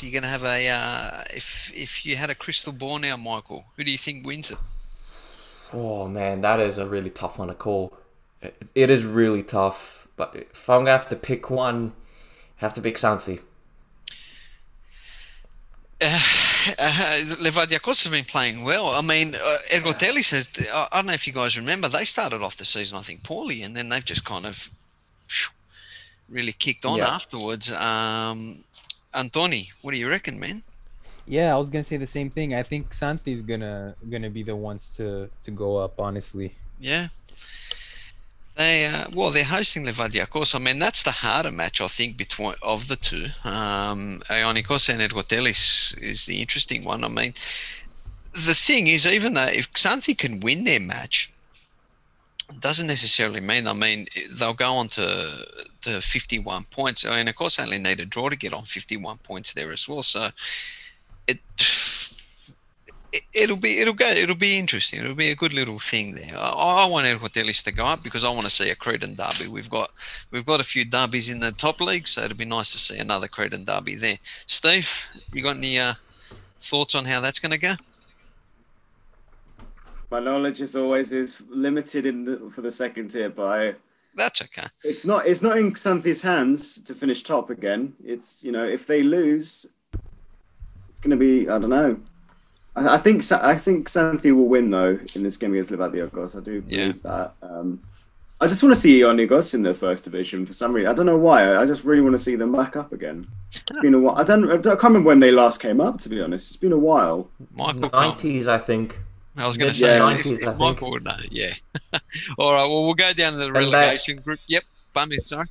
you're 0.00 0.12
gonna 0.12 0.32
have 0.32 0.42
a. 0.42 0.66
Uh, 0.66 1.24
if 1.34 1.70
if 1.74 2.06
you 2.06 2.16
had 2.16 2.30
a 2.30 2.34
crystal 2.34 2.72
ball 2.72 2.98
now, 2.98 3.18
Michael, 3.18 3.66
who 3.76 3.84
do 3.84 3.90
you 3.90 3.98
think 3.98 4.24
wins 4.26 4.50
it? 4.50 4.58
Oh 5.74 6.08
man, 6.08 6.40
that 6.40 6.60
is 6.60 6.78
a 6.78 6.86
really 6.86 7.10
tough 7.10 7.38
one 7.38 7.48
to 7.48 7.54
call. 7.54 7.92
It, 8.40 8.56
it 8.74 8.90
is 8.90 9.04
really 9.04 9.42
tough. 9.42 10.08
But 10.16 10.34
if 10.34 10.70
I'm 10.70 10.80
gonna 10.80 10.92
have 10.92 11.10
to 11.10 11.16
pick 11.16 11.50
one, 11.50 11.92
I 12.58 12.64
have 12.64 12.72
to 12.72 12.80
pick 12.80 12.96
Xanthi. 12.96 13.40
uh, 16.78 17.20
Levadiakos 17.46 18.02
have 18.04 18.12
been 18.12 18.24
playing 18.24 18.64
well. 18.64 18.88
I 18.88 19.00
mean, 19.02 19.34
uh, 19.34 19.58
Ergotelis 19.70 20.30
has. 20.30 20.48
I 20.72 20.88
I 20.92 20.96
don't 20.98 21.06
know 21.06 21.12
if 21.12 21.26
you 21.26 21.32
guys 21.32 21.56
remember, 21.56 21.88
they 21.88 22.04
started 22.04 22.42
off 22.42 22.56
the 22.56 22.64
season, 22.64 22.98
I 22.98 23.02
think, 23.02 23.22
poorly, 23.22 23.62
and 23.62 23.76
then 23.76 23.88
they've 23.88 24.04
just 24.04 24.24
kind 24.24 24.46
of 24.46 24.68
really 26.28 26.52
kicked 26.52 26.84
on 26.84 26.98
Yeah. 26.98 27.08
afterwards. 27.14 27.70
Um, 27.72 28.64
Antoni, 29.14 29.68
what 29.82 29.92
do 29.92 29.98
you 29.98 30.08
reckon, 30.08 30.38
man? 30.40 30.62
Yeah, 31.26 31.54
I 31.54 31.58
was 31.58 31.70
gonna 31.70 31.84
say 31.84 31.98
the 31.98 32.06
same 32.06 32.30
thing. 32.30 32.54
I 32.54 32.62
think 32.62 32.90
Xanthi's 32.90 33.42
gonna 33.42 33.94
gonna 34.10 34.30
be 34.30 34.42
the 34.42 34.56
ones 34.56 34.88
to 34.96 35.28
to 35.44 35.50
go 35.50 35.76
up. 35.76 36.00
Honestly, 36.00 36.54
Yeah. 36.80 37.08
They 38.56 38.84
uh, 38.84 39.06
well, 39.12 39.30
they're 39.30 39.44
hosting 39.44 39.84
Levadia 39.84 40.26
Levadiakos. 40.26 40.54
I 40.54 40.58
mean, 40.58 40.78
that's 40.78 41.02
the 41.02 41.10
harder 41.10 41.50
match 41.50 41.80
I 41.80 41.88
think 41.88 42.16
between 42.16 42.54
of 42.62 42.88
the 42.88 42.96
two. 42.96 43.26
Um, 43.44 44.22
Ionikos 44.28 44.88
and 44.88 45.00
Ergotelis 45.00 46.00
is 46.02 46.26
the 46.26 46.40
interesting 46.40 46.84
one. 46.84 47.02
I 47.02 47.08
mean, 47.08 47.34
the 48.32 48.54
thing 48.54 48.88
is, 48.88 49.06
even 49.06 49.34
though 49.34 49.44
if 49.44 49.72
Xanthi 49.72 50.16
can 50.16 50.40
win 50.40 50.64
their 50.64 50.80
match, 50.80 51.32
doesn't 52.60 52.86
necessarily 52.86 53.40
mean. 53.40 53.66
I 53.66 53.72
mean, 53.72 54.08
they'll 54.30 54.52
go 54.52 54.74
on 54.74 54.88
to 54.88 55.46
to 55.82 56.00
51 56.02 56.64
points. 56.64 57.04
And 57.04 57.28
of 57.28 57.34
course, 57.34 57.58
only 57.58 57.78
need 57.78 58.00
a 58.00 58.04
draw 58.04 58.28
to 58.28 58.36
get 58.36 58.52
on 58.52 58.64
51 58.64 59.18
points 59.18 59.54
there 59.54 59.72
as 59.72 59.88
well. 59.88 60.02
So 60.02 60.30
it. 61.26 61.38
It- 63.12 63.22
It'll 63.34 63.56
be 63.56 63.78
it'll 63.80 63.94
go 63.94 64.08
it'll 64.08 64.34
be 64.34 64.58
interesting. 64.58 65.00
It'll 65.00 65.14
be 65.14 65.30
a 65.30 65.34
good 65.36 65.52
little 65.52 65.78
thing 65.78 66.14
there. 66.14 66.34
I, 66.36 66.84
I 66.84 66.86
want 66.86 67.06
Ergotelis 67.06 67.62
to 67.64 67.72
go 67.72 67.84
up 67.86 68.02
because 68.02 68.24
I 68.24 68.30
want 68.30 68.44
to 68.44 68.50
see 68.50 68.70
a 68.70 68.74
Cretan 68.74 69.14
derby. 69.14 69.48
We've 69.48 69.70
got 69.70 69.90
we've 70.30 70.46
got 70.46 70.60
a 70.60 70.64
few 70.64 70.84
derbies 70.84 71.28
in 71.28 71.40
the 71.40 71.52
top 71.52 71.80
league, 71.80 72.08
so 72.08 72.22
it'll 72.24 72.36
be 72.36 72.44
nice 72.44 72.72
to 72.72 72.78
see 72.78 72.98
another 72.98 73.28
Cretan 73.28 73.64
derby 73.64 73.94
there. 73.96 74.18
Steve, 74.46 74.90
you 75.32 75.42
got 75.42 75.56
any 75.56 75.78
uh, 75.78 75.94
thoughts 76.60 76.94
on 76.94 77.04
how 77.04 77.20
that's 77.20 77.38
going 77.38 77.50
to 77.52 77.58
go? 77.58 77.74
My 80.10 80.20
knowledge, 80.20 80.60
as 80.60 80.76
always, 80.76 81.12
is 81.12 81.42
limited 81.48 82.04
in 82.04 82.24
the, 82.26 82.50
for 82.50 82.60
the 82.60 82.70
second 82.70 83.08
tier, 83.08 83.30
but 83.30 83.46
I, 83.46 83.74
That's 84.14 84.42
okay. 84.42 84.66
it's 84.84 85.06
not 85.06 85.26
it's 85.26 85.42
not 85.42 85.56
in 85.56 85.72
Xanthi's 85.72 86.20
hands 86.22 86.82
to 86.82 86.94
finish 86.94 87.22
top 87.22 87.48
again. 87.50 87.94
It's 88.04 88.44
you 88.44 88.52
know 88.52 88.64
if 88.64 88.86
they 88.86 89.02
lose, 89.02 89.66
it's 90.90 91.00
going 91.00 91.10
to 91.10 91.16
be 91.16 91.48
I 91.48 91.58
don't 91.58 91.70
know. 91.70 91.98
I, 92.76 92.94
I 92.94 92.98
think 92.98 93.22
Sa- 93.22 93.40
I 93.42 93.56
think 93.56 93.88
Xanthi 93.88 94.34
will 94.34 94.48
win 94.48 94.70
though 94.70 94.98
in 95.14 95.22
this 95.22 95.36
game 95.36 95.52
against 95.52 95.70
Levadiakos. 95.70 96.36
I 96.40 96.44
do 96.44 96.62
believe 96.62 97.02
that. 97.02 97.34
Um, 97.42 97.80
I 98.40 98.48
just 98.48 98.60
want 98.62 98.74
to 98.74 98.80
see 98.80 99.00
Ionikos 99.00 99.54
in 99.54 99.62
the 99.62 99.72
first 99.72 100.02
division 100.02 100.44
for 100.46 100.52
some 100.52 100.72
reason. 100.72 100.90
I 100.90 100.94
don't 100.94 101.06
know 101.06 101.16
why. 101.16 101.54
I 101.56 101.64
just 101.64 101.84
really 101.84 102.02
want 102.02 102.14
to 102.14 102.18
see 102.18 102.34
them 102.34 102.50
back 102.50 102.76
up 102.76 102.92
again. 102.92 103.24
It's 103.50 103.62
been 103.80 103.94
a 103.94 104.00
while. 104.00 104.16
I 104.16 104.24
don't. 104.24 104.50
I 104.50 104.56
can't 104.60 104.82
remember 104.82 105.08
when 105.08 105.20
they 105.20 105.30
last 105.30 105.60
came 105.62 105.80
up. 105.80 105.98
To 106.00 106.08
be 106.08 106.20
honest, 106.20 106.50
it's 106.50 106.56
been 106.56 106.72
a 106.72 106.78
while. 106.78 107.28
Michael, 107.54 107.88
Nineties, 107.92 108.48
I 108.48 108.58
think. 108.58 108.98
I 109.36 109.46
was 109.46 109.56
going 109.56 109.72
to 109.72 109.80
Mid- 109.80 109.80
say, 109.80 109.96
yeah, 109.98 110.10
if- 110.18 110.26
90s, 110.26 110.52
if 110.52 110.58
Michael 110.58 110.90
would 110.90 111.04
know. 111.04 111.16
Yeah. 111.30 111.54
All 112.38 112.52
right. 112.52 112.64
Well, 112.66 112.84
we'll 112.84 112.94
go 112.94 113.12
down 113.12 113.32
to 113.34 113.38
the 113.38 113.44
they- 113.46 113.50
relegation 113.52 114.18
group. 114.20 114.40
Yep. 114.48 114.64
Bummy, 114.92 115.16
sorry. 115.24 115.46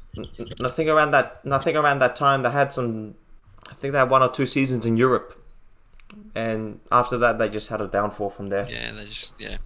I 0.63 0.69
think 0.69 0.87
around 0.89 1.11
that. 1.11 1.39
I 1.49 1.57
think 1.57 1.75
around 1.77 1.97
that 1.99 2.15
time 2.15 2.43
they 2.43 2.51
had 2.51 2.71
some. 2.73 3.15
I 3.69 3.73
think 3.73 3.93
they 3.93 3.97
had 3.99 4.09
one 4.09 4.21
or 4.21 4.29
two 4.29 4.45
seasons 4.45 4.85
in 4.85 4.97
Europe, 4.97 5.40
and 6.35 6.79
after 6.91 7.17
that 7.19 7.37
they 7.37 7.49
just 7.49 7.69
had 7.69 7.81
a 7.81 7.87
downfall 7.87 8.29
from 8.29 8.49
there. 8.49 8.67
Yeah, 8.69 8.91
they 8.91 9.05
just 9.05 9.33
yeah. 9.39 9.57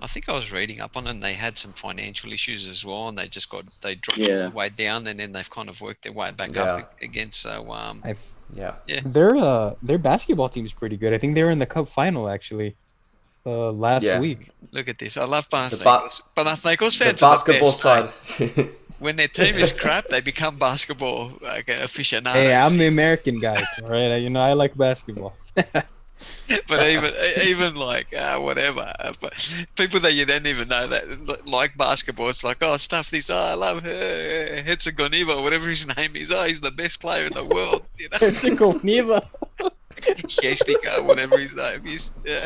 I 0.00 0.06
think 0.06 0.28
I 0.28 0.32
was 0.32 0.52
reading 0.52 0.80
up 0.80 0.96
on 0.96 1.04
them. 1.04 1.20
They 1.20 1.34
had 1.34 1.58
some 1.58 1.72
financial 1.72 2.30
issues 2.32 2.68
as 2.68 2.84
well, 2.84 3.08
and 3.08 3.16
they 3.16 3.28
just 3.28 3.48
got 3.50 3.64
they 3.82 3.94
dropped 3.94 4.18
Yeah. 4.18 4.48
the 4.48 4.50
way 4.50 4.68
down, 4.68 5.06
and 5.06 5.18
then 5.18 5.32
they've 5.32 5.48
kind 5.50 5.68
of 5.68 5.80
worked 5.80 6.02
their 6.02 6.12
way 6.12 6.30
back 6.32 6.54
Yeah. 6.54 6.62
up 6.76 6.94
again. 7.02 7.30
So 7.32 7.72
um, 7.72 8.02
I've, 8.04 8.22
Yeah. 8.54 8.74
their 9.04 9.34
uh 9.36 9.74
their 9.82 9.98
basketball 9.98 10.48
team's 10.48 10.72
pretty 10.72 10.96
good. 10.96 11.12
I 11.14 11.18
think 11.18 11.34
they 11.34 11.44
were 11.44 11.50
in 11.50 11.58
the 11.58 11.66
cup 11.66 11.88
final 11.88 12.28
actually, 12.28 12.74
uh 13.46 13.70
last 13.72 14.04
Yeah. 14.04 14.20
week. 14.20 14.50
look 14.72 14.88
at 14.88 14.98
this. 14.98 15.16
I 15.16 15.24
love 15.24 15.48
ba- 15.50 15.70
Panathinaikos. 15.70 16.20
Panathinaikos 16.36 16.98
The 16.98 17.04
fans 17.04 17.22
are 17.22 17.36
the 17.36 17.60
basketball 17.60 17.72
best, 17.72 18.40
eh? 18.40 18.48
side. 18.48 18.70
When 18.98 19.16
their 19.16 19.28
team 19.28 19.56
is 19.56 19.72
crap, 19.72 20.06
they 20.06 20.20
become 20.20 20.56
basketball 20.56 21.32
like, 21.42 21.68
aficionados. 21.68 22.40
Hey, 22.40 22.54
I'm 22.54 22.78
the 22.78 22.86
American 22.86 23.38
guys, 23.38 23.66
right? 23.82 24.16
You 24.16 24.30
know 24.30 24.40
I 24.40 24.54
like 24.54 24.76
basketball. 24.76 25.34
but 26.68 26.86
even 26.88 27.12
even 27.44 27.74
like 27.74 28.14
uh, 28.14 28.38
whatever, 28.38 28.92
uh, 29.00 29.12
but 29.20 29.54
people 29.76 30.00
that 30.00 30.14
you 30.14 30.24
don't 30.24 30.46
even 30.46 30.68
know 30.68 30.86
that 30.86 31.46
like 31.46 31.76
basketball, 31.76 32.28
it's 32.28 32.42
like 32.42 32.58
oh 32.62 32.76
stuff 32.78 33.10
this. 33.10 33.28
Oh, 33.28 33.36
I 33.36 33.54
love 33.54 33.82
her, 33.84 34.62
Herzegovina, 34.64 35.42
whatever 35.42 35.68
his 35.68 35.86
name 35.96 36.16
is. 36.16 36.32
Oh, 36.32 36.44
he's 36.44 36.60
the 36.60 36.70
best 36.70 37.00
player 37.00 37.26
in 37.26 37.32
the 37.32 37.44
world. 37.44 37.86
You 37.98 38.08
know, 38.10 38.18
It's 38.22 38.44
a 38.44 38.86
Neva. 38.86 39.22
Kestica, 39.96 41.04
whatever 41.04 41.38
his 41.38 41.54
name 41.54 41.86
is. 41.86 42.10
Yeah. 42.24 42.44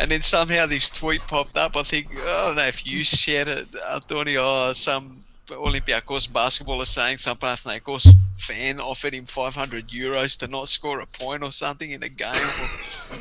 And 0.00 0.10
then 0.10 0.22
somehow 0.22 0.66
this 0.66 0.88
tweet 0.88 1.20
popped 1.22 1.56
up. 1.56 1.76
I 1.76 1.82
think 1.84 2.08
I 2.12 2.46
don't 2.46 2.56
know 2.56 2.64
if 2.66 2.86
you 2.86 3.04
shared 3.04 3.48
it, 3.48 3.68
Antonio, 3.92 4.68
or 4.70 4.74
some 4.74 5.16
Olympiacos 5.48 6.28
basketballer 6.28 6.86
saying 6.86 7.18
some 7.18 7.36
Panathinaikos 7.36 8.08
fan 8.38 8.80
offered 8.80 9.14
him 9.14 9.24
500 9.26 9.88
euros 9.88 10.38
to 10.40 10.48
not 10.48 10.68
score 10.68 11.00
a 11.00 11.06
point 11.06 11.42
or 11.42 11.52
something 11.52 11.90
in 11.92 12.02
a 12.02 12.08
game. 12.08 12.32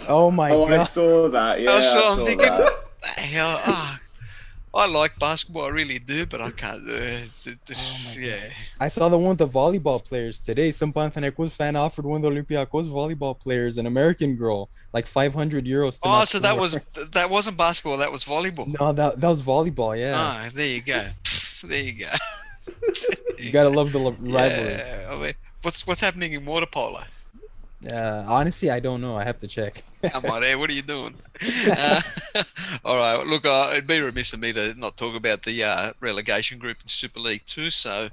Oh 0.08 0.32
my 0.32 0.52
Oh, 0.52 0.66
I 0.66 0.78
god. 0.78 0.84
saw 0.86 1.30
that. 1.30 1.62
Yeah, 1.62 1.72
I 1.72 1.78
I 1.78 1.82
saw, 1.82 2.16
saw 2.16 2.22
I'm 2.22 2.26
thinking, 2.26 2.48
that. 2.48 2.60
what 2.60 2.92
the 3.02 3.08
hell? 3.22 3.62
Ah, 3.66 4.00
I 4.76 4.88
like 4.88 5.20
basketball, 5.20 5.66
I 5.66 5.70
really 5.70 6.00
do, 6.00 6.26
but 6.26 6.42
I 6.42 6.50
can't. 6.50 6.82
Uh, 6.90 7.52
Oh 7.76 8.00
my 8.08 8.14
God. 8.16 8.18
yeah. 8.18 8.40
I 8.80 8.88
saw 8.88 9.08
the 9.08 9.18
one 9.18 9.30
with 9.30 9.38
the 9.38 9.48
volleyball 9.48 10.04
players 10.04 10.42
today. 10.42 10.72
Some 10.72 10.92
Panathinaikos 10.92 11.52
fan 11.52 11.76
offered 11.76 12.06
one 12.06 12.18
of 12.18 12.34
the 12.34 12.42
Olympiacos 12.42 12.88
volleyball 12.88 13.40
players, 13.40 13.78
an 13.78 13.86
American 13.86 14.36
girl, 14.36 14.70
like 14.92 15.06
500 15.06 15.66
euros. 15.66 16.02
To 16.02 16.10
Oh, 16.10 16.26
so 16.26 16.40
that 16.40 16.58
was 16.58 16.76
that 17.12 17.30
wasn't 17.30 17.58
basketball. 17.58 17.98
That 17.98 18.12
was 18.12 18.24
volleyball. 18.26 18.68
no, 18.80 18.92
that 18.94 19.22
that 19.22 19.28
was 19.30 19.42
volleyball. 19.44 19.98
Yeah, 19.98 20.16
Ah, 20.18 20.50
there 20.54 20.66
you 20.68 20.82
go. 20.82 21.08
there 21.64 21.80
you 21.84 21.94
go. 21.94 22.10
you 23.40 23.52
gotta 23.52 23.70
love 23.70 23.92
the 23.92 24.00
rivalry. 24.20 24.72
Yeah, 24.72 25.08
I 25.12 25.16
mean, 25.22 25.34
what's 25.62 25.86
what's 25.86 26.02
happening 26.02 26.34
in 26.34 26.46
water 26.46 26.66
polo? 26.66 27.02
Uh, 27.92 28.24
honestly, 28.28 28.70
I 28.70 28.80
don't 28.80 29.02
know. 29.02 29.18
I 29.18 29.24
have 29.24 29.40
to 29.40 29.48
check. 29.48 29.84
Come 30.12 30.26
on, 30.26 30.42
there. 30.42 30.58
What 30.58 30.70
are 30.70 30.74
you 30.74 30.82
doing? 30.82 31.16
Uh, 31.66 32.02
all 32.86 32.96
right. 32.96 33.26
Look, 33.26 33.46
uh, 33.46 33.70
it'd 33.72 33.88
be 33.88 34.00
remiss 34.00 34.34
of 34.34 34.40
me 34.40 34.54
to 34.54 34.74
not 34.76 34.96
talk 34.98 35.16
about 35.16 35.44
the 35.44 35.64
uh, 35.64 35.94
relegation 36.00 36.58
group 36.58 36.78
in 36.82 36.88
Super 36.88 37.20
League 37.20 37.42
Two. 37.46 37.70
So 37.70 38.10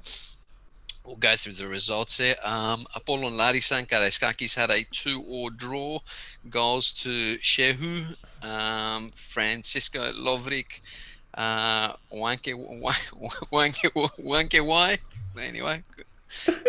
we'll 1.05 1.15
go 1.15 1.35
through 1.35 1.53
the 1.53 1.67
results 1.67 2.17
there. 2.17 2.35
Um, 2.43 2.87
Apollon 2.95 3.33
Larisan 3.33 3.87
Karaiskakis 3.87 4.55
had 4.55 4.69
a 4.69 4.83
two-all 4.91 5.49
draw. 5.49 5.99
Goals 6.49 6.91
to 7.03 7.37
Shehu, 7.37 8.17
um, 8.41 9.09
Francisco 9.15 10.11
Lovrik, 10.13 10.81
uh, 11.35 11.93
Wanke 12.13 12.53
Wanke 13.51 13.91
Wanke 14.19 14.65
Y. 14.65 14.97
Anyway. 15.39 15.83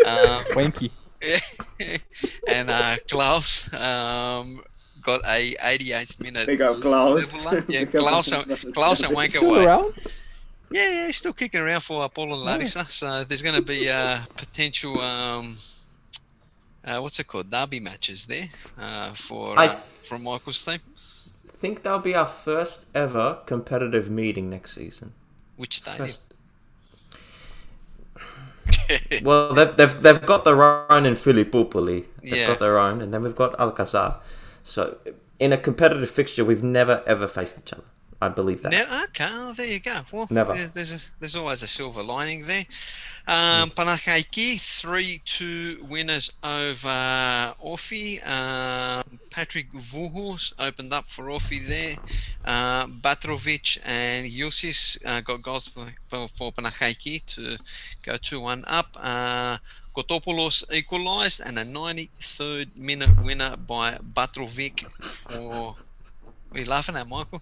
Um, 0.06 0.44
Wanky. 0.54 0.90
and 2.48 2.70
uh, 2.70 2.96
Klaus 3.08 3.72
um, 3.74 4.62
got 5.02 5.20
a 5.24 5.56
88 5.60 6.20
minute. 6.20 6.46
Big 6.46 6.60
up 6.60 6.80
Klaus. 6.80 7.46
Yeah, 7.68 7.84
Klaus 7.86 8.32
and, 8.32 8.44
Klaus. 8.44 8.74
Klaus 8.74 9.02
and 9.02 9.10
Still 9.10 9.50
Wanker 9.50 9.52
Way. 9.52 9.64
around? 9.64 9.94
Yeah, 10.70 10.88
yeah, 10.88 11.06
he's 11.06 11.16
still 11.18 11.34
kicking 11.34 11.60
around 11.60 11.82
for 11.82 12.08
Paul 12.08 12.32
and 12.32 12.42
Larissa. 12.42 12.86
So 12.88 13.24
there's 13.24 13.42
going 13.42 13.56
to 13.56 13.62
be 13.62 13.90
uh, 13.90 14.20
potential, 14.36 14.98
um, 15.00 15.56
uh, 16.84 16.98
what's 17.00 17.20
it 17.20 17.26
called, 17.26 17.50
derby 17.50 17.78
matches 17.78 18.24
there 18.26 18.48
uh, 18.78 19.12
for 19.12 19.58
I 19.58 19.66
uh, 19.66 19.68
th- 19.68 19.78
from 19.78 20.24
Michael's 20.24 20.64
team. 20.64 20.78
I 21.46 21.56
think 21.62 21.82
that'll 21.82 21.98
be 21.98 22.14
our 22.14 22.26
first 22.26 22.86
ever 22.94 23.38
competitive 23.46 24.10
meeting 24.10 24.48
next 24.48 24.74
season. 24.74 25.12
Which 25.56 25.76
stadium? 25.78 26.06
First. 26.08 26.31
Well, 29.22 29.54
they've, 29.54 29.76
they've, 29.76 30.00
they've 30.02 30.26
got 30.26 30.44
their 30.44 30.62
own 30.92 31.06
in 31.06 31.14
Filipupoli. 31.14 32.06
They've 32.22 32.34
Yeah. 32.34 32.46
got 32.48 32.60
their 32.60 32.78
own, 32.78 33.00
and 33.02 33.12
then 33.12 33.22
we've 33.22 33.36
got 33.36 33.58
Alcazar. 33.58 34.20
So, 34.64 34.96
in 35.38 35.52
a 35.52 35.58
competitive 35.58 36.10
fixture, 36.10 36.44
we've 36.44 36.62
never 36.62 37.02
ever 37.06 37.26
faced 37.26 37.58
each 37.58 37.72
other. 37.72 37.84
I 38.20 38.28
believe 38.28 38.62
that. 38.62 38.70
Ne- 38.70 39.04
okay, 39.06 39.26
oh, 39.28 39.52
there 39.52 39.66
you 39.66 39.80
go. 39.80 40.02
Well, 40.12 40.28
Never. 40.30 40.70
There's 40.72 40.92
a, 40.92 40.98
there's 41.18 41.34
always 41.34 41.62
a 41.64 41.66
silver 41.66 42.02
lining 42.04 42.46
there. 42.46 42.66
Um. 43.26 43.70
Panachaiki, 43.70 44.56
3-2 44.56 45.88
winners 45.88 46.32
over 46.42 47.54
Orfi. 47.64 48.26
Um 48.26 49.18
Patrick 49.30 49.72
Vuhos 49.72 50.52
opened 50.58 50.92
up 50.92 51.08
for 51.08 51.24
Orfi 51.24 51.66
there. 51.66 51.96
Uh, 52.44 52.86
Batrovic 52.86 53.78
and 53.84 54.30
Yosis 54.30 54.98
uh, 55.06 55.20
got 55.22 55.42
goals 55.42 55.68
for, 55.68 55.86
for, 56.08 56.28
for 56.28 56.52
Panachaiki 56.52 57.24
to 57.26 57.56
go 58.02 58.12
2-1 58.12 58.64
up. 58.66 58.88
Uh, 59.00 59.56
Kotopoulos 59.96 60.70
equalised 60.72 61.40
and 61.44 61.58
a 61.58 61.64
93rd 61.64 62.76
minute 62.76 63.10
winner 63.24 63.56
by 63.56 63.94
Batrovic 64.12 64.80
for... 65.00 65.74
What 66.50 66.58
are 66.58 66.60
you 66.60 66.66
laughing 66.66 66.96
at, 66.96 67.08
Michael? 67.08 67.40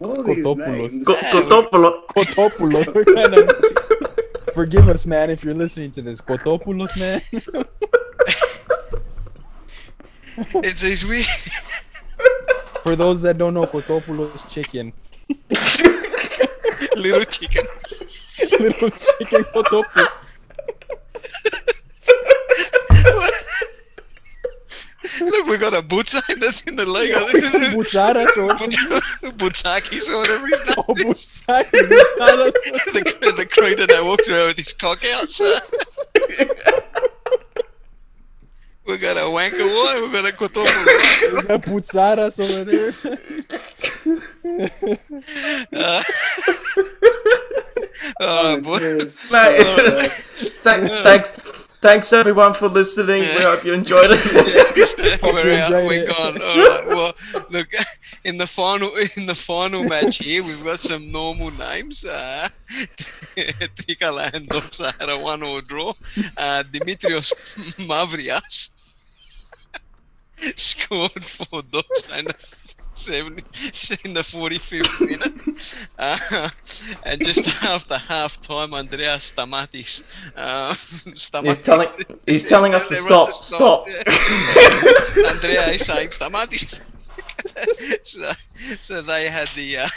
All 0.00 0.16
Kotopoulos. 0.22 1.02
Kotopoulos- 1.02 2.06
Kotopoulos. 2.14 3.82
Forgive 4.56 4.88
us, 4.88 5.04
man, 5.04 5.28
if 5.28 5.44
you're 5.44 5.52
listening 5.52 5.90
to 5.90 6.00
this. 6.00 6.22
Kotopoulos, 6.22 6.96
man. 6.98 7.20
It's 10.64 10.82
it's 10.82 11.04
weird. 11.04 11.26
For 12.82 12.96
those 12.96 13.20
that 13.22 13.36
don't 13.36 13.52
know, 13.52 13.66
Kotopoulos 13.66 14.48
chicken. 14.48 14.94
Little 16.96 17.24
chicken. 17.24 17.66
Little 18.60 18.90
chicken 18.90 19.44
Kotopoulos. 19.44 20.08
Look, 25.20 25.46
we 25.46 25.56
got 25.58 25.74
a 25.74 25.82
Butsa 25.82 26.22
in 26.32 26.40
the, 26.40 26.62
in 26.66 26.76
the 26.76 26.86
league. 26.86 27.12
I 27.14 27.30
think. 27.32 27.44
Butsaras 27.74 28.36
or 28.36 28.54
Butsakis 29.32 30.08
or 30.08 30.18
whatever 30.18 30.46
his 30.46 30.60
name 30.66 30.74
Oh, 30.78 30.94
is. 30.96 31.42
Butsaras. 31.46 31.70
Butsaras. 31.70 32.52
the, 33.20 33.32
the 33.36 33.46
creator 33.46 33.86
that 33.86 34.04
walks 34.04 34.28
around 34.28 34.46
with 34.48 34.58
his 34.58 34.72
cock 34.72 35.02
out. 35.14 35.30
So. 35.30 35.44
we 38.86 38.96
got 38.98 39.16
a 39.16 39.20
wanker 39.28 39.68
boy, 39.68 40.00
we 40.06 40.12
got 40.12 40.26
a 40.26 40.32
kotopo. 40.32 40.86
We 41.34 41.42
got 41.48 41.62
Butsaras 41.62 42.38
over 42.38 42.64
there. 42.64 42.92
Uh, 45.72 46.02
oh, 48.20 48.60
boy. 48.60 48.78
Cheers. 48.78 49.20
Mate, 49.30 49.60
Uh, 49.60 50.08
thanks, 50.62 51.30
thanks, 51.80 52.10
thanks 52.10 52.12
everyone 52.12 52.54
for 52.54 52.68
listening. 52.68 53.20
We 53.22 53.42
hope 53.42 53.64
you 53.64 53.72
enjoyed 53.72 54.04
it. 54.08 55.22
We're 55.22 55.44
you 55.44 55.58
out. 55.60 55.72
enjoyed 55.72 55.86
We're 55.88 56.02
it. 56.02 56.08
gone. 56.08 56.42
All 56.42 56.56
right. 56.56 56.86
Well, 56.86 57.14
look 57.50 57.68
in 58.24 58.38
the 58.38 58.46
final 58.46 58.90
in 59.16 59.26
the 59.26 59.34
final 59.34 59.82
match 59.82 60.18
here, 60.18 60.42
we've 60.42 60.62
got 60.64 60.78
some 60.80 61.10
normal 61.12 61.50
names. 61.52 62.04
Uh, 62.04 62.48
Trikala 63.36 64.32
and 64.34 64.48
Doxa 64.48 64.98
had 65.00 65.08
a 65.08 65.18
one-all 65.18 65.60
draw. 65.60 65.92
Uh, 66.36 66.62
Dimitrios 66.70 67.32
Mavrias 67.86 68.70
scored 70.56 71.24
for 71.24 71.62
Doxa 71.62 72.18
in 72.18 72.24
the 72.26 72.34
70, 72.98 73.42
in 74.04 74.14
the 74.14 74.20
45th 74.22 75.00
minute. 75.00 75.56
Uh, 75.98 76.48
and 77.04 77.24
just 77.24 77.46
after 77.62 77.96
half 77.98 78.40
time, 78.40 78.74
Andreas 78.74 79.32
Stamatis. 79.32 80.02
Uh, 80.36 80.72
Stamatis 80.74 81.44
He's 81.44 81.62
telling, 81.62 81.88
he's 82.26 82.44
telling 82.44 82.74
us 82.74 82.88
to 82.88 82.96
Everyone 82.96 83.32
stop, 83.32 83.86
stop. 83.86 83.88
yeah. 83.88 85.28
Andrea 85.30 85.66
is 85.68 85.84
saying 85.84 86.08
Stamatis. 86.08 86.80
so, 88.06 88.32
so 88.74 89.02
they 89.02 89.28
had 89.28 89.48
the 89.48 89.78
uh, 89.78 89.88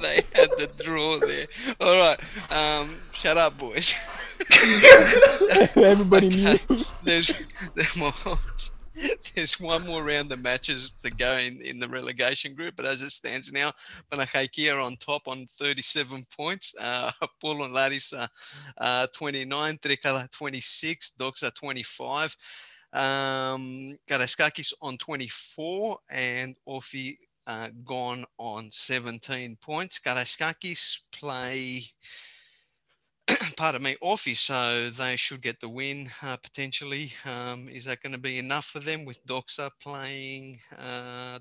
they 0.00 0.16
had 0.34 0.50
the 0.58 0.70
draw 0.82 1.18
there. 1.18 1.46
All 1.80 1.96
right, 1.96 2.18
um, 2.50 2.96
shut 3.12 3.36
up, 3.36 3.58
boys. 3.58 3.94
Everybody 5.76 6.28
mute. 6.30 6.86
There's 7.04 7.32
there's 7.74 7.96
more. 7.96 8.12
There's 9.34 9.60
one 9.60 9.86
more 9.86 10.02
round 10.02 10.32
of 10.32 10.42
matches 10.42 10.92
to 11.02 11.10
go 11.10 11.34
in, 11.34 11.60
in 11.62 11.78
the 11.78 11.88
relegation 11.88 12.54
group, 12.54 12.74
but 12.76 12.86
as 12.86 13.02
it 13.02 13.10
stands 13.10 13.52
now, 13.52 13.72
Panachaiki 14.10 14.72
are 14.72 14.80
on 14.80 14.96
top 14.96 15.28
on 15.28 15.48
37 15.58 16.26
points. 16.36 16.74
Uh, 16.78 17.12
Paul 17.40 17.64
and 17.64 17.72
Larissa 17.72 18.28
uh, 18.78 19.06
29, 19.14 19.78
Trikala 19.78 20.30
26, 20.30 21.12
Doxa 21.18 21.54
25, 21.54 22.36
um, 22.92 23.96
Karaiskakis 24.08 24.72
on 24.82 24.98
24, 24.98 25.98
and 26.10 26.56
Orfi 26.68 27.16
uh, 27.46 27.68
gone 27.84 28.24
on 28.38 28.70
17 28.72 29.56
points. 29.60 30.00
Karaiskakis 30.00 30.98
play 31.12 31.84
pardon 33.56 33.82
me, 33.82 33.96
Orphy, 34.00 34.34
so 34.34 34.90
they 34.90 35.16
should 35.16 35.42
get 35.42 35.60
the 35.60 35.68
win 35.68 36.10
uh, 36.22 36.36
potentially. 36.36 37.12
Um, 37.24 37.68
is 37.68 37.84
that 37.84 38.02
going 38.02 38.12
to 38.12 38.18
be 38.18 38.38
enough 38.38 38.66
for 38.66 38.80
them 38.80 39.04
with 39.04 39.24
Doxa 39.26 39.70
playing 39.80 40.60
uh? 40.78 41.38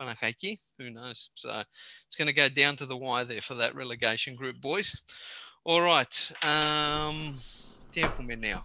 Who 0.78 0.90
knows? 0.90 1.30
So 1.34 1.62
it's 2.06 2.16
going 2.16 2.26
to 2.26 2.32
go 2.34 2.48
down 2.48 2.76
to 2.76 2.86
the 2.86 2.96
wire 2.96 3.24
there 3.24 3.40
for 3.40 3.54
that 3.54 3.74
relegation 3.74 4.34
group, 4.34 4.60
boys. 4.60 4.96
All 5.64 5.80
right. 5.80 6.32
Um, 6.44 7.34
tempo 7.94 8.22
me 8.22 8.36
now. 8.36 8.64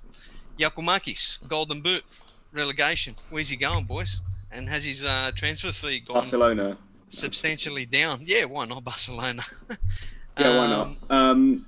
Giakoumakis, 0.60 1.48
Golden 1.48 1.81
Boot, 1.81 2.03
relegation. 2.52 3.15
Where's 3.30 3.49
he 3.49 3.57
going, 3.57 3.85
boys? 3.85 4.19
And 4.52 4.68
has 4.69 4.85
his 4.85 5.06
uh, 5.06 5.31
transfer 5.35 5.72
fee 5.72 5.99
gone 5.99 6.15
Barcelona. 6.15 6.77
substantially 7.10 7.85
down? 7.85 8.23
Yeah, 8.26 8.45
why 8.45 8.65
not 8.65 8.84
Barcelona? 8.84 9.44
Yeah, 10.39 10.56
why 10.56 10.68
not? 10.68 10.88
Um, 11.10 11.31
Um, 11.31 11.65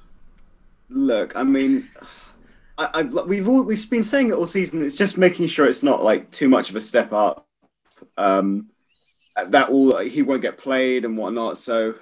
look, 0.89 1.35
I 1.35 1.43
mean, 1.43 1.87
I, 2.77 2.89
I 2.93 3.01
we've 3.23 3.47
all, 3.47 3.63
we've 3.63 3.89
been 3.89 4.03
saying 4.03 4.29
it 4.29 4.33
all 4.33 4.47
season. 4.47 4.83
It's 4.83 4.95
just 4.95 5.17
making 5.17 5.47
sure 5.47 5.67
it's 5.67 5.83
not 5.83 6.03
like 6.03 6.31
too 6.31 6.49
much 6.49 6.69
of 6.69 6.75
a 6.75 6.81
step 6.81 7.11
up. 7.13 7.45
Um, 8.17 8.69
that 9.47 9.69
all 9.69 9.97
he 9.99 10.21
won't 10.21 10.41
get 10.41 10.57
played 10.57 11.05
and 11.05 11.17
whatnot. 11.17 11.57
So 11.57 11.95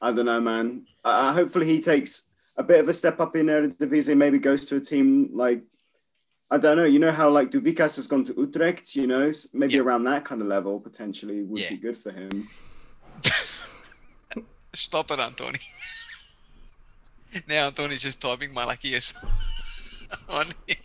I 0.00 0.12
don't 0.12 0.26
know, 0.26 0.40
man. 0.40 0.86
Uh, 1.04 1.32
hopefully 1.32 1.66
he 1.66 1.80
takes 1.80 2.24
a 2.56 2.62
bit 2.62 2.80
of 2.80 2.88
a 2.88 2.92
step 2.92 3.20
up 3.20 3.34
in 3.36 3.46
Eredivisie. 3.46 4.16
Maybe 4.16 4.38
goes 4.38 4.66
to 4.66 4.76
a 4.76 4.80
team 4.80 5.30
like 5.32 5.62
I 6.50 6.58
don't 6.58 6.76
know. 6.76 6.84
You 6.84 6.98
know 6.98 7.12
how 7.12 7.30
like 7.30 7.50
Douvikas 7.50 7.96
has 7.96 8.06
gone 8.06 8.24
to 8.24 8.34
Utrecht. 8.36 8.94
You 8.96 9.06
know, 9.06 9.32
maybe 9.52 9.74
Yeah. 9.74 9.80
around 9.80 10.04
that 10.04 10.24
kind 10.24 10.40
of 10.42 10.48
level 10.48 10.80
potentially 10.80 11.42
would 11.42 11.60
Yeah. 11.60 11.70
be 11.70 11.76
good 11.76 11.96
for 11.96 12.10
him. 12.10 12.48
Stop 14.74 15.10
it, 15.10 15.18
Antoni. 15.18 15.60
now 17.48 17.70
Antoni's 17.70 18.02
just 18.02 18.20
typing 18.20 18.52
Malachias 18.52 19.14
on 20.28 20.46
here. 20.66 20.76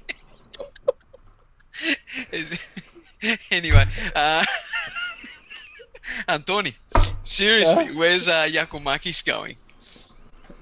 Is- 2.32 2.74
anyway, 3.52 3.86
uh, 4.16 4.46
Antoni, 6.28 6.76
seriously, 7.24 7.96
where's 7.96 8.28
uh, 8.28 8.44
Giakoumakis 8.50 9.26
going? 9.26 9.56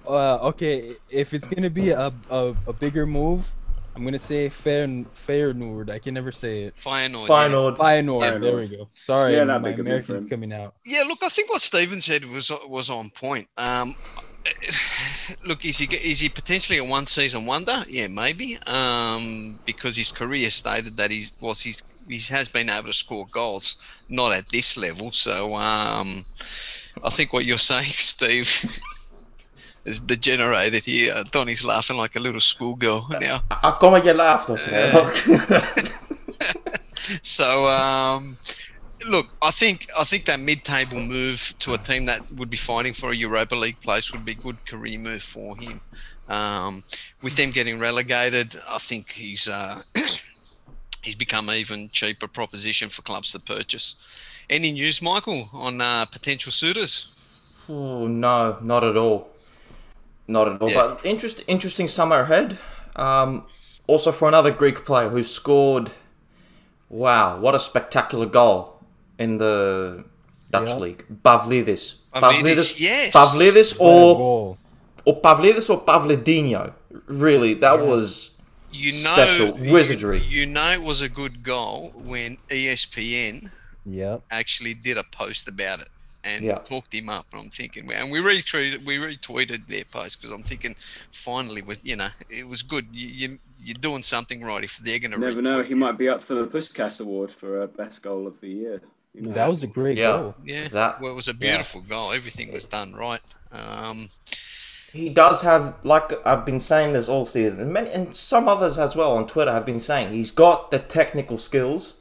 Uh, 0.08 0.38
okay, 0.50 0.94
if 1.10 1.34
it's 1.34 1.48
gonna 1.48 1.70
be 1.70 1.90
a, 1.92 2.12
a, 2.30 2.56
a 2.68 2.74
bigger 2.74 3.06
move, 3.06 3.50
I'm 3.96 4.04
gonna 4.04 4.20
say 4.20 4.50
Fair 4.50 4.88
Feyenoord. 4.88 5.90
I 5.90 6.00
can 6.00 6.14
never 6.14 6.32
say 6.32 6.64
it. 6.64 6.76
Feyenoord. 6.84 7.28
Feyenoord. 7.28 7.78
Feyenoord. 7.78 8.42
There 8.42 8.58
we 8.58 8.68
go. 8.68 8.88
Sorry, 8.94 9.34
Yeah, 9.34 9.44
that'd 9.46 9.62
my 9.62 9.70
be 9.70 9.74
a 9.74 9.78
good 9.78 9.86
move 9.86 10.06
for 10.06 10.14
American's 10.14 10.24
him. 10.26 10.30
coming 10.30 10.54
out. 10.54 10.76
Yeah. 10.86 11.00
yeah, 11.02 11.08
look, 11.08 11.20
I 11.24 11.30
think 11.30 11.50
what 11.50 11.62
Stephen 11.62 12.02
said 12.02 12.26
was 12.26 12.52
was 12.68 12.90
on 12.90 13.10
point. 13.12 13.48
Um, 13.58 13.96
look, 15.46 15.66
is 15.66 15.78
he 15.78 15.86
is 15.96 16.20
he 16.20 16.30
potentially 16.30 16.78
a 16.78 16.84
one 16.84 17.08
season 17.08 17.46
wonder? 17.46 17.84
Yeah, 17.88 18.08
maybe. 18.08 18.58
Um, 18.66 19.60
because 19.66 19.98
his 19.98 20.12
career 20.12 20.50
stated 20.50 20.98
that 20.98 21.12
he 21.12 21.28
was 21.40 21.62
he's 21.62 21.84
he 22.08 22.20
has 22.34 22.48
been 22.50 22.70
able 22.70 22.88
to 22.88 22.94
score 22.94 23.26
goals, 23.32 23.78
not 24.10 24.34
at 24.34 24.50
this 24.50 24.76
level. 24.78 25.12
So 25.12 25.56
um, 25.56 26.26
I 27.04 27.10
think 27.10 27.34
what 27.34 27.46
you're 27.46 27.58
saying, 27.74 27.88
Steve, 27.88 28.82
is 29.86 30.02
degenerated 30.02 30.86
here. 30.86 31.24
Donny's 31.32 31.64
laughing 31.64 31.98
like 31.98 32.16
a 32.16 32.20
little 32.20 32.42
schoolgirl 32.42 33.08
now. 33.22 33.42
Ah, 33.52 33.78
Como 33.80 34.00
je 34.00 34.14
laughed 34.14 34.50
of 34.50 34.60
So 37.22 37.68
um, 37.68 38.38
look, 39.06 39.28
I 39.42 39.52
think 39.52 39.88
I 39.98 40.04
think 40.04 40.26
that 40.26 40.40
mid-table 40.40 41.00
move 41.00 41.54
to 41.60 41.74
a 41.74 41.78
team 41.78 42.06
that 42.06 42.32
would 42.34 42.50
be 42.50 42.58
fighting 42.58 42.94
for 42.94 43.12
a 43.12 43.16
Europa 43.16 43.56
League 43.56 43.80
place 43.82 44.12
would 44.12 44.26
be 44.26 44.34
a 44.34 44.36
good 44.36 44.66
career 44.66 45.00
move 45.00 45.24
for 45.24 45.58
him. 45.58 45.82
Um, 46.30 46.84
with 47.22 47.36
them 47.36 47.52
getting 47.52 47.80
relegated, 47.80 48.60
I 48.68 48.78
think 48.78 49.12
he's 49.12 49.48
uh, 49.48 49.82
he's 51.02 51.16
become 51.16 51.50
an 51.50 51.56
even 51.56 51.90
cheaper 51.92 52.28
proposition 52.28 52.90
for 52.90 53.02
clubs 53.02 53.32
to 53.34 53.40
purchase. 53.40 53.96
Any 54.50 54.72
news, 54.72 55.02
Michael, 55.02 55.50
on 55.54 55.82
uh, 55.82 56.06
potential 56.06 56.52
suitors? 56.52 57.16
Oh 57.70 58.08
no, 58.08 58.58
not 58.62 58.84
at 58.84 58.98
all. 58.98 59.30
Not 60.28 60.48
at 60.48 60.62
all. 60.62 60.70
Yeah. 60.70 60.76
But 60.76 61.06
interest, 61.06 61.44
interesting 61.48 61.88
summer 61.88 62.22
ahead. 62.22 62.58
Um, 62.96 63.46
also 63.88 64.12
for 64.12 64.28
another 64.28 64.52
Greek 64.52 64.86
player 64.86 65.10
who 65.10 65.24
scored. 65.24 65.92
Wow, 66.90 67.40
what 67.40 67.56
a 67.56 67.60
spectacular 67.60 68.28
goal 68.28 68.73
in 69.20 69.38
the 69.38 70.04
Dutch 70.52 70.70
Yeah. 70.70 70.76
league. 70.78 71.06
Pavlidis. 71.24 71.96
Pavlidis, 72.14 72.80
yes. 72.80 73.14
Pavlidis 73.14 73.80
What 73.80 73.88
a 73.88 73.92
or 73.92 74.18
goal. 74.18 74.58
or 75.06 75.22
Pavlidis 75.22 75.70
or 75.70 75.82
Pavlidinho. 75.84 76.74
Really, 77.08 77.54
that 77.56 77.80
Yeah. 77.80 77.86
was 77.86 78.30
You 78.76 78.92
know, 78.92 78.98
Special 79.14 79.54
wizardry. 79.54 80.20
You, 80.24 80.48
know, 80.48 80.72
it 80.72 80.82
was 80.82 81.02
a 81.02 81.08
good 81.10 81.44
goal 81.44 81.92
when 81.96 82.38
ESPN 82.50 83.52
Yep. 83.86 84.24
actually 84.32 84.74
did 84.74 84.98
a 84.98 85.04
post 85.04 85.48
about 85.48 85.80
it 85.82 85.90
and 86.24 86.44
Yeah. 86.44 86.58
talked 86.58 86.92
him 86.92 87.08
up. 87.08 87.28
And 87.32 87.42
I'm 87.44 87.50
thinking, 87.52 87.92
and 87.94 88.10
we 88.12 88.18
retweeted, 88.18 88.84
we 88.84 88.98
retweeted 88.98 89.68
their 89.68 89.84
post 89.86 90.20
because 90.20 90.32
I'm 90.32 90.42
thinking, 90.42 90.76
finally, 91.12 91.62
with 91.62 91.82
you 91.84 91.96
know, 91.98 92.10
it 92.32 92.48
was 92.48 92.64
good. 92.64 92.88
You, 92.92 93.08
you 93.08 93.40
you're 93.64 93.76
doing 93.80 94.02
something 94.02 94.42
right 94.44 94.64
if 94.64 94.78
they're 94.80 94.98
going 94.98 95.12
to. 95.12 95.20
Never 95.20 95.42
know. 95.44 95.62
He 95.62 95.76
might 95.76 95.98
be 96.00 96.10
up 96.10 96.22
for 96.24 96.34
the 96.34 96.48
Puskas 96.48 97.00
Award 97.00 97.30
for 97.30 97.62
uh, 97.62 97.68
best 97.68 98.02
goal 98.02 98.26
of 98.26 98.42
the 98.42 98.50
year. 98.50 98.82
You 99.14 99.22
know. 99.28 99.32
That 99.32 99.48
was 99.48 99.64
a 99.64 99.68
great 99.68 99.98
Yeah. 99.98 100.18
goal. 100.18 100.36
Yeah, 100.44 100.68
That- 100.70 101.02
well, 101.02 101.12
it 101.12 101.16
was 101.16 101.28
a 101.28 101.34
beautiful 101.34 101.82
goal. 101.82 102.12
Everything 102.12 102.52
was 102.52 102.66
done 102.66 102.94
right. 102.94 103.22
Um, 103.52 104.10
He 104.92 105.10
does 105.10 105.42
have, 105.42 105.74
like 105.84 106.12
I've 106.24 106.46
been 106.46 106.60
saying 106.60 106.94
this 106.94 107.10
all 107.10 107.26
season, 107.26 107.60
and, 107.62 107.74
many, 107.74 107.90
and 107.90 108.16
some 108.16 108.48
others 108.48 108.78
as 108.78 108.96
well 108.96 109.18
on 109.18 109.26
Twitter 109.26 109.52
have 109.52 109.66
been 109.66 109.80
saying, 109.80 110.14
he's 110.14 110.30
got 110.30 110.70
the 110.70 110.78
technical 110.78 111.40
skills, 111.40 111.96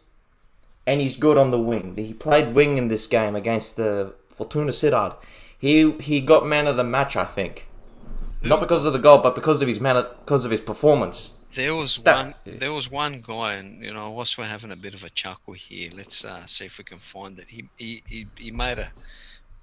and 0.87 1.01
he's 1.01 1.17
good 1.17 1.39
on 1.39 1.51
the 1.51 1.59
wing. 1.59 1.95
He 1.97 2.13
played 2.13 2.55
wing 2.55 2.77
in 2.77 2.89
this 2.89 3.07
game 3.07 3.35
against 3.35 3.77
the 3.77 4.13
Fortuna 4.29 4.73
Sittard. 4.73 5.15
He 5.59 5.93
he 6.01 6.21
got 6.21 6.45
man 6.47 6.67
of 6.67 6.77
the 6.77 6.85
match, 6.85 7.17
I 7.17 7.25
think, 7.25 7.67
not 8.43 8.61
because 8.61 8.85
of 8.85 8.93
the 8.93 8.99
goal, 8.99 9.19
but 9.19 9.35
because 9.35 9.63
of 9.63 9.69
his 9.69 9.81
man, 9.81 9.97
of- 9.97 10.11
because 10.27 10.45
of 10.45 10.51
his 10.51 10.61
performance. 10.61 11.31
There 11.55 11.75
was 11.75 11.93
Sta- 11.93 12.25
one. 12.25 12.35
There 12.47 12.73
was 12.73 12.91
one 12.91 13.21
guy, 13.21 13.55
and 13.55 13.83
you 13.85 13.93
know, 13.93 14.11
whilst 14.11 14.39
we're 14.39 14.45
having 14.45 14.73
a 14.73 14.77
bit 14.77 14.95
of 14.95 15.05
a 15.05 15.11
chuckle 15.11 15.55
here, 15.55 15.91
let's 15.95 16.25
uh, 16.25 16.45
see 16.47 16.67
if 16.67 16.79
we 16.79 16.85
can 16.85 16.99
find 16.99 17.39
it. 17.39 17.47
He 17.49 17.65
he 17.77 18.03
he, 18.09 18.27
he 18.37 18.51
made 18.51 18.79
a. 18.79 18.91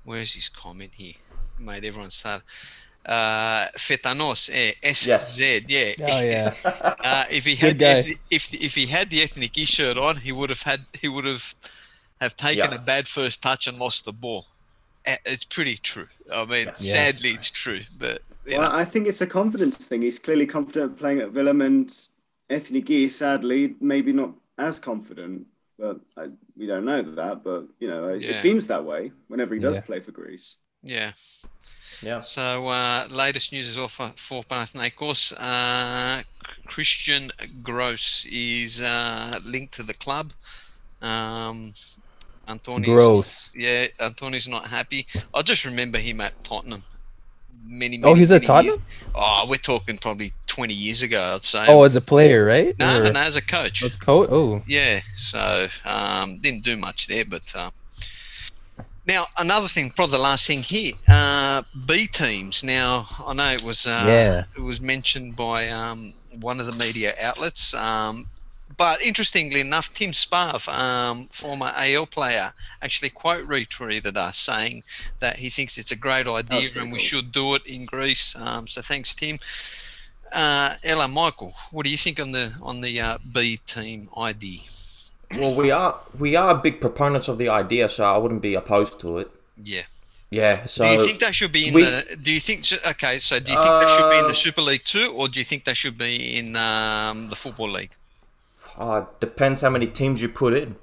Where's 0.03 0.33
his 0.33 0.49
comment 0.49 0.91
here? 0.95 1.13
Made 1.59 1.85
everyone 1.85 2.09
start. 2.11 2.41
Uh, 3.05 3.67
Fetanos, 3.77 4.49
eh, 4.51 4.73
SZ, 4.93 5.39
yeah. 5.67 5.93
Oh 6.01 6.21
yeah. 6.21 6.53
Uh, 7.01 7.25
if 7.31 7.45
he 7.45 7.55
had 7.55 7.79
the 7.79 7.85
ethnic, 7.85 8.19
if 8.29 8.53
if 8.53 8.75
he 8.75 8.85
had 8.85 9.09
the 9.09 9.21
ethnic 9.21 9.57
E 9.57 9.65
shirt 9.65 9.97
on, 9.97 10.17
he 10.17 10.31
would 10.31 10.49
have 10.49 10.61
had 10.61 10.85
he 10.93 11.07
would 11.07 11.25
have 11.25 11.55
have 12.21 12.35
taken 12.37 12.71
Yeah. 12.71 12.75
a 12.75 12.79
bad 12.79 13.07
first 13.07 13.41
touch 13.41 13.67
and 13.67 13.77
lost 13.79 14.05
the 14.05 14.13
ball. 14.13 14.45
It's 15.05 15.45
pretty 15.45 15.77
true. 15.77 16.07
I 16.31 16.45
mean, 16.45 16.67
Yeah. 16.79 16.93
sadly, 16.93 17.31
it's 17.31 17.49
true. 17.49 17.81
But 17.97 18.21
you 18.28 18.28
Well, 18.57 18.71
know, 18.71 18.77
I 18.77 18.85
think 18.85 19.07
it's 19.07 19.21
a 19.21 19.27
confidence 19.27 19.77
thing. 19.77 20.01
He's 20.01 20.19
clearly 20.19 20.45
confident 20.45 20.97
playing 20.97 21.19
at 21.19 21.33
Willem, 21.33 21.61
and 21.61 21.93
Anthony 22.49 22.81
Gee, 22.81 23.09
sadly, 23.09 23.75
maybe 23.81 24.11
not 24.13 24.31
as 24.57 24.79
confident. 24.79 25.45
But 25.77 25.97
I, 26.17 26.27
we 26.57 26.65
don't 26.67 26.85
know 26.85 27.01
that. 27.01 27.43
But 27.43 27.65
you 27.79 27.87
know, 27.87 28.09
it, 28.09 28.21
Yeah. 28.21 28.29
it 28.31 28.35
seems 28.35 28.67
that 28.67 28.83
way 28.83 29.11
whenever 29.27 29.53
he 29.55 29.61
does 29.61 29.75
Yeah. 29.77 29.81
play 29.81 29.99
for 29.99 30.11
Greece. 30.11 30.57
yeah. 30.83 31.11
Yeah. 32.01 32.21
So 32.21 32.69
uh, 32.69 33.07
latest 33.09 33.51
news 33.51 33.67
is 33.67 33.77
off 33.77 33.91
for, 33.93 34.13
for 34.15 34.41
Panathinaikos. 34.45 35.33
Uh, 35.37 36.23
Christian 36.65 37.29
Gross 37.61 38.25
is 38.31 38.81
uh, 38.81 39.39
linked 39.43 39.73
to 39.73 39.83
the 39.83 39.93
club. 39.95 40.31
Um, 41.01 41.73
Antoni's 42.47 42.85
Gross. 42.85 43.53
Yeah, 43.53 43.87
Antoni's 43.99 44.47
not 44.47 44.65
happy. 44.67 45.07
I 45.33 45.41
just 45.41 45.65
remember 45.65 45.97
him 45.97 46.21
at 46.21 46.41
Tottenham. 46.43 46.83
Many, 47.65 47.99
Oh, 48.03 48.07
many, 48.09 48.19
he's 48.19 48.31
at 48.31 48.35
many 48.35 48.45
Tottenham. 48.47 48.75
years- 48.75 48.85
Oh, 49.15 49.45
we're 49.49 49.57
talking 49.57 49.97
probably 49.97 50.33
20 50.45 50.73
years 50.73 51.01
ago, 51.01 51.33
I'd 51.35 51.43
say. 51.45 51.65
Oh, 51.67 51.83
as 51.83 51.95
a 51.95 52.01
player, 52.01 52.45
right? 52.45 52.77
no, 52.77 53.01
Or- 53.03 53.11
no, 53.11 53.19
as 53.19 53.35
a 53.35 53.41
coach. 53.41 53.81
As 53.83 53.95
coach. 53.95 54.29
Oh. 54.31 54.61
Yeah, 54.67 55.01
so 55.15 55.67
um, 55.83 56.37
didn't 56.37 56.63
do 56.63 56.77
much 56.77 57.07
there, 57.07 57.25
but 57.25 57.53
uh, 57.55 57.71
now 59.07 59.27
another 59.37 59.67
thing, 59.67 59.89
probably 59.91 60.17
the 60.17 60.23
last 60.23 60.45
thing 60.47 60.61
here, 60.63 60.93
uh, 61.07 61.63
B 61.87 62.07
teams. 62.07 62.63
Now 62.63 63.07
I 63.25 63.33
know 63.33 63.51
it 63.53 63.63
was 63.63 63.87
uh, 63.87 64.03
Yeah. 64.07 64.43
it 64.55 64.61
was 64.61 64.79
mentioned 64.79 65.35
by 65.35 65.69
um, 65.69 66.13
one 66.39 66.59
of 66.59 66.67
the 66.71 66.77
media 66.77 67.15
outlets, 67.19 67.73
um, 67.73 68.27
but 68.79 69.01
interestingly 69.01 69.59
enough, 69.59 69.93
Tim 69.93 70.13
Sparv, 70.13 70.69
um, 70.73 71.27
former 71.33 71.73
AEL 71.75 72.05
player, 72.05 72.53
actually 72.81 73.09
quote 73.09 73.45
retweeted 73.45 74.15
us 74.15 74.37
saying 74.37 74.83
that 75.19 75.35
he 75.35 75.49
thinks 75.49 75.77
it's 75.77 75.91
a 75.91 75.97
great 75.97 76.27
idea 76.27 76.71
pretty 76.71 76.79
and 76.79 76.93
we 76.93 76.99
should 76.99 77.33
do 77.33 77.55
it 77.55 77.65
in 77.65 77.83
Greece. 77.83 78.37
Um, 78.37 78.67
so 78.67 78.81
thanks, 78.81 79.13
Tim. 79.13 79.37
Uh, 80.31 80.75
Ella, 80.81 81.09
Michael, 81.09 81.53
what 81.71 81.83
do 81.83 81.91
you 81.91 81.97
think 81.97 82.21
on 82.21 82.31
the 82.31 82.53
on 82.61 82.79
the 82.79 83.01
uh, 83.01 83.17
B 83.33 83.59
team 83.67 84.07
idea? 84.17 84.61
Well, 85.37 85.53
we 85.55 85.71
are 85.71 85.99
we 86.17 86.37
are 86.37 86.55
big 86.55 86.79
proponents 86.79 87.27
of 87.27 87.37
the 87.37 87.49
idea, 87.49 87.89
so 87.89 88.05
I 88.05 88.17
wouldn't 88.17 88.41
be 88.41 88.53
opposed 88.53 89.01
to 89.01 89.17
it. 89.17 89.29
Yeah. 89.61 89.83
Yeah. 90.31 90.67
So 90.67 90.89
do 90.89 90.97
you 90.97 91.05
think 91.05 91.19
that 91.19 91.35
should 91.35 91.51
be 91.51 91.67
in 91.67 91.73
we- 91.73 91.83
the? 91.83 92.17
Do 92.23 92.31
you 92.31 92.39
think? 92.39 92.65
Okay, 92.87 93.19
so 93.19 93.41
do 93.41 93.51
you 93.51 93.57
think 93.57 93.69
that 93.81 93.89
should 93.89 94.09
be 94.09 94.19
in 94.19 94.23
the 94.23 94.29
Uh, 94.29 94.45
Super 94.45 94.61
League 94.61 94.85
too, 94.85 95.11
or 95.13 95.27
do 95.27 95.37
you 95.37 95.43
think 95.43 95.65
that 95.65 95.75
should 95.75 95.97
be 95.97 96.37
in 96.37 96.55
um, 96.55 97.29
the 97.29 97.35
Football 97.35 97.71
League? 97.71 97.91
Uh, 98.79 99.05
depends 99.19 99.61
how 99.61 99.69
many 99.69 99.87
teams 99.87 100.21
you 100.21 100.29
put 100.29 100.53
in. 100.53 100.75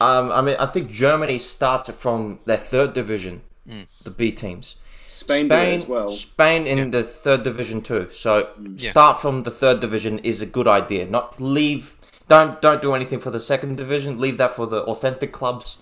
Um, 0.00 0.32
I 0.32 0.40
mean, 0.40 0.56
I 0.58 0.66
think 0.66 0.90
Germany 0.90 1.38
starts 1.38 1.90
from 1.90 2.38
their 2.46 2.56
third 2.56 2.94
division, 2.94 3.42
Mm. 3.68 3.86
the 4.02 4.10
B 4.10 4.32
teams. 4.32 4.76
Spain, 5.06 5.48
did 5.48 5.68
it 5.68 5.74
as 5.74 5.86
well. 5.88 6.10
Spain 6.10 6.66
in 6.66 6.90
the 6.92 7.02
third 7.02 7.42
division 7.42 7.82
too. 7.82 8.08
So 8.10 8.48
Yeah. 8.76 8.90
start 8.92 9.20
from 9.20 9.42
the 9.42 9.50
third 9.50 9.80
division 9.80 10.18
is 10.20 10.40
a 10.40 10.46
good 10.46 10.66
idea. 10.68 11.04
Not 11.04 11.40
leave. 11.40 11.96
Don't 12.28 12.62
don't 12.62 12.80
do 12.80 12.94
anything 12.94 13.20
for 13.20 13.30
the 13.30 13.40
second 13.40 13.76
division. 13.76 14.18
Leave 14.18 14.38
that 14.38 14.54
for 14.56 14.66
the 14.66 14.82
authentic 14.84 15.32
clubs. 15.32 15.78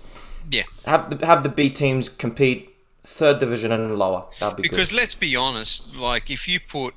Yeah. 0.51 0.65
Have 0.86 1.10
the 1.10 1.24
have 1.27 1.43
the 1.44 1.51
B 1.51 1.69
teams 1.70 2.09
compete 2.09 2.74
third 3.05 3.39
division 3.39 3.70
and 3.70 3.97
lower. 3.98 4.24
That'd 4.40 4.56
be 4.56 4.62
good. 4.65 4.70
Because 4.70 4.90
good. 4.90 4.97
let's 4.97 5.15
be 5.15 5.36
honest, 5.36 5.94
like 5.94 6.31
if 6.31 6.48
you 6.48 6.59
put, 6.59 6.94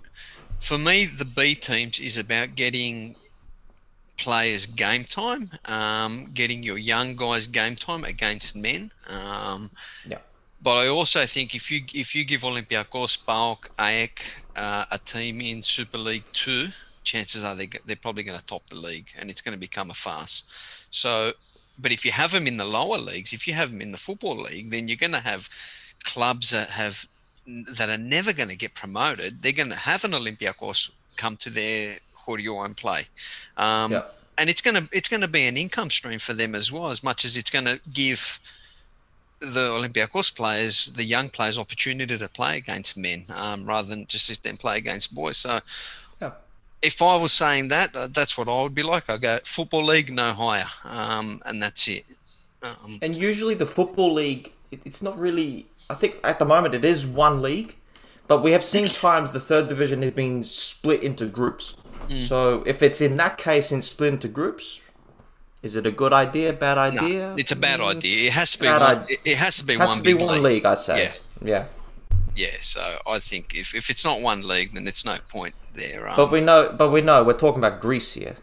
for 0.59 0.77
me, 0.77 1.05
the 1.05 1.26
B 1.26 1.53
teams 1.53 1.99
is 1.99 2.18
about 2.18 2.55
getting 2.55 3.15
players 4.18 4.66
game 4.66 5.04
time, 5.04 5.52
um, 5.66 6.30
getting 6.34 6.64
your 6.64 6.78
young 6.78 7.16
guys 7.16 7.48
game 7.48 7.76
time 7.76 8.04
against 8.04 8.56
men. 8.56 8.92
Um, 9.08 9.72
Yeah. 10.08 10.20
But 10.64 10.78
I 10.78 10.88
also 10.88 11.26
think 11.26 11.56
if 11.56 11.72
you 11.72 11.82
if 11.94 12.14
you 12.14 12.24
give 12.24 12.42
Olympiacos, 12.42 13.18
PAOK, 13.26 13.70
AEK 13.80 14.22
uh, 14.56 14.86
a 14.92 15.00
team 15.00 15.42
in 15.42 15.64
Super 15.64 15.98
League 15.98 16.24
Two, 16.34 16.70
chances 17.04 17.44
are 17.44 17.56
they 17.56 17.68
they're 17.86 17.96
probably 17.96 18.24
going 18.24 18.40
to 18.40 18.46
top 18.46 18.70
the 18.70 18.76
league, 18.76 19.08
and 19.18 19.32
it's 19.32 19.42
going 19.42 19.54
to 19.54 19.60
become 19.60 19.90
a 19.90 19.96
farce. 19.96 20.44
So, 20.92 21.34
but 21.80 21.92
if 21.92 22.06
you 22.06 22.12
have 22.12 22.32
them 22.32 22.46
in 22.46 22.58
the 22.58 22.66
lower 22.66 23.00
leagues, 23.00 23.34
if 23.34 23.48
you 23.48 23.56
have 23.56 23.72
them 23.72 23.82
in 23.82 23.92
the 23.92 23.98
football 23.98 24.38
league, 24.40 24.70
then 24.70 24.88
you're 24.88 24.98
going 24.98 25.14
to 25.14 25.20
have 25.20 25.50
clubs 26.04 26.52
that 26.52 26.70
have 26.70 27.08
that 27.48 27.90
are 27.90 27.98
never 27.98 28.34
going 28.34 28.50
to 28.50 28.56
get 28.56 28.74
promoted, 28.76 29.42
they're 29.42 29.52
going 29.52 29.70
to 29.70 29.76
have 29.76 30.04
an 30.04 30.12
Olympiacos 30.12 30.92
come 31.18 31.36
to 31.38 31.50
their 31.50 31.98
Horio 32.26 32.65
and 32.65 32.76
play. 32.76 33.07
Um, 33.57 33.91
Yeah. 33.91 34.03
And 34.38 34.49
it's 34.49 34.61
going 34.61 34.76
to 34.76 34.89
it's 34.91 35.10
going 35.10 35.22
to 35.22 35.27
be 35.27 35.45
an 35.45 35.56
income 35.57 35.89
stream 35.91 36.18
for 36.18 36.34
them 36.34 36.56
as 36.56 36.72
well, 36.72 36.89
as 36.89 37.03
much 37.03 37.26
as 37.26 37.38
it's 37.38 37.52
going 37.52 37.65
to 37.65 37.80
give 37.93 38.39
the 39.39 39.69
Olympiacos 39.72 40.34
players, 40.34 40.88
the 40.93 41.03
young 41.03 41.30
players, 41.30 41.57
opportunity 41.57 42.18
to 42.18 42.30
play 42.30 42.57
against 42.57 42.95
men 42.98 43.26
um, 43.35 43.65
rather 43.65 43.88
than 43.88 44.07
just 44.07 44.26
sit 44.27 44.41
there 44.43 44.52
and 44.52 44.60
play 44.60 44.77
against 44.77 45.14
boys. 45.14 45.38
So, 45.38 45.60
Yeah. 46.22 46.31
if 46.81 47.02
I 47.02 47.15
was 47.18 47.34
saying 47.34 47.68
that, 47.69 47.95
uh, 47.95 48.07
that's 48.07 48.38
what 48.38 48.48
I 48.48 48.61
would 48.64 48.73
be 48.76 48.84
like. 48.84 49.10
I 49.10 49.18
go 49.18 49.39
football 49.43 49.84
league, 49.84 50.11
no 50.11 50.34
higher, 50.34 50.68
um, 50.85 51.41
and 51.45 51.61
that's 51.61 51.88
it. 51.88 52.06
Um, 52.64 52.99
And 53.02 53.15
usually 53.15 53.56
the 53.56 53.65
football 53.65 54.14
league, 54.14 54.52
it, 54.72 54.80
it's 54.85 55.02
not 55.02 55.18
really. 55.19 55.65
I 55.89 55.95
think 55.95 56.19
at 56.23 56.39
the 56.39 56.45
moment 56.45 56.73
it 56.73 56.85
is 56.85 57.06
one 57.06 57.41
league, 57.41 57.76
but 58.32 58.41
we 58.44 58.52
have 58.53 58.64
seen 58.64 58.88
times 59.08 59.34
the 59.34 59.41
third 59.41 59.68
division 59.68 60.02
has 60.03 60.14
been 60.14 60.41
split 60.45 61.03
into 61.03 61.26
groups. 61.26 61.76
Mm. 62.08 62.22
So 62.32 62.64
if 62.66 62.82
it's 62.82 63.02
in 63.02 63.18
that 63.18 63.38
case 63.38 63.74
in 63.74 63.82
split 63.82 64.14
into 64.14 64.30
groups, 64.30 64.88
is 65.62 65.76
it 65.76 65.86
a 65.86 65.91
good 65.91 66.14
idea? 66.14 66.53
Bad 66.53 66.94
no, 66.94 67.02
idea? 67.02 67.36
it's 67.38 67.52
a 67.52 67.58
bad 67.58 67.82
Mm, 67.82 67.95
idea. 67.98 68.28
It 68.28 68.34
has 68.34 68.53
to 68.53 68.60
be 68.60 68.68
Bad 68.68 68.82
one. 68.82 68.98
idea. 69.03 69.18
It, 69.26 69.32
it 69.32 69.38
has 69.38 69.58
to 69.58 69.66
be 69.66 69.76
Has 69.76 69.90
one 69.90 69.98
to 69.98 70.03
be 70.03 70.14
one 70.14 70.36
league. 70.36 70.44
league, 70.44 70.66
I 70.66 70.76
say. 70.76 70.98
Yeah. 71.03 71.14
Yeah. 71.53 71.66
Yeah, 72.44 72.56
so 72.62 72.84
I 73.06 73.20
think 73.20 73.53
if, 73.53 73.76
if 73.76 73.90
it's 73.90 74.06
not 74.06 74.22
one 74.22 74.48
league, 74.48 74.74
then 74.76 74.88
it's 74.88 75.03
no 75.03 75.18
point 75.28 75.53
there. 75.76 76.08
Um, 76.08 76.16
But 76.16 76.32
we 76.32 76.40
know, 76.40 76.74
but 76.82 76.90
we 76.90 77.02
know 77.02 77.26
we're 77.26 77.34
talking 77.45 77.62
about 77.64 77.82
Greece 77.82 78.14
here, 78.14 78.38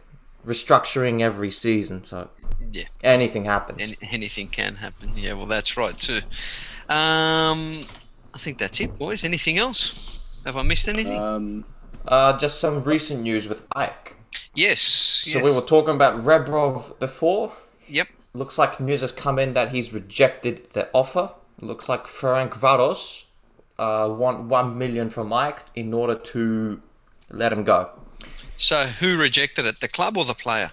restructuring 0.46 1.22
every 1.22 1.50
season, 1.50 2.04
so 2.04 2.28
Yeah. 2.70 2.84
anything 3.02 3.46
happens. 3.46 3.80
Any, 3.82 3.96
anything 4.18 4.48
can 4.48 4.76
happen. 4.76 5.12
Yeah, 5.16 5.32
well, 5.32 5.46
that's 5.46 5.78
right 5.78 5.96
too. 5.96 6.20
Um, 6.90 7.80
I 8.38 8.40
think 8.40 8.58
that's 8.58 8.80
it, 8.80 8.96
boys. 8.96 9.24
Anything 9.24 9.58
else? 9.58 10.40
Have 10.46 10.56
I 10.56 10.62
missed 10.62 10.86
anything? 10.86 11.18
Um, 11.18 11.64
uh, 12.06 12.38
just 12.38 12.60
some 12.60 12.84
recent 12.84 13.22
news 13.22 13.48
with 13.48 13.68
AEK. 13.70 14.14
yes. 14.54 14.80
So 14.80 15.38
yes. 15.38 15.42
we 15.42 15.50
were 15.50 15.60
talking 15.60 15.96
about 15.96 16.22
Rebrov 16.24 17.00
before. 17.00 17.52
Yep. 17.88 18.06
Looks 18.34 18.56
like 18.56 18.78
news 18.78 19.00
has 19.00 19.10
come 19.10 19.40
in 19.40 19.54
that 19.54 19.72
he's 19.72 19.92
rejected 19.92 20.68
the 20.72 20.88
offer. 20.92 21.32
Looks 21.60 21.88
like 21.88 22.04
Ferencváros 22.04 23.24
uh, 23.76 24.08
want 24.08 24.44
one 24.44 24.78
million 24.78 25.10
from 25.10 25.32
AEK 25.32 25.58
in 25.74 25.92
order 25.92 26.14
to 26.14 26.80
let 27.30 27.52
him 27.52 27.64
go. 27.64 27.90
So 28.56 28.86
who 28.86 29.16
rejected 29.16 29.66
it? 29.66 29.80
The 29.80 29.88
club 29.88 30.16
or 30.16 30.24
the 30.24 30.34
player? 30.34 30.70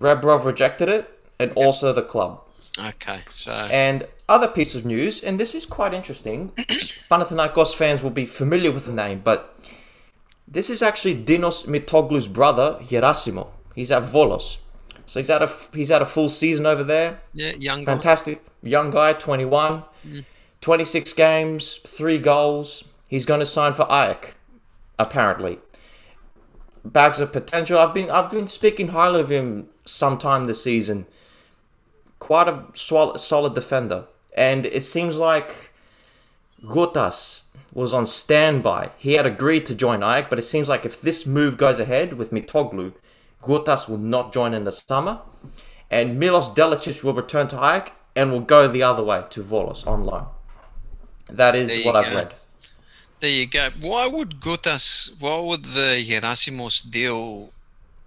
Rebrov 0.00 0.46
rejected 0.46 0.88
it, 0.88 1.20
and 1.38 1.52
also 1.52 1.92
the 1.92 2.02
club. 2.02 2.40
Okay. 2.78 3.20
So 3.34 3.52
And 3.52 4.06
other 4.28 4.48
piece 4.48 4.74
of 4.74 4.84
news, 4.84 5.22
and 5.22 5.38
this 5.38 5.54
is 5.54 5.66
quite 5.66 5.94
interesting. 5.94 6.48
Panathinaikos 7.10 7.74
fans 7.74 8.02
will 8.02 8.10
be 8.10 8.26
familiar 8.26 8.72
with 8.72 8.86
the 8.86 8.92
name, 8.92 9.20
but 9.22 9.58
this 10.48 10.70
is 10.70 10.82
actually 10.82 11.22
Dinos 11.22 11.66
Mitoglou's 11.66 12.28
brother, 12.28 12.78
Gerasimo. 12.82 13.48
He's 13.74 13.90
at 13.90 14.02
Volos. 14.02 14.58
So 15.06 15.20
he's 15.20 15.28
had 15.28 15.42
a 15.42 15.50
he's 15.72 15.88
had 15.88 16.02
a 16.02 16.06
full 16.06 16.28
season 16.28 16.66
over 16.66 16.82
there. 16.82 17.20
yeah, 17.32 17.52
young 17.58 17.80
guy. 17.80 17.84
Fantastic 17.84 18.44
young 18.62 18.90
guy, 18.90 19.12
21, 19.12 19.84
mm. 20.06 20.24
26 20.60 21.12
games, 21.12 21.76
three 21.76 22.18
goals. 22.18 22.84
He's 23.08 23.24
going 23.24 23.40
to 23.40 23.46
sign 23.46 23.74
for 23.74 23.84
Ajax, 23.84 24.34
apparently. 24.98 25.58
Bags 26.84 27.20
of 27.20 27.32
potential. 27.32 27.78
I've 27.78 27.94
been 27.94 28.10
I've 28.10 28.30
been 28.30 28.48
speaking 28.48 28.88
highly 28.88 29.20
of 29.20 29.30
him 29.30 29.68
sometime 29.84 30.46
this 30.46 30.62
season. 30.62 31.06
Quite 32.18 32.48
a 32.48 32.64
solid 32.74 33.54
defender, 33.54 34.06
and 34.36 34.66
it 34.66 34.82
seems 34.82 35.16
like 35.16 35.72
Gotas 36.64 37.42
was 37.72 37.92
on 37.92 38.06
standby. 38.06 38.90
He 38.98 39.14
had 39.14 39.26
agreed 39.26 39.66
to 39.66 39.74
join 39.74 40.02
Ajax, 40.02 40.28
but 40.30 40.38
it 40.38 40.42
seems 40.42 40.68
like 40.68 40.84
if 40.84 41.00
this 41.00 41.26
move 41.26 41.56
goes 41.56 41.78
ahead 41.78 42.14
with 42.14 42.30
Mitoglou, 42.30 42.92
Gotas 43.42 43.88
will 43.88 43.98
not 43.98 44.32
join 44.32 44.54
in 44.54 44.64
the 44.64 44.72
summer, 44.72 45.20
and 45.90 46.18
Milos 46.18 46.52
Delicic 46.52 47.02
will 47.02 47.14
return 47.14 47.48
to 47.48 47.56
Ajax 47.56 47.92
and 48.14 48.32
will 48.32 48.40
go 48.40 48.66
the 48.66 48.82
other 48.82 49.02
way 49.02 49.24
to 49.30 49.42
Volos 49.42 49.86
on 49.86 50.04
loan. 50.04 50.26
That 51.28 51.54
is 51.54 51.84
what 51.84 51.96
I've 51.96 52.14
read. 52.14 52.34
There 53.20 53.30
you 53.30 53.46
go. 53.46 53.70
Why 53.80 54.06
would 54.06 54.40
Gutas? 54.40 55.20
Why 55.20 55.38
would 55.40 55.64
the 55.64 56.04
Gerasimos 56.06 56.90
deal 56.90 57.50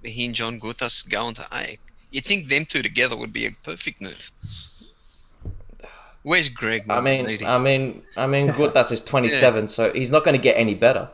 hinge 0.03 0.39
on 0.41 0.59
Gutas 0.59 1.07
going 1.07 1.35
to 1.35 1.47
AEK? 1.51 1.79
You 2.11 2.21
think 2.21 2.47
them 2.47 2.65
two 2.65 2.81
together 2.81 3.15
would 3.17 3.33
be 3.33 3.45
a 3.45 3.51
perfect 3.51 4.01
move? 4.01 4.31
Where's 6.23 6.49
Greg? 6.49 6.85
I 6.89 6.99
mean, 6.99 7.25
Needy? 7.25 7.45
I 7.45 7.57
mean, 7.57 8.03
I 8.17 8.27
mean, 8.27 8.47
Gotas 8.49 8.91
is 8.91 9.01
27, 9.05 9.67
so 9.67 9.91
he's 9.93 10.11
not 10.11 10.23
going 10.23 10.35
to 10.35 10.41
get 10.41 10.57
any 10.57 10.75
better. 10.75 11.09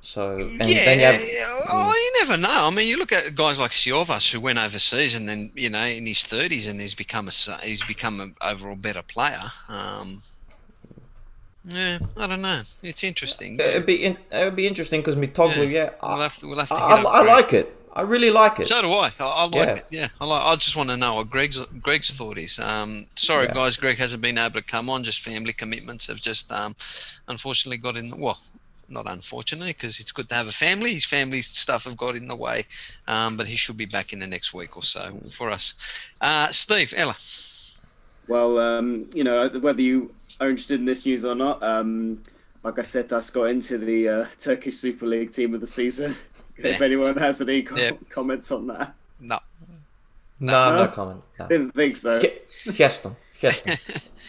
So, 0.00 0.36
and 0.36 0.68
yeah, 0.68 0.84
then 0.84 0.98
you 1.00 1.04
have, 1.04 1.20
yeah. 1.20 1.62
oh, 1.68 1.92
you 1.92 2.24
never 2.24 2.40
know. 2.40 2.66
I 2.66 2.70
mean, 2.70 2.86
you 2.86 2.96
look 2.96 3.10
at 3.12 3.34
guys 3.34 3.58
like 3.58 3.72
Silvas 3.72 4.30
who 4.30 4.38
went 4.38 4.56
overseas 4.58 5.16
and 5.16 5.28
then 5.28 5.50
you 5.56 5.68
know 5.68 5.84
in 5.84 6.06
his 6.06 6.22
thirties 6.22 6.68
and 6.68 6.80
he's 6.80 6.94
become 6.94 7.28
a 7.28 7.56
he's 7.64 7.82
become 7.82 8.20
an 8.20 8.36
overall 8.40 8.76
better 8.76 9.02
player. 9.02 9.42
Um, 9.68 10.22
yeah, 11.64 11.98
I 12.16 12.28
don't 12.28 12.42
know. 12.42 12.62
It's 12.84 13.02
interesting. 13.02 13.58
it'd 13.58 13.84
be 13.84 14.04
in, 14.04 14.16
it'd 14.30 14.54
be 14.54 14.68
interesting 14.68 15.00
because 15.00 15.16
Mitoglou, 15.16 15.68
yeah, 15.68 15.90
we'll 16.00 16.12
I, 16.12 16.22
have 16.22 16.36
to 16.36 16.46
we'll 16.46 16.58
have 16.58 16.68
to. 16.68 16.74
I, 16.74 17.00
up 17.00 17.06
I 17.06 17.22
like 17.24 17.52
it. 17.52 17.76
I 17.96 18.02
really 18.02 18.30
like 18.30 18.60
it. 18.60 18.68
So 18.68 18.82
do 18.82 18.92
I. 18.92 19.10
I, 19.18 19.24
I 19.24 19.44
like 19.44 19.54
Yeah. 19.54 19.74
it. 19.74 19.86
Yeah, 19.90 20.08
I 20.20 20.26
like. 20.26 20.42
I 20.44 20.54
just 20.56 20.76
want 20.76 20.90
to 20.90 20.96
know 20.98 21.14
what 21.16 21.30
Greg's 21.30 21.58
Greg's 21.82 22.10
thought 22.10 22.36
is. 22.38 22.58
Um, 22.58 23.06
sorry, 23.16 23.46
Yeah. 23.46 23.54
guys, 23.54 23.76
Greg 23.78 23.96
hasn't 23.96 24.20
been 24.20 24.36
able 24.38 24.60
to 24.60 24.62
come 24.62 24.90
on. 24.90 25.02
Just 25.02 25.20
family 25.22 25.54
commitments 25.54 26.06
have 26.06 26.20
just 26.20 26.52
um, 26.52 26.76
unfortunately 27.28 27.78
got 27.78 27.96
in. 27.96 28.10
The, 28.10 28.16
well, 28.16 28.38
not 28.90 29.06
unfortunately, 29.10 29.72
because 29.72 29.98
it's 29.98 30.12
good 30.12 30.28
to 30.28 30.34
have 30.34 30.46
a 30.46 30.52
family. 30.52 30.92
His 30.94 31.06
family 31.06 31.40
stuff 31.42 31.84
have 31.84 31.96
got 31.96 32.16
in 32.16 32.28
the 32.28 32.36
way, 32.36 32.66
um, 33.08 33.36
but 33.38 33.46
he 33.48 33.56
should 33.56 33.78
be 33.78 33.86
back 33.86 34.12
in 34.12 34.18
the 34.18 34.26
next 34.26 34.52
week 34.52 34.76
or 34.76 34.82
so 34.82 35.18
for 35.32 35.50
us. 35.50 35.74
Uh, 36.20 36.52
Steve, 36.52 36.92
Ella. 36.96 37.16
well, 38.28 38.58
um, 38.58 39.08
you 39.14 39.24
know, 39.24 39.48
whether 39.60 39.80
you 39.80 40.14
are 40.40 40.50
interested 40.50 40.78
in 40.80 40.84
this 40.84 41.06
news 41.06 41.24
or 41.24 41.34
not, 41.34 41.62
um, 41.62 42.22
like 42.62 42.78
I 42.78 42.82
said, 42.82 43.10
us 43.12 43.30
got 43.30 43.44
into 43.44 43.78
the 43.78 44.08
uh, 44.08 44.26
Turkish 44.38 44.76
Super 44.76 45.06
League 45.06 45.30
team 45.30 45.54
of 45.54 45.60
the 45.62 45.66
season. 45.66 46.14
if 46.58 46.80
anyone 46.80 47.16
has 47.16 47.40
any 47.40 47.62
com- 47.62 47.78
Yeah. 47.78 47.92
comments 48.10 48.50
on 48.52 48.66
that, 48.68 48.94
No, 49.20 49.38
No, 50.40 50.70
no 50.76 50.84
No? 50.84 50.90
comment. 50.92 51.22
No. 51.38 51.48
didn't 51.48 51.72
think 51.72 51.96
so. 51.96 52.20
Ge- 52.20 52.32
Geston, 52.66 53.16
Geston. 53.40 53.78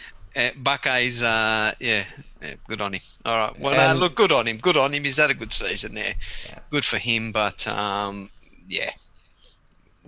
uh, 0.36 0.50
Buckeyes. 0.58 1.22
Uh, 1.22 1.74
yeah, 1.80 2.06
yeah, 2.42 2.54
good 2.68 2.80
on 2.82 2.94
him. 2.94 3.02
All 3.26 3.36
right. 3.36 3.60
Well, 3.60 3.80
uh, 3.80 3.94
look, 3.94 4.16
good 4.16 4.32
on 4.32 4.48
him. 4.48 4.58
Good 4.58 4.78
on 4.78 4.94
him. 4.94 5.04
He's 5.04 5.18
had 5.18 5.32
a 5.32 5.34
good 5.34 5.52
season 5.52 5.96
there. 5.96 6.14
Yeah. 6.48 6.60
Good 6.70 6.86
for 6.86 6.98
him. 6.98 7.32
But 7.32 7.68
um, 7.68 8.30
yeah, 8.70 8.92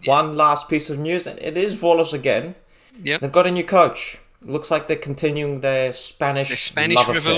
One 0.05 0.35
last 0.37 0.69
piece 0.69 0.89
of 0.89 0.99
news, 0.99 1.27
and 1.27 1.37
it 1.39 1.57
is 1.57 1.75
Volos 1.75 2.13
again. 2.13 2.55
Yeah. 3.03 3.17
They've 3.17 3.31
got 3.31 3.47
a 3.47 3.51
new 3.51 3.63
coach. 3.65 4.17
Looks 4.41 4.71
like 4.71 4.87
they're 4.87 4.95
continuing 4.95 5.59
their 5.59 5.91
Spanish 5.91 6.49
the 6.49 6.55
Spanish 6.55 6.95
love 6.95 7.09
affair. 7.09 7.33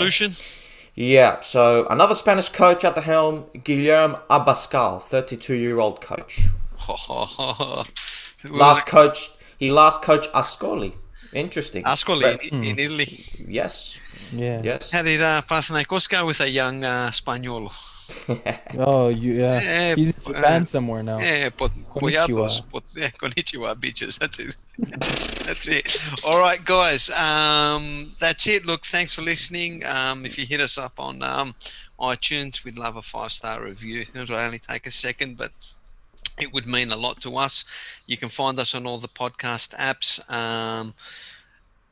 Revolution. 0.97 1.13
Yeah, 1.13 1.39
so 1.41 1.87
another 1.89 2.15
Spanish 2.15 2.49
coach 2.49 2.83
at 2.83 2.95
the 2.95 3.01
helm, 3.01 3.45
Guillermo 3.63 4.21
Abascal, 4.29 5.01
32-year-old 5.01 6.01
coach. 6.01 6.41
Last 8.49 8.87
it? 8.87 8.89
coach, 8.89 9.29
he 9.59 9.71
last 9.71 10.01
coached 10.01 10.31
Ascoli. 10.33 10.93
Interesting. 11.33 11.83
Ascoli 11.83 12.21
But- 12.23 12.43
in, 12.43 12.63
in 12.63 12.79
Italy. 12.79 13.23
yes, 13.47 13.97
Yeah. 14.31 14.61
yes. 14.63 14.91
How 14.91 15.03
did 15.03 15.21
uh, 15.21 15.41
Panathinaikos 15.47 16.09
go 16.09 16.25
with 16.25 16.41
a 16.41 16.49
young 16.49 16.83
uh, 16.83 17.09
Spaniolo? 17.11 17.71
Oh, 18.77 19.09
you, 19.09 19.33
yeah. 19.33 19.61
Yeah, 19.61 19.95
He's 19.95 20.27
in 20.27 20.35
uh, 20.35 20.65
somewhere 20.65 21.03
now. 21.03 21.19
Yeah, 21.19 21.49
but 21.57 21.71
Konnichiwa. 21.89 22.61
But, 22.71 22.83
yeah, 22.95 23.09
konnichiwa, 23.09 23.75
bitches. 23.75 24.17
That's 24.17 24.39
it. 24.39 24.55
that's 25.45 25.67
it. 25.67 25.97
All 26.25 26.39
right, 26.39 26.63
guys. 26.63 27.09
Um, 27.09 28.13
that's 28.19 28.47
it. 28.47 28.65
Look, 28.65 28.85
thanks 28.85 29.13
for 29.13 29.21
listening. 29.21 29.85
Um, 29.85 30.25
if 30.25 30.37
you 30.37 30.45
hit 30.45 30.61
us 30.61 30.77
up 30.77 30.99
on 30.99 31.21
um, 31.21 31.53
iTunes, 31.99 32.63
we'd 32.63 32.77
love 32.77 32.97
a 32.97 33.01
five 33.01 33.31
star 33.31 33.61
review. 33.63 34.05
It'll 34.15 34.35
only 34.35 34.59
take 34.59 34.87
a 34.87 34.91
second, 34.91 35.37
but 35.37 35.51
it 36.39 36.53
would 36.53 36.67
mean 36.67 36.91
a 36.91 36.95
lot 36.95 37.21
to 37.21 37.37
us. 37.37 37.65
You 38.07 38.17
can 38.17 38.29
find 38.29 38.59
us 38.59 38.73
on 38.73 38.87
all 38.87 38.97
the 38.97 39.07
podcast 39.07 39.75
apps. 39.75 40.29
Um, 40.31 40.93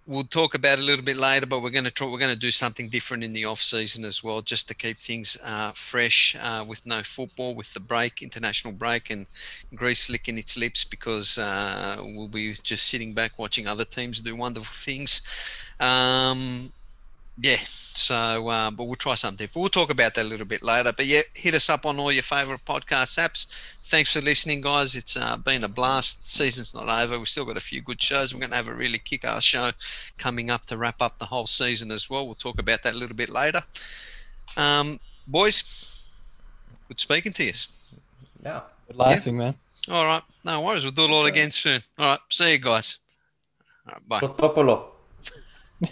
we'll 0.10 0.24
talk 0.24 0.56
about 0.56 0.80
a 0.80 0.82
little 0.82 1.06
bit 1.06 1.18
later, 1.18 1.46
but 1.46 1.62
we're 1.62 1.70
going 1.70 1.84
to 1.84 1.92
try, 1.92 2.08
we're 2.08 2.18
going 2.18 2.34
to 2.34 2.40
do 2.40 2.50
something 2.50 2.88
different 2.90 3.24
in 3.24 3.32
the 3.32 3.46
off 3.46 3.62
season 3.62 4.04
as 4.04 4.24
well, 4.24 4.42
just 4.42 4.68
to 4.68 4.74
keep 4.74 4.98
things 4.98 5.38
uh, 5.44 5.72
fresh 5.72 6.36
uh, 6.42 6.66
with 6.68 6.84
no 6.84 7.04
football, 7.04 7.54
with 7.54 7.72
the 7.76 7.80
break, 7.80 8.24
international 8.24 8.74
break, 8.74 9.12
and 9.12 9.28
Greece 9.76 10.10
licking 10.10 10.40
its 10.40 10.58
lips 10.58 10.84
because 10.84 11.38
uh, 11.38 11.98
we'll 12.02 12.28
be 12.28 12.54
just 12.64 12.88
sitting 12.88 13.14
back 13.14 13.38
watching 13.38 13.68
other 13.68 13.86
teams 13.86 14.20
do 14.20 14.36
wonderful 14.36 14.74
things. 14.74 15.22
Um, 15.80 16.72
Yeah, 17.42 17.60
so 17.64 18.50
um, 18.50 18.76
but 18.76 18.86
we'll 18.86 18.96
try 18.96 19.16
something. 19.16 19.48
But 19.54 19.60
we'll 19.60 19.70
talk 19.70 19.90
about 19.90 20.16
that 20.16 20.26
a 20.26 20.28
little 20.28 20.46
bit 20.46 20.62
later. 20.62 20.92
But 20.92 21.06
yeah, 21.06 21.22
hit 21.34 21.54
us 21.54 21.70
up 21.70 21.86
on 21.86 22.00
all 22.00 22.12
your 22.12 22.24
favorite 22.24 22.66
podcast 22.66 23.18
apps. 23.18 23.48
Thanks 23.88 24.12
for 24.14 24.22
listening, 24.22 24.62
guys. 24.62 24.96
It's 24.96 25.16
uh, 25.16 25.38
been 25.38 25.64
a 25.64 25.68
blast. 25.68 26.28
Season's 26.28 26.76
not 26.76 26.90
over. 26.90 27.18
We've 27.18 27.28
still 27.28 27.46
got 27.46 27.58
a 27.58 27.62
few 27.62 27.82
good 27.82 28.02
shows. 28.02 28.34
We're 28.34 28.40
going 28.40 28.52
to 28.52 28.56
have 28.56 28.68
a 28.68 28.74
really 28.74 29.00
kick-ass 29.00 29.44
show 29.44 29.72
coming 30.18 30.52
up 30.52 30.66
to 30.68 30.78
wrap 30.78 31.02
up 31.02 31.18
the 31.18 31.26
whole 31.26 31.48
season 31.48 31.92
as 31.92 32.10
well. 32.10 32.26
We'll 32.26 32.36
talk 32.36 32.60
about 32.60 32.84
that 32.84 32.94
a 32.94 32.98
little 32.98 33.16
bit 33.16 33.30
later. 33.30 33.64
Um, 34.58 35.00
boys, 35.28 36.08
good 36.88 37.00
speaking 37.00 37.34
to 37.34 37.44
you. 37.46 37.54
Yeah. 38.44 38.62
Good 38.88 38.98
laughing, 38.98 39.38
man. 39.38 39.56
All 39.88 40.06
right, 40.06 40.24
no 40.44 40.62
worries. 40.62 40.84
We'll 40.84 40.92
do 40.92 41.06
it 41.06 41.12
all 41.12 41.26
again 41.26 41.50
soon. 41.50 41.82
All 41.98 42.10
right, 42.10 42.20
see 42.30 42.52
you 42.52 42.60
guys. 42.60 43.00
All 43.88 43.94
right, 43.94 44.08
bye. 44.08 44.20
Topolo. 44.20 44.84